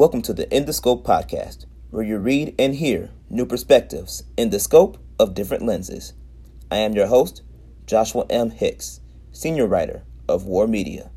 Welcome 0.00 0.22
to 0.22 0.32
the 0.32 0.48
In 0.50 0.64
the 0.64 0.72
Scope 0.72 1.06
podcast, 1.06 1.66
where 1.90 2.02
you 2.02 2.16
read 2.16 2.54
and 2.58 2.74
hear 2.74 3.10
new 3.28 3.44
perspectives 3.44 4.22
in 4.34 4.48
the 4.48 4.58
scope 4.58 4.96
of 5.18 5.34
different 5.34 5.66
lenses. 5.66 6.14
I 6.70 6.76
am 6.76 6.94
your 6.94 7.06
host, 7.06 7.42
Joshua 7.84 8.24
M. 8.30 8.48
Hicks, 8.48 9.00
senior 9.30 9.66
writer 9.66 10.04
of 10.26 10.46
War 10.46 10.66
Media. 10.66 11.10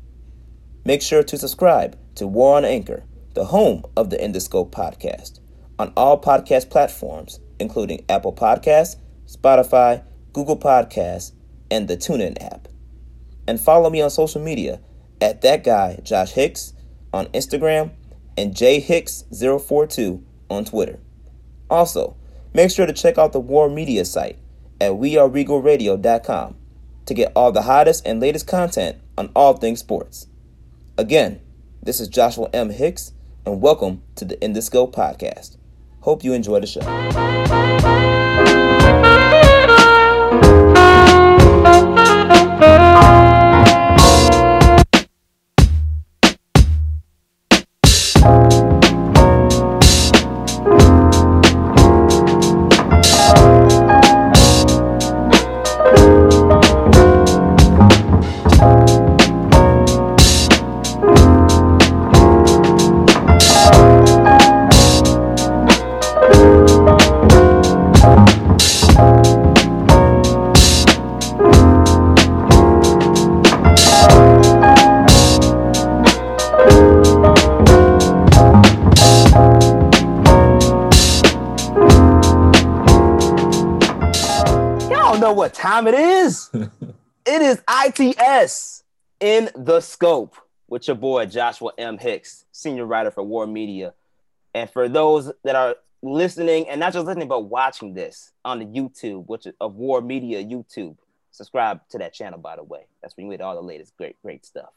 Make 0.84 1.00
sure 1.00 1.22
to 1.22 1.38
subscribe 1.38 1.96
to 2.16 2.26
War 2.26 2.58
on 2.58 2.66
Anchor, 2.66 3.04
the 3.32 3.46
home 3.46 3.86
of 3.96 4.10
the 4.10 4.22
In 4.22 4.32
the 4.32 4.40
Scope 4.40 4.74
podcast, 4.74 5.40
on 5.78 5.90
all 5.96 6.20
podcast 6.20 6.68
platforms, 6.68 7.40
including 7.58 8.04
Apple 8.10 8.34
Podcasts, 8.34 8.96
Spotify, 9.26 10.04
Google 10.34 10.58
Podcasts, 10.58 11.32
and 11.70 11.88
the 11.88 11.96
TuneIn 11.96 12.36
app. 12.38 12.68
And 13.48 13.58
follow 13.58 13.88
me 13.88 14.02
on 14.02 14.10
social 14.10 14.42
media 14.42 14.82
at 15.22 15.40
that 15.40 15.64
guy, 15.64 16.00
Josh 16.02 16.32
Hicks, 16.32 16.74
on 17.14 17.28
Instagram, 17.28 17.92
and 18.36 18.54
jhicks042 18.54 20.22
on 20.50 20.64
Twitter. 20.64 20.98
Also, 21.70 22.16
make 22.52 22.70
sure 22.70 22.86
to 22.86 22.92
check 22.92 23.18
out 23.18 23.32
the 23.32 23.40
War 23.40 23.68
Media 23.68 24.04
site 24.04 24.38
at 24.80 24.92
weareregalradio.com 24.92 26.56
to 27.06 27.14
get 27.14 27.32
all 27.34 27.52
the 27.52 27.62
hottest 27.62 28.06
and 28.06 28.20
latest 28.20 28.46
content 28.46 28.98
on 29.16 29.30
all 29.34 29.54
things 29.54 29.80
sports. 29.80 30.26
Again, 30.96 31.40
this 31.82 32.00
is 32.00 32.08
Joshua 32.08 32.48
M. 32.52 32.70
Hicks, 32.70 33.12
and 33.44 33.60
welcome 33.60 34.02
to 34.16 34.24
the 34.24 34.42
In 34.42 34.52
the 34.52 34.62
Scope 34.62 34.94
podcast. 34.94 35.56
Hope 36.00 36.24
you 36.24 36.32
enjoy 36.32 36.60
the 36.60 36.66
show. 36.66 36.80
ITS 88.44 88.84
in 89.20 89.50
the 89.56 89.80
scope 89.80 90.36
with 90.68 90.86
your 90.86 90.96
boy 90.96 91.26
Joshua 91.26 91.70
M. 91.78 91.98
Hicks, 91.98 92.44
senior 92.52 92.84
writer 92.84 93.10
for 93.10 93.22
War 93.22 93.46
Media. 93.46 93.94
And 94.54 94.68
for 94.68 94.88
those 94.88 95.32
that 95.44 95.56
are 95.56 95.76
listening 96.02 96.68
and 96.68 96.80
not 96.80 96.92
just 96.92 97.06
listening, 97.06 97.28
but 97.28 97.40
watching 97.40 97.94
this 97.94 98.32
on 98.44 98.58
the 98.58 98.66
YouTube, 98.66 99.26
which 99.26 99.46
is 99.46 99.54
of 99.60 99.76
War 99.76 100.00
Media 100.00 100.44
YouTube, 100.44 100.96
subscribe 101.30 101.80
to 101.90 101.98
that 101.98 102.12
channel, 102.12 102.38
by 102.38 102.56
the 102.56 102.62
way. 102.62 102.86
That's 103.02 103.16
where 103.16 103.24
you 103.24 103.30
get 103.30 103.40
all 103.40 103.54
the 103.54 103.62
latest 103.62 103.96
great, 103.96 104.20
great 104.22 104.44
stuff, 104.44 104.72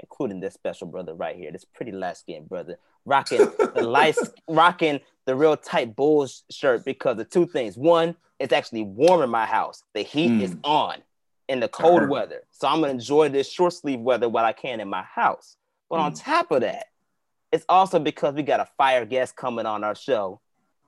including 0.00 0.40
this 0.40 0.54
special 0.54 0.86
brother 0.86 1.14
right 1.14 1.36
here, 1.36 1.52
this 1.52 1.64
pretty 1.64 1.92
light 1.92 2.16
skinned 2.16 2.48
brother, 2.48 2.78
rocking 3.04 3.50
the 3.74 3.82
light, 3.86 4.16
rocking 4.48 5.00
the 5.26 5.36
real 5.36 5.56
tight 5.56 5.94
Bulls 5.94 6.44
shirt 6.50 6.84
because 6.84 7.18
of 7.18 7.30
two 7.30 7.46
things. 7.46 7.76
One, 7.76 8.16
it's 8.38 8.52
actually 8.52 8.82
warm 8.82 9.22
in 9.22 9.30
my 9.30 9.46
house. 9.46 9.84
The 9.92 10.02
heat 10.02 10.42
is 10.42 10.54
mm. 10.54 10.60
on 10.64 11.02
in 11.52 11.60
the 11.60 11.68
cold 11.68 12.02
Uh-huh. 12.02 12.10
weather. 12.10 12.42
So 12.50 12.66
I'm 12.66 12.80
gonna 12.80 12.92
enjoy 12.94 13.28
this 13.28 13.50
short 13.50 13.74
sleeve 13.74 14.00
weather 14.00 14.28
while 14.28 14.44
I 14.44 14.52
can 14.54 14.80
in 14.80 14.88
my 14.88 15.02
house. 15.02 15.56
But 15.90 16.00
on 16.00 16.14
top 16.14 16.50
of 16.50 16.62
that, 16.62 16.86
it's 17.52 17.66
also 17.68 17.98
because 17.98 18.34
we 18.34 18.42
got 18.42 18.60
a 18.60 18.68
fire 18.78 19.04
guest 19.04 19.36
coming 19.36 19.66
on 19.66 19.84
our 19.84 19.94
show. 19.94 20.40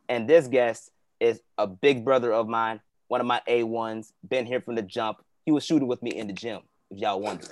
And 0.09 0.27
this 0.29 0.49
guest 0.49 0.91
is 1.21 1.41
a 1.59 1.67
big 1.67 2.05
brother 2.05 2.33
of 2.33 2.49
mine, 2.49 2.81
one 3.09 3.21
of 3.21 3.27
my 3.27 3.43
A1s, 3.47 4.13
been 4.27 4.47
here 4.47 4.63
from 4.63 4.75
the 4.75 4.83
jump. 4.83 5.19
He 5.45 5.53
was 5.53 5.63
shooting 5.65 5.87
with 5.89 6.03
me 6.03 6.13
in 6.13 6.27
the 6.27 6.33
gym, 6.33 6.63
if 6.91 6.99
y'all 6.99 7.21
wonder. 7.21 7.45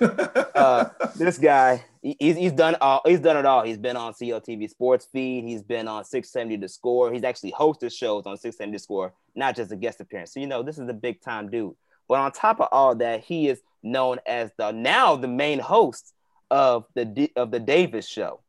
uh, 0.55 0.85
this 1.15 1.37
guy, 1.37 1.85
he's, 2.01 2.35
he's 2.35 2.51
done 2.51 2.75
all, 2.81 3.01
he's 3.05 3.19
done 3.19 3.37
it 3.37 3.45
all. 3.45 3.63
He's 3.63 3.77
been 3.77 3.95
on 3.95 4.13
CLTV 4.13 4.67
Sports 4.71 5.07
Feed. 5.11 5.43
He's 5.43 5.61
been 5.61 5.87
on 5.87 6.03
670 6.05 6.55
The 6.57 6.67
Score. 6.69 7.13
He's 7.13 7.23
actually 7.23 7.51
hosted 7.51 7.93
shows 7.93 8.25
on 8.25 8.35
670 8.37 8.71
The 8.75 8.79
Score, 8.79 9.13
not 9.35 9.55
just 9.55 9.71
a 9.71 9.75
guest 9.75 10.01
appearance. 10.01 10.33
So 10.33 10.39
you 10.39 10.47
know, 10.47 10.63
this 10.63 10.79
is 10.79 10.89
a 10.89 10.93
big 10.93 11.21
time 11.21 11.51
dude. 11.51 11.75
But 12.07 12.19
on 12.19 12.31
top 12.31 12.59
of 12.59 12.67
all 12.71 12.95
that, 12.95 13.21
he 13.23 13.47
is 13.47 13.61
known 13.81 14.19
as 14.25 14.51
the 14.57 14.71
now 14.71 15.15
the 15.15 15.27
main 15.27 15.59
host 15.59 16.13
of 16.51 16.85
the 16.95 17.05
D, 17.05 17.31
of 17.35 17.51
the 17.51 17.59
Davis 17.59 18.07
Show. 18.07 18.39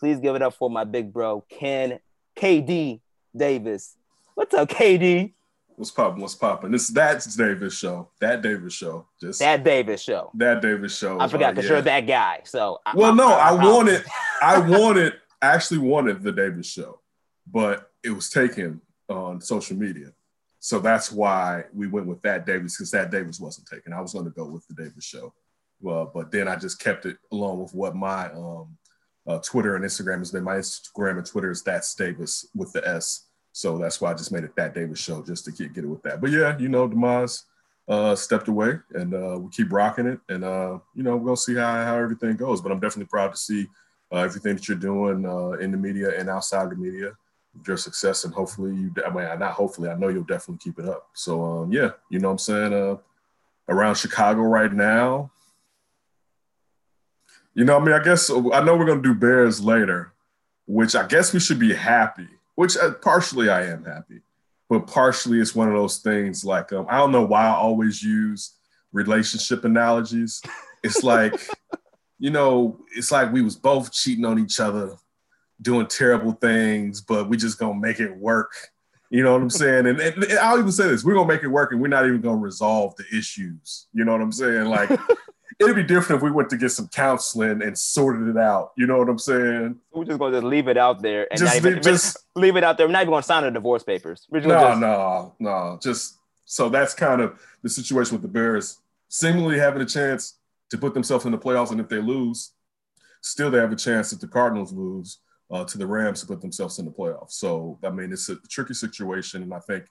Please 0.00 0.18
give 0.18 0.34
it 0.34 0.42
up 0.42 0.54
for 0.54 0.68
my 0.70 0.84
big 0.84 1.12
bro 1.12 1.44
Ken 1.48 2.00
KD 2.36 3.00
Davis. 3.36 3.96
What's 4.34 4.54
up, 4.54 4.68
KD? 4.68 5.32
What's 5.76 5.90
popping? 5.90 6.20
What's 6.20 6.34
popping? 6.34 6.70
This 6.70 6.88
that's 6.88 7.34
Davis 7.34 7.74
show. 7.76 8.08
That 8.20 8.42
Davis 8.42 8.72
show. 8.74 9.06
Just 9.20 9.38
that, 9.40 9.64
Davis 9.64 10.02
Show. 10.02 10.30
That 10.34 10.60
Davis 10.62 10.96
show. 10.96 11.18
I 11.18 11.28
forgot 11.28 11.50
Uh, 11.50 11.52
because 11.54 11.64
yeah. 11.68 11.72
you're 11.76 11.82
that 11.82 12.00
guy. 12.06 12.40
So 12.44 12.80
I- 12.84 12.94
Well, 12.94 13.06
I'm- 13.06 13.16
no, 13.16 13.34
I'm 13.34 13.60
I 13.60 13.72
wanted, 13.72 14.04
I 14.42 14.58
wanted, 14.58 15.14
I 15.40 15.46
actually 15.46 15.78
wanted 15.78 16.22
the 16.22 16.30
Davis 16.32 16.66
show, 16.66 17.00
but 17.50 17.90
it 18.04 18.10
was 18.10 18.28
taken 18.30 18.80
on 19.08 19.40
social 19.40 19.76
media. 19.76 20.12
So 20.64 20.78
that's 20.78 21.10
why 21.10 21.64
we 21.74 21.88
went 21.88 22.06
with 22.06 22.22
that 22.22 22.46
Davis 22.46 22.76
because 22.76 22.92
that 22.92 23.10
Davis 23.10 23.40
wasn't 23.40 23.66
taken. 23.66 23.92
I 23.92 24.00
was 24.00 24.12
going 24.12 24.26
to 24.26 24.30
go 24.30 24.46
with 24.46 24.64
the 24.68 24.74
Davis 24.74 25.02
show, 25.04 25.34
well, 25.80 26.08
but 26.14 26.30
then 26.30 26.46
I 26.46 26.54
just 26.54 26.78
kept 26.78 27.04
it 27.04 27.16
along 27.32 27.60
with 27.60 27.74
what 27.74 27.96
my 27.96 28.30
um, 28.30 28.78
uh, 29.26 29.38
Twitter 29.38 29.74
and 29.74 29.84
Instagram 29.84 30.20
has 30.20 30.30
been. 30.30 30.44
My 30.44 30.58
Instagram 30.58 31.18
and 31.18 31.26
Twitter 31.26 31.50
is 31.50 31.64
that's 31.64 31.92
Davis 31.96 32.46
with 32.54 32.72
the 32.72 32.86
S. 32.86 33.26
So 33.50 33.76
that's 33.76 34.00
why 34.00 34.12
I 34.12 34.14
just 34.14 34.30
made 34.30 34.44
it 34.44 34.54
that 34.54 34.72
Davis 34.72 35.00
show 35.00 35.20
just 35.20 35.44
to 35.46 35.50
get, 35.50 35.74
get 35.74 35.82
it 35.82 35.88
with 35.88 36.04
that. 36.04 36.20
But 36.20 36.30
yeah, 36.30 36.56
you 36.56 36.68
know, 36.68 36.86
Demise 36.86 37.42
uh, 37.88 38.14
stepped 38.14 38.46
away 38.46 38.78
and 38.94 39.14
uh, 39.14 39.40
we 39.40 39.50
keep 39.50 39.72
rocking 39.72 40.06
it. 40.06 40.20
And, 40.28 40.44
uh, 40.44 40.78
you 40.94 41.02
know, 41.02 41.16
we're 41.16 41.24
going 41.24 41.36
to 41.36 41.42
see 41.42 41.56
how, 41.56 41.72
how 41.84 41.96
everything 41.96 42.36
goes. 42.36 42.60
But 42.60 42.70
I'm 42.70 42.78
definitely 42.78 43.10
proud 43.10 43.32
to 43.32 43.36
see 43.36 43.66
uh, 44.12 44.18
everything 44.18 44.54
that 44.54 44.68
you're 44.68 44.78
doing 44.78 45.26
uh, 45.26 45.58
in 45.58 45.72
the 45.72 45.76
media 45.76 46.16
and 46.16 46.30
outside 46.30 46.70
the 46.70 46.76
media, 46.76 47.14
your 47.66 47.76
success. 47.76 48.24
And 48.24 48.34
hopefully, 48.34 48.74
you, 48.74 48.94
I 49.06 49.10
mean, 49.10 49.38
not 49.38 49.52
hopefully, 49.52 49.88
I 49.88 49.94
know 49.94 50.08
you'll 50.08 50.24
definitely 50.24 50.58
keep 50.58 50.78
it 50.78 50.88
up. 50.88 51.08
So, 51.14 51.42
um, 51.44 51.72
yeah, 51.72 51.90
you 52.10 52.18
know 52.18 52.28
what 52.28 52.32
I'm 52.32 52.38
saying? 52.38 52.72
Uh, 52.72 52.96
around 53.68 53.96
Chicago 53.96 54.42
right 54.42 54.72
now, 54.72 55.30
you 57.54 57.64
know, 57.64 57.76
I 57.76 57.84
mean, 57.84 57.94
I 57.94 58.02
guess 58.02 58.30
I 58.30 58.62
know 58.62 58.76
we're 58.76 58.86
to 58.86 59.02
do 59.02 59.14
Bears 59.14 59.62
later, 59.62 60.12
which 60.66 60.94
I 60.94 61.06
guess 61.06 61.32
we 61.32 61.40
should 61.40 61.58
be 61.58 61.74
happy, 61.74 62.28
which 62.54 62.76
uh, 62.76 62.92
partially 62.92 63.50
I 63.50 63.66
am 63.66 63.84
happy 63.84 64.22
but 64.72 64.86
partially 64.86 65.38
it's 65.38 65.54
one 65.54 65.68
of 65.68 65.74
those 65.74 65.98
things 65.98 66.46
like 66.46 66.72
um, 66.72 66.86
I 66.88 66.96
don't 66.96 67.12
know 67.12 67.26
why 67.26 67.44
I 67.44 67.50
always 67.52 68.02
use 68.02 68.54
relationship 68.90 69.66
analogies. 69.66 70.40
It's 70.82 71.02
like, 71.02 71.34
you 72.18 72.30
know, 72.30 72.80
it's 72.96 73.12
like 73.12 73.30
we 73.30 73.42
was 73.42 73.54
both 73.54 73.92
cheating 73.92 74.24
on 74.24 74.38
each 74.38 74.60
other, 74.60 74.96
doing 75.62 75.86
terrible 75.86 76.32
things, 76.32 77.00
but 77.00 77.28
we 77.28 77.36
just 77.36 77.58
gonna 77.58 77.78
make 77.78 78.00
it 78.00 78.14
work. 78.16 78.52
You 79.10 79.22
know 79.22 79.32
what 79.32 79.42
I'm 79.42 79.50
saying? 79.50 79.86
And, 79.86 80.00
and 80.00 80.24
I'll 80.40 80.58
even 80.58 80.72
say 80.72 80.88
this: 80.88 81.04
we're 81.04 81.14
gonna 81.14 81.28
make 81.28 81.42
it 81.42 81.48
work, 81.48 81.72
and 81.72 81.80
we're 81.80 81.88
not 81.88 82.06
even 82.06 82.20
gonna 82.20 82.36
resolve 82.38 82.94
the 82.96 83.04
issues. 83.16 83.86
You 83.92 84.04
know 84.04 84.12
what 84.12 84.20
I'm 84.22 84.32
saying? 84.32 84.64
Like, 84.64 84.90
it'd 85.60 85.76
be 85.76 85.82
different 85.82 86.20
if 86.20 86.22
we 86.22 86.30
went 86.30 86.48
to 86.50 86.56
get 86.56 86.70
some 86.70 86.88
counseling 86.88 87.62
and 87.62 87.78
sorted 87.78 88.28
it 88.28 88.38
out. 88.38 88.72
You 88.76 88.86
know 88.86 88.98
what 88.98 89.08
I'm 89.08 89.18
saying? 89.18 89.76
We're 89.92 90.04
just 90.04 90.18
gonna 90.18 90.32
just 90.36 90.44
leave 90.44 90.66
it 90.68 90.78
out 90.78 91.02
there 91.02 91.28
and 91.30 91.38
Just 91.38 91.52
not 91.54 91.56
even 91.56 91.74
leave- 91.74 91.82
just- 91.82 92.16
leave 92.34 92.56
it 92.56 92.64
out 92.64 92.78
there. 92.78 92.86
We're 92.86 92.92
not 92.92 93.02
even 93.02 93.12
gonna 93.12 93.22
sign 93.22 93.44
the 93.44 93.50
divorce 93.50 93.82
papers. 93.82 94.26
No, 94.30 94.40
just, 94.40 94.80
no, 94.80 95.34
no. 95.38 95.78
Just 95.82 96.16
so 96.46 96.68
that's 96.68 96.94
kind 96.94 97.20
of 97.20 97.38
the 97.62 97.68
situation 97.68 98.14
with 98.14 98.22
the 98.22 98.28
Bears, 98.28 98.78
seemingly 99.08 99.58
having 99.58 99.82
a 99.82 99.86
chance 99.86 100.38
to 100.70 100.78
put 100.78 100.94
themselves 100.94 101.26
in 101.26 101.32
the 101.32 101.38
playoffs, 101.38 101.70
and 101.70 101.80
if 101.80 101.88
they 101.90 102.00
lose, 102.00 102.52
still 103.20 103.50
they 103.50 103.58
have 103.58 103.72
a 103.72 103.76
chance 103.76 104.10
if 104.14 104.20
the 104.20 104.26
Cardinals 104.26 104.72
lose 104.72 105.18
uh, 105.52 105.64
to 105.64 105.78
the 105.78 105.86
Rams 105.86 106.20
to 106.20 106.26
put 106.26 106.40
themselves 106.40 106.78
in 106.78 106.86
the 106.86 106.90
playoffs. 106.90 107.32
So 107.32 107.78
I 107.84 107.90
mean, 107.90 108.12
it's 108.12 108.28
a 108.30 108.36
tricky 108.48 108.74
situation, 108.74 109.42
and 109.42 109.52
I 109.52 109.60
think 109.60 109.84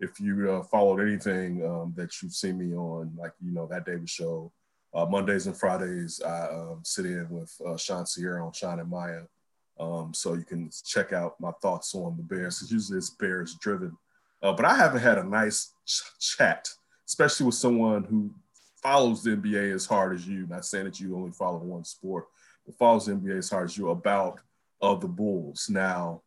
if 0.00 0.20
you 0.20 0.50
uh, 0.50 0.62
followed 0.62 1.00
anything 1.00 1.66
um, 1.66 1.92
that 1.96 2.22
you've 2.22 2.32
seen 2.32 2.56
me 2.56 2.74
on, 2.74 3.12
like 3.16 3.32
you 3.44 3.52
know 3.52 3.66
that 3.66 3.84
David 3.84 4.08
show, 4.08 4.52
uh, 4.94 5.06
Mondays 5.06 5.46
and 5.46 5.56
Fridays, 5.56 6.22
I 6.22 6.48
um, 6.48 6.80
sit 6.84 7.06
in 7.06 7.28
with 7.28 7.52
uh, 7.66 7.76
Sean 7.76 8.06
Sierra 8.06 8.46
on 8.46 8.52
Sean 8.52 8.80
and 8.80 8.88
Maya. 8.88 9.22
Um, 9.78 10.12
so 10.12 10.34
you 10.34 10.44
can 10.44 10.70
check 10.84 11.12
out 11.12 11.40
my 11.40 11.52
thoughts 11.62 11.94
on 11.94 12.16
the 12.16 12.22
Bears. 12.22 12.66
usually 12.70 12.98
it's 12.98 13.10
Bears 13.10 13.54
driven. 13.60 13.96
Uh, 14.42 14.52
but 14.52 14.64
I 14.64 14.76
haven't 14.76 15.00
had 15.00 15.18
a 15.18 15.24
nice 15.24 15.72
ch- 15.84 16.02
chat, 16.36 16.68
especially 17.06 17.46
with 17.46 17.54
someone 17.54 18.04
who 18.04 18.30
follows 18.82 19.22
the 19.22 19.36
NBA 19.36 19.74
as 19.74 19.86
hard 19.86 20.14
as 20.14 20.26
you. 20.26 20.46
Not 20.46 20.64
saying 20.64 20.84
that 20.86 21.00
you 21.00 21.16
only 21.16 21.32
follow 21.32 21.58
one 21.58 21.84
sport, 21.84 22.26
but 22.66 22.76
follows 22.76 23.06
the 23.06 23.12
NBA 23.12 23.38
as 23.38 23.50
hard 23.50 23.66
as 23.66 23.78
you 23.78 23.90
about 23.90 24.40
of 24.80 25.00
the 25.00 25.08
Bulls. 25.08 25.68
Now, 25.70 26.22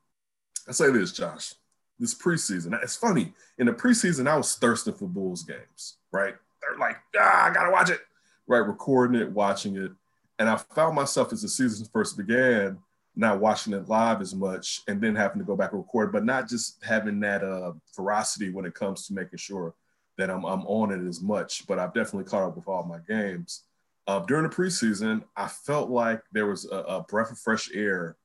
I 0.67 0.71
say 0.71 0.91
this, 0.91 1.11
Josh. 1.11 1.53
This 1.99 2.15
preseason, 2.15 2.81
it's 2.81 2.95
funny. 2.95 3.33
In 3.59 3.67
the 3.67 3.73
preseason, 3.73 4.27
I 4.27 4.35
was 4.35 4.55
thirsting 4.55 4.95
for 4.95 5.07
Bulls 5.07 5.43
games, 5.43 5.97
right? 6.11 6.33
They're 6.61 6.79
like, 6.79 6.97
ah, 7.15 7.45
I 7.45 7.53
gotta 7.53 7.69
watch 7.69 7.91
it, 7.91 7.99
right? 8.47 8.59
Recording 8.59 9.21
it, 9.21 9.31
watching 9.31 9.75
it, 9.77 9.91
and 10.39 10.49
I 10.49 10.57
found 10.57 10.95
myself 10.95 11.31
as 11.31 11.43
the 11.43 11.47
season 11.47 11.87
first 11.93 12.17
began, 12.17 12.79
not 13.15 13.39
watching 13.39 13.73
it 13.73 13.87
live 13.87 14.21
as 14.21 14.33
much, 14.33 14.81
and 14.87 14.99
then 14.99 15.15
having 15.15 15.37
to 15.37 15.45
go 15.45 15.55
back 15.55 15.73
and 15.73 15.81
record, 15.81 16.11
but 16.11 16.25
not 16.25 16.49
just 16.49 16.83
having 16.83 17.19
that 17.19 17.43
uh, 17.43 17.73
ferocity 17.93 18.49
when 18.49 18.65
it 18.65 18.73
comes 18.73 19.05
to 19.05 19.13
making 19.13 19.37
sure 19.37 19.75
that 20.17 20.31
I'm, 20.31 20.43
I'm 20.43 20.65
on 20.65 20.91
it 20.91 21.07
as 21.07 21.21
much. 21.21 21.67
But 21.67 21.77
I've 21.77 21.93
definitely 21.93 22.29
caught 22.29 22.47
up 22.47 22.55
with 22.55 22.67
all 22.67 22.83
my 22.83 22.97
games. 23.07 23.63
Uh, 24.07 24.19
during 24.21 24.49
the 24.49 24.55
preseason, 24.55 25.23
I 25.35 25.47
felt 25.47 25.91
like 25.91 26.23
there 26.31 26.47
was 26.47 26.65
a, 26.65 26.77
a 26.77 27.03
breath 27.03 27.31
of 27.31 27.37
fresh 27.37 27.69
air 27.73 28.15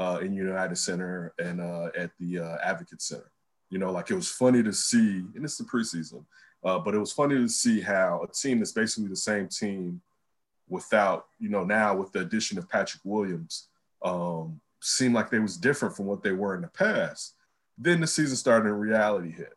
uh, 0.00 0.18
in 0.22 0.32
United 0.32 0.76
Center 0.76 1.34
and 1.38 1.60
uh, 1.60 1.90
at 1.96 2.10
the 2.18 2.38
uh, 2.38 2.56
Advocate 2.64 3.02
Center. 3.02 3.30
You 3.68 3.78
know, 3.78 3.92
like 3.92 4.10
it 4.10 4.14
was 4.14 4.30
funny 4.30 4.62
to 4.62 4.72
see, 4.72 5.22
and 5.34 5.44
it's 5.44 5.58
the 5.58 5.64
preseason, 5.64 6.24
uh, 6.64 6.78
but 6.78 6.94
it 6.94 6.98
was 6.98 7.12
funny 7.12 7.34
to 7.34 7.48
see 7.48 7.82
how 7.82 8.22
a 8.22 8.32
team 8.32 8.58
that's 8.58 8.72
basically 8.72 9.10
the 9.10 9.16
same 9.16 9.46
team 9.46 10.00
without, 10.68 11.26
you 11.38 11.50
know, 11.50 11.64
now 11.64 11.94
with 11.94 12.12
the 12.12 12.20
addition 12.20 12.56
of 12.56 12.68
Patrick 12.68 13.02
Williams, 13.04 13.68
um, 14.02 14.58
seemed 14.80 15.14
like 15.14 15.28
they 15.28 15.38
was 15.38 15.58
different 15.58 15.94
from 15.94 16.06
what 16.06 16.22
they 16.22 16.32
were 16.32 16.54
in 16.54 16.62
the 16.62 16.68
past. 16.68 17.34
Then 17.76 18.00
the 18.00 18.06
season 18.06 18.36
started 18.36 18.70
and 18.70 18.80
reality 18.80 19.30
hit, 19.30 19.52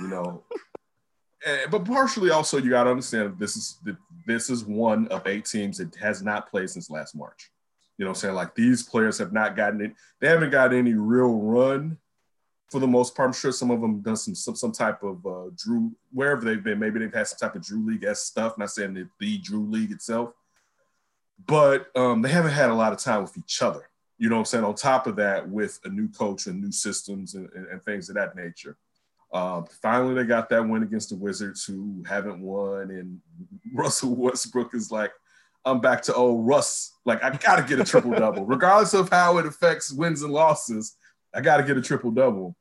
you 0.00 0.06
know. 0.06 0.44
and, 1.46 1.68
but 1.68 1.84
partially 1.84 2.30
also 2.30 2.58
you 2.58 2.70
got 2.70 2.84
to 2.84 2.90
understand 2.90 3.36
this 3.40 3.56
is 3.56 3.78
this 4.24 4.50
is 4.50 4.64
one 4.64 5.08
of 5.08 5.26
eight 5.26 5.46
teams 5.46 5.78
that 5.78 5.94
has 5.96 6.22
not 6.22 6.48
played 6.48 6.70
since 6.70 6.90
last 6.90 7.16
March. 7.16 7.50
You 8.00 8.06
know, 8.06 8.14
saying 8.14 8.34
like 8.34 8.54
these 8.54 8.82
players 8.82 9.18
have 9.18 9.34
not 9.34 9.54
gotten 9.54 9.82
it. 9.82 9.92
They 10.20 10.28
haven't 10.28 10.48
got 10.48 10.72
any 10.72 10.94
real 10.94 11.34
run 11.34 11.98
for 12.70 12.80
the 12.80 12.86
most 12.86 13.14
part. 13.14 13.26
I'm 13.26 13.34
sure 13.34 13.52
some 13.52 13.70
of 13.70 13.82
them 13.82 14.00
done 14.00 14.16
some 14.16 14.34
some, 14.34 14.56
some 14.56 14.72
type 14.72 15.02
of 15.02 15.26
uh, 15.26 15.50
Drew 15.54 15.92
wherever 16.10 16.42
they've 16.42 16.64
been. 16.64 16.78
Maybe 16.78 16.98
they've 16.98 17.12
had 17.12 17.28
some 17.28 17.36
type 17.36 17.56
of 17.56 17.62
Drew 17.62 17.86
League 17.86 18.04
s 18.04 18.22
stuff. 18.22 18.56
Not 18.56 18.70
saying 18.70 18.94
the, 18.94 19.06
the 19.18 19.36
Drew 19.36 19.66
League 19.66 19.92
itself, 19.92 20.32
but 21.46 21.94
um, 21.94 22.22
they 22.22 22.30
haven't 22.30 22.52
had 22.52 22.70
a 22.70 22.74
lot 22.74 22.94
of 22.94 22.98
time 22.98 23.20
with 23.20 23.36
each 23.36 23.60
other. 23.60 23.90
You 24.16 24.30
know 24.30 24.36
what 24.36 24.40
I'm 24.40 24.46
saying? 24.46 24.64
On 24.64 24.74
top 24.74 25.06
of 25.06 25.16
that, 25.16 25.46
with 25.46 25.78
a 25.84 25.90
new 25.90 26.08
coach 26.08 26.46
and 26.46 26.58
new 26.58 26.72
systems 26.72 27.34
and, 27.34 27.50
and, 27.54 27.66
and 27.66 27.82
things 27.82 28.08
of 28.08 28.14
that 28.14 28.34
nature. 28.34 28.78
Um, 29.30 29.66
finally, 29.82 30.14
they 30.14 30.24
got 30.24 30.48
that 30.48 30.66
win 30.66 30.84
against 30.84 31.10
the 31.10 31.16
Wizards, 31.16 31.66
who 31.66 32.02
haven't 32.08 32.40
won. 32.40 32.92
And 32.92 33.20
Russell 33.74 34.16
Westbrook 34.16 34.74
is 34.74 34.90
like, 34.90 35.12
I'm 35.64 35.80
back 35.80 36.02
to 36.02 36.14
old 36.14 36.46
Russ. 36.46 36.96
Like, 37.04 37.22
I 37.22 37.30
got 37.36 37.56
to 37.56 37.62
get 37.62 37.80
a 37.80 37.84
triple 37.84 38.12
double, 38.12 38.44
regardless 38.46 38.94
of 38.94 39.10
how 39.10 39.38
it 39.38 39.46
affects 39.46 39.92
wins 39.92 40.22
and 40.22 40.32
losses. 40.32 40.96
I 41.34 41.40
got 41.40 41.58
to 41.58 41.62
get 41.62 41.76
a 41.76 41.82
triple 41.82 42.10
double. 42.10 42.56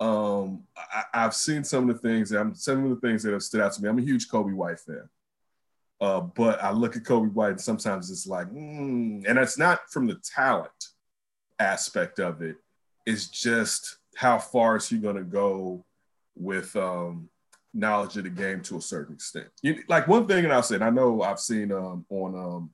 Um, 0.00 0.64
I, 0.76 1.20
have 1.20 1.34
seen 1.34 1.64
some 1.64 1.88
of 1.88 1.94
the 1.94 2.08
things. 2.08 2.30
that 2.30 2.40
I'm 2.40 2.54
some 2.54 2.84
of 2.84 2.90
the 2.90 3.06
things 3.06 3.22
that 3.22 3.32
have 3.32 3.42
stood 3.42 3.60
out 3.60 3.72
to 3.74 3.82
me. 3.82 3.88
I'm 3.88 3.98
a 3.98 4.02
huge 4.02 4.28
Coby 4.28 4.52
White 4.52 4.80
fan, 4.80 5.08
uh, 6.00 6.20
but 6.20 6.62
I 6.62 6.72
look 6.72 6.96
at 6.96 7.04
Coby 7.04 7.32
White 7.32 7.52
and 7.52 7.60
sometimes 7.60 8.10
it's 8.10 8.26
like, 8.26 8.48
mm, 8.48 9.24
and 9.28 9.38
it's 9.38 9.58
not 9.58 9.80
from 9.90 10.06
the 10.06 10.16
talent 10.34 10.70
aspect 11.60 12.18
of 12.18 12.42
it. 12.42 12.56
It's 13.06 13.28
just 13.28 13.98
how 14.16 14.38
far 14.38 14.76
is 14.76 14.88
he 14.88 14.98
going 14.98 15.16
to 15.16 15.22
go 15.22 15.84
with 16.34 16.74
um, 16.74 17.28
knowledge 17.74 18.16
of 18.16 18.24
the 18.24 18.30
game 18.30 18.60
to 18.62 18.76
a 18.76 18.80
certain 18.80 19.14
extent. 19.14 19.48
You, 19.62 19.82
like 19.88 20.08
one 20.08 20.26
thing, 20.26 20.44
and 20.44 20.52
I'll 20.52 20.62
say, 20.62 20.76
and 20.76 20.84
I 20.84 20.90
know 20.90 21.22
I've 21.22 21.40
seen 21.40 21.72
um, 21.72 22.04
on 22.10 22.34
um, 22.34 22.70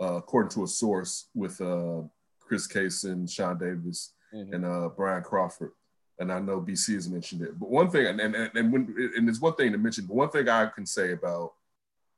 uh, 0.00 0.14
according 0.14 0.50
to 0.50 0.64
a 0.64 0.68
source 0.68 1.28
with 1.34 1.60
uh, 1.60 2.02
Chris 2.40 2.66
Case 2.66 3.04
and 3.04 3.28
Sean 3.28 3.58
Davis 3.58 4.14
mm-hmm. 4.34 4.54
and 4.54 4.64
uh, 4.64 4.88
Brian 4.96 5.22
Crawford, 5.22 5.72
and 6.18 6.32
I 6.32 6.38
know 6.38 6.60
BC 6.60 6.94
has 6.94 7.08
mentioned 7.08 7.42
it. 7.42 7.58
But 7.58 7.70
one 7.70 7.90
thing, 7.90 8.06
and 8.06 8.20
and 8.20 8.34
and, 8.54 8.72
when, 8.72 8.94
and 9.16 9.26
there's 9.26 9.40
one 9.40 9.54
thing 9.54 9.72
to 9.72 9.78
mention, 9.78 10.06
but 10.06 10.16
one 10.16 10.30
thing 10.30 10.48
I 10.48 10.66
can 10.66 10.86
say 10.86 11.12
about 11.12 11.54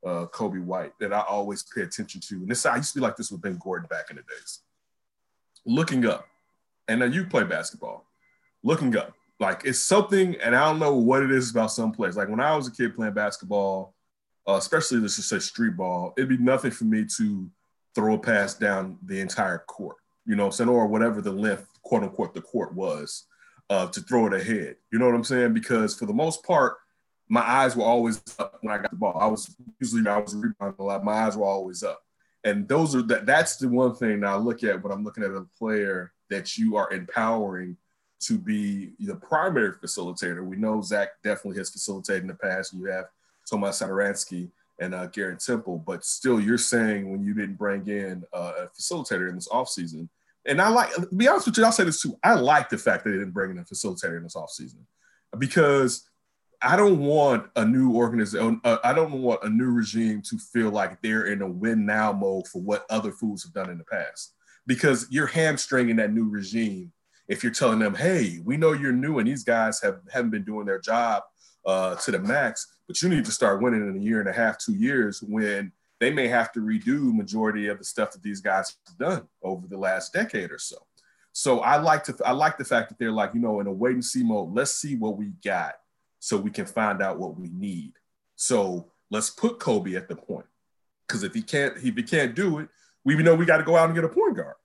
uh, 0.04 0.26
Coby 0.26 0.62
White 0.62 0.92
that 1.00 1.12
I 1.12 1.20
always 1.20 1.62
pay 1.62 1.82
attention 1.82 2.20
to, 2.20 2.34
and 2.36 2.48
this 2.48 2.66
I 2.66 2.76
used 2.76 2.92
to 2.92 2.98
be 2.98 3.02
like 3.02 3.16
this 3.16 3.30
with 3.30 3.42
Ben 3.42 3.58
Gordon 3.62 3.88
back 3.88 4.10
in 4.10 4.16
the 4.16 4.22
days. 4.22 4.60
Looking 5.64 6.06
up, 6.06 6.26
and 6.88 7.00
now 7.00 7.06
you 7.06 7.24
play 7.24 7.44
basketball. 7.44 8.06
Looking 8.62 8.94
up, 8.96 9.14
like 9.40 9.62
it's 9.64 9.78
something, 9.78 10.36
and 10.36 10.54
I 10.54 10.66
don't 10.66 10.78
know 10.78 10.94
what 10.94 11.22
it 11.22 11.32
is 11.32 11.50
about 11.50 11.72
some 11.72 11.92
players. 11.92 12.16
Like 12.16 12.28
when 12.28 12.40
I 12.40 12.54
was 12.54 12.68
a 12.68 12.72
kid 12.72 12.94
playing 12.94 13.14
basketball, 13.14 13.94
uh, 14.46 14.54
especially 14.54 14.98
let's 14.98 15.16
just 15.16 15.30
say 15.30 15.38
street 15.38 15.76
ball, 15.76 16.12
it'd 16.16 16.28
be 16.28 16.36
nothing 16.36 16.70
for 16.70 16.84
me 16.84 17.06
to 17.16 17.50
throw 17.94 18.14
a 18.14 18.18
pass 18.18 18.54
down 18.54 18.98
the 19.04 19.18
entire 19.20 19.58
court, 19.58 19.96
you 20.26 20.36
know, 20.36 20.46
I'm 20.46 20.52
saying, 20.52 20.70
or 20.70 20.86
whatever 20.86 21.20
the 21.20 21.32
length, 21.32 21.66
quote 21.82 22.02
unquote, 22.02 22.34
the 22.34 22.42
court 22.42 22.74
was, 22.74 23.24
uh, 23.68 23.86
to 23.88 24.00
throw 24.00 24.26
it 24.26 24.34
ahead. 24.34 24.76
You 24.92 24.98
know 24.98 25.06
what 25.06 25.14
I'm 25.14 25.24
saying? 25.24 25.54
Because 25.54 25.96
for 25.96 26.06
the 26.06 26.12
most 26.12 26.44
part, 26.44 26.76
my 27.28 27.40
eyes 27.40 27.76
were 27.76 27.84
always 27.84 28.22
up 28.38 28.58
when 28.60 28.74
I 28.74 28.78
got 28.78 28.90
the 28.90 28.96
ball. 28.96 29.16
I 29.18 29.26
was 29.26 29.54
usually 29.80 30.06
I 30.06 30.18
was 30.18 30.34
rebounding 30.34 30.80
a 30.80 30.82
lot. 30.82 31.04
My 31.04 31.12
eyes 31.12 31.36
were 31.36 31.46
always 31.46 31.82
up, 31.82 32.02
and 32.44 32.68
those 32.68 32.94
are 32.96 33.02
that. 33.02 33.24
That's 33.24 33.56
the 33.56 33.68
one 33.68 33.94
thing 33.94 34.20
that 34.20 34.30
I 34.30 34.36
look 34.36 34.64
at 34.64 34.82
when 34.82 34.92
I'm 34.92 35.04
looking 35.04 35.22
at 35.22 35.30
a 35.30 35.46
player 35.56 36.12
that 36.28 36.58
you 36.58 36.76
are 36.76 36.92
empowering 36.92 37.76
to 38.20 38.38
be 38.38 38.90
the 39.00 39.16
primary 39.16 39.72
facilitator. 39.72 40.44
We 40.44 40.56
know 40.56 40.82
Zach 40.82 41.10
definitely 41.24 41.58
has 41.58 41.70
facilitated 41.70 42.22
in 42.22 42.28
the 42.28 42.34
past. 42.34 42.72
You 42.72 42.84
have 42.86 43.06
Tomas 43.48 43.80
Satoransky 43.80 44.50
and 44.80 44.94
uh, 44.94 45.08
Temple, 45.08 45.82
but 45.86 46.04
still, 46.04 46.40
you're 46.40 46.58
saying 46.58 47.10
when 47.10 47.22
you 47.22 47.34
didn't 47.34 47.56
bring 47.56 47.86
in 47.86 48.24
uh, 48.32 48.52
a 48.58 48.66
facilitator 48.68 49.28
in 49.28 49.34
this 49.34 49.48
offseason, 49.48 50.08
and 50.46 50.60
I 50.60 50.68
like, 50.68 50.92
to 50.94 51.06
be 51.14 51.28
honest 51.28 51.46
with 51.46 51.58
you, 51.58 51.64
I'll 51.64 51.72
say 51.72 51.84
this 51.84 52.00
too. 52.00 52.16
I 52.24 52.34
like 52.34 52.70
the 52.70 52.78
fact 52.78 53.04
that 53.04 53.10
they 53.10 53.18
didn't 53.18 53.32
bring 53.32 53.50
in 53.50 53.58
a 53.58 53.64
facilitator 53.64 54.16
in 54.16 54.22
this 54.22 54.36
offseason 54.36 54.80
because 55.38 56.08
I 56.62 56.76
don't 56.76 56.98
want 56.98 57.46
a 57.56 57.64
new 57.64 57.94
organization, 57.94 58.60
uh, 58.64 58.78
I 58.82 58.92
don't 58.92 59.22
want 59.22 59.44
a 59.44 59.50
new 59.50 59.70
regime 59.70 60.22
to 60.22 60.38
feel 60.38 60.70
like 60.70 61.00
they're 61.02 61.26
in 61.26 61.42
a 61.42 61.48
win 61.48 61.84
now 61.86 62.12
mode 62.12 62.48
for 62.48 62.60
what 62.60 62.86
other 62.90 63.12
foods 63.12 63.44
have 63.44 63.52
done 63.52 63.70
in 63.70 63.78
the 63.78 63.84
past 63.84 64.34
because 64.66 65.06
you're 65.10 65.26
hamstringing 65.26 65.96
that 65.96 66.12
new 66.12 66.28
regime 66.28 66.92
if 67.30 67.44
you're 67.44 67.52
telling 67.52 67.78
them, 67.78 67.94
hey, 67.94 68.40
we 68.44 68.56
know 68.56 68.72
you're 68.72 68.90
new 68.90 69.20
and 69.20 69.28
these 69.28 69.44
guys 69.44 69.80
have, 69.80 70.00
haven't 70.12 70.30
been 70.30 70.42
doing 70.42 70.66
their 70.66 70.80
job 70.80 71.22
uh, 71.64 71.94
to 71.94 72.10
the 72.10 72.18
max, 72.18 72.74
but 72.88 73.00
you 73.00 73.08
need 73.08 73.24
to 73.24 73.30
start 73.30 73.62
winning 73.62 73.88
in 73.88 73.96
a 73.96 74.00
year 74.00 74.18
and 74.18 74.28
a 74.28 74.32
half, 74.32 74.58
two 74.58 74.74
years 74.74 75.22
when 75.22 75.70
they 76.00 76.10
may 76.10 76.26
have 76.26 76.50
to 76.50 76.60
redo 76.60 77.14
majority 77.14 77.68
of 77.68 77.78
the 77.78 77.84
stuff 77.84 78.10
that 78.10 78.22
these 78.22 78.40
guys 78.40 78.74
have 78.88 78.98
done 78.98 79.28
over 79.44 79.68
the 79.68 79.78
last 79.78 80.12
decade 80.12 80.50
or 80.50 80.58
so. 80.58 80.76
So 81.32 81.60
I 81.60 81.76
like 81.76 82.02
to 82.04 82.16
I 82.26 82.32
like 82.32 82.58
the 82.58 82.64
fact 82.64 82.88
that 82.88 82.98
they're 82.98 83.12
like, 83.12 83.32
you 83.32 83.40
know, 83.40 83.60
in 83.60 83.68
a 83.68 83.72
wait 83.72 83.94
and 83.94 84.04
see 84.04 84.24
mode, 84.24 84.52
let's 84.52 84.74
see 84.74 84.96
what 84.96 85.16
we 85.16 85.26
got 85.44 85.74
so 86.18 86.36
we 86.36 86.50
can 86.50 86.66
find 86.66 87.00
out 87.00 87.20
what 87.20 87.38
we 87.38 87.48
need. 87.50 87.92
So 88.34 88.90
let's 89.08 89.30
put 89.30 89.60
Coby 89.60 89.96
at 89.96 90.08
the 90.08 90.16
point. 90.16 90.46
Because 91.06 91.22
if 91.22 91.32
he 91.32 91.42
can't, 91.42 91.76
if 91.76 91.94
he 91.94 92.02
can't 92.02 92.34
do 92.34 92.58
it, 92.58 92.68
we 93.04 93.14
know 93.22 93.36
we 93.36 93.46
got 93.46 93.58
to 93.58 93.62
go 93.62 93.76
out 93.76 93.86
and 93.86 93.94
get 93.94 94.02
a 94.02 94.08
point 94.08 94.36
guard 94.36 94.56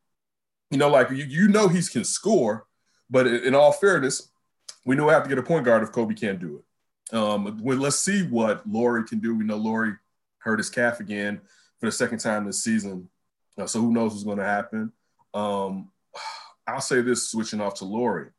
you 0.76 0.80
know, 0.80 0.90
like 0.90 1.10
you, 1.10 1.24
you 1.24 1.48
know, 1.48 1.70
he 1.70 1.82
can 1.84 2.04
score, 2.04 2.66
but 3.10 3.28
in 3.28 3.56
all 3.56 3.72
fairness, 3.72 4.30
we 4.84 4.94
know 4.94 5.06
we 5.06 5.14
have 5.14 5.24
to 5.24 5.30
get 5.30 5.38
a 5.38 5.44
point 5.44 5.64
guard 5.64 5.84
if 5.84 5.94
Coby 5.94 6.20
can't 6.20 6.38
do 6.38 6.58
it. 6.58 7.16
Um, 7.16 7.62
let's 7.64 8.00
see 8.00 8.24
what 8.24 8.68
Lauri 8.68 9.06
can 9.06 9.20
do. 9.20 9.34
We 9.34 9.46
know 9.46 9.56
Lauri 9.56 9.94
hurt 10.40 10.60
his 10.60 10.70
calf 10.70 11.00
again 11.00 11.40
for 11.80 11.86
the 11.86 11.94
second 11.94 12.18
time 12.18 12.46
this 12.46 12.62
season, 12.62 13.08
uh, 13.58 13.68
so 13.68 13.80
who 13.80 13.94
knows 13.94 14.12
what's 14.12 14.26
going 14.26 14.40
to 14.40 14.44
happen. 14.44 14.92
Um, 15.34 15.92
I'll 16.68 16.82
say 16.82 17.00
this, 17.00 17.30
switching 17.30 17.62
off 17.62 17.76
to 17.76 17.86
Lauri. 17.86 18.32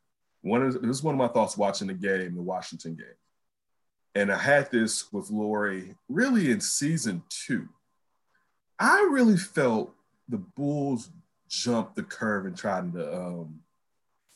One 0.42 0.68
this 0.68 0.98
is 0.98 1.02
one 1.02 1.14
of 1.14 1.18
my 1.18 1.28
thoughts 1.28 1.56
watching 1.56 1.86
the 1.86 1.94
game, 1.94 2.34
the 2.34 2.42
Washington 2.42 2.96
game, 2.96 3.06
and 4.14 4.30
I 4.30 4.36
had 4.36 4.70
this 4.70 5.10
with 5.10 5.30
Lauri 5.30 5.94
really 6.10 6.50
in 6.50 6.60
season 6.60 7.22
two. 7.30 7.66
I 8.78 9.08
really 9.10 9.38
felt 9.38 9.94
the 10.28 10.36
Bulls 10.36 11.08
jump 11.48 11.94
the 11.94 12.02
curve 12.02 12.46
and 12.46 12.56
trying 12.56 12.92
to 12.92 13.16
um, 13.16 13.60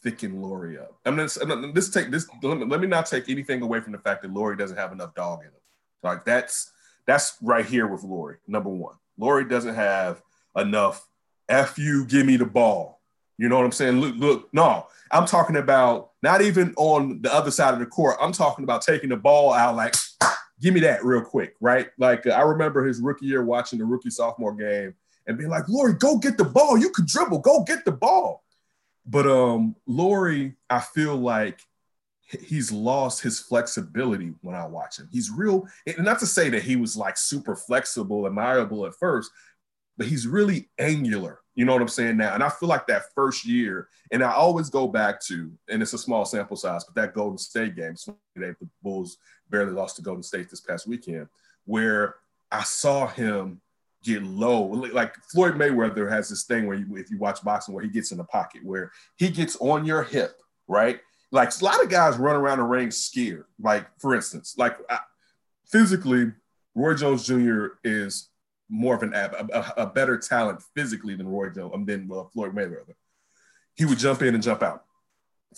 thicken 0.02 0.40
Lauri 0.40 0.78
up. 0.78 0.98
I 1.04 1.10
mean, 1.10 1.18
this, 1.18 1.38
this 1.74 1.90
take 1.90 2.10
this. 2.10 2.28
Let 2.42 2.58
me, 2.58 2.66
let 2.66 2.80
me 2.80 2.86
not 2.86 3.06
take 3.06 3.28
anything 3.28 3.62
away 3.62 3.80
from 3.80 3.92
the 3.92 3.98
fact 3.98 4.22
that 4.22 4.32
Lauri 4.32 4.56
doesn't 4.56 4.76
have 4.76 4.92
enough 4.92 5.14
dog 5.14 5.40
in 5.40 5.46
him. 5.46 5.52
Like 6.02 6.24
that's 6.24 6.72
that's 7.06 7.36
right 7.42 7.66
here 7.66 7.86
with 7.86 8.02
Lauri. 8.02 8.36
Number 8.46 8.70
one, 8.70 8.94
Lauri 9.18 9.44
doesn't 9.44 9.74
have 9.74 10.22
enough. 10.56 11.06
F 11.48 11.78
you, 11.78 12.06
give 12.06 12.26
me 12.26 12.36
the 12.36 12.46
ball. 12.46 13.00
You 13.36 13.48
know 13.48 13.56
what 13.56 13.64
I'm 13.64 13.72
saying? 13.72 14.00
Look, 14.00 14.16
look, 14.16 14.48
no, 14.52 14.86
I'm 15.10 15.26
talking 15.26 15.56
about 15.56 16.10
not 16.22 16.42
even 16.42 16.74
on 16.76 17.22
the 17.22 17.34
other 17.34 17.50
side 17.50 17.74
of 17.74 17.80
the 17.80 17.86
court. 17.86 18.16
I'm 18.20 18.32
talking 18.32 18.62
about 18.62 18.82
taking 18.82 19.08
the 19.08 19.16
ball 19.16 19.52
out, 19.52 19.74
like, 19.76 19.94
give 20.60 20.74
me 20.74 20.80
that 20.80 21.04
real 21.04 21.22
quick, 21.22 21.54
right? 21.60 21.88
Like 21.98 22.26
uh, 22.26 22.30
I 22.30 22.42
remember 22.42 22.84
his 22.86 23.00
rookie 23.00 23.26
year 23.26 23.42
watching 23.42 23.78
the 23.78 23.84
rookie 23.84 24.10
sophomore 24.10 24.54
game 24.54 24.94
and 25.30 25.38
being 25.38 25.50
like, 25.50 25.68
Lauri, 25.68 25.94
go 25.94 26.18
get 26.18 26.36
the 26.36 26.44
ball. 26.44 26.76
You 26.76 26.90
can 26.90 27.06
dribble, 27.06 27.38
go 27.38 27.62
get 27.62 27.84
the 27.84 27.92
ball. 27.92 28.42
But 29.06 29.28
um, 29.28 29.76
Lauri, 29.86 30.56
I 30.68 30.80
feel 30.80 31.16
like 31.16 31.60
he's 32.22 32.72
lost 32.72 33.22
his 33.22 33.38
flexibility 33.38 34.32
when 34.40 34.56
I 34.56 34.66
watch 34.66 34.98
him. 34.98 35.08
He's 35.12 35.30
real, 35.30 35.68
not 35.98 36.18
to 36.18 36.26
say 36.26 36.48
that 36.50 36.64
he 36.64 36.74
was 36.74 36.96
like 36.96 37.16
super 37.16 37.54
flexible 37.54 38.26
and 38.26 38.34
malleable 38.34 38.86
at 38.86 38.96
first, 38.96 39.30
but 39.96 40.08
he's 40.08 40.26
really 40.26 40.68
angular. 40.80 41.38
You 41.54 41.64
know 41.64 41.74
what 41.74 41.82
I'm 41.82 41.88
saying 41.88 42.16
now? 42.16 42.34
And 42.34 42.42
I 42.42 42.48
feel 42.48 42.68
like 42.68 42.88
that 42.88 43.14
first 43.14 43.46
year, 43.46 43.88
and 44.10 44.24
I 44.24 44.32
always 44.32 44.68
go 44.68 44.88
back 44.88 45.20
to, 45.26 45.52
and 45.68 45.80
it's 45.80 45.92
a 45.92 45.98
small 45.98 46.24
sample 46.24 46.56
size, 46.56 46.82
but 46.82 46.96
that 46.96 47.14
Golden 47.14 47.38
State 47.38 47.76
game, 47.76 47.94
the 48.34 48.56
Bulls 48.82 49.18
barely 49.48 49.72
lost 49.72 49.94
to 49.96 50.02
Golden 50.02 50.24
State 50.24 50.50
this 50.50 50.60
past 50.60 50.88
weekend, 50.88 51.28
where 51.66 52.16
I 52.50 52.64
saw 52.64 53.06
him 53.06 53.60
get 54.02 54.22
low. 54.22 54.62
Like 54.62 55.14
Floyd 55.30 55.54
Mayweather 55.54 56.10
has 56.10 56.28
this 56.28 56.44
thing 56.44 56.66
where 56.66 56.76
you, 56.76 56.96
if 56.96 57.10
you 57.10 57.18
watch 57.18 57.42
boxing, 57.42 57.74
where 57.74 57.84
he 57.84 57.90
gets 57.90 58.12
in 58.12 58.18
the 58.18 58.24
pocket, 58.24 58.64
where 58.64 58.92
he 59.16 59.28
gets 59.28 59.56
on 59.56 59.84
your 59.84 60.02
hip, 60.02 60.40
right? 60.68 61.00
Like 61.32 61.50
a 61.60 61.64
lot 61.64 61.82
of 61.82 61.90
guys 61.90 62.16
run 62.16 62.36
around 62.36 62.58
the 62.58 62.64
ring 62.64 62.90
scared. 62.90 63.44
Like 63.60 63.86
for 63.98 64.14
instance, 64.14 64.54
like 64.58 64.76
I, 64.88 64.98
physically, 65.66 66.32
Roy 66.74 66.94
Jones 66.94 67.26
Jr. 67.26 67.66
is 67.84 68.28
more 68.68 68.94
of 68.94 69.02
an 69.02 69.14
a, 69.14 69.72
a, 69.76 69.86
better 69.86 70.16
talent 70.16 70.62
physically 70.76 71.16
than 71.16 71.28
Roy 71.28 71.50
Jones 71.50 71.72
um, 71.74 71.84
than 71.84 72.08
uh, 72.12 72.24
Floyd 72.32 72.54
Mayweather. 72.54 72.94
He 73.74 73.84
would 73.84 73.98
jump 73.98 74.22
in 74.22 74.34
and 74.34 74.42
jump 74.42 74.62
out. 74.62 74.84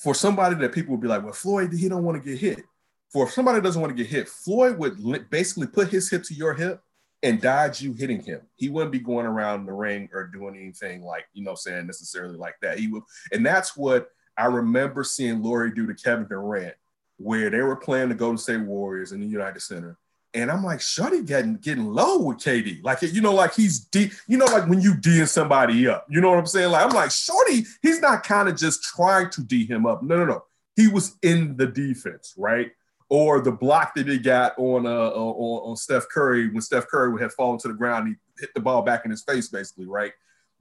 For 0.03 0.15
somebody 0.15 0.55
that 0.57 0.73
people 0.73 0.93
would 0.93 1.03
be 1.03 1.09
like, 1.09 1.23
well, 1.23 1.35
Floyd, 1.35 1.73
he 1.75 1.89
don't 1.91 2.05
want 2.05 2.23
to 2.23 2.31
get 2.31 2.41
hit. 2.41 2.65
For 3.11 3.29
somebody 3.29 3.57
that 3.57 3.65
doesn't 3.65 3.81
want 3.81 3.95
to 3.95 4.03
get 4.03 4.11
hit, 4.11 4.29
Floyd 4.31 4.79
would 4.79 5.29
basically 5.29 5.67
put 5.67 5.89
his 5.89 6.09
hip 6.09 6.23
to 6.25 6.35
your 6.35 6.55
hip 6.55 6.83
and 7.23 7.41
dodge 7.41 7.81
you 7.81 7.93
hitting 7.93 8.21
him. 8.21 8.41
He 8.57 8.69
wouldn't 8.69 8.93
be 8.93 8.99
going 8.99 9.27
around 9.27 9.67
the 9.67 9.73
ring 9.73 10.09
or 10.13 10.27
doing 10.27 10.57
anything 10.57 11.03
like, 11.03 11.27
you 11.33 11.45
know, 11.45 11.55
saying 11.55 11.87
necessarily 11.87 12.37
like 12.37 12.57
that. 12.63 12.79
He 12.79 12.89
would, 12.89 13.03
and 13.33 13.45
that's 13.47 13.77
what 13.77 14.11
I 14.37 14.47
remember 14.47 15.05
seeing 15.05 15.43
Lauri 15.43 15.73
do 15.73 15.87
to 15.87 15.95
Kevin 15.95 16.27
Durant, 16.27 16.75
where 17.19 17.51
they 17.51 17.61
were 17.61 17.77
playing 17.77 18.09
the 18.09 18.15
Golden 18.15 18.39
State 18.39 18.63
Warriors 18.63 19.13
in 19.13 19.21
the 19.21 19.27
United 19.27 19.61
Center. 19.61 19.99
And 20.35 20.51
I'm 20.51 20.65
like, 20.65 20.81
Shorty 20.81 21.23
getting 21.23 21.57
getting 21.57 21.85
low 21.85 22.19
with 22.19 22.39
KD. 22.39 22.83
Like, 22.83 23.03
you 23.03 23.21
know, 23.21 23.35
like 23.35 23.55
he's 23.55 23.81
D, 23.81 24.11
you 24.27 24.39
know, 24.39 24.47
like 24.47 24.67
when 24.67 24.81
you 24.81 24.97
D'ing 24.97 25.27
somebody 25.27 25.87
up, 25.87 26.07
you 26.09 26.23
know 26.23 26.31
what 26.31 26.39
I'm 26.39 26.47
saying? 26.47 26.71
Like, 26.71 26.87
I'm 26.87 26.93
like, 26.93 27.11
Shorty, 27.11 27.65
he's 27.83 28.01
not 28.01 28.23
kind 28.23 28.49
of 28.49 28.57
just 28.57 28.83
trying 28.83 29.29
to 29.31 29.43
D 29.43 29.67
him 29.67 29.85
up. 29.85 30.03
No, 30.03 30.17
no, 30.17 30.25
no. 30.25 30.45
He 30.75 30.89
was 30.89 31.17
in 31.23 31.59
the 31.59 31.67
defense, 31.67 32.33
right? 32.39 32.73
Or 33.13 33.43
the 33.43 33.53
block 33.53 33.95
that 33.97 34.09
he 34.09 34.17
got 34.17 34.55
on 34.57 34.87
uh 34.87 35.11
on, 35.11 35.71
on 35.71 35.77
Steph 35.77 36.09
Curry 36.09 36.49
when 36.49 36.63
Steph 36.63 36.89
Curry 36.89 37.21
had 37.21 37.31
fallen 37.33 37.59
to 37.59 37.69
the 37.69 37.75
ground, 37.75 38.09
he 38.09 38.15
hit 38.41 38.55
the 38.55 38.61
ball 38.61 38.81
back 38.81 39.05
in 39.05 39.11
his 39.11 39.23
face, 39.23 39.49
basically, 39.49 39.85
right? 39.85 40.13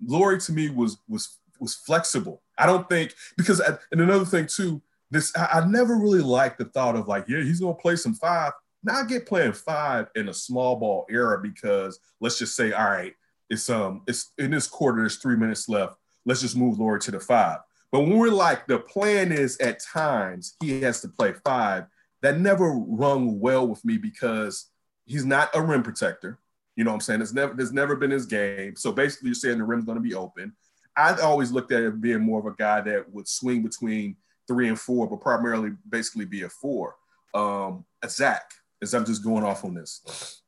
Lauri 0.05 0.37
to 0.41 0.51
me 0.51 0.69
was 0.69 0.97
was 1.07 1.37
was 1.61 1.75
flexible. 1.75 2.41
I 2.57 2.65
don't 2.65 2.89
think 2.89 3.13
because 3.37 3.61
and 3.61 4.01
another 4.01 4.25
thing 4.25 4.47
too, 4.47 4.81
this 5.11 5.31
I, 5.33 5.61
I 5.61 5.65
never 5.65 5.95
really 5.95 6.19
liked 6.19 6.57
the 6.57 6.65
thought 6.65 6.97
of 6.97 7.07
like, 7.07 7.23
yeah, 7.29 7.41
he's 7.41 7.61
gonna 7.61 7.73
play 7.73 7.95
some 7.95 8.15
five. 8.15 8.51
Now 8.83 8.99
I 8.99 9.05
get 9.05 9.25
playing 9.25 9.53
five 9.53 10.07
in 10.15 10.27
a 10.27 10.33
small 10.33 10.75
ball 10.75 11.05
era 11.09 11.39
because 11.41 12.01
let's 12.19 12.37
just 12.37 12.57
say, 12.57 12.73
all 12.73 12.89
right, 12.89 13.13
it's 13.49 13.69
um 13.69 14.01
it's 14.07 14.33
in 14.37 14.51
this 14.51 14.67
quarter, 14.67 14.99
there's 14.99 15.19
three 15.19 15.37
minutes 15.37 15.69
left. 15.69 15.95
Let's 16.25 16.41
just 16.41 16.57
move 16.57 16.79
Lauri 16.79 16.99
to 16.99 17.11
the 17.11 17.19
five. 17.21 17.59
But 17.93 18.01
when 18.01 18.17
we're 18.17 18.27
like 18.27 18.67
the 18.67 18.79
plan 18.79 19.31
is 19.31 19.57
at 19.59 19.81
times 19.81 20.57
he 20.61 20.81
has 20.81 20.99
to 20.99 21.07
play 21.07 21.31
five, 21.45 21.85
that 22.21 22.39
never 22.39 22.71
rung 22.71 23.39
well 23.39 23.67
with 23.67 23.83
me 23.83 23.97
because 23.97 24.69
he's 25.05 25.25
not 25.25 25.49
a 25.53 25.61
rim 25.61 25.83
protector. 25.83 26.39
You 26.75 26.83
know 26.83 26.91
what 26.91 26.95
I'm 26.95 27.01
saying? 27.01 27.21
It's 27.21 27.33
never 27.33 27.53
there's 27.53 27.73
never 27.73 27.95
been 27.95 28.11
his 28.11 28.25
game. 28.25 28.75
So 28.75 28.91
basically 28.91 29.27
you're 29.27 29.35
saying 29.35 29.57
the 29.57 29.63
rim's 29.63 29.85
gonna 29.85 29.99
be 29.99 30.15
open. 30.15 30.53
I've 30.95 31.19
always 31.19 31.51
looked 31.51 31.71
at 31.71 31.83
it 31.83 32.01
being 32.01 32.21
more 32.21 32.39
of 32.39 32.45
a 32.45 32.55
guy 32.57 32.81
that 32.81 33.11
would 33.11 33.27
swing 33.27 33.63
between 33.63 34.17
three 34.47 34.67
and 34.67 34.79
four, 34.79 35.09
but 35.09 35.21
primarily 35.21 35.71
basically 35.89 36.25
be 36.25 36.43
a 36.43 36.49
four. 36.49 36.95
Um, 37.33 37.85
a 38.01 38.09
Zach, 38.09 38.51
as 38.81 38.93
I'm 38.93 39.05
just 39.05 39.23
going 39.23 39.43
off 39.43 39.63
on 39.63 39.73
this. 39.73 40.41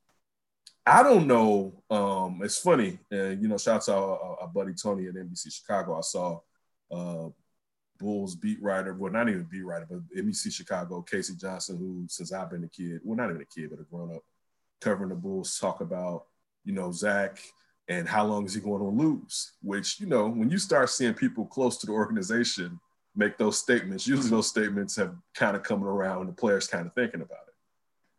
I 0.86 1.02
don't 1.02 1.26
know. 1.26 1.82
Um, 1.90 2.40
it's 2.42 2.58
funny, 2.58 2.98
and 3.10 3.40
you 3.40 3.48
know, 3.48 3.56
shout 3.56 3.76
out 3.76 3.82
to 3.82 3.94
our, 3.94 4.36
our, 4.42 4.48
buddy 4.48 4.74
Tony 4.74 5.06
at 5.06 5.14
NBC 5.14 5.50
Chicago. 5.50 5.96
I 5.96 6.02
saw 6.02 6.40
uh, 6.92 7.28
Bulls 8.04 8.34
beat 8.34 8.62
writer, 8.62 8.94
well, 8.94 9.12
not 9.12 9.28
even 9.28 9.48
beat 9.50 9.64
writer, 9.64 9.86
but 9.88 10.00
NBC 10.16 10.52
Chicago, 10.52 11.02
K.C. 11.02 11.34
Johnson, 11.36 11.78
who 11.78 12.04
since 12.08 12.32
I've 12.32 12.50
been 12.50 12.64
a 12.64 12.68
kid, 12.68 13.00
well, 13.02 13.16
not 13.16 13.30
even 13.30 13.42
a 13.42 13.46
kid, 13.46 13.70
but 13.70 13.80
a 13.80 13.84
grown 13.84 14.14
up, 14.14 14.22
covering 14.80 15.08
the 15.08 15.14
Bulls, 15.14 15.58
talk 15.58 15.80
about 15.80 16.26
you 16.64 16.72
know 16.72 16.92
Zach 16.92 17.38
and 17.88 18.08
how 18.08 18.24
long 18.24 18.44
is 18.46 18.54
he 18.54 18.60
going 18.60 18.80
to 18.80 18.88
lose? 18.88 19.52
Which, 19.62 20.00
you 20.00 20.06
know, 20.06 20.28
when 20.28 20.50
you 20.50 20.58
start 20.58 20.88
seeing 20.90 21.14
people 21.14 21.44
close 21.44 21.76
to 21.78 21.86
the 21.86 21.92
organization 21.92 22.80
make 23.16 23.36
those 23.38 23.58
statements, 23.58 24.06
usually 24.06 24.30
those 24.30 24.48
statements 24.48 24.96
have 24.96 25.14
kind 25.34 25.56
of 25.56 25.62
coming 25.62 25.86
around 25.86 26.20
and 26.20 26.28
the 26.28 26.34
players 26.34 26.66
kind 26.66 26.86
of 26.86 26.94
thinking 26.94 27.20
about 27.20 27.44
it. 27.46 27.54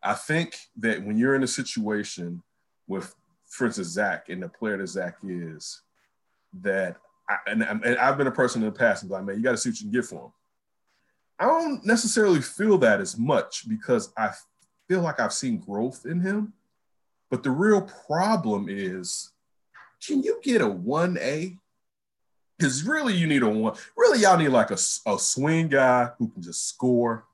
I 0.02 0.14
think 0.14 0.56
that 0.78 1.04
when 1.04 1.18
you're 1.18 1.34
in 1.34 1.42
a 1.42 1.48
situation 1.48 2.42
with, 2.86 3.14
for 3.48 3.66
instance, 3.66 3.88
Zach 3.88 4.28
and 4.28 4.42
the 4.42 4.48
player 4.48 4.78
that 4.78 4.86
Zach 4.86 5.16
is, 5.26 5.82
that 6.62 6.96
And, 7.46 7.62
and 7.62 7.98
I've 7.98 8.16
been 8.16 8.26
a 8.26 8.32
person 8.32 8.62
in 8.62 8.68
the 8.68 8.78
past 8.78 9.02
and 9.02 9.10
like, 9.10 9.24
man, 9.24 9.36
you 9.36 9.42
got 9.42 9.52
to 9.52 9.56
see 9.56 9.70
what 9.70 9.80
you 9.80 9.90
can 9.90 9.92
get 9.92 10.04
for 10.04 10.26
him. 10.26 10.32
I 11.38 11.46
don't 11.46 11.84
necessarily 11.84 12.40
feel 12.40 12.78
that 12.78 13.00
as 13.00 13.18
much 13.18 13.68
because 13.68 14.12
I 14.16 14.30
feel 14.88 15.02
like 15.02 15.20
I've 15.20 15.32
seen 15.32 15.58
growth 15.58 16.06
in 16.06 16.20
him. 16.20 16.52
But 17.30 17.42
the 17.42 17.50
real 17.50 17.82
problem 18.06 18.66
is 18.68 19.32
can 20.06 20.22
you 20.22 20.40
get 20.42 20.60
a 20.60 20.66
1A? 20.66 21.58
Because 22.56 22.84
really, 22.84 23.14
you 23.14 23.26
need 23.26 23.42
a 23.42 23.48
one. 23.48 23.76
Really, 23.96 24.20
y'all 24.20 24.38
need 24.38 24.48
like 24.48 24.70
a, 24.70 24.78
a 25.06 25.18
swing 25.18 25.68
guy 25.68 26.10
who 26.18 26.28
can 26.28 26.42
just 26.42 26.68
score. 26.68 27.24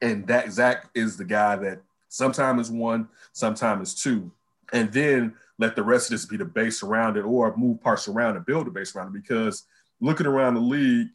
And 0.00 0.26
that 0.26 0.52
Zach 0.52 0.90
is 0.94 1.16
the 1.16 1.24
guy 1.24 1.56
that 1.56 1.80
sometimes 2.08 2.68
is 2.68 2.72
one, 2.72 3.08
sometimes 3.32 3.88
is 3.88 4.02
two. 4.02 4.30
And 4.72 4.92
then 4.92 5.34
let 5.58 5.76
the 5.76 5.82
rest 5.82 6.06
of 6.06 6.10
this 6.12 6.26
be 6.26 6.36
the 6.36 6.44
base 6.44 6.82
around 6.82 7.16
it 7.16 7.22
or 7.22 7.56
move 7.56 7.80
parts 7.80 8.08
around 8.08 8.36
and 8.36 8.46
build 8.46 8.66
a 8.66 8.70
base 8.70 8.94
around 8.94 9.08
it. 9.08 9.22
Because 9.22 9.64
looking 10.00 10.26
around 10.26 10.54
the 10.54 10.60
league, 10.60 11.08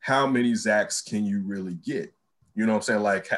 how 0.00 0.26
many 0.26 0.52
Zachs 0.52 1.04
can 1.04 1.24
you 1.24 1.42
really 1.44 1.74
get? 1.74 2.12
You 2.54 2.66
know 2.66 2.72
what 2.72 2.78
I'm 2.78 2.82
saying? 2.82 3.02
Like, 3.02 3.28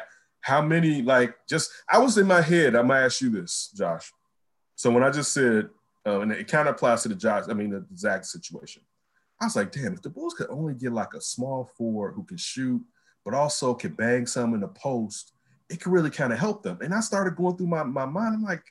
how 0.40 0.62
many, 0.62 1.02
like, 1.02 1.35
just, 1.49 1.71
I 1.90 1.99
was 1.99 2.19
in 2.19 2.26
my 2.26 2.40
head, 2.40 2.76
I 2.76 2.83
might 2.83 3.05
ask 3.05 3.21
you 3.21 3.31
this, 3.31 3.73
Josh. 3.76 4.12
So 4.76 4.90
when 4.90 5.02
I 5.02 5.11
just 5.11 5.33
said 5.33 5.69
uh, 6.07 6.21
and 6.21 6.33
it 6.33 6.49
kind 6.49 6.69
of 6.69 6.75
applies 6.75 7.02
to 7.02 7.09
the 7.09 7.14
Josh, 7.14 7.45
I 7.49 7.52
mean, 7.52 7.71
the 7.71 7.85
Zach 7.97 8.25
situation. 8.25 8.83
I 9.40 9.45
was 9.45 9.57
like, 9.57 9.71
damn, 9.71 9.93
if 9.93 10.02
the 10.02 10.11
Bulls 10.11 10.35
could 10.35 10.50
only 10.50 10.75
get 10.75 10.93
like 10.93 11.14
a 11.14 11.21
small 11.21 11.71
forward 11.76 12.12
who 12.12 12.25
can 12.25 12.37
shoot, 12.37 12.83
but 13.25 13.35
also 13.35 13.75
can 13.75 13.93
bang 13.93 14.26
some 14.26 14.55
in 14.55 14.61
the 14.61 14.69
post, 14.69 15.33
it 15.69 15.81
could 15.81 15.93
really 15.93 16.11
kind 16.11 16.33
of 16.33 16.38
help 16.38 16.62
them. 16.62 16.78
And 16.81 16.95
I 16.95 17.00
started 17.00 17.37
going 17.37 17.57
through 17.57 17.67
my, 17.67 17.83
my 17.83 18.07
mind. 18.07 18.35
I'm 18.35 18.43
like, 18.43 18.64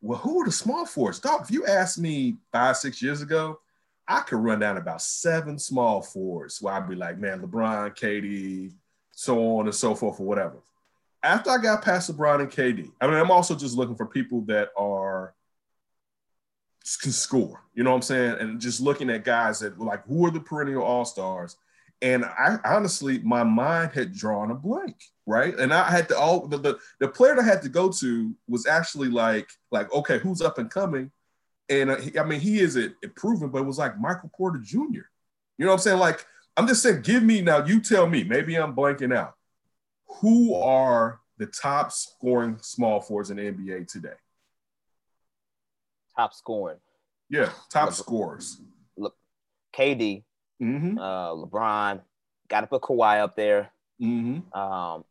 well, 0.00 0.18
who 0.18 0.40
are 0.40 0.46
the 0.46 0.52
small 0.52 0.86
forwards? 0.86 1.18
Dog, 1.18 1.42
if 1.42 1.50
you 1.50 1.66
asked 1.66 1.98
me 1.98 2.36
five, 2.52 2.76
six 2.76 3.02
years 3.02 3.22
ago, 3.22 3.60
I 4.06 4.20
could 4.20 4.38
run 4.38 4.60
down 4.60 4.76
about 4.78 5.02
seven 5.02 5.58
small 5.58 6.00
forwards 6.00 6.62
where 6.62 6.74
I'd 6.74 6.88
be 6.88 6.94
like, 6.94 7.18
man, 7.18 7.40
LeBron, 7.40 7.96
KD, 7.96 8.72
so 9.10 9.58
on 9.58 9.66
and 9.66 9.74
so 9.74 9.94
forth, 9.94 10.20
or 10.20 10.26
whatever. 10.26 10.62
After 11.22 11.50
I 11.50 11.58
got 11.58 11.82
past 11.82 12.10
LeBron 12.10 12.40
and 12.40 12.50
KD, 12.50 12.90
I 13.00 13.06
mean, 13.06 13.16
I'm 13.16 13.30
also 13.30 13.54
just 13.54 13.76
looking 13.76 13.96
for 13.96 14.06
people 14.06 14.42
that 14.42 14.70
are 14.76 15.34
can 16.96 17.12
score. 17.12 17.62
You 17.74 17.84
know 17.84 17.90
what 17.90 17.96
I'm 17.96 18.02
saying? 18.02 18.36
And 18.40 18.60
just 18.60 18.80
looking 18.80 19.10
at 19.10 19.24
guys 19.24 19.60
that 19.60 19.78
like 19.78 20.06
who 20.06 20.24
are 20.26 20.30
the 20.30 20.40
perennial 20.40 20.82
all 20.82 21.04
stars. 21.04 21.56
And 22.00 22.24
I 22.24 22.58
honestly, 22.64 23.18
my 23.20 23.42
mind 23.42 23.92
had 23.92 24.12
drawn 24.12 24.50
a 24.50 24.54
blank, 24.54 24.96
right? 25.26 25.58
And 25.58 25.72
I 25.74 25.90
had 25.90 26.08
to 26.10 26.18
all 26.18 26.46
the, 26.46 26.58
the, 26.58 26.78
the 27.00 27.08
player 27.08 27.34
that 27.34 27.42
I 27.42 27.46
had 27.46 27.62
to 27.62 27.68
go 27.68 27.90
to 27.90 28.34
was 28.48 28.66
actually 28.66 29.08
like 29.08 29.48
like 29.72 29.92
okay, 29.92 30.18
who's 30.18 30.40
up 30.40 30.58
and 30.58 30.70
coming? 30.70 31.10
And 31.68 31.90
uh, 31.90 31.96
he, 31.96 32.18
I 32.18 32.24
mean, 32.24 32.40
he 32.40 32.60
is 32.60 32.76
it, 32.76 32.94
proven, 33.16 33.50
but 33.50 33.58
it 33.58 33.66
was 33.66 33.78
like 33.78 33.98
Michael 33.98 34.30
Porter 34.34 34.58
Jr. 34.58 34.78
You 34.78 35.64
know 35.64 35.66
what 35.66 35.72
I'm 35.72 35.78
saying? 35.78 35.98
Like 35.98 36.24
I'm 36.56 36.68
just 36.68 36.82
saying, 36.82 37.02
give 37.02 37.22
me 37.22 37.40
now. 37.40 37.64
You 37.64 37.80
tell 37.80 38.06
me. 38.06 38.22
Maybe 38.22 38.56
I'm 38.56 38.74
blanking 38.74 39.14
out. 39.14 39.34
Who 40.20 40.54
are 40.54 41.20
the 41.36 41.46
top 41.46 41.92
scoring 41.92 42.58
small 42.60 43.00
forwards 43.00 43.30
in 43.30 43.36
the 43.36 43.42
NBA 43.42 43.88
today? 43.88 44.14
top 46.18 46.34
scoring. 46.34 46.78
Yeah, 47.30 47.50
top 47.70 47.88
Le- 47.88 47.94
scorers. 47.94 48.60
Look, 48.96 49.14
KD, 49.74 50.24
mm-hmm. 50.60 50.98
uh, 50.98 51.34
LeBron, 51.34 52.00
got 52.48 52.62
to 52.62 52.66
put 52.66 52.82
Kawhi 52.82 53.20
up 53.20 53.36
there. 53.36 53.70
Mm-hmm. 54.00 54.52
Um, 54.58 55.04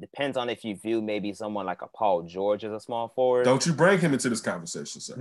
depends 0.00 0.36
on 0.36 0.48
if 0.48 0.64
you 0.64 0.76
view 0.76 1.02
maybe 1.02 1.32
someone 1.32 1.66
like 1.66 1.82
a 1.82 1.88
Paul 1.88 2.22
George 2.22 2.64
as 2.64 2.72
a 2.72 2.80
small 2.80 3.08
forward. 3.08 3.44
Don't 3.44 3.64
you 3.66 3.72
bring 3.72 3.98
him 3.98 4.12
into 4.12 4.28
this 4.28 4.40
conversation, 4.40 5.00
sir. 5.00 5.16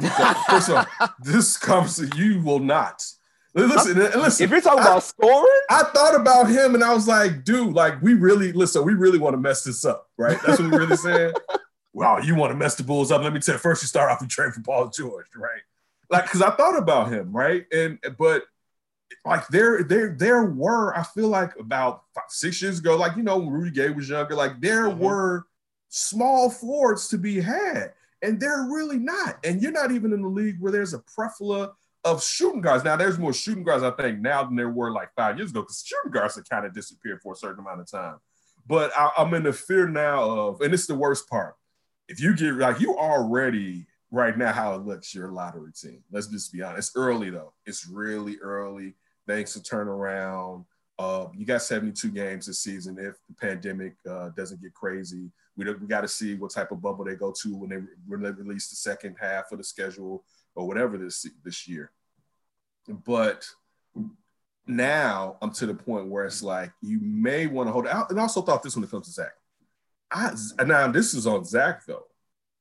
First 0.50 0.70
of 0.70 0.76
all, 0.76 1.08
this 1.24 1.58
conversation 1.58 2.12
you 2.16 2.42
will 2.42 2.60
not. 2.60 3.06
Listen, 3.54 3.98
listen. 3.98 4.44
If 4.44 4.52
you're 4.52 4.62
talking 4.62 4.84
I, 4.84 4.88
about 4.88 5.04
scoring, 5.04 5.62
I 5.72 5.84
thought 5.84 6.16
about 6.16 6.48
him 6.48 6.76
and 6.76 6.84
I 6.84 6.94
was 6.94 7.08
like, 7.08 7.44
dude, 7.44 7.74
like 7.74 8.00
we 8.04 8.14
really 8.14 8.52
listen. 8.52 8.86
We 8.86 8.94
really 8.94 9.18
want 9.18 9.34
to 9.34 9.40
mess 9.40 9.64
this 9.64 9.84
up, 9.84 10.08
right? 10.16 10.38
That's 10.46 10.60
what 10.60 10.72
we're 10.72 10.80
really 10.80 10.98
saying 10.98 11.34
wow, 11.98 12.20
you 12.20 12.36
want 12.36 12.52
to 12.52 12.56
mess 12.56 12.76
the 12.76 12.84
Bulls 12.84 13.12
up? 13.12 13.24
Let 13.24 13.34
me 13.34 13.40
tell 13.40 13.56
you, 13.56 13.60
first 13.60 13.82
you 13.82 13.88
start 13.88 14.12
off 14.12 14.22
and 14.22 14.30
trade 14.30 14.54
for 14.54 14.62
Paul 14.62 14.90
George, 14.90 15.26
right? 15.36 15.62
Like, 16.12 16.26
because 16.26 16.44
I 16.44 16.52
thought 16.52 16.78
about 16.78 17.12
him, 17.12 17.36
right? 17.36 17.66
And 17.74 17.98
but 18.20 18.44
like 19.26 19.48
there, 19.48 19.84
there, 19.84 20.16
there 20.18 20.44
were, 20.46 20.98
I 20.98 21.04
feel 21.04 21.28
like 21.28 21.58
about 21.60 22.04
five, 22.14 22.26
six 22.30 22.62
years 22.62 22.80
ago, 22.80 22.96
like 22.96 23.16
you 23.18 23.24
know, 23.24 23.38
when 23.38 23.50
Rudy 23.50 23.72
Gay 23.72 23.90
was 23.90 24.10
younger, 24.10 24.36
like 24.36 24.60
there 24.62 24.86
mm-hmm. 24.86 25.00
were 25.00 25.48
small 25.90 26.50
forwards 26.50 27.08
to 27.10 27.18
be 27.18 27.40
had, 27.40 27.94
and 28.22 28.40
they're 28.40 28.68
really 28.70 28.98
not. 28.98 29.38
And 29.44 29.62
you're 29.62 29.72
not 29.72 29.92
even 29.92 30.14
in 30.14 30.22
the 30.22 30.28
league 30.28 30.58
where 30.60 30.72
there's 30.72 30.94
a 30.94 31.00
plethora 31.00 31.72
of 32.04 32.24
shooting 32.24 32.62
guards. 32.62 32.84
Now 32.84 32.96
there's 32.96 33.20
more 33.20 33.34
shooting 33.34 33.64
guards, 33.64 33.84
I 33.84 33.92
think, 33.92 34.20
now 34.20 34.44
than 34.44 34.56
there 34.56 34.70
were 34.70 34.92
like 34.92 35.10
five 35.16 35.38
years 35.38 35.52
ago, 35.52 35.62
because 35.62 35.84
shooting 35.86 36.12
guards 36.12 36.36
have 36.36 36.48
kind 36.48 36.66
of 36.66 36.74
disappeared 36.74 37.22
for 37.22 37.34
a 37.34 37.36
certain 37.36 37.60
amount 37.60 37.82
of 37.82 37.92
time. 37.92 38.18
But 38.66 38.92
I, 38.96 39.12
I'm 39.18 39.34
in 39.34 39.44
the 39.44 39.54
fear 39.54 39.88
now 39.88 40.30
of, 40.30 40.62
and 40.62 40.74
it's 40.74 40.88
the 40.88 40.96
worst 40.96 41.30
part. 41.30 41.56
If 42.08 42.22
you 42.22 42.36
get 42.36 42.54
like 42.54 42.80
you 42.80 42.98
already 42.98 43.87
right 44.12 44.38
now 44.38 44.52
how 44.52 44.74
it 44.76 44.86
looks 44.86 45.14
your 45.14 45.32
lottery 45.32 45.72
team. 45.74 46.04
Let's 46.12 46.28
just 46.28 46.52
be 46.54 46.62
honest. 46.62 46.90
It's 46.90 46.98
early 46.98 47.30
though. 47.30 47.54
It's 47.66 47.88
really 47.88 48.38
early. 48.42 48.96
Thanks 49.28 49.54
to 49.54 49.64
turn 49.64 49.88
around. 49.88 50.66
Uh, 51.00 51.28
you 51.36 51.46
got 51.46 51.62
72 51.62 52.10
games 52.10 52.48
this 52.48 52.62
season. 52.62 52.98
If 53.00 53.16
the 53.28 53.36
pandemic 53.40 53.96
uh, 54.10 54.30
doesn't 54.30 54.62
get 54.62 54.74
crazy, 54.74 55.30
we, 55.56 55.72
we 55.74 55.88
got 55.88 56.02
to 56.02 56.08
see 56.08 56.36
what 56.36 56.52
type 56.52 56.72
of 56.72 56.82
bubble 56.82 57.06
they 57.06 57.16
go 57.16 57.34
to 57.44 57.56
when 57.56 57.70
they, 57.70 57.82
when 58.08 58.22
they 58.22 58.32
release 58.32 58.70
the 58.70 58.76
second 58.76 59.16
half 59.20 59.52
of 59.52 59.60
the 59.60 59.64
schedule 59.64 60.24
or 60.56 60.68
whatever 60.68 60.98
this 60.98 61.28
this 61.44 61.68
year. 61.68 61.92
But 62.88 63.46
now 64.66 65.38
I'm 65.42 65.52
to 65.52 65.66
the 65.66 65.74
point 65.74 66.08
where 66.08 66.26
it's 66.26 66.42
like 66.42 66.72
you 66.82 67.00
may 67.02 67.48
want 67.48 67.68
to 67.68 67.74
hold 67.74 67.88
out. 67.88 68.10
And 68.10 68.20
I 68.20 68.24
also 68.24 68.42
thought 68.42 68.64
this 68.64 68.76
when 68.76 68.84
it 68.84 68.92
comes 68.92 69.08
to 69.08 69.14
Zach. 69.14 69.34
I, 70.12 70.34
now 70.66 70.90
this 70.90 71.14
is 71.14 71.28
on 71.28 71.46
Zach 71.46 71.86
though. 71.86 72.06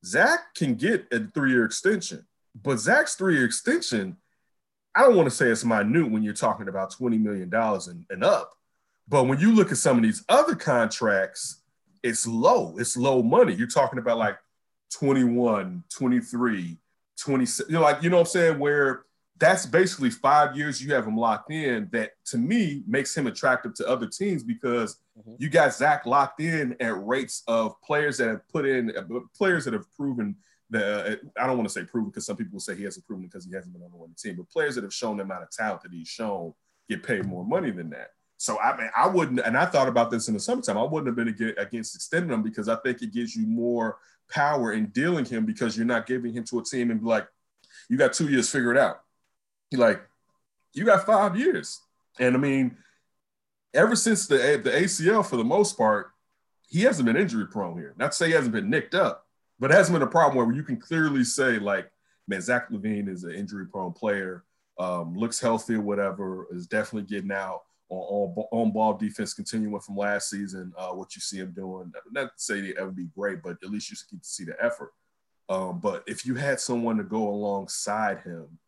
Zach 0.06 0.54
can 0.54 0.74
get 0.74 1.06
a 1.12 1.26
three-year 1.34 1.64
extension, 1.64 2.24
but 2.62 2.78
Zach's 2.78 3.16
three-year 3.16 3.44
extension, 3.44 4.16
I 4.94 5.02
don't 5.02 5.16
want 5.16 5.28
to 5.28 5.34
say 5.34 5.48
it's 5.48 5.64
minute 5.64 6.10
when 6.10 6.22
you're 6.22 6.32
talking 6.32 6.68
about 6.68 6.92
$20 6.92 7.20
million 7.20 7.52
and, 7.52 8.06
and 8.08 8.24
up. 8.24 8.52
But 9.08 9.24
when 9.24 9.40
you 9.40 9.52
look 9.52 9.72
at 9.72 9.78
some 9.78 9.96
of 9.96 10.02
these 10.04 10.24
other 10.28 10.54
contracts, 10.54 11.62
it's 12.02 12.26
low. 12.26 12.76
It's 12.78 12.96
low 12.96 13.22
money. 13.22 13.54
You're 13.54 13.66
talking 13.66 13.98
about 13.98 14.18
like 14.18 14.38
21, 14.94 15.82
23, 15.90 16.78
26. 17.18 17.68
You 17.68 17.74
know, 17.74 17.82
like, 17.82 18.02
you 18.02 18.10
know 18.10 18.16
what 18.16 18.22
I'm 18.22 18.26
saying? 18.26 18.58
Where 18.58 19.04
that's 19.38 19.66
basically 19.66 20.10
five 20.10 20.56
years 20.56 20.82
you 20.82 20.94
have 20.94 21.06
him 21.06 21.16
locked 21.16 21.50
in. 21.50 21.88
That 21.92 22.12
to 22.26 22.38
me 22.38 22.82
makes 22.86 23.16
him 23.16 23.26
attractive 23.26 23.74
to 23.74 23.88
other 23.88 24.06
teams 24.06 24.42
because 24.42 24.98
mm-hmm. 25.18 25.34
you 25.38 25.50
got 25.50 25.74
Zach 25.74 26.06
locked 26.06 26.40
in 26.40 26.76
at 26.80 27.04
rates 27.04 27.42
of 27.46 27.80
players 27.82 28.18
that 28.18 28.28
have 28.28 28.48
put 28.48 28.66
in 28.66 28.92
players 29.36 29.64
that 29.66 29.74
have 29.74 29.92
proven 29.94 30.36
the 30.70 31.20
I 31.38 31.46
don't 31.46 31.58
want 31.58 31.68
to 31.68 31.72
say 31.72 31.84
proven 31.84 32.10
because 32.10 32.26
some 32.26 32.36
people 32.36 32.54
will 32.54 32.60
say 32.60 32.74
he 32.74 32.84
hasn't 32.84 33.06
proven 33.06 33.24
because 33.26 33.44
he 33.44 33.54
hasn't 33.54 33.72
been 33.72 33.82
on 33.82 33.90
the 33.90 33.96
winning 33.96 34.16
team, 34.18 34.36
but 34.36 34.48
players 34.50 34.74
that 34.76 34.84
have 34.84 34.94
shown 34.94 35.18
the 35.18 35.22
amount 35.22 35.42
of 35.42 35.50
talent 35.50 35.82
that 35.82 35.92
he's 35.92 36.08
shown 36.08 36.54
get 36.88 37.02
paid 37.02 37.24
more 37.24 37.44
money 37.44 37.70
than 37.70 37.90
that. 37.90 38.10
So 38.38 38.58
I 38.58 38.76
mean, 38.76 38.90
I 38.96 39.06
wouldn't, 39.06 39.40
and 39.40 39.56
I 39.56 39.66
thought 39.66 39.88
about 39.88 40.10
this 40.10 40.28
in 40.28 40.34
the 40.34 40.40
summertime. 40.40 40.78
I 40.78 40.82
wouldn't 40.82 41.06
have 41.06 41.16
been 41.16 41.54
against 41.58 41.94
extending 41.94 42.32
him 42.32 42.42
because 42.42 42.68
I 42.68 42.76
think 42.76 43.02
it 43.02 43.12
gives 43.12 43.36
you 43.36 43.46
more 43.46 43.98
power 44.30 44.72
in 44.72 44.86
dealing 44.86 45.24
him 45.24 45.46
because 45.46 45.76
you're 45.76 45.86
not 45.86 46.06
giving 46.06 46.32
him 46.32 46.44
to 46.44 46.58
a 46.58 46.64
team 46.64 46.90
and 46.90 47.00
be 47.00 47.06
like, 47.06 47.28
you 47.88 47.96
got 47.96 48.12
two 48.12 48.28
years, 48.28 48.50
figure 48.50 48.72
it 48.72 48.78
out 48.78 49.00
like, 49.72 50.02
you 50.72 50.84
got 50.84 51.06
five 51.06 51.36
years. 51.36 51.80
And 52.18 52.34
I 52.34 52.38
mean, 52.38 52.76
ever 53.74 53.96
since 53.96 54.26
the, 54.26 54.60
the 54.62 54.70
ACL, 54.70 55.24
for 55.24 55.36
the 55.36 55.44
most 55.44 55.76
part, 55.76 56.10
he 56.68 56.82
hasn't 56.82 57.06
been 57.06 57.16
injury 57.16 57.46
prone 57.46 57.76
here. 57.76 57.94
Not 57.96 58.12
to 58.12 58.16
say 58.16 58.26
he 58.26 58.32
hasn't 58.32 58.54
been 58.54 58.70
nicked 58.70 58.94
up, 58.94 59.26
but 59.58 59.70
it 59.70 59.74
hasn't 59.74 59.94
been 59.94 60.06
a 60.06 60.10
problem 60.10 60.36
where 60.36 60.54
you 60.54 60.62
can 60.62 60.78
clearly 60.78 61.24
say, 61.24 61.58
like, 61.58 61.90
man, 62.26 62.40
Zach 62.40 62.70
LaVine 62.70 63.08
is 63.08 63.24
an 63.24 63.32
injury 63.32 63.66
prone 63.66 63.92
player, 63.92 64.44
um, 64.78 65.16
looks 65.16 65.40
healthy 65.40 65.74
or 65.74 65.80
whatever, 65.80 66.46
is 66.50 66.66
definitely 66.66 67.08
getting 67.08 67.32
out 67.32 67.62
on, 67.88 68.34
on, 68.50 68.72
ball 68.72 68.94
defense, 68.94 69.32
continuing 69.32 69.78
from 69.80 69.96
last 69.96 70.28
season, 70.28 70.72
uh, 70.76 70.88
what 70.88 71.14
you 71.14 71.20
see 71.20 71.38
him 71.38 71.52
doing. 71.52 71.92
Not 72.10 72.36
to 72.36 72.42
say 72.42 72.60
they 72.60 72.74
ever 72.76 72.90
be 72.90 73.06
great, 73.16 73.42
but 73.42 73.58
at 73.62 73.70
least 73.70 73.90
you 73.90 73.96
to 73.96 74.24
see 74.24 74.44
the 74.44 74.56
effort. 74.60 74.92
Um, 75.48 75.78
but 75.78 76.02
if 76.08 76.26
you 76.26 76.34
had 76.34 76.58
someone 76.58 76.96
to 76.96 77.04
go 77.04 77.28
alongside 77.28 78.22
him 78.22 78.58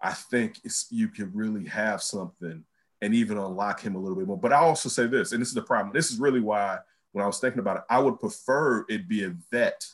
I 0.00 0.12
think 0.12 0.60
you 0.90 1.08
can 1.08 1.32
really 1.34 1.66
have 1.66 2.02
something 2.02 2.64
and 3.02 3.14
even 3.14 3.38
unlock 3.38 3.80
him 3.80 3.94
a 3.94 3.98
little 3.98 4.16
bit 4.16 4.26
more. 4.26 4.38
But 4.38 4.52
I 4.52 4.56
also 4.56 4.88
say 4.88 5.06
this, 5.06 5.32
and 5.32 5.40
this 5.40 5.48
is 5.48 5.54
the 5.54 5.62
problem. 5.62 5.92
This 5.94 6.10
is 6.10 6.18
really 6.18 6.40
why 6.40 6.78
when 7.12 7.24
I 7.24 7.26
was 7.26 7.38
thinking 7.38 7.60
about 7.60 7.78
it, 7.78 7.82
I 7.88 7.98
would 7.98 8.20
prefer 8.20 8.84
it 8.88 9.08
be 9.08 9.24
a 9.24 9.34
vet, 9.50 9.86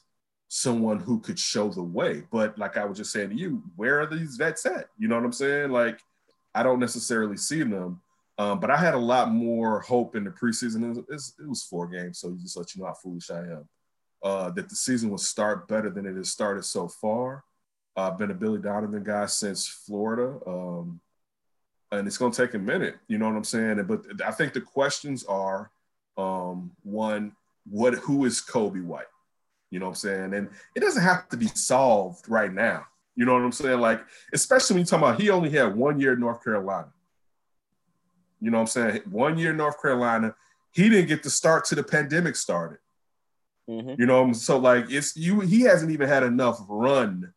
someone 0.48 0.98
who 0.98 1.20
could 1.20 1.38
show 1.38 1.68
the 1.68 1.82
way. 1.82 2.24
But 2.30 2.58
like 2.58 2.76
I 2.76 2.84
was 2.84 2.98
just 2.98 3.12
saying 3.12 3.30
to 3.30 3.36
you, 3.36 3.62
where 3.76 4.00
are 4.00 4.06
these 4.06 4.36
vets 4.36 4.66
at? 4.66 4.88
You 4.98 5.08
know 5.08 5.16
what 5.16 5.24
I'm 5.24 5.32
saying? 5.32 5.70
Like 5.70 6.00
I 6.54 6.62
don't 6.62 6.80
necessarily 6.80 7.36
see 7.36 7.62
them. 7.62 8.00
Um, 8.38 8.60
but 8.60 8.70
I 8.70 8.76
had 8.76 8.94
a 8.94 8.98
lot 8.98 9.30
more 9.30 9.80
hope 9.80 10.16
in 10.16 10.24
the 10.24 10.30
preseason. 10.30 10.96
It 10.96 11.04
was, 11.08 11.34
it 11.38 11.48
was 11.48 11.62
four 11.62 11.86
games, 11.86 12.18
so 12.18 12.36
just 12.40 12.56
let 12.56 12.74
you 12.74 12.80
know 12.80 12.88
how 12.88 12.94
foolish 12.94 13.30
I 13.30 13.40
am. 13.40 13.68
Uh, 14.22 14.50
that 14.50 14.68
the 14.68 14.74
season 14.76 15.10
would 15.10 15.20
start 15.20 15.68
better 15.68 15.90
than 15.90 16.06
it 16.06 16.16
has 16.16 16.30
started 16.30 16.64
so 16.64 16.88
far. 16.88 17.44
I've 17.96 18.18
been 18.18 18.30
a 18.30 18.34
Billy 18.34 18.58
Donovan 18.58 19.02
guy 19.02 19.26
since 19.26 19.66
Florida. 19.66 20.38
Um, 20.46 21.00
and 21.90 22.06
it's 22.06 22.16
going 22.16 22.32
to 22.32 22.46
take 22.46 22.54
a 22.54 22.58
minute, 22.58 22.96
you 23.06 23.18
know 23.18 23.28
what 23.28 23.36
I'm 23.36 23.44
saying? 23.44 23.84
But 23.84 24.24
I 24.24 24.30
think 24.30 24.54
the 24.54 24.62
questions 24.62 25.24
are 25.24 25.70
um, 26.16 26.72
one, 26.82 27.32
what, 27.68 27.94
who 27.94 28.24
is 28.24 28.40
Coby 28.40 28.82
White? 28.82 29.04
You 29.70 29.78
know 29.78 29.86
what 29.86 29.92
I'm 29.92 29.96
saying? 29.96 30.34
And 30.34 30.48
it 30.74 30.80
doesn't 30.80 31.02
have 31.02 31.28
to 31.28 31.36
be 31.36 31.48
solved 31.48 32.28
right 32.28 32.52
now. 32.52 32.86
You 33.14 33.26
know 33.26 33.34
what 33.34 33.42
I'm 33.42 33.52
saying? 33.52 33.80
Like, 33.80 34.00
especially 34.32 34.74
when 34.74 34.80
you 34.80 34.86
talk 34.86 35.00
about 35.00 35.20
he 35.20 35.28
only 35.28 35.50
had 35.50 35.76
one 35.76 36.00
year 36.00 36.14
in 36.14 36.20
North 36.20 36.42
Carolina. 36.42 36.88
You 38.40 38.50
know 38.50 38.58
what 38.58 38.76
I'm 38.76 38.90
saying? 38.90 39.02
One 39.10 39.38
year 39.38 39.50
in 39.50 39.56
North 39.58 39.80
Carolina. 39.80 40.34
He 40.72 40.88
didn't 40.88 41.08
get 41.08 41.22
to 41.24 41.30
start 41.30 41.66
till 41.66 41.76
the 41.76 41.82
pandemic 41.82 42.34
started. 42.36 42.78
Mm-hmm. 43.68 44.00
You 44.00 44.06
know, 44.06 44.32
so 44.32 44.58
like 44.58 44.86
it's 44.88 45.14
you, 45.16 45.40
he 45.40 45.60
hasn't 45.60 45.92
even 45.92 46.08
had 46.08 46.22
enough 46.22 46.58
run 46.66 47.32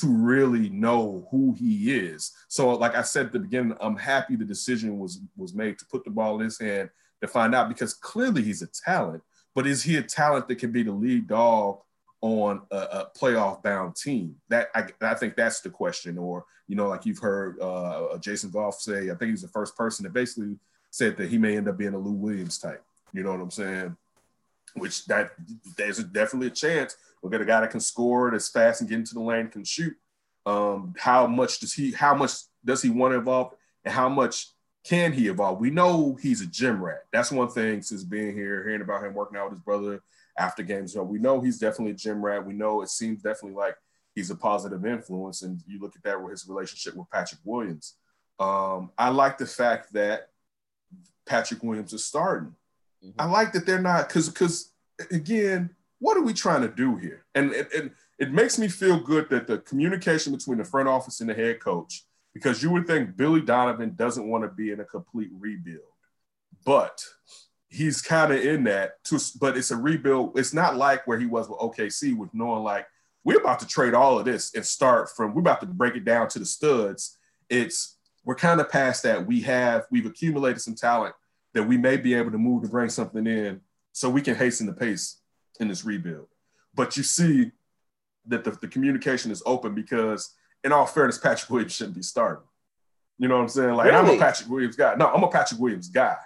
to 0.00 0.08
really 0.08 0.68
know 0.68 1.26
who 1.30 1.54
he 1.58 1.96
is. 1.96 2.32
So, 2.48 2.70
like 2.70 2.96
I 2.96 3.02
said 3.02 3.26
at 3.26 3.32
the 3.32 3.38
beginning, 3.38 3.76
I'm 3.80 3.96
happy 3.96 4.36
the 4.36 4.44
decision 4.44 4.98
was 4.98 5.20
was 5.36 5.54
made 5.54 5.78
to 5.78 5.86
put 5.86 6.04
the 6.04 6.10
ball 6.10 6.36
in 6.38 6.44
his 6.44 6.58
hand 6.58 6.90
to 7.20 7.28
find 7.28 7.54
out 7.54 7.68
because 7.68 7.94
clearly 7.94 8.42
he's 8.42 8.62
a 8.62 8.66
talent. 8.66 9.22
But 9.54 9.66
is 9.66 9.82
he 9.82 9.96
a 9.96 10.02
talent 10.02 10.48
that 10.48 10.56
can 10.56 10.70
be 10.70 10.82
the 10.82 10.92
lead 10.92 11.28
dog 11.28 11.80
on 12.20 12.62
a, 12.70 12.76
a 12.76 13.10
playoff 13.16 13.62
bound 13.62 13.96
team? 13.96 14.36
That 14.48 14.68
I, 14.74 14.86
I, 15.00 15.14
think 15.14 15.34
that's 15.34 15.60
the 15.60 15.70
question. 15.70 16.18
Or 16.18 16.44
you 16.68 16.76
know, 16.76 16.88
like 16.88 17.06
you've 17.06 17.18
heard 17.18 17.58
uh, 17.60 18.18
Jason 18.18 18.50
Goff 18.50 18.80
say, 18.80 19.10
I 19.10 19.14
think 19.14 19.30
he's 19.30 19.42
the 19.42 19.48
first 19.48 19.76
person 19.76 20.04
that 20.04 20.12
basically 20.12 20.58
said 20.90 21.16
that 21.16 21.30
he 21.30 21.38
may 21.38 21.56
end 21.56 21.68
up 21.68 21.78
being 21.78 21.94
a 21.94 21.98
Lou 21.98 22.12
Williams 22.12 22.58
type. 22.58 22.84
You 23.12 23.22
know 23.22 23.30
what 23.30 23.40
I'm 23.40 23.50
saying? 23.50 23.96
Which 24.74 25.06
that 25.06 25.30
there's 25.78 26.04
definitely 26.04 26.48
a 26.48 26.50
chance 26.50 26.96
We'll 27.26 27.32
get 27.32 27.40
a 27.40 27.44
guy 27.44 27.60
that 27.60 27.72
can 27.72 27.80
score, 27.80 28.30
that's 28.30 28.48
fast 28.48 28.80
and 28.80 28.88
get 28.88 29.00
into 29.00 29.14
the 29.14 29.20
lane, 29.20 29.48
can 29.48 29.64
shoot. 29.64 29.96
Um, 30.46 30.94
how 30.96 31.26
much 31.26 31.58
does 31.58 31.72
he? 31.72 31.90
How 31.90 32.14
much 32.14 32.30
does 32.64 32.82
he 32.82 32.88
want 32.88 33.14
to 33.14 33.18
evolve, 33.18 33.54
and 33.84 33.92
how 33.92 34.08
much 34.08 34.50
can 34.84 35.12
he 35.12 35.26
evolve? 35.26 35.58
We 35.58 35.70
know 35.70 36.16
he's 36.22 36.40
a 36.40 36.46
gym 36.46 36.80
rat. 36.80 37.02
That's 37.12 37.32
one 37.32 37.48
thing 37.48 37.82
since 37.82 38.04
being 38.04 38.36
here, 38.36 38.62
hearing 38.62 38.80
about 38.80 39.04
him 39.04 39.12
working 39.12 39.36
out 39.36 39.46
with 39.46 39.58
his 39.58 39.64
brother 39.64 40.04
after 40.38 40.62
games. 40.62 40.92
So 40.92 41.02
we 41.02 41.18
know 41.18 41.40
he's 41.40 41.58
definitely 41.58 41.94
a 41.94 41.96
gym 41.96 42.24
rat. 42.24 42.46
We 42.46 42.54
know 42.54 42.82
it 42.82 42.90
seems 42.90 43.22
definitely 43.22 43.56
like 43.56 43.74
he's 44.14 44.30
a 44.30 44.36
positive 44.36 44.86
influence. 44.86 45.42
And 45.42 45.60
you 45.66 45.80
look 45.80 45.96
at 45.96 46.04
that 46.04 46.22
with 46.22 46.30
his 46.30 46.46
relationship 46.46 46.94
with 46.94 47.10
Patrick 47.10 47.40
Williams. 47.42 47.94
Um, 48.38 48.92
I 48.96 49.08
like 49.08 49.36
the 49.36 49.46
fact 49.46 49.92
that 49.94 50.28
Patrick 51.26 51.64
Williams 51.64 51.92
is 51.92 52.04
starting. 52.04 52.54
Mm-hmm. 53.04 53.20
I 53.20 53.24
like 53.24 53.52
that 53.54 53.66
they're 53.66 53.82
not 53.82 54.06
because 54.06 54.28
because 54.28 54.70
again, 55.10 55.70
what 55.98 56.16
are 56.16 56.22
we 56.22 56.32
trying 56.32 56.62
to 56.62 56.68
do 56.68 56.96
here? 56.96 57.24
And, 57.34 57.52
and 57.52 57.90
it 58.18 58.32
makes 58.32 58.58
me 58.58 58.68
feel 58.68 59.00
good 59.00 59.28
that 59.30 59.46
the 59.46 59.58
communication 59.58 60.32
between 60.32 60.58
the 60.58 60.64
front 60.64 60.88
office 60.88 61.20
and 61.20 61.30
the 61.30 61.34
head 61.34 61.60
coach, 61.60 62.04
because 62.34 62.62
you 62.62 62.70
would 62.70 62.86
think 62.86 63.16
Billy 63.16 63.40
Donovan 63.40 63.94
doesn't 63.94 64.28
want 64.28 64.44
to 64.44 64.48
be 64.48 64.70
in 64.70 64.80
a 64.80 64.84
complete 64.84 65.30
rebuild, 65.38 65.80
but 66.64 67.02
he's 67.68 68.02
kind 68.02 68.32
of 68.32 68.44
in 68.44 68.64
that. 68.64 69.02
To, 69.04 69.18
but 69.40 69.56
it's 69.56 69.70
a 69.70 69.76
rebuild. 69.76 70.38
It's 70.38 70.52
not 70.54 70.76
like 70.76 71.06
where 71.06 71.18
he 71.18 71.26
was 71.26 71.48
with 71.48 71.58
OKC, 71.58 72.16
with 72.16 72.34
knowing 72.34 72.62
like 72.62 72.86
we're 73.24 73.40
about 73.40 73.60
to 73.60 73.66
trade 73.66 73.94
all 73.94 74.18
of 74.18 74.24
this 74.24 74.54
and 74.54 74.64
start 74.64 75.10
from. 75.16 75.34
We're 75.34 75.40
about 75.40 75.60
to 75.60 75.66
break 75.66 75.96
it 75.96 76.04
down 76.04 76.28
to 76.28 76.38
the 76.38 76.46
studs. 76.46 77.16
It's 77.48 77.96
we're 78.24 78.34
kind 78.34 78.60
of 78.60 78.70
past 78.70 79.02
that. 79.04 79.26
We 79.26 79.40
have 79.42 79.86
we've 79.90 80.06
accumulated 80.06 80.60
some 80.60 80.74
talent 80.74 81.14
that 81.54 81.62
we 81.62 81.78
may 81.78 81.96
be 81.96 82.12
able 82.14 82.32
to 82.32 82.38
move 82.38 82.62
to 82.64 82.68
bring 82.68 82.90
something 82.90 83.26
in, 83.26 83.62
so 83.92 84.10
we 84.10 84.20
can 84.20 84.34
hasten 84.34 84.66
the 84.66 84.74
pace 84.74 85.20
in 85.56 85.68
this 85.68 85.84
rebuild. 85.84 86.28
But 86.74 86.96
you 86.96 87.02
see 87.02 87.52
that 88.26 88.44
the, 88.44 88.52
the 88.52 88.68
communication 88.68 89.30
is 89.30 89.42
open 89.46 89.74
because, 89.74 90.34
in 90.64 90.72
all 90.72 90.86
fairness, 90.86 91.18
Patrick 91.18 91.50
Williams 91.50 91.72
shouldn't 91.72 91.96
be 91.96 92.02
starting. 92.02 92.44
You 93.18 93.28
know 93.28 93.36
what 93.36 93.42
I'm 93.42 93.48
saying? 93.48 93.74
Like 93.74 93.92
really? 93.92 94.10
I'm 94.10 94.16
a 94.16 94.18
Patrick 94.18 94.48
Williams 94.48 94.76
guy. 94.76 94.94
No, 94.94 95.06
I'm 95.06 95.22
a 95.22 95.28
Patrick 95.28 95.60
Williams 95.60 95.88
guy, 95.88 96.16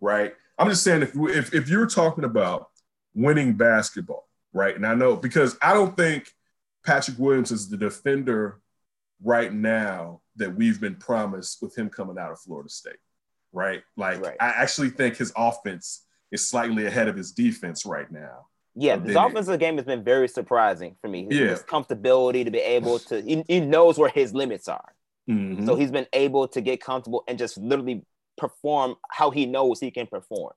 right? 0.00 0.34
I'm 0.58 0.68
just 0.68 0.82
saying 0.82 1.02
if 1.02 1.14
if 1.14 1.54
if 1.54 1.68
you're 1.68 1.86
talking 1.86 2.24
about 2.24 2.70
winning 3.14 3.54
basketball, 3.54 4.28
right? 4.52 4.74
And 4.74 4.86
I 4.86 4.94
know 4.94 5.16
because 5.16 5.58
I 5.60 5.74
don't 5.74 5.96
think 5.96 6.32
Patrick 6.84 7.18
Williams 7.18 7.52
is 7.52 7.68
the 7.68 7.76
defender 7.76 8.60
right 9.22 9.52
now 9.52 10.20
that 10.36 10.54
we've 10.54 10.80
been 10.80 10.94
promised 10.94 11.62
with 11.62 11.76
him 11.76 11.90
coming 11.90 12.18
out 12.18 12.32
of 12.32 12.40
Florida 12.40 12.70
State, 12.70 12.98
right? 13.52 13.82
Like 13.96 14.20
right. 14.20 14.36
I 14.40 14.48
actually 14.48 14.90
think 14.90 15.16
his 15.16 15.32
offense 15.36 16.04
is 16.30 16.48
slightly 16.48 16.86
ahead 16.86 17.08
of 17.08 17.16
his 17.16 17.32
defense 17.32 17.84
right 17.84 18.10
now. 18.10 18.46
Yeah, 18.74 18.96
the 18.96 19.20
offensive 19.20 19.58
game 19.58 19.76
has 19.76 19.86
been 19.86 20.04
very 20.04 20.28
surprising 20.28 20.96
for 21.00 21.08
me. 21.08 21.24
His, 21.24 21.38
yeah. 21.38 21.46
his 21.48 21.62
comfortability 21.62 22.44
to 22.44 22.50
be 22.50 22.58
able 22.58 23.00
to, 23.00 23.20
he, 23.20 23.42
he, 23.48 23.60
knows 23.60 23.98
where 23.98 24.10
his 24.10 24.32
limits 24.32 24.68
are. 24.68 24.92
Mm-hmm. 25.28 25.66
So 25.66 25.74
he's 25.74 25.90
been 25.90 26.06
able 26.12 26.46
to 26.48 26.60
get 26.60 26.80
comfortable 26.80 27.24
and 27.26 27.38
just 27.38 27.58
literally 27.58 28.04
perform 28.36 28.94
how 29.10 29.30
he 29.30 29.46
knows 29.46 29.80
he 29.80 29.90
can 29.90 30.06
perform. 30.06 30.52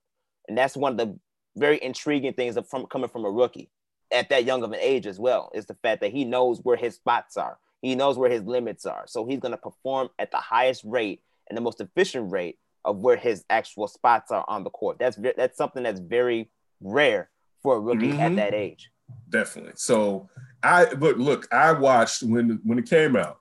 And 0.48 0.56
that's 0.56 0.76
one 0.76 0.92
of 0.92 0.98
the 0.98 1.18
very 1.56 1.82
intriguing 1.82 2.32
things 2.34 2.56
of 2.56 2.68
from 2.68 2.86
coming 2.86 3.10
from 3.10 3.24
a 3.24 3.30
rookie 3.30 3.70
at 4.12 4.28
that 4.28 4.44
young 4.44 4.62
of 4.62 4.72
an 4.72 4.78
age 4.80 5.06
as 5.06 5.18
well 5.18 5.50
is 5.54 5.66
the 5.66 5.76
fact 5.82 6.00
that 6.02 6.12
he 6.12 6.24
knows 6.24 6.60
where 6.62 6.76
his 6.76 6.94
spots 6.94 7.36
are. 7.36 7.58
He 7.80 7.94
knows 7.94 8.16
where 8.16 8.30
his 8.30 8.42
limits 8.42 8.86
are. 8.86 9.04
So 9.06 9.26
he's 9.26 9.40
going 9.40 9.52
to 9.52 9.58
perform 9.58 10.08
at 10.18 10.30
the 10.30 10.36
highest 10.36 10.84
rate 10.84 11.20
and 11.48 11.56
the 11.56 11.60
most 11.60 11.80
efficient 11.80 12.30
rate 12.30 12.58
of 12.84 12.98
where 12.98 13.16
his 13.16 13.44
actual 13.50 13.88
spots 13.88 14.30
are 14.30 14.44
on 14.46 14.64
the 14.64 14.70
court. 14.70 14.98
That's 14.98 15.18
that's 15.36 15.56
something 15.56 15.82
that's 15.82 16.00
very 16.00 16.50
rare 16.80 17.30
for 17.62 17.76
a 17.76 17.80
rookie 17.80 18.08
mm-hmm. 18.08 18.20
at 18.20 18.36
that 18.36 18.54
age. 18.54 18.90
Definitely. 19.28 19.72
So 19.76 20.28
I 20.62 20.94
but 20.94 21.18
look, 21.18 21.52
I 21.52 21.72
watched 21.72 22.22
when 22.22 22.60
when 22.64 22.78
it 22.78 22.88
came 22.88 23.16
out. 23.16 23.38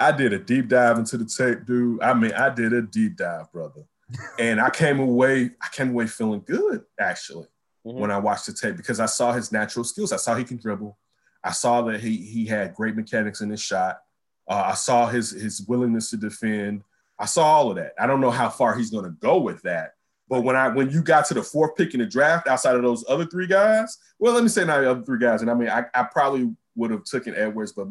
I 0.00 0.12
did 0.12 0.32
a 0.32 0.38
deep 0.38 0.68
dive 0.68 0.98
into 0.98 1.18
the 1.18 1.24
tape, 1.24 1.66
dude. 1.66 2.00
I 2.02 2.14
mean, 2.14 2.32
I 2.32 2.50
did 2.50 2.72
a 2.72 2.82
deep 2.82 3.16
dive, 3.16 3.50
brother. 3.52 3.82
and 4.38 4.60
I 4.60 4.70
came 4.70 5.00
away, 5.00 5.50
I 5.60 5.68
came 5.72 5.90
away 5.90 6.06
feeling 6.06 6.42
good 6.46 6.82
actually 6.98 7.48
mm-hmm. 7.86 7.98
when 7.98 8.10
I 8.10 8.18
watched 8.18 8.46
the 8.46 8.52
tape 8.52 8.76
because 8.76 9.00
I 9.00 9.06
saw 9.06 9.32
his 9.32 9.52
natural 9.52 9.84
skills. 9.84 10.12
I 10.12 10.16
saw 10.16 10.34
he 10.34 10.44
can 10.44 10.56
dribble. 10.56 10.96
I 11.42 11.52
saw 11.52 11.82
that 11.82 12.00
he 12.00 12.16
he 12.16 12.46
had 12.46 12.74
great 12.74 12.96
mechanics 12.96 13.40
in 13.40 13.50
his 13.50 13.60
shot. 13.60 14.00
Uh, 14.48 14.64
I 14.66 14.74
saw 14.74 15.06
his 15.06 15.30
his 15.30 15.62
willingness 15.62 16.10
to 16.10 16.16
defend. 16.16 16.82
I 17.18 17.26
saw 17.26 17.44
all 17.44 17.70
of 17.70 17.76
that. 17.76 17.92
I 17.98 18.06
don't 18.06 18.20
know 18.20 18.30
how 18.30 18.48
far 18.48 18.76
he's 18.76 18.90
going 18.90 19.04
to 19.04 19.10
go 19.10 19.38
with 19.38 19.62
that. 19.62 19.94
But 20.28 20.42
when 20.42 20.56
I 20.56 20.68
when 20.68 20.90
you 20.90 21.02
got 21.02 21.24
to 21.26 21.34
the 21.34 21.42
fourth 21.42 21.76
pick 21.76 21.94
in 21.94 22.00
the 22.00 22.06
draft, 22.06 22.48
outside 22.48 22.76
of 22.76 22.82
those 22.82 23.04
other 23.08 23.26
three 23.26 23.46
guys, 23.46 23.96
well, 24.18 24.34
let 24.34 24.42
me 24.42 24.48
say 24.48 24.64
not 24.64 24.80
the 24.80 24.90
other 24.90 25.02
three 25.02 25.18
guys, 25.18 25.42
and 25.42 25.50
I 25.50 25.54
mean 25.54 25.68
I, 25.68 25.84
I 25.94 26.04
probably 26.04 26.54
would 26.76 26.90
have 26.90 27.04
taken 27.04 27.34
Edwards, 27.34 27.72
but 27.72 27.88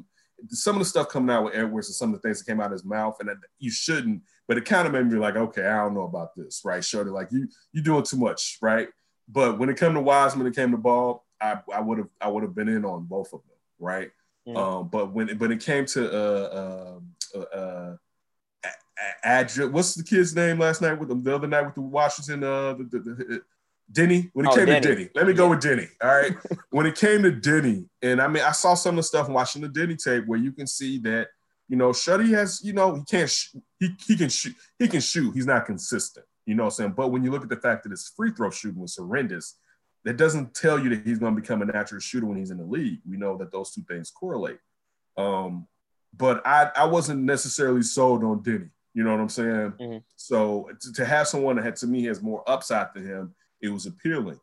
some 0.49 0.75
of 0.75 0.79
the 0.79 0.85
stuff 0.85 1.09
coming 1.09 1.35
out 1.35 1.45
with 1.45 1.55
Edwards 1.55 1.87
and 1.87 1.95
some 1.95 2.13
of 2.13 2.21
the 2.21 2.27
things 2.27 2.39
that 2.39 2.49
came 2.49 2.59
out 2.61 2.67
of 2.67 2.73
his 2.73 2.85
mouth, 2.85 3.17
and 3.19 3.29
you 3.59 3.71
shouldn't, 3.71 4.21
but 4.47 4.57
it 4.57 4.65
kind 4.65 4.87
of 4.87 4.93
made 4.93 5.07
me 5.07 5.17
like, 5.17 5.35
okay, 5.35 5.65
I 5.65 5.77
don't 5.77 5.95
know 5.95 6.03
about 6.03 6.35
this, 6.35 6.61
right? 6.63 6.83
Shorty, 6.83 7.09
like 7.09 7.31
you 7.31 7.47
you 7.73 7.81
doing 7.81 8.03
too 8.03 8.17
much, 8.17 8.59
right? 8.61 8.89
But 9.27 9.57
when 9.57 9.69
it 9.69 9.79
came 9.79 9.93
to 9.93 10.01
Wiseman, 10.01 10.47
it 10.47 10.55
came 10.55 10.71
to 10.71 10.77
Ball, 10.77 11.25
I 11.41 11.81
would 11.81 11.97
have 11.99 12.09
I 12.21 12.27
would 12.29 12.43
have 12.43 12.55
been 12.55 12.69
in 12.69 12.85
on 12.85 13.05
both 13.05 13.33
of 13.33 13.41
them, 13.41 13.57
right? 13.79 14.11
Mm. 14.47 14.57
Um, 14.57 14.89
but 14.89 15.13
when 15.13 15.29
when 15.37 15.51
it 15.51 15.59
came 15.59 15.85
to 15.87 16.09
uh, 16.09 16.95
um, 16.95 17.11
uh, 17.35 17.57
uh, 17.57 17.97
What's 19.69 19.95
the 19.95 20.03
kid's 20.03 20.35
name 20.35 20.59
last 20.59 20.81
night 20.81 20.99
with 20.99 21.09
them 21.09 21.23
the 21.23 21.35
other 21.35 21.47
night 21.47 21.65
with 21.65 21.75
the 21.75 21.81
Washington 21.81 22.43
uh 22.43 22.73
the, 22.73 22.83
the, 22.83 22.99
the 22.99 23.41
Deni. 23.91 24.29
When 24.33 24.45
it 24.45 24.51
oh, 24.51 24.55
came 24.55 24.67
Deni. 24.67 24.81
to 24.81 24.89
Deni, 24.89 25.09
let 25.15 25.25
me 25.25 25.33
yeah. 25.33 25.37
go 25.37 25.49
with 25.49 25.61
Deni. 25.61 25.87
All 26.01 26.15
right. 26.15 26.33
when 26.71 26.85
it 26.85 26.95
came 26.95 27.23
to 27.23 27.31
Deni, 27.31 27.85
and 28.01 28.21
I 28.21 28.27
mean, 28.27 28.43
I 28.43 28.51
saw 28.51 28.73
some 28.73 28.95
of 28.95 28.97
the 28.97 29.03
stuff 29.03 29.29
watching 29.29 29.61
the 29.61 29.69
Deni 29.69 30.01
tape 30.01 30.25
where 30.25 30.39
you 30.39 30.51
can 30.51 30.67
see 30.67 30.99
that 30.99 31.27
you 31.67 31.77
know 31.77 31.89
Shuddy 31.89 32.29
has 32.31 32.61
you 32.63 32.73
know 32.73 32.95
he 32.95 33.03
can't 33.03 33.29
sh- 33.29 33.55
he 33.79 33.95
he 34.05 34.15
can 34.15 34.29
shoot 34.29 34.55
he 34.77 34.87
can 34.87 35.01
shoot. 35.01 35.33
He's 35.33 35.45
not 35.45 35.65
consistent. 35.65 36.25
You 36.45 36.55
know 36.55 36.63
what 36.63 36.73
I'm 36.73 36.75
saying? 36.75 36.93
But 36.95 37.09
when 37.09 37.23
you 37.23 37.31
look 37.31 37.43
at 37.43 37.49
the 37.49 37.57
fact 37.57 37.83
that 37.83 37.91
his 37.91 38.11
free 38.15 38.31
throw 38.31 38.49
shooting 38.49 38.81
was 38.81 38.95
horrendous, 38.95 39.57
that 40.05 40.15
doesn't 40.15 40.53
tell 40.53 40.79
you 40.79 40.89
that 40.89 41.05
he's 41.05 41.19
going 41.19 41.35
to 41.35 41.41
become 41.41 41.61
a 41.61 41.65
natural 41.65 41.99
shooter 41.99 42.25
when 42.25 42.37
he's 42.37 42.51
in 42.51 42.57
the 42.57 42.65
league. 42.65 42.99
We 43.07 43.17
know 43.17 43.37
that 43.37 43.51
those 43.51 43.73
two 43.73 43.83
things 43.87 44.09
correlate. 44.09 44.59
Um, 45.17 45.67
but 46.15 46.45
I, 46.47 46.71
I 46.73 46.85
wasn't 46.85 47.23
necessarily 47.23 47.81
sold 47.81 48.23
on 48.23 48.41
Deni. 48.41 48.69
You 48.97 49.03
know 49.03 49.11
what 49.11 49.19
I'm 49.19 49.29
saying? 49.29 49.73
Mm-hmm. 49.79 49.97
So 50.15 50.71
to, 50.81 50.93
to, 50.93 51.05
have 51.05 51.27
someone 51.27 51.57
that 51.57 51.65
had 51.65 51.75
to 51.75 51.85
me 51.85 52.05
has 52.05 52.19
more 52.19 52.43
upside 52.49 52.87
than 52.95 53.05
him, 53.05 53.35
it 53.61 53.69
was 53.69 53.85
appealing. 53.85 54.39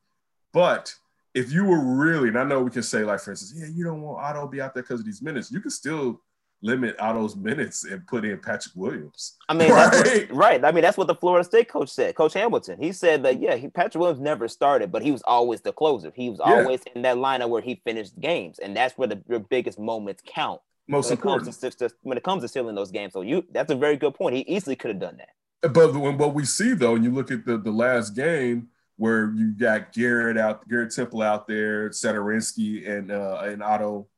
But 0.53 0.95
if 1.35 1.51
you 1.51 1.65
were 1.65 1.81
really, 1.81 2.29
and 2.29 2.39
I 2.39 2.45
know 2.45 2.63
we 2.63 2.71
can 2.71 2.85
say 2.85 3.03
like, 3.03 3.19
for 3.19 3.33
instance, 3.33 3.53
yeah, 3.61 3.67
you 3.75 3.83
don't 3.83 4.01
want 4.01 4.25
Otto 4.25 4.43
to 4.43 4.47
be 4.49 4.61
out 4.61 4.73
there 4.73 4.85
because 4.85 5.01
of 5.01 5.07
these 5.07 5.23
minutes. 5.23 5.51
You 5.51 5.59
can 5.59 5.73
still 5.73 6.21
limit 6.63 6.95
Otto's 7.01 7.35
minutes 7.35 7.83
and 7.83 8.07
put 8.07 8.25
in 8.25 8.39
Patrick 8.39 8.77
Williams. 8.77 9.35
I 9.49 9.55
mean, 9.55 9.73
right? 9.73 10.33
right. 10.33 10.65
I 10.65 10.71
mean, 10.71 10.83
that's 10.83 10.97
what 10.97 11.09
the 11.09 11.17
Florida 11.17 11.43
State 11.43 11.69
coach 11.69 11.89
said, 11.89 12.15
Coach 12.15 12.35
Hamilton. 12.35 12.81
He 12.81 12.93
said 12.93 13.25
that 13.25 13.41
yeah, 13.41 13.57
he, 13.57 13.67
Patrick 13.67 14.01
Williams 14.01 14.21
never 14.21 14.47
started, 14.47 14.93
but 14.93 15.03
he 15.03 15.11
was 15.11 15.23
always 15.23 15.63
the 15.63 15.73
closer. 15.73 16.13
He 16.15 16.31
was 16.31 16.39
yeah. 16.39 16.61
always 16.61 16.81
in 16.95 17.03
that 17.03 17.17
lineup 17.17 17.49
where 17.49 17.61
he 17.61 17.83
finished 17.85 18.21
games, 18.21 18.61
and 18.61 18.77
that's 18.77 18.97
where 18.97 19.09
the 19.09 19.21
your 19.29 19.41
biggest 19.41 19.81
moments 19.81 20.23
count. 20.25 20.61
Most 20.87 21.07
when 21.07 21.19
important 21.19 21.61
to, 21.61 21.91
when 22.03 22.19
it 22.19 22.25
comes 22.25 22.43
to 22.43 22.49
sealing 22.49 22.75
those 22.75 22.91
games. 22.91 23.15
So 23.15 23.23
you, 23.23 23.45
that's 23.53 23.71
a 23.71 23.75
very 23.75 23.97
good 23.97 24.15
point. 24.15 24.37
He 24.37 24.43
easily 24.43 24.77
could 24.77 24.91
have 24.91 25.01
done 25.01 25.19
that. 25.19 25.73
But 25.73 25.95
when 25.95 26.19
what 26.19 26.35
we 26.35 26.45
see 26.45 26.75
though, 26.75 26.95
and 26.95 27.05
you 27.05 27.11
look 27.11 27.31
at 27.31 27.47
the 27.47 27.57
the 27.57 27.71
last 27.71 28.11
game 28.11 28.69
where 28.97 29.33
you 29.33 29.53
got 29.53 29.93
Garrett 29.93 30.37
out, 30.37 30.69
Garrett 30.69 30.95
Temple 30.95 31.23
out 31.23 31.49
there, 31.49 31.89
Satoransky 31.89 32.89
and 32.89 33.11
uh, 33.11 33.41
and 33.45 33.63
Otto 33.63 34.09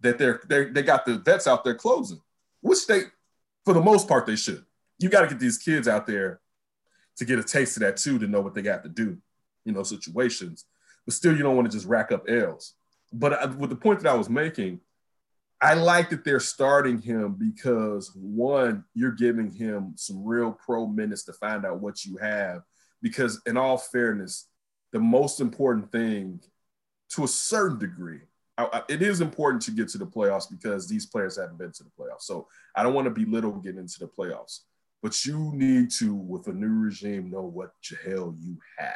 that 0.00 0.18
they're, 0.18 0.40
they're 0.48 0.72
they 0.72 0.82
got 0.82 1.04
the 1.04 1.18
vets 1.18 1.46
out 1.46 1.64
there 1.64 1.74
closing, 1.74 2.20
which 2.60 2.86
they, 2.86 3.02
for 3.64 3.74
the 3.74 3.80
most 3.80 4.08
part, 4.08 4.26
they 4.26 4.36
should. 4.36 4.64
You 4.98 5.08
got 5.08 5.22
to 5.22 5.28
get 5.28 5.38
these 5.38 5.58
kids 5.58 5.88
out 5.88 6.06
there 6.06 6.40
to 7.16 7.24
get 7.24 7.38
a 7.38 7.44
taste 7.44 7.76
of 7.76 7.82
that 7.82 7.96
too, 7.96 8.18
to 8.18 8.26
know 8.26 8.40
what 8.40 8.54
they 8.54 8.62
got 8.62 8.82
to 8.82 8.88
do, 8.88 9.18
you 9.64 9.72
know, 9.72 9.82
situations. 9.82 10.64
But 11.04 11.14
still, 11.14 11.36
you 11.36 11.42
don't 11.42 11.56
want 11.56 11.70
to 11.70 11.76
just 11.76 11.86
rack 11.86 12.12
up 12.12 12.28
L's. 12.28 12.74
But 13.12 13.32
I, 13.34 13.46
with 13.46 13.70
the 13.70 13.76
point 13.76 14.00
that 14.00 14.10
I 14.10 14.14
was 14.14 14.30
making, 14.30 14.80
I 15.62 15.74
like 15.74 16.10
that 16.10 16.24
they're 16.24 16.40
starting 16.40 17.00
him 17.00 17.34
because 17.38 18.12
one, 18.14 18.84
you're 18.94 19.12
giving 19.12 19.50
him 19.50 19.92
some 19.96 20.24
real 20.24 20.52
pro 20.52 20.86
minutes 20.86 21.24
to 21.24 21.34
find 21.34 21.66
out 21.66 21.80
what 21.80 22.04
you 22.04 22.16
have. 22.16 22.62
Because 23.02 23.40
in 23.46 23.56
all 23.56 23.76
fairness, 23.76 24.48
the 24.92 25.00
most 25.00 25.40
important 25.40 25.92
thing, 25.92 26.40
to 27.10 27.24
a 27.24 27.28
certain 27.28 27.78
degree, 27.78 28.20
I, 28.56 28.82
it 28.88 29.02
is 29.02 29.20
important 29.20 29.62
to 29.62 29.70
get 29.70 29.88
to 29.90 29.98
the 29.98 30.06
playoffs 30.06 30.50
because 30.50 30.88
these 30.88 31.06
players 31.06 31.38
haven't 31.38 31.58
been 31.58 31.72
to 31.72 31.82
the 31.82 31.90
playoffs. 31.90 32.22
So 32.22 32.48
I 32.74 32.82
don't 32.82 32.94
want 32.94 33.06
to 33.06 33.10
belittle 33.10 33.52
getting 33.52 33.80
into 33.80 33.98
the 33.98 34.08
playoffs, 34.08 34.60
but 35.02 35.24
you 35.24 35.50
need 35.54 35.90
to, 35.92 36.14
with 36.14 36.46
a 36.48 36.52
new 36.52 36.72
regime, 36.72 37.30
know 37.30 37.42
what 37.42 37.72
the 37.88 37.96
hell 38.10 38.34
you 38.38 38.58
have. 38.78 38.94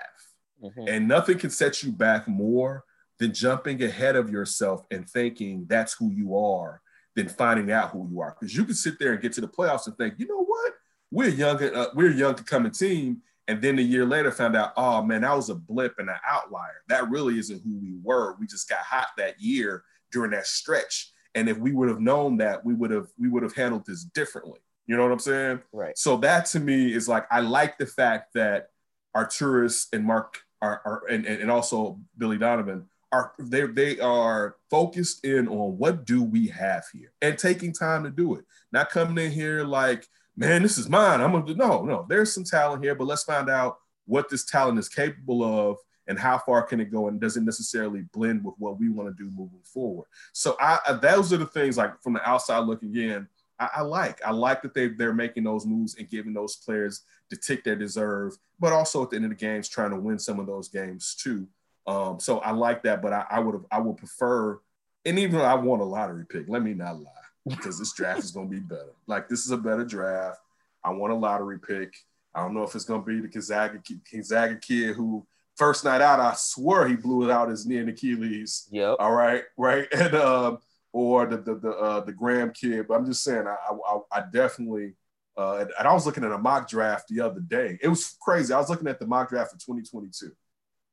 Mm-hmm. 0.63 0.89
And 0.89 1.09
nothing 1.09 1.39
can 1.39 1.51
set 1.51 1.83
you 1.83 1.93
back 1.93 2.29
more 2.29 2.85
than 3.19 3.33
jumping 3.33 3.83
ahead 3.83 4.17
of 4.17 4.31
yourself 4.31 4.85
and 4.91 5.09
thinking 5.09 5.67
that's 5.69 5.95
who 5.95 6.11
you 6.11 6.37
are 6.37 6.81
than 7.15 7.29
finding 7.29 7.71
out 7.71 7.91
who 7.91 8.09
you 8.11 8.21
are. 8.21 8.37
Because 8.39 8.57
you 8.57 8.65
can 8.65 8.75
sit 8.75 8.99
there 8.99 9.13
and 9.13 9.23
get 9.23 9.33
to 9.35 9.41
the 9.41 9.49
playoffs 9.49 9.87
and 9.87 9.97
think, 9.97 10.15
you 10.19 10.27
know 10.27 10.45
what? 10.45 10.73
We're 11.11 11.29
young, 11.29 11.63
uh, 11.63 11.87
we're 11.95 12.11
a 12.11 12.15
young 12.15 12.35
coming 12.35 12.73
team, 12.73 13.23
and 13.47 13.63
then 13.63 13.79
a 13.79 13.83
year 13.83 14.05
later 14.05 14.33
found 14.33 14.57
out, 14.57 14.73
oh 14.77 15.03
man, 15.03 15.21
that 15.21 15.37
was 15.37 15.51
a 15.51 15.55
blip 15.55 15.95
and 15.99 16.09
an 16.09 16.17
outlier. 16.27 16.83
That 16.89 17.11
really 17.11 17.39
isn't 17.39 17.63
who 17.63 17.79
we 17.79 17.95
were. 18.03 18.37
We 18.41 18.47
just 18.47 18.69
got 18.69 18.81
hot 18.81 19.09
that 19.19 19.41
year 19.41 19.85
during 20.11 20.33
that 20.33 20.47
stretch. 20.47 21.13
And 21.35 21.49
if 21.49 21.59
we 21.59 21.73
would 21.73 21.89
have 21.89 22.01
known 22.01 22.39
that, 22.39 22.65
we 22.65 22.75
would 22.75 22.91
have 22.91 23.09
we 23.19 23.29
would 23.29 23.43
have 23.43 23.55
handled 23.55 23.85
this 23.87 24.05
differently. 24.05 24.61
You 24.87 24.97
know 24.97 25.03
what 25.03 25.13
I'm 25.13 25.19
saying? 25.19 25.63
Right. 25.73 25.97
So 25.97 26.17
that 26.19 26.47
to 26.47 26.61
me 26.61 26.93
is 26.93 27.09
like 27.09 27.27
I 27.31 27.41
like 27.41 27.79
the 27.79 27.87
fact 27.87 28.35
that 28.35 28.69
Arturas 29.17 29.87
and 29.93 30.05
Mark 30.05 30.41
are, 30.61 30.81
are 30.85 31.03
and, 31.11 31.27
and 31.27 31.51
also 31.51 32.01
Billy 32.17 32.39
Donovan 32.39 32.89
are 33.15 33.33
they 33.39 33.63
they 33.67 34.01
are 34.01 34.57
focused 34.71 35.25
in 35.25 35.49
on 35.49 35.79
what 35.79 36.05
do 36.05 36.23
we 36.23 36.49
have 36.49 36.85
here 36.93 37.13
and 37.23 37.39
taking 37.39 37.73
time 37.73 38.05
to 38.05 38.11
do 38.11 38.35
it. 38.35 38.45
Not 38.73 38.91
coming 38.91 39.25
in 39.25 39.31
here 39.31 39.65
like 39.65 40.07
man, 40.37 40.63
this 40.63 40.79
is 40.79 40.89
mine. 40.89 41.21
I'm 41.21 41.33
gonna 41.33 41.47
do 41.47 41.55
no, 41.55 41.85
no. 41.85 42.07
There's 42.09 42.33
some 42.33 42.45
talent 42.45 42.83
here, 42.83 42.95
but 42.95 43.07
let's 43.07 43.25
find 43.25 43.49
out 43.49 43.79
what 44.07 44.29
this 44.29 44.45
talent 44.45 44.79
is 44.79 44.89
capable 44.89 45.43
of 45.43 45.79
and 46.07 46.19
how 46.19 46.37
far 46.39 46.63
can 46.63 46.81
it 46.81 46.93
go 46.93 47.09
and 47.09 47.21
does 47.21 47.37
it 47.37 47.43
necessarily 47.43 48.03
blend 48.13 48.45
with 48.45 48.55
what 48.59 48.79
we 48.79 48.89
want 48.89 49.09
to 49.09 49.23
do 49.23 49.31
moving 49.35 49.63
forward 49.63 50.07
so 50.33 50.55
I, 50.61 50.99
those 51.01 51.33
are 51.33 51.39
the 51.39 51.47
things 51.47 51.79
like 51.79 52.03
from 52.03 52.13
the 52.13 52.29
outside 52.29 52.61
looking 52.61 52.95
in 52.95 53.27
I, 53.59 53.71
I, 53.77 53.81
like 53.81 54.23
i 54.23 54.31
like 54.31 54.61
that 54.63 54.75
they, 54.75 54.89
they're 54.89 55.15
making 55.15 55.45
those 55.45 55.65
moves 55.65 55.95
and 55.95 56.11
giving 56.11 56.35
those 56.35 56.57
players 56.57 57.05
the 57.31 57.37
tick 57.37 57.65
they 57.65 57.75
deserve 57.75 58.37
but 58.61 58.75
also 58.75 59.03
at 59.03 59.11
the 59.11 59.17
end 59.17 59.25
of 59.25 59.31
the 59.31 59.37
games 59.37 59.69
trying 59.69 59.93
to 59.93 59.97
win 59.97 60.19
some 60.19 60.39
of 60.39 60.47
those 60.47 60.69
games 60.69 61.15
too 61.15 61.49
um, 61.87 62.19
so 62.19 62.39
i 62.39 62.51
like 62.51 62.83
that 62.83 63.03
but 63.03 63.13
i, 63.13 63.25
I 63.31 63.41
would 63.41 63.55
have 63.55 63.67
i 63.71 63.79
would 63.79 63.97
prefer 63.97 64.59
and 65.05 65.19
even 65.19 65.39
though 65.39 65.45
i 65.45 65.55
want 65.55 65.83
a 65.83 65.85
lottery 65.85 66.25
pick 66.27 66.49
let 66.49 66.63
me 66.63 66.75
not 66.75 67.01
lie 67.01 67.11
because 67.47 67.79
this 67.79 67.93
draft 67.93 68.21
is 68.21 68.31
going 68.31 68.49
to 68.49 68.55
be 68.55 68.61
better. 68.61 68.95
Like 69.07 69.29
this 69.29 69.45
is 69.45 69.51
a 69.51 69.57
better 69.57 69.85
draft. 69.85 70.41
I 70.83 70.91
want 70.91 71.13
a 71.13 71.17
lottery 71.17 71.59
pick. 71.59 71.95
I 72.35 72.43
don't 72.43 72.55
know 72.55 72.63
if 72.63 72.75
it's 72.75 72.85
going 72.85 73.03
to 73.03 73.07
be 73.07 73.21
the 73.21 73.29
Gonzaga, 73.29 73.81
Gonzaga 74.11 74.57
kid 74.57 74.97
who 74.97 75.27
first 75.57 75.85
night 75.85 76.01
out, 76.01 76.21
I 76.21 76.35
swear 76.37 76.89
he 76.89 76.97
blew 76.97 77.25
it 77.25 77.31
out 77.31 77.49
his 77.49 77.67
knee 77.67 77.79
and 77.79 77.89
Achilles. 77.89 78.69
Yep. 78.71 78.97
All 78.99 79.13
right, 79.13 79.45
right, 79.57 79.87
and 79.93 80.15
uh, 80.15 80.57
or 80.93 81.27
the 81.27 81.37
the 81.37 81.55
the, 81.57 81.71
uh, 81.71 82.01
the 82.01 82.13
Graham 82.13 82.53
kid. 82.53 82.89
But 82.89 82.95
I'm 82.95 83.07
just 83.07 83.23
saying, 83.23 83.47
I 83.47 83.57
I, 83.73 83.99
I 84.13 84.23
definitely. 84.33 84.95
Uh, 85.37 85.65
and 85.81 85.89
I 85.89 85.93
was 85.93 86.07
looking 86.07 86.23
at 86.23 86.31
a 86.31 86.39
mock 86.39 86.69
draft 86.69 87.09
the 87.09 87.21
other 87.21 87.41
day. 87.41 87.77
It 87.83 87.89
was 87.89 88.17
crazy. 88.21 88.55
I 88.55 88.59
was 88.59 88.71
looking 88.71 88.87
at 88.87 89.01
the 89.01 89.07
mock 89.09 89.31
draft 89.31 89.51
for 89.51 89.59
2022, 89.59 90.31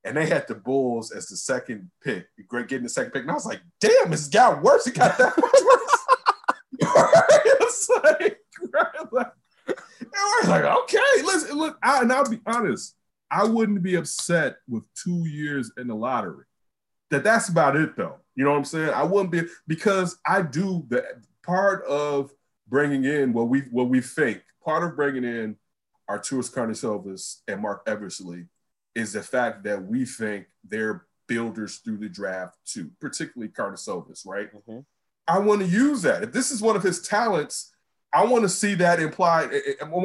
and 0.04 0.18
they 0.18 0.26
had 0.26 0.48
the 0.48 0.56
Bulls 0.56 1.12
as 1.12 1.28
the 1.28 1.38
second 1.38 1.92
pick, 2.04 2.28
getting 2.68 2.84
the 2.84 2.90
second 2.90 3.12
pick. 3.12 3.24
And 3.24 3.32
I 3.32 3.36
was 3.36 3.46
like, 3.46 3.62
"Damn, 3.80 4.12
this 4.12 4.28
guy 4.28 4.54
worse. 4.60 4.88
It 4.88 4.96
got 4.96 5.18
that 5.18 5.38
much 5.38 5.62
worse." 5.66 6.02
it's 7.62 7.90
like, 8.04 8.40
like, 9.12 9.32
and 9.68 9.78
we're 10.44 10.50
like, 10.50 10.66
okay, 10.66 10.98
listen, 11.24 11.58
look, 11.58 11.78
I, 11.84 12.02
and 12.02 12.12
I'll 12.12 12.30
be 12.30 12.40
honest, 12.46 12.96
I 13.30 13.46
wouldn't 13.46 13.84
be 13.84 13.96
upset 13.96 14.58
with 14.68 14.84
two 14.94 15.26
years 15.28 15.72
in 15.78 15.88
the 15.88 15.96
lottery. 15.96 16.46
That 17.12 17.24
that's 17.24 17.50
about 17.50 17.76
it 17.76 17.96
though. 17.96 18.18
You 18.36 18.46
know 18.46 18.52
what 18.52 18.58
I'm 18.58 18.66
saying? 18.66 18.90
I 18.90 19.04
wouldn't 19.04 19.32
be 19.32 19.44
because 19.68 20.18
I 20.26 20.42
do 20.42 20.86
the 20.90 21.06
part 21.44 21.86
of 21.86 22.32
bringing 22.68 23.04
in 23.04 23.34
what 23.34 23.50
we 23.50 23.62
what 23.72 23.90
we 23.90 24.02
think. 24.02 24.42
Part 24.64 24.84
of 24.84 24.96
bringing 24.96 25.24
in 25.24 25.58
Arturas 26.10 26.52
Karnisovas 26.52 27.42
and 27.48 27.62
Marc 27.62 27.84
Eversley 27.88 28.46
is 28.96 29.14
the 29.14 29.24
fact 29.24 29.64
that 29.64 29.84
we 29.84 30.06
think 30.06 30.48
they're 30.68 31.06
builders 31.28 31.78
through 31.78 31.98
the 31.98 32.10
draft 32.10 32.58
too, 32.66 32.92
particularly 33.00 33.52
Karnisovas, 33.52 34.26
right? 34.26 34.54
Mm-hmm. 34.54 34.80
I 35.28 35.40
want 35.40 35.62
to 35.62 35.68
use 35.68 36.02
that. 36.02 36.24
If 36.24 36.34
this 36.34 36.52
is 36.52 36.62
one 36.62 36.76
of 36.76 36.84
his 36.84 37.02
talents, 37.02 37.74
I 38.14 38.26
want 38.26 38.44
to 38.44 38.50
see 38.50 38.76
that 38.76 39.00
implied, 39.00 39.52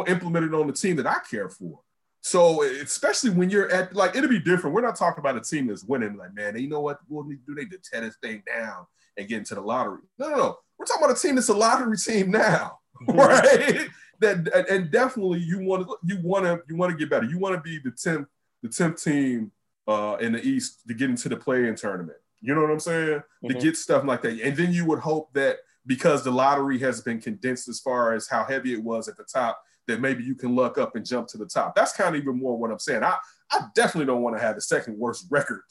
implemented 0.07 0.55
on 0.55 0.69
the 0.69 0.73
team 0.73 0.97
that 0.97 1.07
I 1.07 1.19
care 1.29 1.49
for. 1.49 1.81
So 2.21 2.63
especially 2.63 3.31
when 3.31 3.51
you're 3.51 3.71
at 3.73 3.95
like 3.95 4.17
it'll 4.17 4.29
be 4.29 4.41
different. 4.41 4.75
We're 4.75 4.83
not 4.83 4.97
talking 4.97 5.21
about 5.21 5.37
a 5.37 5.41
team 5.41 5.69
that's 5.69 5.85
winning. 5.85 6.17
Like 6.17 6.35
man, 6.35 6.59
you 6.59 6.69
know 6.69 6.81
what? 6.81 6.99
We'll 7.09 7.25
need 7.25 7.39
to 7.47 7.55
do 7.55 7.55
they 7.55 7.65
to 7.67 7.79
tear 7.79 8.01
this 8.01 8.17
thing 8.23 8.43
down 8.47 8.87
and 9.17 9.29
get 9.29 9.39
into 9.39 9.55
the 9.55 9.61
lottery. 9.61 10.03
No, 10.19 10.31
no, 10.31 10.37
no. 10.37 10.59
We're 10.77 10.87
talking 10.87 11.05
about 11.05 11.17
a 11.17 11.21
team 11.21 11.37
that's 11.37 11.49
a 11.49 11.55
lottery 11.55 11.97
team 11.97 12.33
now, 12.33 12.79
mm-hmm. 13.09 13.19
right? 13.19 13.89
that 14.21 14.67
and 14.71 14.91
definitely 14.91 15.41
you 15.41 15.61
want 15.61 15.87
to 15.87 15.97
you 16.03 16.19
want 16.23 16.45
to 16.45 16.61
you 16.69 16.77
want 16.77 16.91
to 16.91 16.99
get 16.99 17.11
better. 17.11 17.27
You 17.27 17.39
want 17.39 17.55
to 17.55 17.61
be 17.61 17.79
the 17.79 17.91
tenth 17.93 18.27
the 18.67 18.73
tenth 18.73 19.03
team 19.03 19.53
uh, 19.87 20.17
in 20.21 20.33
the 20.33 20.43
East 20.43 20.83
to 20.89 20.95
get 20.95 21.11
into 21.11 21.29
the 21.29 21.37
play-in 21.37 21.77
tournament. 21.77 22.19
You 22.41 22.55
know 22.55 22.63
what 22.63 22.71
I'm 22.71 22.81
saying? 22.81 23.19
Mm-hmm. 23.19 23.49
To 23.49 23.55
get 23.55 23.77
stuff 23.77 24.05
like 24.05 24.23
that, 24.23 24.41
and 24.41 24.57
then 24.57 24.73
you 24.73 24.85
would 24.87 24.99
hope 24.99 25.33
that 25.35 25.59
because 25.87 26.25
the 26.25 26.31
lottery 26.31 26.79
has 26.81 27.01
been 27.01 27.21
condensed 27.21 27.69
as 27.69 27.81
far 27.81 28.13
as 28.13 28.29
how 28.29 28.45
heavy 28.45 28.73
it 28.73 28.83
was 28.83 29.09
at 29.09 29.17
the 29.17 29.25
top, 29.25 29.61
that 29.87 30.01
maybe 30.01 30.25
you 30.25 30.35
can 30.35 30.57
luck 30.57 30.79
up 30.79 30.97
and 30.97 31.07
jump 31.07 31.29
to 31.29 31.39
the 31.39 31.47
top. 31.47 31.75
That's 31.75 31.93
kind 31.93 32.15
of 32.15 32.21
even 32.21 32.39
more 32.39 32.59
what 32.59 32.73
I'm 32.73 32.79
saying. 32.79 33.05
I, 33.05 33.17
I 33.53 33.67
definitely 33.75 34.07
don't 34.07 34.23
want 34.23 34.37
to 34.37 34.43
have 34.43 34.57
the 34.57 34.61
second 34.61 34.99
worst 34.99 35.27
record. 35.31 35.63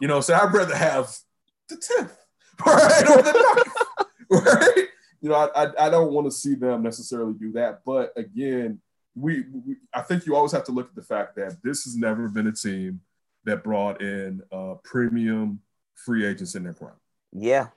You 0.00 0.08
know, 0.08 0.20
so 0.20 0.34
I'd 0.34 0.52
rather 0.52 0.76
have 0.76 1.16
the 1.68 1.76
10th, 1.76 2.16
right? 2.66 3.10
Or 3.10 3.22
the 3.22 3.64
ninth, 4.30 4.46
right? 4.46 4.88
You 5.22 5.30
know, 5.30 5.34
I, 5.34 5.64
I, 5.64 5.86
I 5.86 5.90
don't 5.90 6.12
want 6.12 6.26
to 6.26 6.30
see 6.30 6.54
them 6.54 6.82
necessarily 6.82 7.32
do 7.32 7.52
that. 7.52 7.80
But 7.86 8.12
again, 8.16 8.80
we, 9.14 9.44
we, 9.52 9.76
I 9.92 10.02
think 10.02 10.26
you 10.26 10.34
always 10.34 10.52
have 10.52 10.64
to 10.64 10.72
look 10.72 10.88
at 10.88 10.94
the 10.94 11.02
fact 11.02 11.36
that 11.36 11.62
this 11.62 11.84
has 11.84 11.96
never 11.96 12.28
been 12.28 12.46
a 12.46 12.52
team 12.52 13.00
that 13.44 13.64
brought 13.64 14.00
in 14.00 14.42
uh, 14.50 14.74
premium 14.84 15.60
free 15.94 16.24
agents 16.24 16.54
in 16.54 16.64
their 16.64 16.72
prime. 16.72 16.92
Yeah. 17.32 17.68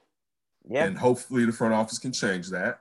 Yeah. 0.68 0.86
And 0.86 0.98
hopefully 0.98 1.46
the 1.46 1.52
front 1.52 1.74
office 1.74 2.00
can 2.00 2.12
change 2.12 2.50
that. 2.50 2.80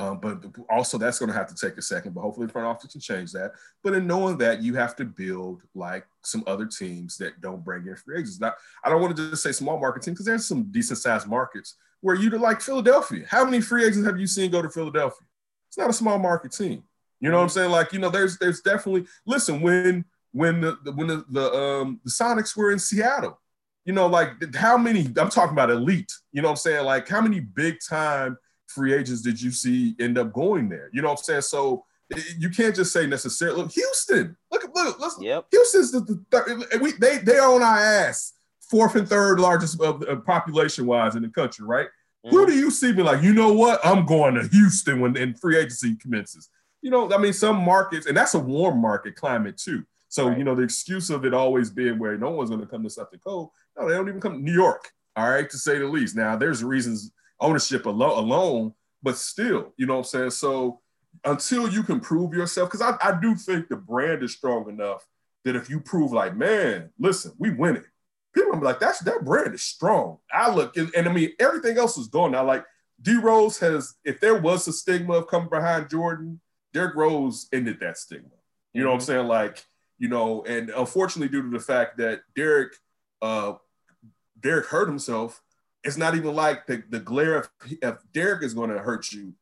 Um, 0.00 0.20
but 0.20 0.44
also, 0.70 0.96
that's 0.96 1.18
going 1.18 1.30
to 1.30 1.36
have 1.36 1.48
to 1.48 1.56
take 1.56 1.76
a 1.76 1.82
second. 1.82 2.14
But 2.14 2.20
hopefully, 2.20 2.46
the 2.46 2.52
front 2.52 2.68
office 2.68 2.92
can 2.92 3.00
change 3.00 3.32
that. 3.32 3.52
But 3.82 3.94
in 3.94 4.06
knowing 4.06 4.38
that, 4.38 4.62
you 4.62 4.76
have 4.76 4.94
to 4.96 5.04
build 5.04 5.62
like 5.74 6.06
some 6.22 6.44
other 6.46 6.66
teams 6.66 7.16
that 7.18 7.40
don't 7.40 7.64
bring 7.64 7.84
in 7.84 7.96
free 7.96 8.18
agents. 8.18 8.38
Now, 8.38 8.52
I 8.84 8.90
don't 8.90 9.02
want 9.02 9.16
to 9.16 9.30
just 9.30 9.42
say 9.42 9.50
small 9.50 9.80
market 9.80 10.04
team 10.04 10.14
because 10.14 10.26
there's 10.26 10.46
some 10.46 10.70
decent 10.70 11.00
sized 11.00 11.26
markets 11.26 11.74
where 12.00 12.14
you 12.14 12.30
like 12.30 12.60
Philadelphia. 12.60 13.26
How 13.28 13.44
many 13.44 13.60
free 13.60 13.84
agents 13.84 14.06
have 14.06 14.20
you 14.20 14.28
seen 14.28 14.52
go 14.52 14.62
to 14.62 14.70
Philadelphia? 14.70 15.26
It's 15.66 15.78
not 15.78 15.90
a 15.90 15.92
small 15.92 16.18
market 16.18 16.52
team. 16.52 16.84
You 17.20 17.30
know 17.30 17.36
what 17.36 17.44
I'm 17.44 17.48
saying? 17.48 17.70
Like 17.70 17.92
you 17.92 17.98
know, 17.98 18.10
there's 18.10 18.38
there's 18.38 18.60
definitely 18.60 19.06
listen 19.26 19.60
when 19.60 20.04
when 20.32 20.60
the, 20.60 20.78
the 20.84 20.92
when 20.92 21.06
the 21.06 21.24
the, 21.30 21.52
um, 21.52 22.00
the 22.04 22.10
Sonics 22.10 22.56
were 22.56 22.70
in 22.70 22.78
Seattle. 22.78 23.40
You 23.84 23.92
know, 23.94 24.06
like 24.06 24.54
how 24.54 24.76
many? 24.76 25.06
I'm 25.16 25.30
talking 25.30 25.52
about 25.52 25.70
elite. 25.70 26.12
You 26.32 26.42
know 26.42 26.48
what 26.48 26.52
I'm 26.52 26.56
saying? 26.56 26.84
Like 26.84 27.08
how 27.08 27.20
many 27.20 27.40
big 27.40 27.78
time 27.86 28.36
free 28.66 28.94
agents 28.94 29.22
did 29.22 29.40
you 29.40 29.50
see 29.50 29.96
end 29.98 30.18
up 30.18 30.32
going 30.32 30.68
there? 30.68 30.90
You 30.92 31.02
know 31.02 31.08
what 31.08 31.18
I'm 31.18 31.24
saying? 31.24 31.42
So 31.42 31.84
you 32.38 32.50
can't 32.50 32.74
just 32.74 32.92
say 32.92 33.06
necessarily. 33.06 33.62
Look, 33.62 33.72
Houston. 33.72 34.36
Look, 34.50 34.64
look, 34.74 35.00
listen. 35.00 35.22
Yep. 35.22 35.46
Houston's 35.50 35.92
the, 35.92 36.00
the 36.00 36.24
third, 36.30 36.80
we 36.80 36.92
they 36.92 37.18
they 37.18 37.38
on 37.38 37.62
our 37.62 37.78
ass, 37.78 38.34
fourth 38.70 38.94
and 38.94 39.08
third 39.08 39.40
largest 39.40 39.80
of, 39.80 40.02
uh, 40.02 40.16
population 40.16 40.86
wise 40.86 41.16
in 41.16 41.22
the 41.22 41.28
country, 41.28 41.66
right? 41.66 41.88
Mm-hmm. 42.24 42.36
Who 42.36 42.46
do 42.46 42.54
you 42.54 42.70
see 42.70 42.92
me 42.92 43.02
like? 43.02 43.22
You 43.22 43.34
know 43.34 43.52
what? 43.52 43.80
I'm 43.84 44.06
going 44.06 44.34
to 44.34 44.48
Houston 44.48 45.00
when 45.00 45.16
and 45.16 45.38
free 45.38 45.56
agency 45.56 45.96
commences. 45.96 46.48
You 46.82 46.90
know, 46.90 47.12
I 47.12 47.18
mean, 47.18 47.32
some 47.32 47.56
markets, 47.56 48.06
and 48.06 48.16
that's 48.16 48.34
a 48.34 48.38
warm 48.38 48.80
market 48.80 49.16
climate 49.16 49.56
too. 49.56 49.84
So 50.08 50.28
right. 50.28 50.38
you 50.38 50.44
know, 50.44 50.54
the 50.54 50.62
excuse 50.62 51.10
of 51.10 51.24
it 51.24 51.34
always 51.34 51.70
being 51.70 51.98
where 51.98 52.16
no 52.16 52.30
one's 52.30 52.50
going 52.50 52.62
to 52.62 52.66
come 52.66 52.82
to 52.84 52.90
something 52.90 53.20
cold. 53.20 53.50
No, 53.76 53.88
they 53.88 53.94
don't 53.94 54.08
even 54.08 54.20
come 54.20 54.34
to 54.34 54.38
New 54.38 54.52
York. 54.52 54.90
All 55.16 55.28
right, 55.28 55.48
to 55.50 55.58
say 55.58 55.78
the 55.78 55.86
least. 55.86 56.16
Now, 56.16 56.36
there's 56.36 56.62
reasons 56.62 57.10
ownership 57.40 57.86
alone, 57.86 58.18
alone 58.18 58.74
but 59.02 59.16
still, 59.16 59.72
you 59.76 59.86
know 59.86 59.94
what 59.94 59.98
I'm 60.00 60.04
saying? 60.04 60.30
So 60.30 60.80
until 61.24 61.68
you 61.68 61.82
can 61.82 62.00
prove 62.00 62.34
yourself, 62.34 62.70
because 62.70 62.82
I, 62.82 62.96
I 63.00 63.18
do 63.20 63.34
think 63.34 63.68
the 63.68 63.76
brand 63.76 64.22
is 64.22 64.32
strong 64.32 64.68
enough 64.68 65.06
that 65.44 65.56
if 65.56 65.70
you 65.70 65.80
prove 65.80 66.12
like, 66.12 66.36
man, 66.36 66.90
listen, 66.98 67.32
we 67.38 67.50
win 67.50 67.76
it. 67.76 67.84
People 68.34 68.58
be 68.58 68.64
like, 68.64 68.80
that's 68.80 69.00
that 69.00 69.24
brand 69.24 69.54
is 69.54 69.62
strong. 69.62 70.18
I 70.32 70.52
look 70.52 70.76
and, 70.76 70.90
and 70.94 71.08
I 71.08 71.12
mean 71.12 71.32
everything 71.38 71.78
else 71.78 71.96
is 71.96 72.08
gone 72.08 72.32
now. 72.32 72.44
Like 72.44 72.64
D 73.00 73.16
Rose 73.16 73.58
has, 73.58 73.94
if 74.04 74.20
there 74.20 74.40
was 74.40 74.66
a 74.68 74.72
stigma 74.72 75.14
of 75.14 75.28
coming 75.28 75.48
behind 75.48 75.88
Jordan, 75.88 76.40
Derrick 76.72 76.94
Rose 76.94 77.48
ended 77.52 77.78
that 77.80 77.98
stigma. 77.98 78.28
You 78.72 78.82
know 78.82 78.88
mm-hmm. 78.88 78.94
what 78.94 78.94
I'm 78.94 79.00
saying? 79.00 79.26
Like, 79.26 79.64
you 79.98 80.08
know, 80.08 80.44
and 80.44 80.70
unfortunately, 80.70 81.28
due 81.28 81.42
to 81.42 81.50
the 81.50 81.62
fact 81.62 81.98
that 81.98 82.20
Derrick, 82.36 82.74
uh, 83.20 83.54
Derrick 84.40 84.66
hurt 84.66 84.88
himself, 84.88 85.42
it's 85.82 85.96
not 85.96 86.14
even 86.14 86.34
like 86.34 86.66
the, 86.66 86.82
the 86.88 87.00
glare 87.00 87.36
of 87.36 87.48
if 87.82 87.96
Derrick 88.12 88.42
is 88.42 88.54
going 88.54 88.70
to 88.70 88.78
hurt 88.78 89.12
you 89.12 89.34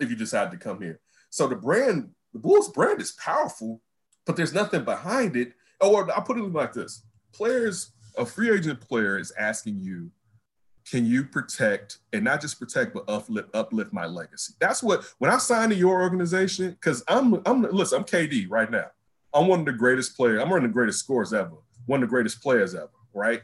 if 0.00 0.10
you 0.10 0.16
decide 0.16 0.50
to 0.50 0.56
come 0.56 0.80
here. 0.80 1.00
So 1.30 1.46
the 1.46 1.56
brand, 1.56 2.10
the 2.32 2.38
Bulls 2.38 2.70
brand 2.70 3.00
is 3.00 3.12
powerful, 3.12 3.80
but 4.26 4.36
there's 4.36 4.54
nothing 4.54 4.84
behind 4.84 5.36
it. 5.36 5.52
Or 5.80 6.10
I'll 6.12 6.22
put 6.22 6.38
it 6.38 6.42
like 6.42 6.72
this: 6.72 7.04
players, 7.32 7.92
a 8.16 8.26
free 8.26 8.50
agent 8.50 8.80
player 8.80 9.18
is 9.18 9.32
asking 9.38 9.80
you, 9.80 10.10
can 10.90 11.04
you 11.04 11.24
protect 11.24 11.98
and 12.12 12.24
not 12.24 12.40
just 12.40 12.58
protect, 12.58 12.94
but 12.94 13.04
uplift 13.08 13.54
uplift 13.54 13.92
my 13.92 14.06
legacy? 14.06 14.54
That's 14.58 14.82
what 14.82 15.04
when 15.18 15.30
I 15.30 15.38
signed 15.38 15.72
to 15.72 15.78
your 15.78 16.00
organization, 16.00 16.70
because 16.70 17.02
I'm 17.08 17.42
I'm 17.46 17.62
listen, 17.62 17.98
I'm 17.98 18.04
KD 18.04 18.46
right 18.48 18.70
now. 18.70 18.86
I'm 19.34 19.46
one 19.46 19.60
of 19.60 19.66
the 19.66 19.72
greatest 19.72 20.16
players. 20.16 20.40
I'm 20.40 20.50
one 20.50 20.64
of 20.64 20.70
the 20.70 20.74
greatest 20.74 21.00
scorers 21.00 21.32
ever. 21.32 21.56
One 21.86 22.02
of 22.02 22.08
the 22.08 22.10
greatest 22.10 22.42
players 22.42 22.74
ever. 22.74 22.90
Right. 23.14 23.42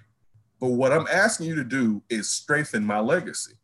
But 0.60 0.68
what 0.68 0.92
I'm 0.92 1.06
asking 1.10 1.48
you 1.48 1.54
to 1.56 1.64
do 1.64 2.02
is 2.08 2.30
strengthen 2.30 2.84
my 2.84 3.00
legacy. 3.00 3.54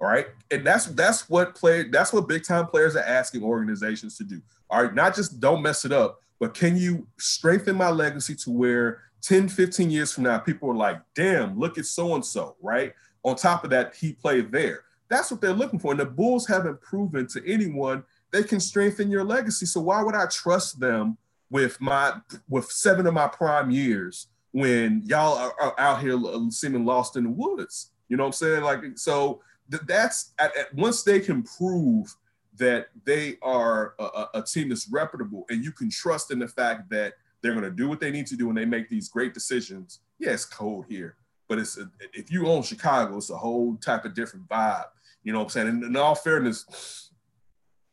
All 0.00 0.08
right. 0.08 0.26
And 0.50 0.66
that's 0.66 0.86
that's 0.86 1.28
what 1.28 1.54
play 1.54 1.88
that's 1.88 2.12
what 2.12 2.26
big 2.26 2.44
time 2.44 2.66
players 2.66 2.96
are 2.96 3.04
asking 3.04 3.42
organizations 3.44 4.16
to 4.18 4.24
do. 4.24 4.40
All 4.70 4.84
right, 4.84 4.94
not 4.94 5.16
just 5.16 5.40
don't 5.40 5.62
mess 5.62 5.84
it 5.84 5.92
up, 5.92 6.20
but 6.38 6.54
can 6.54 6.76
you 6.76 7.06
strengthen 7.18 7.76
my 7.76 7.90
legacy 7.90 8.36
to 8.36 8.50
where 8.50 9.02
10, 9.22 9.48
15 9.48 9.90
years 9.90 10.12
from 10.12 10.24
now, 10.24 10.38
people 10.38 10.70
are 10.70 10.76
like, 10.76 11.00
damn, 11.14 11.58
look 11.58 11.76
at 11.76 11.86
so 11.86 12.14
and 12.14 12.24
so, 12.24 12.56
right? 12.62 12.94
On 13.22 13.36
top 13.36 13.64
of 13.64 13.70
that, 13.70 13.94
he 13.94 14.12
played 14.12 14.50
there. 14.50 14.84
That's 15.08 15.30
what 15.30 15.40
they're 15.40 15.52
looking 15.52 15.78
for. 15.78 15.90
And 15.90 16.00
the 16.00 16.06
Bulls 16.06 16.46
haven't 16.46 16.80
proven 16.80 17.26
to 17.28 17.42
anyone 17.50 18.04
they 18.32 18.44
can 18.44 18.60
strengthen 18.60 19.10
your 19.10 19.24
legacy. 19.24 19.66
So 19.66 19.80
why 19.80 20.02
would 20.02 20.14
I 20.14 20.26
trust 20.26 20.78
them 20.78 21.18
with 21.50 21.80
my 21.80 22.14
with 22.48 22.70
seven 22.70 23.06
of 23.06 23.14
my 23.14 23.26
prime 23.26 23.70
years 23.70 24.28
when 24.52 25.02
y'all 25.04 25.36
are, 25.36 25.54
are 25.60 25.74
out 25.78 26.00
here 26.00 26.16
uh, 26.16 26.50
seeming 26.50 26.84
lost 26.84 27.16
in 27.16 27.24
the 27.24 27.30
woods. 27.30 27.90
You 28.08 28.16
know 28.16 28.24
what 28.24 28.28
I'm 28.28 28.32
saying? 28.32 28.62
Like, 28.62 28.80
so 28.96 29.42
th- 29.70 29.82
that's 29.86 30.32
at, 30.38 30.56
at, 30.56 30.74
once 30.74 31.02
they 31.02 31.20
can 31.20 31.42
prove 31.42 32.14
that 32.56 32.88
they 33.04 33.36
are 33.42 33.94
a, 33.98 34.26
a, 34.34 34.42
team 34.42 34.68
that's 34.68 34.88
reputable 34.90 35.46
and 35.48 35.64
you 35.64 35.72
can 35.72 35.88
trust 35.88 36.30
in 36.30 36.38
the 36.38 36.48
fact 36.48 36.90
that 36.90 37.14
they're 37.40 37.52
going 37.52 37.64
to 37.64 37.70
do 37.70 37.88
what 37.88 38.00
they 38.00 38.10
need 38.10 38.26
to 38.26 38.36
do 38.36 38.48
when 38.48 38.56
they 38.56 38.64
make 38.64 38.88
these 38.88 39.08
great 39.08 39.32
decisions. 39.32 40.00
Yeah, 40.18 40.32
it's 40.32 40.44
cold 40.44 40.84
here, 40.88 41.16
but 41.50 41.58
it's 41.58 41.76
a, 41.78 41.90
if 42.14 42.30
you 42.30 42.46
own 42.46 42.62
Chicago, 42.62 43.16
it's 43.16 43.28
a 43.30 43.36
whole 43.36 43.74
type 43.74 44.04
of 44.04 44.14
different 44.14 44.48
vibe. 44.48 44.86
You 45.24 45.32
know 45.32 45.40
what 45.40 45.46
I'm 45.46 45.50
saying? 45.50 45.68
And 45.68 45.82
in 45.82 45.96
all 45.96 46.14
fairness, 46.14 47.10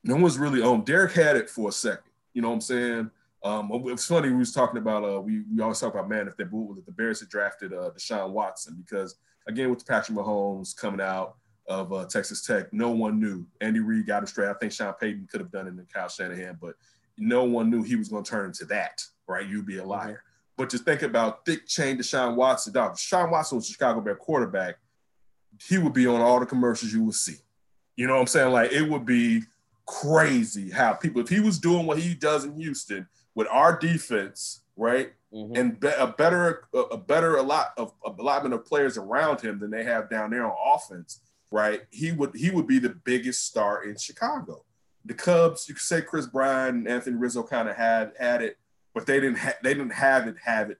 no 0.04 0.15
one's 0.15 0.38
really 0.38 0.62
owned. 0.62 0.86
Derrick 0.86 1.13
had 1.13 1.36
it 1.36 1.50
for 1.50 1.70
a 1.70 1.72
second. 1.72 2.12
You 2.36 2.43
know 2.43 2.50
what 2.50 2.54
I'm 2.54 2.62
saying? 2.62 3.12
Um, 3.43 3.72
it's 3.88 4.06
funny 4.06 4.30
we 4.30 4.38
was 4.38 4.54
talking 4.54 4.78
about 4.78 5.04
uh, 5.04 5.20
we, 5.20 5.41
we 5.52 5.60
always 5.62 5.80
talk 5.80 5.91
about 5.91 6.08
man 6.08 6.28
if 6.28 6.38
they 6.38 6.43
if 6.43 6.86
the 6.86 6.91
Bears 6.91 7.20
had 7.20 7.30
drafted 7.30 7.74
uh, 7.74 7.89
Deshaun 7.98 8.30
Watson 8.30 8.76
because 8.86 9.15
again 9.48 9.72
with 9.72 9.86
Patrick 9.88 10.17
Mahomes 10.17 10.76
coming 10.76 11.02
out 11.02 11.38
of 11.67 11.91
uh, 11.91 12.06
Texas 12.06 12.46
Tech, 12.46 12.72
no 12.72 12.91
one 12.91 13.20
knew 13.20 13.43
Andy 13.60 13.80
Reid 13.80 14.06
got 14.06 14.22
him 14.22 14.28
straight. 14.28 14.50
I 14.50 14.54
think 14.54 14.72
Sean 14.72 14.93
Payton 14.93 15.30
could 15.32 15.41
have 15.41 15.52
done 15.52 15.65
it 15.65 15.72
in 15.72 15.88
Kyle 15.91 16.10
Shanahan, 16.10 16.60
but 16.62 16.76
no 17.17 17.43
one 17.43 17.72
knew 17.72 17.82
he 17.82 17.96
was 17.96 18.10
going 18.10 18.24
to 18.24 18.30
turn 18.30 18.46
into 18.46 18.65
that. 18.65 19.02
Right? 19.28 19.48
You'd 19.48 19.65
be 19.65 19.80
a 19.80 19.84
liar. 19.84 20.24
But 20.58 20.70
just 20.70 20.86
think 20.86 21.04
about 21.04 21.46
thick 21.46 21.67
chain 21.67 21.98
Deshaun 21.98 22.36
Watson. 22.36 22.74
Deshaun 22.74 23.32
Watson 23.32 23.58
was 23.58 23.70
a 23.70 23.72
Chicago 23.72 24.02
Bear 24.02 24.15
quarterback. 24.15 24.78
He 25.63 25.78
would 25.78 25.93
be 25.93 26.08
on 26.08 26.22
all 26.22 26.39
the 26.39 26.46
commercials 26.46 26.91
you 26.91 27.04
would 27.04 27.15
see. 27.15 27.38
You 27.96 28.08
know 28.08 28.13
what 28.15 28.22
I'm 28.22 28.28
saying? 28.28 28.52
Like 28.52 28.72
it 28.72 28.89
would 28.89 29.06
be 29.06 29.43
crazy 29.86 30.70
how 30.70 30.93
people 30.93 31.22
if 31.22 31.30
he 31.30 31.39
was 31.39 31.60
doing 31.60 31.86
what 31.86 31.98
he 31.98 32.13
does 32.13 32.43
in 32.43 32.56
Houston 32.56 33.08
with 33.36 33.48
our 33.50 33.78
defense, 33.78 34.62
right? 34.76 35.13
Mm-hmm. 35.34 35.56
And 35.56 35.80
be, 35.80 35.89
a 35.98 36.08
better 36.08 36.63
a 36.74 36.98
better 36.98 37.36
a 37.38 37.41
lot 37.41 37.74
of 37.78 37.93
allotment 38.06 38.54
of 38.54 38.65
players 38.65 38.98
around 38.98 39.41
him 39.41 39.60
than 39.60 39.72
they 39.72 39.84
have 39.84 40.10
down 40.10 40.32
there 40.32 40.46
on 40.46 40.56
offense, 40.74 41.22
right? 41.52 41.82
He 41.89 42.12
would 42.12 42.36
he 42.36 42.52
would 42.52 42.67
be 42.67 42.80
the 42.80 42.89
biggest 42.89 43.46
star 43.46 43.84
in 43.84 43.98
Chicago. 43.98 44.63
The 45.06 45.13
Cubs, 45.13 45.67
you 45.67 45.76
could 45.76 45.84
say 45.84 46.02
Kris 46.02 46.28
Bryant 46.28 46.78
and 46.78 46.88
Anthony 46.88 47.15
Rizzo 47.15 47.43
kind 47.43 47.70
of 47.70 47.76
had 47.76 48.12
had 48.20 48.41
it, 48.41 48.58
but 48.97 49.05
they 49.05 49.19
didn't 49.19 49.38
ha- 49.38 49.53
they 49.62 49.75
didn't 49.75 49.91
have 49.91 50.27
it 50.27 50.38
have 50.43 50.71
it 50.71 50.79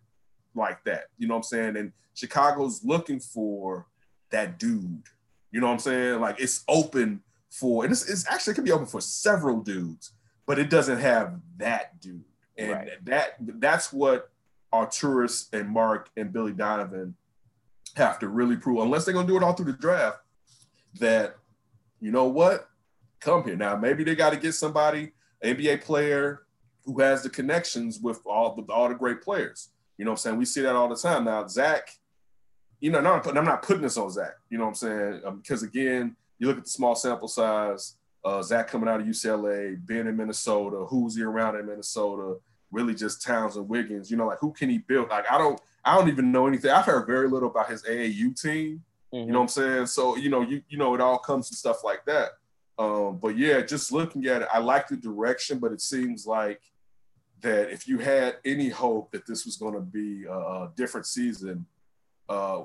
like 0.56 0.84
that. 0.86 1.04
You 1.20 1.28
know 1.28 1.36
what 1.36 1.42
I'm 1.42 1.44
saying? 1.44 1.78
And 1.78 1.94
Chicago's 2.16 2.84
looking 2.84 3.20
for 3.20 3.86
that 4.32 4.58
dude. 4.58 5.04
You 5.52 5.62
know 5.62 5.68
what 5.68 5.74
I'm 5.74 5.80
saying? 5.80 6.20
Like 6.20 6.40
it's 6.40 6.64
open 6.68 7.22
for, 7.52 7.84
and 7.84 7.92
it's, 7.92 8.10
it's 8.10 8.28
actually 8.28 8.54
it 8.54 8.56
can 8.56 8.64
be 8.64 8.72
open 8.72 8.88
for 8.88 9.02
several 9.02 9.60
dudes, 9.60 10.14
but 10.48 10.58
it 10.58 10.72
doesn't 10.72 10.98
have 10.98 11.36
that 11.58 12.02
dude. 12.02 12.24
And 12.58 12.72
right. 12.72 13.06
that 13.06 13.36
that's 13.40 13.94
what 13.94 14.32
Arturas 14.74 15.54
and 15.54 15.70
Mark 15.70 16.10
and 16.18 16.34
Billy 16.34 16.54
Donovan 16.54 17.14
have 17.98 18.18
to 18.18 18.30
really 18.30 18.58
prove, 18.58 18.80
unless 18.80 19.06
they're 19.06 19.14
gonna 19.14 19.28
do 19.28 19.38
it 19.38 19.44
all 19.44 19.54
through 19.54 19.72
the 19.72 19.78
draft, 19.78 20.22
that 21.00 21.36
you 22.00 22.10
know 22.10 22.26
what, 22.26 22.68
come 23.20 23.44
here. 23.44 23.56
Now 23.56 23.76
maybe 23.76 24.04
they 24.04 24.16
got 24.16 24.32
to 24.32 24.38
get 24.38 24.54
somebody, 24.54 25.12
NBA 25.44 25.82
player 25.82 26.47
who 26.88 27.00
has 27.02 27.22
the 27.22 27.30
connections 27.30 28.00
with 28.00 28.20
all 28.26 28.56
the 28.56 28.64
all 28.74 28.90
the 28.90 28.96
great 28.96 29.22
players. 29.22 29.70
You 29.98 30.06
know 30.06 30.12
what 30.12 30.20
I'm 30.20 30.22
saying? 30.22 30.38
We 30.38 30.46
see 30.46 30.62
that 30.62 30.76
all 30.76 30.88
the 30.88 30.96
time. 30.96 31.26
Now, 31.26 31.46
Zach, 31.48 31.90
you 32.80 32.92
know, 32.92 33.02
not, 33.02 33.28
I'm 33.36 33.46
not 33.46 33.62
putting 33.62 33.82
this 33.82 33.98
on 33.98 34.10
Zach, 34.10 34.34
you 34.50 34.58
know 34.58 34.66
what 34.66 34.70
I'm 34.70 34.76
saying? 34.76 35.22
Um, 35.26 35.38
because 35.40 35.64
again, 35.64 36.16
you 36.40 36.48
look 36.48 36.58
at 36.58 36.64
the 36.64 36.70
small 36.70 36.96
sample 36.96 37.28
size, 37.28 37.96
uh, 38.24 38.42
Zach 38.42 38.68
coming 38.68 38.88
out 38.88 39.02
of 39.02 39.08
UCLA, 39.08 39.84
being 39.86 40.08
in 40.08 40.16
Minnesota, 40.16 40.86
who's 40.88 41.16
he 41.16 41.24
around 41.24 41.56
in 41.56 41.66
Minnesota, 41.66 42.36
really 42.72 42.94
just 42.94 43.24
Towns 43.24 43.58
and 43.58 43.68
Wiggins, 43.68 44.12
you 44.12 44.18
know, 44.18 44.28
like 44.28 44.40
who 44.40 44.54
can 44.54 44.70
he 44.70 44.78
build? 44.78 45.10
Like, 45.10 45.30
I 45.32 45.38
don't, 45.38 45.60
I 45.84 45.98
don't 45.98 46.10
even 46.10 46.32
know 46.32 46.48
anything. 46.48 46.72
I've 46.72 46.86
heard 46.86 47.08
very 47.08 47.28
little 47.28 47.50
about 47.50 47.70
his 47.70 47.84
AAU 47.84 48.40
team. 48.40 48.84
Mm-hmm. 49.14 49.28
You 49.28 49.34
know 49.34 49.40
what 49.40 49.44
I'm 49.44 49.48
saying? 49.48 49.86
So, 49.88 50.18
you 50.18 50.30
know, 50.30 50.42
you, 50.42 50.62
you 50.70 50.78
know, 50.78 50.94
it 50.94 51.02
all 51.02 51.18
comes 51.18 51.50
to 51.50 51.56
stuff 51.56 51.84
like 51.84 52.06
that. 52.06 52.32
Um, 52.78 53.18
but 53.18 53.38
yeah, 53.38 53.62
just 53.62 53.92
looking 53.92 54.26
at 54.28 54.44
it, 54.44 54.48
I 54.54 54.60
like 54.60 54.88
the 54.88 54.98
direction, 54.98 55.58
but 55.58 55.72
it 55.72 55.82
seems 55.82 56.28
like 56.28 56.62
that 57.42 57.70
if 57.72 57.88
you 57.88 58.00
had 58.00 58.38
any 58.46 58.70
hope 58.70 59.12
that 59.12 59.26
this 59.26 59.46
was 59.46 59.58
going 59.58 59.74
to 59.74 59.82
be 59.82 60.26
a, 60.26 60.32
a 60.32 60.72
different 60.76 61.06
season, 61.06 61.66
uh, 62.30 62.64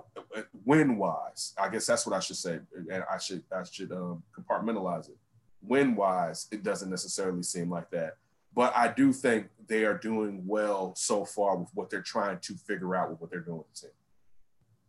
win 0.64 0.96
wise, 0.96 1.54
I 1.58 1.68
guess 1.68 1.86
that's 1.86 2.06
what 2.06 2.16
I 2.16 2.20
should 2.20 2.36
say, 2.36 2.58
and 2.90 3.04
I 3.10 3.18
should 3.18 3.44
I 3.54 3.62
should 3.64 3.92
um, 3.92 4.22
compartmentalize 4.36 5.08
it. 5.08 5.16
Win 5.62 5.94
wise, 5.94 6.48
it 6.50 6.62
doesn't 6.62 6.90
necessarily 6.90 7.42
seem 7.42 7.70
like 7.70 7.90
that, 7.90 8.16
but 8.54 8.74
I 8.74 8.88
do 8.88 9.12
think 9.12 9.48
they 9.68 9.84
are 9.84 9.96
doing 9.96 10.42
well 10.46 10.94
so 10.96 11.24
far 11.24 11.56
with 11.56 11.68
what 11.74 11.90
they're 11.90 12.02
trying 12.02 12.38
to 12.40 12.54
figure 12.54 12.96
out 12.96 13.10
with 13.10 13.20
what 13.20 13.30
they're 13.30 13.40
doing 13.40 13.62
the 13.72 13.80
team. 13.80 13.90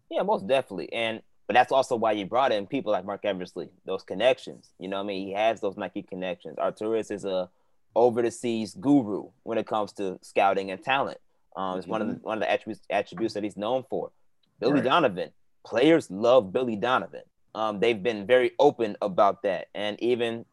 Yeah, 0.10 0.24
most 0.24 0.48
definitely, 0.48 0.92
and 0.92 1.22
but 1.46 1.54
that's 1.54 1.72
also 1.72 1.96
why 1.96 2.14
you 2.14 2.26
brought 2.26 2.52
in 2.52 2.66
people 2.66 2.92
like 2.92 3.06
Marc 3.06 3.26
Eversley, 3.26 3.70
those 3.86 4.02
connections. 4.02 4.72
You 4.80 4.88
know, 4.88 5.00
I 5.00 5.04
mean, 5.04 5.28
he 5.28 5.34
has 5.34 5.60
those 5.62 5.78
Nike 5.78 6.02
connections. 6.02 6.58
Arturas 6.58 7.12
is 7.12 7.26
a 7.26 7.50
over 7.96 8.22
the 8.22 8.32
seas 8.32 8.74
guru 8.74 9.30
when 9.44 9.58
it 9.58 9.68
comes 9.68 9.94
to 9.94 10.20
scouting 10.22 10.72
and 10.72 10.84
talent. 10.84 11.18
Um, 11.56 11.78
it's 11.78 11.84
mm-hmm. 11.84 11.92
one 11.92 12.02
of 12.02 12.08
the 12.08 12.14
mm-hmm. 12.16 12.28
one 12.28 12.38
of 12.38 12.42
the 12.42 12.52
attributes 12.52 12.82
attributes 12.90 13.34
that 13.36 13.44
he's 13.44 13.58
known 13.58 13.84
for. 13.90 14.12
Billy 14.60 14.74
right. 14.74 14.84
Donovan, 14.84 15.32
players 15.66 16.10
love 16.10 16.52
Billy 16.52 16.76
Donovan. 16.76 17.24
Um, 17.56 17.80
they've 17.80 18.02
been 18.02 18.26
very 18.26 18.52
open 18.60 18.98
about 19.02 19.44
that, 19.44 19.68
and 19.76 20.02
even 20.02 20.46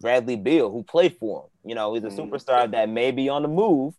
Bradley 0.00 0.36
Beal, 0.36 0.70
who 0.70 0.82
played 0.82 1.16
for 1.18 1.42
him, 1.42 1.70
you 1.70 1.74
know, 1.74 1.94
he's 1.94 2.04
a 2.04 2.08
mm-hmm. 2.08 2.32
superstar 2.32 2.70
that 2.70 2.88
may 2.88 3.10
be 3.10 3.28
on 3.28 3.42
the 3.42 3.48
move. 3.48 3.94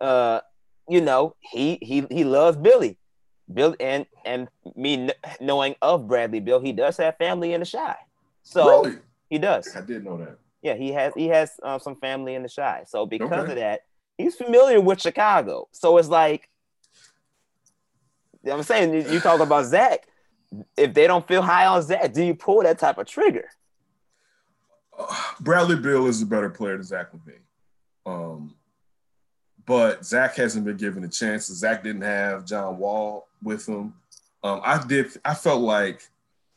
Uh, 0.00 0.40
you 0.88 1.00
know, 1.00 1.36
he 1.40 1.78
he 1.82 2.06
he 2.10 2.24
loves 2.24 2.56
Billy. 2.56 2.98
Bill 3.52 3.76
and 3.80 4.06
and 4.24 4.48
me 4.76 5.10
knowing 5.40 5.74
of 5.82 6.08
Bradley 6.08 6.40
Beal, 6.40 6.60
he 6.60 6.72
does 6.72 6.96
have 6.96 7.16
family 7.18 7.52
in 7.52 7.60
the 7.60 7.66
Chi, 7.66 7.96
so 8.42 8.84
really? 8.84 8.98
he 9.28 9.38
does. 9.38 9.74
I 9.76 9.82
did 9.82 10.04
know 10.04 10.16
that. 10.18 10.38
Yeah, 10.62 10.74
he 10.74 10.92
has 10.92 11.12
he 11.14 11.28
has 11.28 11.58
uh, 11.62 11.78
some 11.78 11.96
family 11.96 12.34
in 12.34 12.42
the 12.42 12.48
Chi. 12.48 12.84
So 12.86 13.04
because 13.04 13.32
okay. 13.32 13.52
of 13.52 13.56
that, 13.56 13.80
he's 14.16 14.36
familiar 14.36 14.80
with 14.80 15.00
Chicago. 15.00 15.68
So 15.72 15.98
it's 15.98 16.08
like 16.08 16.48
I'm 18.50 18.62
saying 18.62 19.12
you 19.12 19.20
talk 19.20 19.40
about 19.40 19.66
Zach. 19.66 20.06
If 20.76 20.94
they 20.94 21.06
don't 21.06 21.26
feel 21.26 21.42
high 21.42 21.66
on 21.66 21.82
Zach, 21.82 22.12
do 22.12 22.22
you 22.22 22.34
pull 22.34 22.62
that 22.62 22.78
type 22.78 22.98
of 22.98 23.06
trigger? 23.06 23.48
Uh, 24.96 25.06
Bradley 25.40 25.76
Beal 25.76 26.06
is 26.06 26.20
a 26.22 26.26
better 26.26 26.50
player 26.50 26.76
than 26.76 26.84
Zach 26.84 27.08
LaVine. 27.12 27.40
Um, 28.04 28.54
but 29.64 30.04
Zach 30.04 30.36
hasn't 30.36 30.64
been 30.64 30.76
given 30.76 31.04
a 31.04 31.08
chance. 31.08 31.46
Zach 31.46 31.82
didn't 31.82 32.02
have 32.02 32.44
John 32.44 32.78
Wall 32.78 33.28
with 33.42 33.66
him. 33.66 33.94
Um, 34.42 34.60
I 34.64 34.84
did. 34.84 35.16
I 35.24 35.34
felt 35.34 35.62
like, 35.62 36.02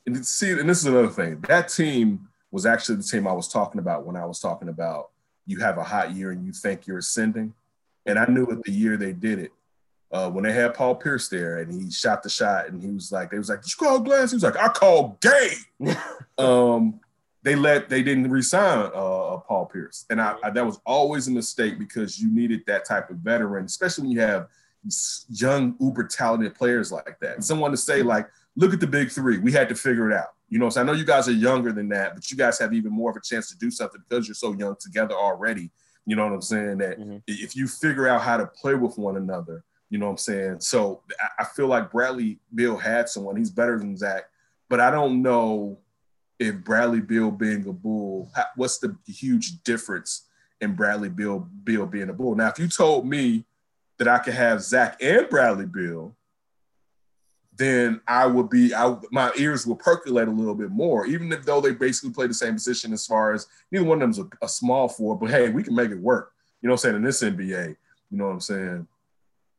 and 0.05 0.25
see, 0.25 0.51
and 0.51 0.69
this 0.69 0.79
is 0.79 0.85
another 0.85 1.09
thing. 1.09 1.39
That 1.47 1.69
team 1.69 2.27
was 2.55 2.65
actually 2.65 2.95
the 2.95 3.03
team 3.03 3.27
I 3.27 3.33
was 3.33 3.49
talking 3.49 3.79
about 3.79 4.05
when 4.05 4.15
I 4.15 4.23
was 4.23 4.39
talking 4.39 4.69
about 4.69 5.09
you 5.45 5.59
have 5.59 5.77
a 5.77 5.83
hot 5.83 6.15
year 6.15 6.31
and 6.31 6.45
you 6.45 6.53
think 6.53 6.87
you're 6.87 6.99
ascending. 6.99 7.53
And 8.05 8.17
I 8.17 8.25
knew 8.27 8.45
it 8.45 8.63
the 8.63 8.71
year 8.71 8.95
they 8.95 9.11
did 9.11 9.39
it. 9.39 9.51
Uh, 10.09 10.29
when 10.29 10.45
they 10.45 10.53
had 10.53 10.73
Paul 10.73 10.95
Pierce 10.95 11.27
there 11.27 11.57
and 11.57 11.69
he 11.69 11.91
shot 11.91 12.23
the 12.23 12.29
shot 12.29 12.69
and 12.69 12.81
he 12.81 12.91
was 12.91 13.11
like, 13.11 13.29
they 13.29 13.37
was 13.37 13.49
like, 13.49 13.61
Did 13.61 13.71
you 13.71 13.85
call 13.85 13.99
Glass? 13.99 14.31
He 14.31 14.37
was 14.37 14.43
like, 14.43 14.55
I 14.55 14.69
called 14.69 15.19
gay. 15.19 15.49
um, 16.37 17.01
they 17.43 17.55
let 17.55 17.89
they 17.89 18.01
didn't 18.01 18.31
resign 18.31 18.89
uh, 18.95 19.33
uh, 19.33 19.37
Paul 19.39 19.65
Pierce, 19.65 20.05
and 20.09 20.21
I, 20.21 20.35
I, 20.41 20.49
that 20.49 20.65
was 20.65 20.79
always 20.85 21.27
a 21.27 21.31
mistake 21.31 21.77
because 21.77 22.19
you 22.19 22.33
needed 22.33 22.63
that 22.67 22.85
type 22.85 23.09
of 23.09 23.17
veteran, 23.17 23.65
especially 23.65 24.03
when 24.03 24.11
you 24.11 24.21
have 24.21 24.47
young, 25.29 25.75
uber 25.81 26.05
talented 26.05 26.55
players 26.55 26.91
like 26.91 27.19
that. 27.19 27.35
And 27.35 27.43
someone 27.43 27.71
to 27.71 27.77
say 27.77 28.01
like, 28.01 28.29
look 28.55 28.73
at 28.73 28.79
the 28.79 28.87
big 28.87 29.11
three, 29.11 29.39
we 29.39 29.51
had 29.51 29.67
to 29.69 29.75
figure 29.75 30.09
it 30.09 30.15
out. 30.15 30.34
You 30.55 30.61
know, 30.61 30.69
so 30.69 30.79
I 30.79 30.85
know 30.85 30.93
you 30.93 31.03
guys 31.03 31.27
are 31.27 31.33
younger 31.33 31.73
than 31.73 31.89
that, 31.89 32.15
but 32.15 32.31
you 32.31 32.37
guys 32.37 32.57
have 32.59 32.73
even 32.73 32.93
more 32.93 33.11
of 33.11 33.17
a 33.17 33.19
chance 33.19 33.49
to 33.49 33.57
do 33.57 33.69
something 33.69 34.01
because 34.07 34.25
you're 34.25 34.35
so 34.35 34.53
young 34.53 34.77
together 34.79 35.13
already. 35.13 35.69
You 36.05 36.15
know 36.15 36.23
what 36.23 36.31
I'm 36.31 36.41
saying? 36.41 36.77
That 36.77 36.97
mm-hmm. 36.97 37.17
if 37.27 37.57
you 37.57 37.67
figure 37.67 38.07
out 38.07 38.21
how 38.21 38.37
to 38.37 38.47
play 38.47 38.73
with 38.73 38.97
one 38.97 39.17
another, 39.17 39.65
you 39.89 39.97
know 39.97 40.05
what 40.05 40.11
I'm 40.11 40.17
saying? 40.17 40.61
So 40.61 41.01
I 41.37 41.43
feel 41.43 41.67
like 41.67 41.91
Bradley 41.91 42.39
Beal 42.53 42.77
had 42.77 43.09
someone. 43.09 43.35
He's 43.35 43.49
better 43.49 43.77
than 43.77 43.97
Zach, 43.97 44.29
but 44.69 44.79
I 44.79 44.91
don't 44.91 45.21
know 45.21 45.77
if 46.39 46.55
Bradley 46.63 47.01
Beal 47.01 47.31
being 47.31 47.67
a 47.67 47.73
bull, 47.73 48.31
what's 48.55 48.77
the 48.77 48.95
huge 49.05 49.61
difference 49.63 50.21
in 50.61 50.73
Bradley 50.73 51.09
Bill 51.09 51.49
Beal 51.65 51.85
being 51.85 52.07
a 52.07 52.13
bull? 52.13 52.33
Now, 52.33 52.47
if 52.47 52.59
you 52.59 52.69
told 52.69 53.05
me 53.05 53.43
that 53.97 54.07
I 54.07 54.19
could 54.19 54.35
have 54.35 54.61
Zach 54.61 55.03
and 55.03 55.27
Bradley 55.27 55.65
Beal, 55.65 56.15
then 57.57 58.01
I 58.07 58.25
would 58.25 58.49
be, 58.49 58.73
I, 58.73 58.95
my 59.11 59.31
ears 59.37 59.65
will 59.65 59.75
percolate 59.75 60.27
a 60.27 60.31
little 60.31 60.55
bit 60.55 60.71
more, 60.71 61.05
even 61.05 61.31
if 61.31 61.43
though 61.43 61.61
they 61.61 61.71
basically 61.71 62.11
play 62.11 62.27
the 62.27 62.33
same 62.33 62.53
position 62.53 62.91
as 62.91 63.05
far 63.05 63.33
as 63.33 63.47
neither 63.71 63.85
one 63.85 64.01
of 64.01 64.01
them's 64.01 64.19
a, 64.19 64.27
a 64.43 64.49
small 64.49 64.87
four, 64.87 65.17
but 65.17 65.29
hey, 65.29 65.49
we 65.49 65.63
can 65.63 65.75
make 65.75 65.91
it 65.91 65.99
work. 65.99 66.33
You 66.61 66.67
know 66.67 66.73
what 66.73 66.85
I'm 66.85 66.91
saying? 66.91 66.95
In 66.97 67.03
this 67.03 67.23
NBA, 67.23 67.75
you 68.11 68.17
know 68.17 68.25
what 68.25 68.33
I'm 68.33 68.41
saying? 68.41 68.87